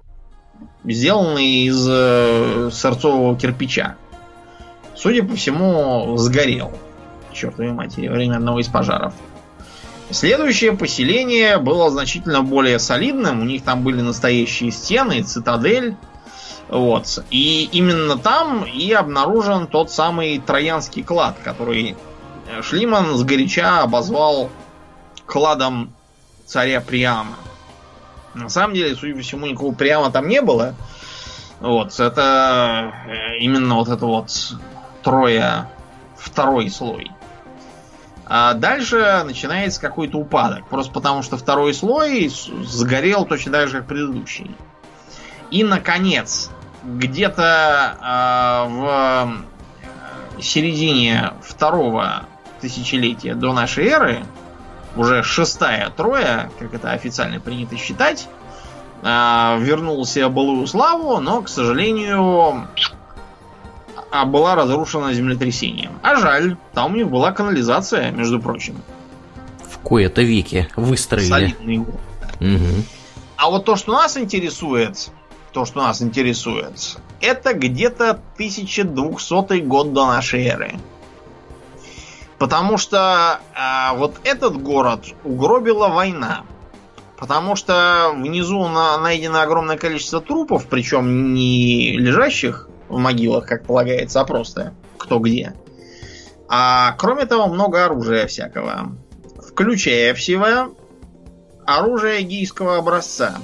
сделанный 0.84 1.64
из 1.64 1.86
э, 1.88 2.70
сырцового 2.70 3.38
кирпича 3.38 3.96
судя 4.94 5.22
по 5.22 5.34
всему, 5.34 6.16
сгорел. 6.16 6.72
Чертовой 7.32 7.72
матери, 7.72 8.08
время 8.08 8.36
одного 8.36 8.60
из 8.60 8.68
пожаров. 8.68 9.12
Следующее 10.10 10.72
поселение 10.72 11.58
было 11.58 11.90
значительно 11.90 12.42
более 12.42 12.78
солидным. 12.78 13.42
У 13.42 13.44
них 13.44 13.64
там 13.64 13.82
были 13.82 14.00
настоящие 14.00 14.70
стены, 14.70 15.22
цитадель. 15.22 15.96
Вот. 16.68 17.24
И 17.30 17.68
именно 17.72 18.16
там 18.16 18.64
и 18.64 18.92
обнаружен 18.92 19.66
тот 19.66 19.90
самый 19.90 20.38
троянский 20.38 21.02
клад, 21.02 21.36
который 21.42 21.96
Шлиман 22.62 23.16
сгоряча 23.16 23.80
обозвал 23.80 24.50
кладом 25.26 25.93
царя 26.46 26.80
Приама. 26.80 27.36
На 28.34 28.48
самом 28.48 28.74
деле, 28.74 28.94
судя 28.96 29.14
по 29.14 29.20
всему, 29.20 29.46
никакого 29.46 29.74
Приама 29.74 30.10
там 30.10 30.28
не 30.28 30.40
было. 30.42 30.74
Вот, 31.60 31.98
это 31.98 32.92
э, 33.06 33.38
именно 33.38 33.76
вот 33.76 33.88
это 33.88 34.04
вот 34.06 34.56
трое 35.02 35.68
второй 36.16 36.68
слой. 36.68 37.10
А 38.26 38.54
дальше 38.54 39.22
начинается 39.24 39.80
какой-то 39.80 40.18
упадок. 40.18 40.66
Просто 40.68 40.92
потому, 40.92 41.22
что 41.22 41.36
второй 41.36 41.74
слой 41.74 42.28
сгорел 42.28 43.24
точно 43.24 43.52
так 43.52 43.68
же, 43.68 43.78
как 43.78 43.86
предыдущий. 43.86 44.50
И, 45.50 45.62
наконец, 45.62 46.50
где-то 46.82 47.96
э, 48.00 49.44
в 50.36 50.42
середине 50.42 51.32
второго 51.42 52.24
тысячелетия 52.60 53.34
до 53.34 53.52
нашей 53.52 53.86
эры, 53.86 54.24
уже 54.96 55.22
шестая 55.22 55.90
троя, 55.90 56.50
как 56.58 56.74
это 56.74 56.92
официально 56.92 57.40
принято 57.40 57.76
считать, 57.76 58.28
э, 59.02 59.56
вернула 59.60 60.06
себе 60.06 60.28
былую 60.28 60.66
славу, 60.66 61.20
но, 61.20 61.42
к 61.42 61.48
сожалению, 61.48 62.66
а 64.10 64.24
была 64.26 64.54
разрушена 64.54 65.12
землетрясением. 65.12 65.98
А 66.02 66.16
жаль, 66.16 66.56
там 66.72 66.92
у 66.92 66.96
них 66.96 67.08
была 67.08 67.32
канализация, 67.32 68.12
между 68.12 68.40
прочим. 68.40 68.76
В 69.68 69.78
кои-то 69.78 70.22
веке 70.22 70.68
выстроили. 70.76 71.28
Солидный 71.28 71.78
город. 71.78 72.00
Угу. 72.40 72.84
А 73.36 73.50
вот 73.50 73.64
то, 73.64 73.76
что 73.76 73.92
нас 73.92 74.16
интересует, 74.16 75.10
то, 75.52 75.64
что 75.64 75.82
нас 75.82 76.00
интересует, 76.00 76.96
это 77.20 77.54
где-то 77.54 78.20
1200 78.36 79.60
год 79.60 79.92
до 79.92 80.06
нашей 80.06 80.44
эры. 80.44 80.74
Потому 82.38 82.78
что 82.78 83.40
э, 83.54 83.96
вот 83.96 84.16
этот 84.24 84.60
город 84.60 85.06
угробила 85.24 85.88
война. 85.88 86.44
Потому 87.16 87.56
что 87.56 88.12
внизу 88.14 88.66
на, 88.68 88.98
найдено 88.98 89.40
огромное 89.40 89.78
количество 89.78 90.20
трупов, 90.20 90.66
причем 90.68 91.32
не 91.32 91.96
лежащих 91.96 92.68
в 92.88 92.98
могилах, 92.98 93.46
как 93.46 93.64
полагается, 93.64 94.20
а 94.20 94.24
просто 94.24 94.74
кто 94.98 95.18
где. 95.20 95.54
А 96.48 96.92
кроме 96.98 97.26
того, 97.26 97.46
много 97.46 97.84
оружия 97.84 98.26
всякого. 98.26 98.96
Включая 99.48 100.12
всего 100.14 100.74
оружие 101.66 102.22
гийского 102.22 102.76
образца, 102.76 103.36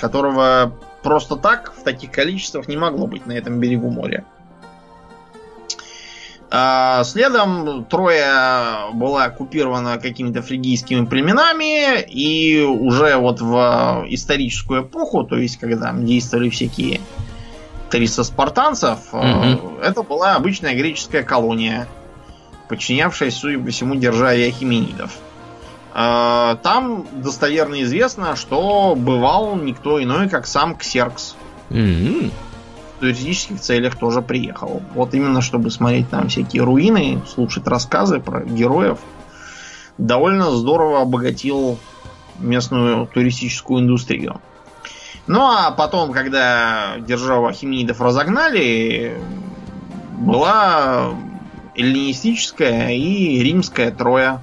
которого 0.00 0.74
просто 1.02 1.36
так 1.36 1.74
в 1.76 1.82
таких 1.82 2.10
количествах 2.10 2.68
не 2.68 2.76
могло 2.76 3.06
быть 3.06 3.26
на 3.26 3.32
этом 3.32 3.60
берегу 3.60 3.90
моря. 3.90 4.24
А, 6.50 7.04
следом 7.04 7.84
Троя 7.84 8.90
была 8.94 9.24
оккупирована 9.24 9.98
какими-то 9.98 10.40
фригийскими 10.40 11.04
племенами, 11.04 12.00
и 12.00 12.62
уже 12.62 13.16
вот 13.16 13.40
в 13.40 14.06
историческую 14.08 14.82
эпоху, 14.84 15.24
то 15.24 15.36
есть 15.36 15.58
когда 15.58 15.92
действовали 15.92 16.48
всякие 16.48 17.00
300 17.90 18.24
спартанцев, 18.24 18.98
угу. 19.12 19.78
это 19.82 20.02
была 20.02 20.36
обычная 20.36 20.74
греческая 20.74 21.22
колония, 21.22 21.86
подчинявшаяся, 22.68 23.38
судя 23.38 23.58
по 23.58 23.70
всему, 23.70 23.94
державе 23.96 24.48
Ахименидов. 24.48 25.12
А, 25.92 26.56
там 26.62 27.06
достоверно 27.12 27.82
известно, 27.82 28.36
что 28.36 28.94
бывал 28.96 29.56
никто 29.56 30.02
иной, 30.02 30.28
как 30.28 30.46
сам 30.46 30.76
Ксеркс. 30.76 31.34
Mm-hmm. 31.70 32.32
Туристических 33.00 33.60
целях 33.60 33.96
тоже 33.96 34.22
приехал. 34.22 34.82
Вот 34.94 35.14
именно, 35.14 35.40
чтобы 35.40 35.70
смотреть 35.70 36.10
там 36.10 36.28
всякие 36.28 36.62
руины, 36.62 37.20
слушать 37.26 37.66
рассказы 37.66 38.20
про 38.20 38.44
героев. 38.44 38.98
Довольно 39.98 40.50
здорово 40.50 41.02
обогатил 41.02 41.78
местную 42.38 43.06
туристическую 43.06 43.80
индустрию. 43.80 44.40
Ну 45.26 45.40
а 45.42 45.70
потом, 45.70 46.12
когда 46.12 46.98
державу 46.98 47.46
Ахименидов 47.46 48.00
разогнали, 48.00 49.20
была 50.18 51.10
эллинистическая 51.74 52.90
и 52.90 53.40
римская 53.42 53.90
Троя 53.90 54.40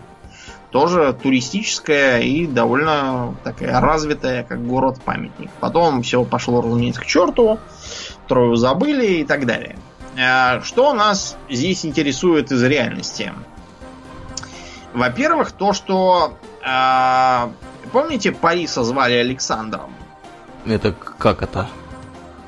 тоже 0.71 1.17
туристическая 1.21 2.19
и 2.19 2.45
довольно 2.45 3.35
такая 3.45 3.79
развитая, 3.79 4.43
как 4.43 4.65
город-памятник. 4.67 5.49
Потом 5.61 6.01
все 6.01 6.23
пошло, 6.25 6.61
разумеется, 6.61 6.99
к 6.99 7.05
черту, 7.05 7.59
Трою 8.27 8.55
забыли 8.55 9.17
и 9.17 9.25
так 9.25 9.45
далее. 9.45 9.77
А, 10.17 10.61
что 10.61 10.93
нас 10.93 11.37
здесь 11.49 11.85
интересует 11.85 12.51
из 12.51 12.63
реальности? 12.63 13.31
Во-первых, 14.93 15.51
то, 15.51 15.73
что... 15.73 16.37
А, 16.63 17.51
помните, 17.91 18.31
Париса 18.31 18.83
звали 18.83 19.15
Александром? 19.15 19.93
Это 20.65 20.93
как 20.93 21.43
это? 21.43 21.67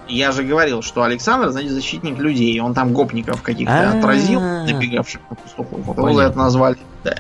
Я 0.08 0.32
же 0.32 0.44
говорил, 0.44 0.82
что 0.82 1.04
Александр, 1.04 1.50
значит, 1.50 1.72
защитник 1.72 2.18
людей. 2.18 2.60
Он 2.62 2.74
там 2.74 2.94
гопников 2.94 3.42
каких-то 3.42 3.92
отразил, 3.92 4.40
набегавших 4.40 5.22
на 5.30 5.36
пастухов. 5.36 5.80
Вот 5.82 5.98
его 5.98 6.14
за 6.14 6.24
это 6.24 6.38
назвали. 6.38 6.78
Да. 7.08 7.16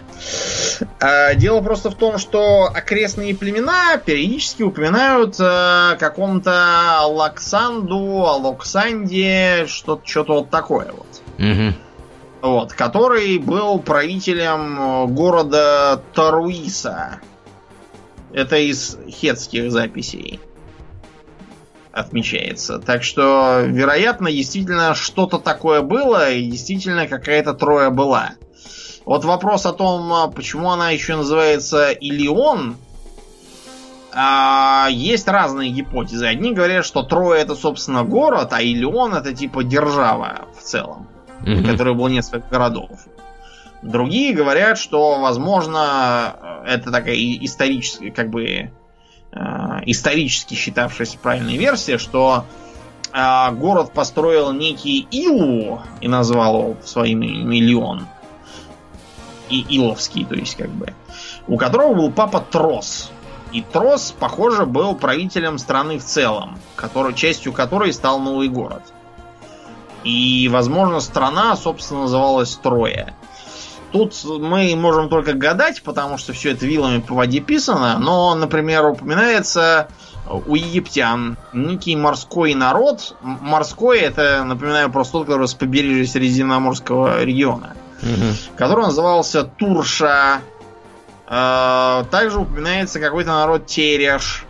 А, 1.00 1.34
дело 1.36 1.62
просто 1.62 1.90
в 1.90 1.96
том, 1.96 2.18
что 2.18 2.66
окрестные 2.66 3.34
племена 3.34 3.98
периодически 3.98 4.64
упоминают 4.64 5.36
о 5.40 5.94
э, 5.94 5.98
каком-то 5.98 7.00
Алаксанду, 7.00 8.26
Алоксанде, 8.26 9.66
что-то 9.68 10.06
что 10.06 10.24
вот 10.24 10.50
такое 10.50 10.92
вот. 10.92 11.22
Угу. 11.40 11.74
Вот, 12.42 12.74
который 12.74 13.38
был 13.38 13.80
правителем 13.80 15.14
города 15.14 16.02
Таруиса. 16.14 17.22
Это 18.34 18.58
из 18.58 18.98
хетских 19.08 19.72
записей 19.72 20.42
отмечается. 21.94 22.80
Так 22.80 23.04
что, 23.04 23.64
вероятно, 23.66 24.32
действительно 24.32 24.94
что-то 24.96 25.40
такое 25.40 25.82
было, 25.82 26.30
и 26.30 26.46
действительно 26.46 27.08
какая-то 27.08 27.54
троя 27.54 27.90
была. 27.90 28.32
Вот 29.08 29.24
вопрос 29.24 29.66
о 29.66 29.72
том, 29.72 30.12
а, 30.12 30.28
почему 30.28 30.70
она 30.70 30.90
еще 30.90 31.16
называется 31.16 31.92
Илион, 31.92 32.76
а, 34.14 34.90
есть 34.92 35.30
разные 35.30 35.70
гипотезы. 35.70 36.26
Одни 36.26 36.52
говорят, 36.52 36.86
что 36.86 37.04
Троя 37.04 37.40
это, 37.40 37.56
собственно, 37.56 38.04
город, 38.04 38.52
а 38.52 38.62
Илион 38.62 39.14
это 39.14 39.34
типа 39.34 39.64
держава 39.64 40.50
в 40.60 40.62
целом, 40.62 41.08
mm-hmm. 41.42 41.72
которой 41.72 41.96
было 41.96 42.10
несколько 42.10 42.50
городов. 42.50 42.90
Другие 43.82 44.34
говорят, 44.34 44.78
что, 44.78 45.22
возможно, 45.22 46.64
это 46.66 46.92
такая 46.92 47.16
историческая, 47.16 48.12
как 48.12 48.30
бы, 48.30 48.44
э, 48.44 48.70
исторически 49.86 50.54
считавшаяся 50.54 51.18
правильной 51.18 51.56
версия, 51.56 51.98
что 51.98 52.44
э, 53.14 53.52
город 53.54 53.94
построил 53.94 54.52
некий 54.52 55.08
Илу 55.12 55.82
и 56.02 56.10
назвал 56.10 56.60
его 56.60 56.78
своим 56.84 57.22
миллион 57.22 58.06
и 59.50 59.66
Иловский, 59.78 60.26
то 60.26 60.36
есть 60.36 60.56
как 60.56 60.70
бы, 60.70 60.94
у 61.48 61.58
которого 61.58 61.94
был 61.94 62.12
папа 62.12 62.40
Трос. 62.40 63.12
И 63.54 63.62
Трос, 63.62 64.14
похоже, 64.18 64.66
был 64.66 64.94
правителем 64.96 65.58
страны 65.58 66.00
в 66.00 66.04
целом, 66.04 66.60
который, 66.76 67.14
частью 67.14 67.54
которой 67.54 67.94
стал 67.94 68.20
новый 68.20 68.50
город. 68.50 68.84
И, 70.04 70.50
возможно, 70.52 71.00
страна, 71.00 71.56
собственно, 71.56 72.02
называлась 72.02 72.56
Троя. 72.56 73.16
Тут 73.92 74.14
мы 74.26 74.76
можем 74.76 75.08
только 75.08 75.34
гадать, 75.34 75.82
потому 75.82 76.18
что 76.18 76.34
все 76.34 76.52
это 76.52 76.66
вилами 76.66 77.00
по 77.00 77.16
воде 77.16 77.40
писано, 77.40 77.98
но, 78.00 78.36
например, 78.36 78.86
упоминается 78.86 79.88
у 80.30 80.56
египтян 80.56 81.38
некий 81.54 81.96
морской 81.96 82.54
народ. 82.54 83.16
Морской 83.22 84.00
это, 84.00 84.44
напоминаю, 84.44 84.92
просто 84.92 85.14
тот, 85.14 85.28
который 85.28 85.48
с 85.48 85.54
побережья 85.54 86.06
Средиземноморского 86.12 87.24
региона 87.24 87.76
угу. 88.02 88.34
который 88.56 88.86
назывался 88.86 89.44
Турша. 89.44 90.42
Э, 91.28 92.04
также 92.10 92.40
упоминается 92.40 93.00
какой-то 93.00 93.32
народ 93.32 93.66
Тереш. 93.66 94.46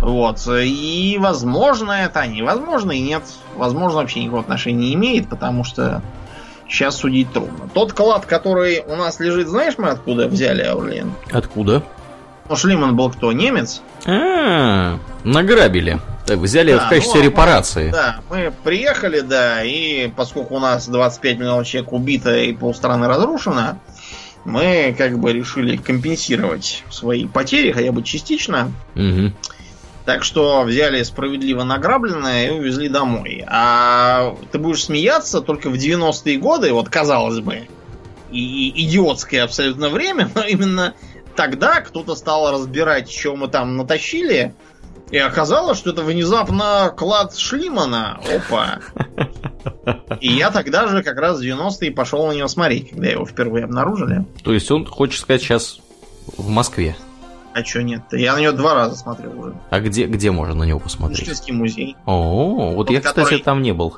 Вот. 0.00 0.46
И 0.48 1.16
возможно 1.18 1.92
это, 1.92 2.20
а 2.20 2.26
невозможно 2.26 2.92
и 2.92 3.00
нет. 3.00 3.22
Возможно, 3.54 3.98
вообще 3.98 4.20
никакого 4.20 4.42
отношения 4.42 4.88
не 4.88 4.94
имеет, 4.94 5.28
потому 5.28 5.64
что 5.64 6.02
сейчас 6.68 6.96
судить 6.96 7.32
трудно. 7.32 7.68
Тот 7.72 7.92
клад, 7.92 8.26
который 8.26 8.82
у 8.86 8.96
нас 8.96 9.20
лежит, 9.20 9.48
знаешь, 9.48 9.74
мы 9.78 9.88
откуда 9.88 10.28
взяли, 10.28 10.62
Аурлин? 10.62 11.12
Откуда? 11.32 11.82
Ну, 12.48 12.56
Шлиман 12.56 12.96
был 12.96 13.10
кто, 13.10 13.32
немец? 13.32 13.82
А, 14.06 14.98
награбили. 15.24 16.00
Так, 16.26 16.38
взяли 16.38 16.72
да, 16.72 16.86
в 16.86 16.88
качестве 16.88 17.20
ну, 17.20 17.26
репарации. 17.26 17.90
Да, 17.90 18.20
мы 18.30 18.52
приехали, 18.64 19.20
да, 19.20 19.62
и 19.62 20.08
поскольку 20.08 20.56
у 20.56 20.58
нас 20.58 20.88
25 20.88 21.38
миллионов 21.38 21.66
человек 21.66 21.92
убито 21.92 22.36
и 22.36 22.52
полстраны 22.52 23.06
разрушено, 23.06 23.78
мы 24.44 24.94
как 24.96 25.18
бы 25.18 25.32
решили 25.32 25.76
компенсировать 25.76 26.84
свои 26.90 27.26
потери, 27.26 27.72
хотя 27.72 27.92
бы 27.92 28.02
частично. 28.02 28.72
Угу. 28.94 29.32
Так 30.04 30.22
что 30.22 30.62
взяли 30.62 31.02
справедливо 31.02 31.64
награбленное 31.64 32.48
и 32.48 32.50
увезли 32.50 32.88
домой. 32.88 33.44
А 33.48 34.36
ты 34.52 34.58
будешь 34.58 34.84
смеяться 34.84 35.40
только 35.40 35.68
в 35.68 35.74
90-е 35.74 36.38
годы, 36.38 36.72
вот 36.72 36.88
казалось 36.88 37.40
бы, 37.40 37.68
и 38.30 38.72
идиотское 38.84 39.44
абсолютно 39.44 39.88
время, 39.88 40.30
но 40.34 40.42
именно 40.42 40.94
тогда 41.36 41.80
кто-то 41.80 42.14
стал 42.16 42.50
разбирать, 42.52 43.10
что 43.10 43.36
мы 43.36 43.48
там 43.48 43.76
натащили, 43.76 44.54
и 45.10 45.18
оказалось, 45.18 45.78
что 45.78 45.90
это 45.90 46.02
внезапно 46.02 46.92
клад 46.96 47.36
Шлимана. 47.36 48.18
Опа. 48.28 48.80
И 50.20 50.32
я 50.32 50.50
тогда 50.50 50.88
же 50.88 51.02
как 51.02 51.18
раз 51.18 51.38
в 51.38 51.42
90-е 51.42 51.92
пошел 51.92 52.26
на 52.26 52.32
него 52.32 52.48
смотреть, 52.48 52.90
когда 52.90 53.08
его 53.08 53.24
впервые 53.24 53.64
обнаружили. 53.64 54.24
То 54.42 54.52
есть 54.52 54.70
он, 54.70 54.84
хочет 54.86 55.20
сказать, 55.20 55.42
сейчас 55.42 55.78
в 56.36 56.48
Москве. 56.48 56.96
А 57.54 57.64
что 57.64 57.82
нет? 57.82 58.02
Я 58.12 58.34
на 58.34 58.40
него 58.40 58.52
два 58.52 58.74
раза 58.74 58.96
смотрел 58.96 59.38
уже. 59.40 59.54
А 59.70 59.80
где, 59.80 60.06
где 60.06 60.30
можно 60.30 60.54
на 60.54 60.64
него 60.64 60.78
посмотреть? 60.78 61.20
Пушкинский 61.20 61.54
музей. 61.54 61.96
О, 62.04 62.72
вот 62.74 62.88
Тот, 62.88 62.94
я, 62.94 63.00
кстати, 63.00 63.24
который- 63.24 63.42
там 63.42 63.62
не 63.62 63.72
был. 63.72 63.96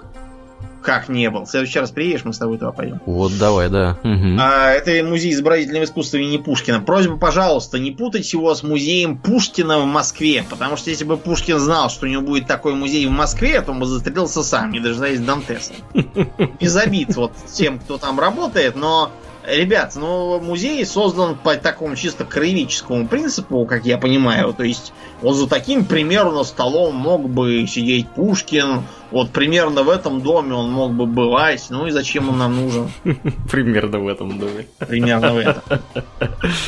Как 0.88 1.10
не 1.10 1.28
был? 1.28 1.44
В 1.44 1.50
следующий 1.50 1.80
раз 1.80 1.90
приедешь, 1.90 2.24
мы 2.24 2.32
с 2.32 2.38
тобой 2.38 2.56
туда 2.56 2.72
пойдем. 2.72 2.98
Вот 3.04 3.36
давай, 3.36 3.68
да. 3.68 3.98
Мгм. 4.04 4.38
А, 4.40 4.70
это 4.70 5.04
музей 5.06 5.32
изобразительного 5.32 5.84
искусства 5.84 6.16
имени 6.16 6.38
Пушкина. 6.38 6.80
Просьба, 6.80 7.18
пожалуйста, 7.18 7.78
не 7.78 7.90
путать 7.90 8.32
его 8.32 8.54
с 8.54 8.62
музеем 8.62 9.18
Пушкина 9.18 9.80
в 9.80 9.84
Москве. 9.84 10.46
Потому 10.48 10.78
что 10.78 10.88
если 10.88 11.04
бы 11.04 11.18
Пушкин 11.18 11.58
знал, 11.58 11.90
что 11.90 12.06
у 12.06 12.08
него 12.08 12.22
будет 12.22 12.46
такой 12.46 12.74
музей 12.74 13.06
в 13.06 13.10
Москве, 13.10 13.60
то 13.60 13.72
он 13.72 13.80
бы 13.80 13.84
застрелился 13.84 14.42
сам, 14.42 14.72
не 14.72 14.80
дожидаясь 14.80 15.20
Дантеса. 15.20 15.74
Без 16.58 16.74
обид 16.74 17.14
вот 17.16 17.32
тем, 17.52 17.80
кто 17.80 17.98
там 17.98 18.18
работает, 18.18 18.74
но 18.74 19.12
Ребят, 19.48 19.94
ну, 19.96 20.38
музей 20.40 20.84
создан 20.84 21.36
по 21.36 21.56
такому 21.56 21.96
чисто 21.96 22.24
краеведческому 22.24 23.08
принципу, 23.08 23.64
как 23.64 23.86
я 23.86 23.96
понимаю. 23.96 24.52
То 24.52 24.62
есть, 24.62 24.92
вот 25.22 25.34
за 25.34 25.48
таким 25.48 25.84
примерно 25.86 26.44
столом 26.44 26.94
мог 26.96 27.28
бы 27.28 27.66
сидеть 27.66 28.08
Пушкин, 28.10 28.82
вот 29.10 29.30
примерно 29.30 29.82
в 29.84 29.88
этом 29.88 30.20
доме 30.20 30.54
он 30.54 30.70
мог 30.70 30.92
бы 30.92 31.06
бывать. 31.06 31.66
Ну 31.70 31.86
и 31.86 31.90
зачем 31.90 32.28
он 32.28 32.38
нам 32.38 32.56
нужен? 32.56 32.90
Примерно 33.50 34.00
в 34.00 34.08
этом 34.08 34.38
доме. 34.38 34.66
Примерно 34.78 35.32
в 35.32 35.38
этом. 35.38 35.62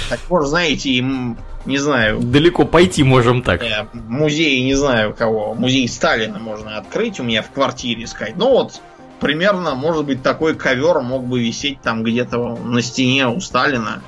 Так 0.08 0.20
может, 0.30 0.48
знаете, 0.48 0.90
им, 0.90 1.36
не 1.66 1.76
знаю, 1.78 2.18
Далеко 2.20 2.64
пойти 2.64 3.02
можем 3.02 3.42
так. 3.42 3.62
э, 3.62 3.86
музей, 3.92 4.62
не 4.64 4.74
знаю 4.74 5.14
кого, 5.16 5.54
музей 5.54 5.86
Сталина 5.86 6.38
можно 6.38 6.78
открыть 6.78 7.20
у 7.20 7.24
меня 7.24 7.42
в 7.42 7.50
квартире 7.50 8.06
сказать. 8.06 8.36
Ну 8.36 8.50
вот, 8.50 8.80
примерно, 9.20 9.74
может 9.74 10.04
быть, 10.04 10.22
такой 10.22 10.54
ковер 10.54 11.00
мог 11.00 11.24
бы 11.24 11.40
висеть 11.40 11.80
там 11.80 12.02
где-то 12.02 12.56
на 12.56 12.82
стене 12.82 13.28
у 13.28 13.40
Сталина 13.40 14.02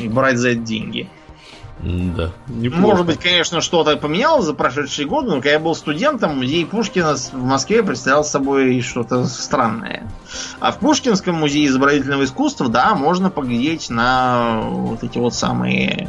и 0.00 0.08
брать 0.08 0.38
за 0.38 0.50
это 0.50 0.60
деньги. 0.60 1.08
Да. 1.78 2.32
Может 2.48 3.04
быть, 3.06 3.20
конечно, 3.20 3.60
что-то 3.60 3.96
поменялось 3.96 4.46
за 4.46 4.54
прошедшие 4.54 5.06
годы, 5.06 5.28
но 5.28 5.34
когда 5.34 5.50
я 5.50 5.58
был 5.58 5.74
студентом, 5.74 6.38
музей 6.38 6.64
Пушкина 6.64 7.16
в 7.16 7.44
Москве 7.44 7.82
представлял 7.82 8.24
собой 8.24 8.80
что-то 8.80 9.26
странное. 9.26 10.10
А 10.58 10.72
в 10.72 10.78
Пушкинском 10.78 11.34
музее 11.34 11.66
изобразительного 11.66 12.24
искусства, 12.24 12.68
да, 12.68 12.94
можно 12.94 13.30
поглядеть 13.30 13.90
на 13.90 14.62
вот 14.62 15.04
эти 15.04 15.18
вот 15.18 15.34
самые 15.34 16.08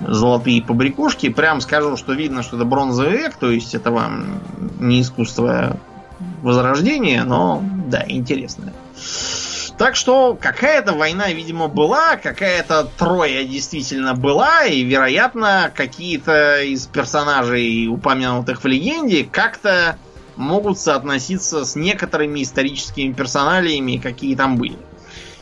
золотые 0.00 0.62
побрякушки. 0.62 1.30
Прям 1.30 1.60
скажу, 1.62 1.96
что 1.96 2.12
видно, 2.12 2.42
что 2.42 2.56
это 2.56 2.64
бронзовый 2.66 3.12
век, 3.12 3.36
то 3.36 3.50
есть 3.50 3.74
это 3.74 3.90
вам 3.90 4.40
не 4.78 5.00
искусство 5.00 5.78
возрождения, 6.42 7.24
но 7.24 7.62
да, 7.86 8.04
интересно. 8.06 8.72
Так 9.78 9.96
что 9.96 10.36
какая-то 10.40 10.92
война, 10.92 11.32
видимо, 11.32 11.66
была, 11.66 12.16
какая-то 12.16 12.88
Троя 12.98 13.44
действительно 13.44 14.14
была, 14.14 14.64
и, 14.64 14.82
вероятно, 14.82 15.72
какие-то 15.74 16.62
из 16.62 16.86
персонажей, 16.86 17.88
упомянутых 17.88 18.62
в 18.62 18.66
легенде, 18.66 19.24
как-то 19.24 19.98
могут 20.36 20.78
соотноситься 20.78 21.64
с 21.64 21.74
некоторыми 21.74 22.42
историческими 22.42 23.12
персоналиями, 23.12 23.96
какие 23.96 24.36
там 24.36 24.56
были. 24.56 24.76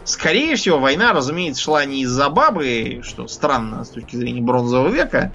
Скорее 0.05 0.57
всего, 0.57 0.79
война, 0.79 1.13
разумеется, 1.13 1.63
шла 1.63 1.85
не 1.85 2.03
из-за 2.03 2.31
бабы, 2.31 3.01
что 3.03 3.29
странно 3.29 3.85
с 3.85 3.91
точки 3.91 4.17
зрения 4.17 4.41
бронзового 4.41 4.89
века, 4.89 5.33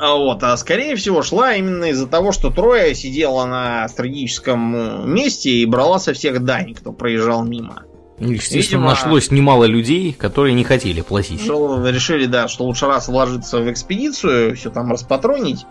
Вот, 0.00 0.42
а 0.42 0.56
скорее 0.56 0.96
всего 0.96 1.22
шла 1.22 1.54
именно 1.54 1.84
из-за 1.86 2.06
того, 2.06 2.32
что 2.32 2.50
Троя 2.50 2.94
сидела 2.94 3.44
на 3.44 3.86
стратегическом 3.88 4.74
э, 4.74 5.06
месте 5.06 5.50
и 5.50 5.66
брала 5.66 5.98
со 5.98 6.14
всех 6.14 6.42
дань, 6.42 6.74
кто 6.74 6.92
проезжал 6.92 7.44
мимо. 7.44 7.82
Ну, 8.18 8.30
Естественно, 8.32 8.80
Видимо- 8.80 8.90
нашлось 8.90 9.30
немало 9.30 9.64
людей, 9.64 10.12
которые 10.12 10.54
не 10.54 10.64
хотели 10.64 11.02
платить. 11.02 11.42
Что 11.42 11.86
решили, 11.88 12.24
да, 12.26 12.48
что 12.48 12.64
лучше 12.64 12.86
раз 12.86 13.08
вложиться 13.08 13.58
в 13.58 13.70
экспедицию, 13.70 14.56
все 14.56 14.70
там 14.70 14.90
распатронить, 14.90 15.66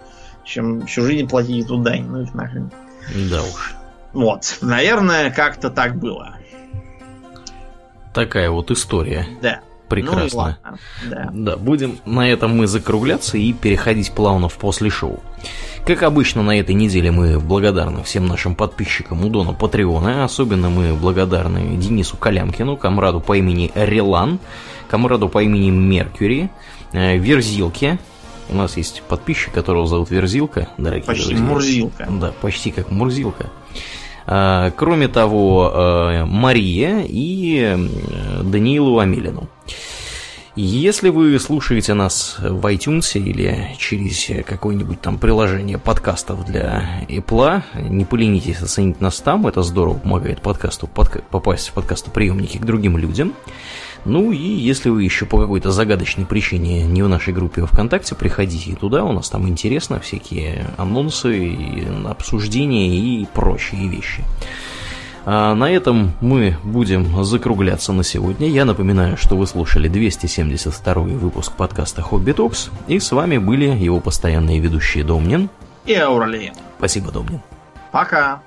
чем 0.46 0.86
всю 0.86 1.04
жизнь 1.06 1.28
платить 1.28 1.66
эту 1.66 1.78
дань. 1.78 2.06
Ну 2.06 2.22
их 2.22 2.34
нахрен. 2.36 2.72
Да 3.32 3.42
уж. 3.42 3.74
Вот, 4.14 4.58
наверное, 4.62 5.32
как-то 5.32 5.70
так 5.72 5.96
было. 5.98 6.36
Такая 8.14 8.50
вот 8.50 8.72
история. 8.72 9.28
Да. 9.42 9.62
Прекрасно. 9.90 10.30
Ну 10.32 10.38
ладно. 10.38 10.80
Да. 11.10 11.30
Да, 11.34 11.58
будем 11.58 11.98
на 12.06 12.30
этом 12.30 12.56
мы 12.56 12.68
закругляться 12.68 13.38
и 13.38 13.52
переходить 13.54 14.12
плавно 14.12 14.48
в 14.48 14.58
после 14.58 14.90
шоу. 14.90 15.22
Как 15.86 16.04
обычно, 16.04 16.44
на 16.44 16.60
этой 16.60 16.76
неделе 16.76 17.12
мы 17.12 17.40
благодарны 17.40 18.04
всем 18.04 18.28
нашим 18.28 18.54
подписчикам 18.56 19.26
у 19.26 19.30
Дона 19.30 19.54
Патреона. 19.54 20.24
Особенно 20.24 20.70
мы 20.70 20.94
благодарны 20.94 21.78
Денису 21.78 22.18
Калямкину, 22.18 22.78
комраду 22.78 23.20
по 23.20 23.36
имени 23.38 23.72
Релан, 23.74 24.40
комраду 24.88 25.30
по 25.30 25.42
имени 25.42 25.72
Меркьюри, 25.72 26.50
э, 26.92 27.18
Верзилке. 27.18 27.98
У 28.50 28.56
нас 28.56 28.78
есть 28.78 29.04
подписчик, 29.08 29.54
которого 29.54 29.88
зовут 29.88 30.10
Верзилка, 30.12 30.70
дорогие 30.78 31.06
Почти 31.06 31.30
друзья. 31.30 31.46
Мурзилка. 31.46 32.08
Да, 32.10 32.34
почти 32.42 32.72
как 32.72 32.92
Мурзилка. 32.92 33.50
А, 34.32 34.70
Кроме 34.72 35.08
того, 35.08 35.72
э, 35.74 36.26
Мария 36.26 37.04
и 37.04 37.76
э, 37.76 38.44
Даниилу 38.44 39.00
Амелину. 39.00 39.50
Если 40.56 41.10
вы 41.10 41.40
слушаете 41.40 41.96
нас 41.96 42.36
в 42.38 42.64
iTunes 42.68 43.20
или 43.20 43.76
через 43.80 44.46
какое-нибудь 44.46 45.02
там 45.02 45.18
приложение 45.18 45.80
подкастов 45.80 46.46
для 46.46 47.06
Apple, 47.10 47.64
не 47.90 48.06
поленитесь 48.06 48.62
оценить 48.62 49.02
нас 49.02 49.20
там, 49.20 49.48
это 49.48 49.64
здорово 49.64 49.98
помогает 49.98 50.42
подкасту 50.42 50.88
подка- 50.94 51.24
попасть 51.32 51.70
в 51.70 51.74
подкастоприемники 51.74 52.58
к 52.58 52.66
другим 52.66 52.98
людям. 52.98 53.34
Ну 54.06 54.32
и 54.32 54.38
если 54.38 54.90
вы 54.90 55.04
еще 55.04 55.26
по 55.26 55.40
какой-то 55.40 55.72
загадочной 55.72 56.26
причине 56.26 56.84
не 56.84 57.04
в 57.04 57.10
нашей 57.10 57.34
группе 57.34 57.66
ВКонтакте, 57.66 58.16
приходите 58.16 58.76
туда, 58.76 59.04
у 59.04 59.12
нас 59.12 59.30
там 59.30 59.48
интересно, 59.48 60.00
всякие 60.00 60.68
анонсы, 60.78 61.86
обсуждения 62.06 62.90
и 62.90 63.28
прочие 63.34 63.88
вещи. 63.88 64.24
А 65.26 65.54
на 65.54 65.70
этом 65.70 66.14
мы 66.22 66.58
будем 66.64 67.24
закругляться 67.24 67.94
на 67.94 68.04
сегодня. 68.04 68.48
Я 68.48 68.66
напоминаю, 68.66 69.18
что 69.18 69.36
вы 69.36 69.46
слушали 69.46 69.88
272 69.88 70.94
выпуск 70.94 71.52
подкаста 71.54 72.02
Хобби 72.02 72.32
Токс, 72.32 72.72
и 72.88 73.00
с 73.00 73.12
вами 73.12 73.38
были 73.38 73.66
его 73.66 74.00
постоянные 74.00 74.60
ведущие 74.60 75.04
Домнин. 75.04 75.50
И 75.86 75.94
Ауралиен. 75.94 76.54
Спасибо, 76.78 77.12
Домнин. 77.12 77.42
Пока. 77.92 78.42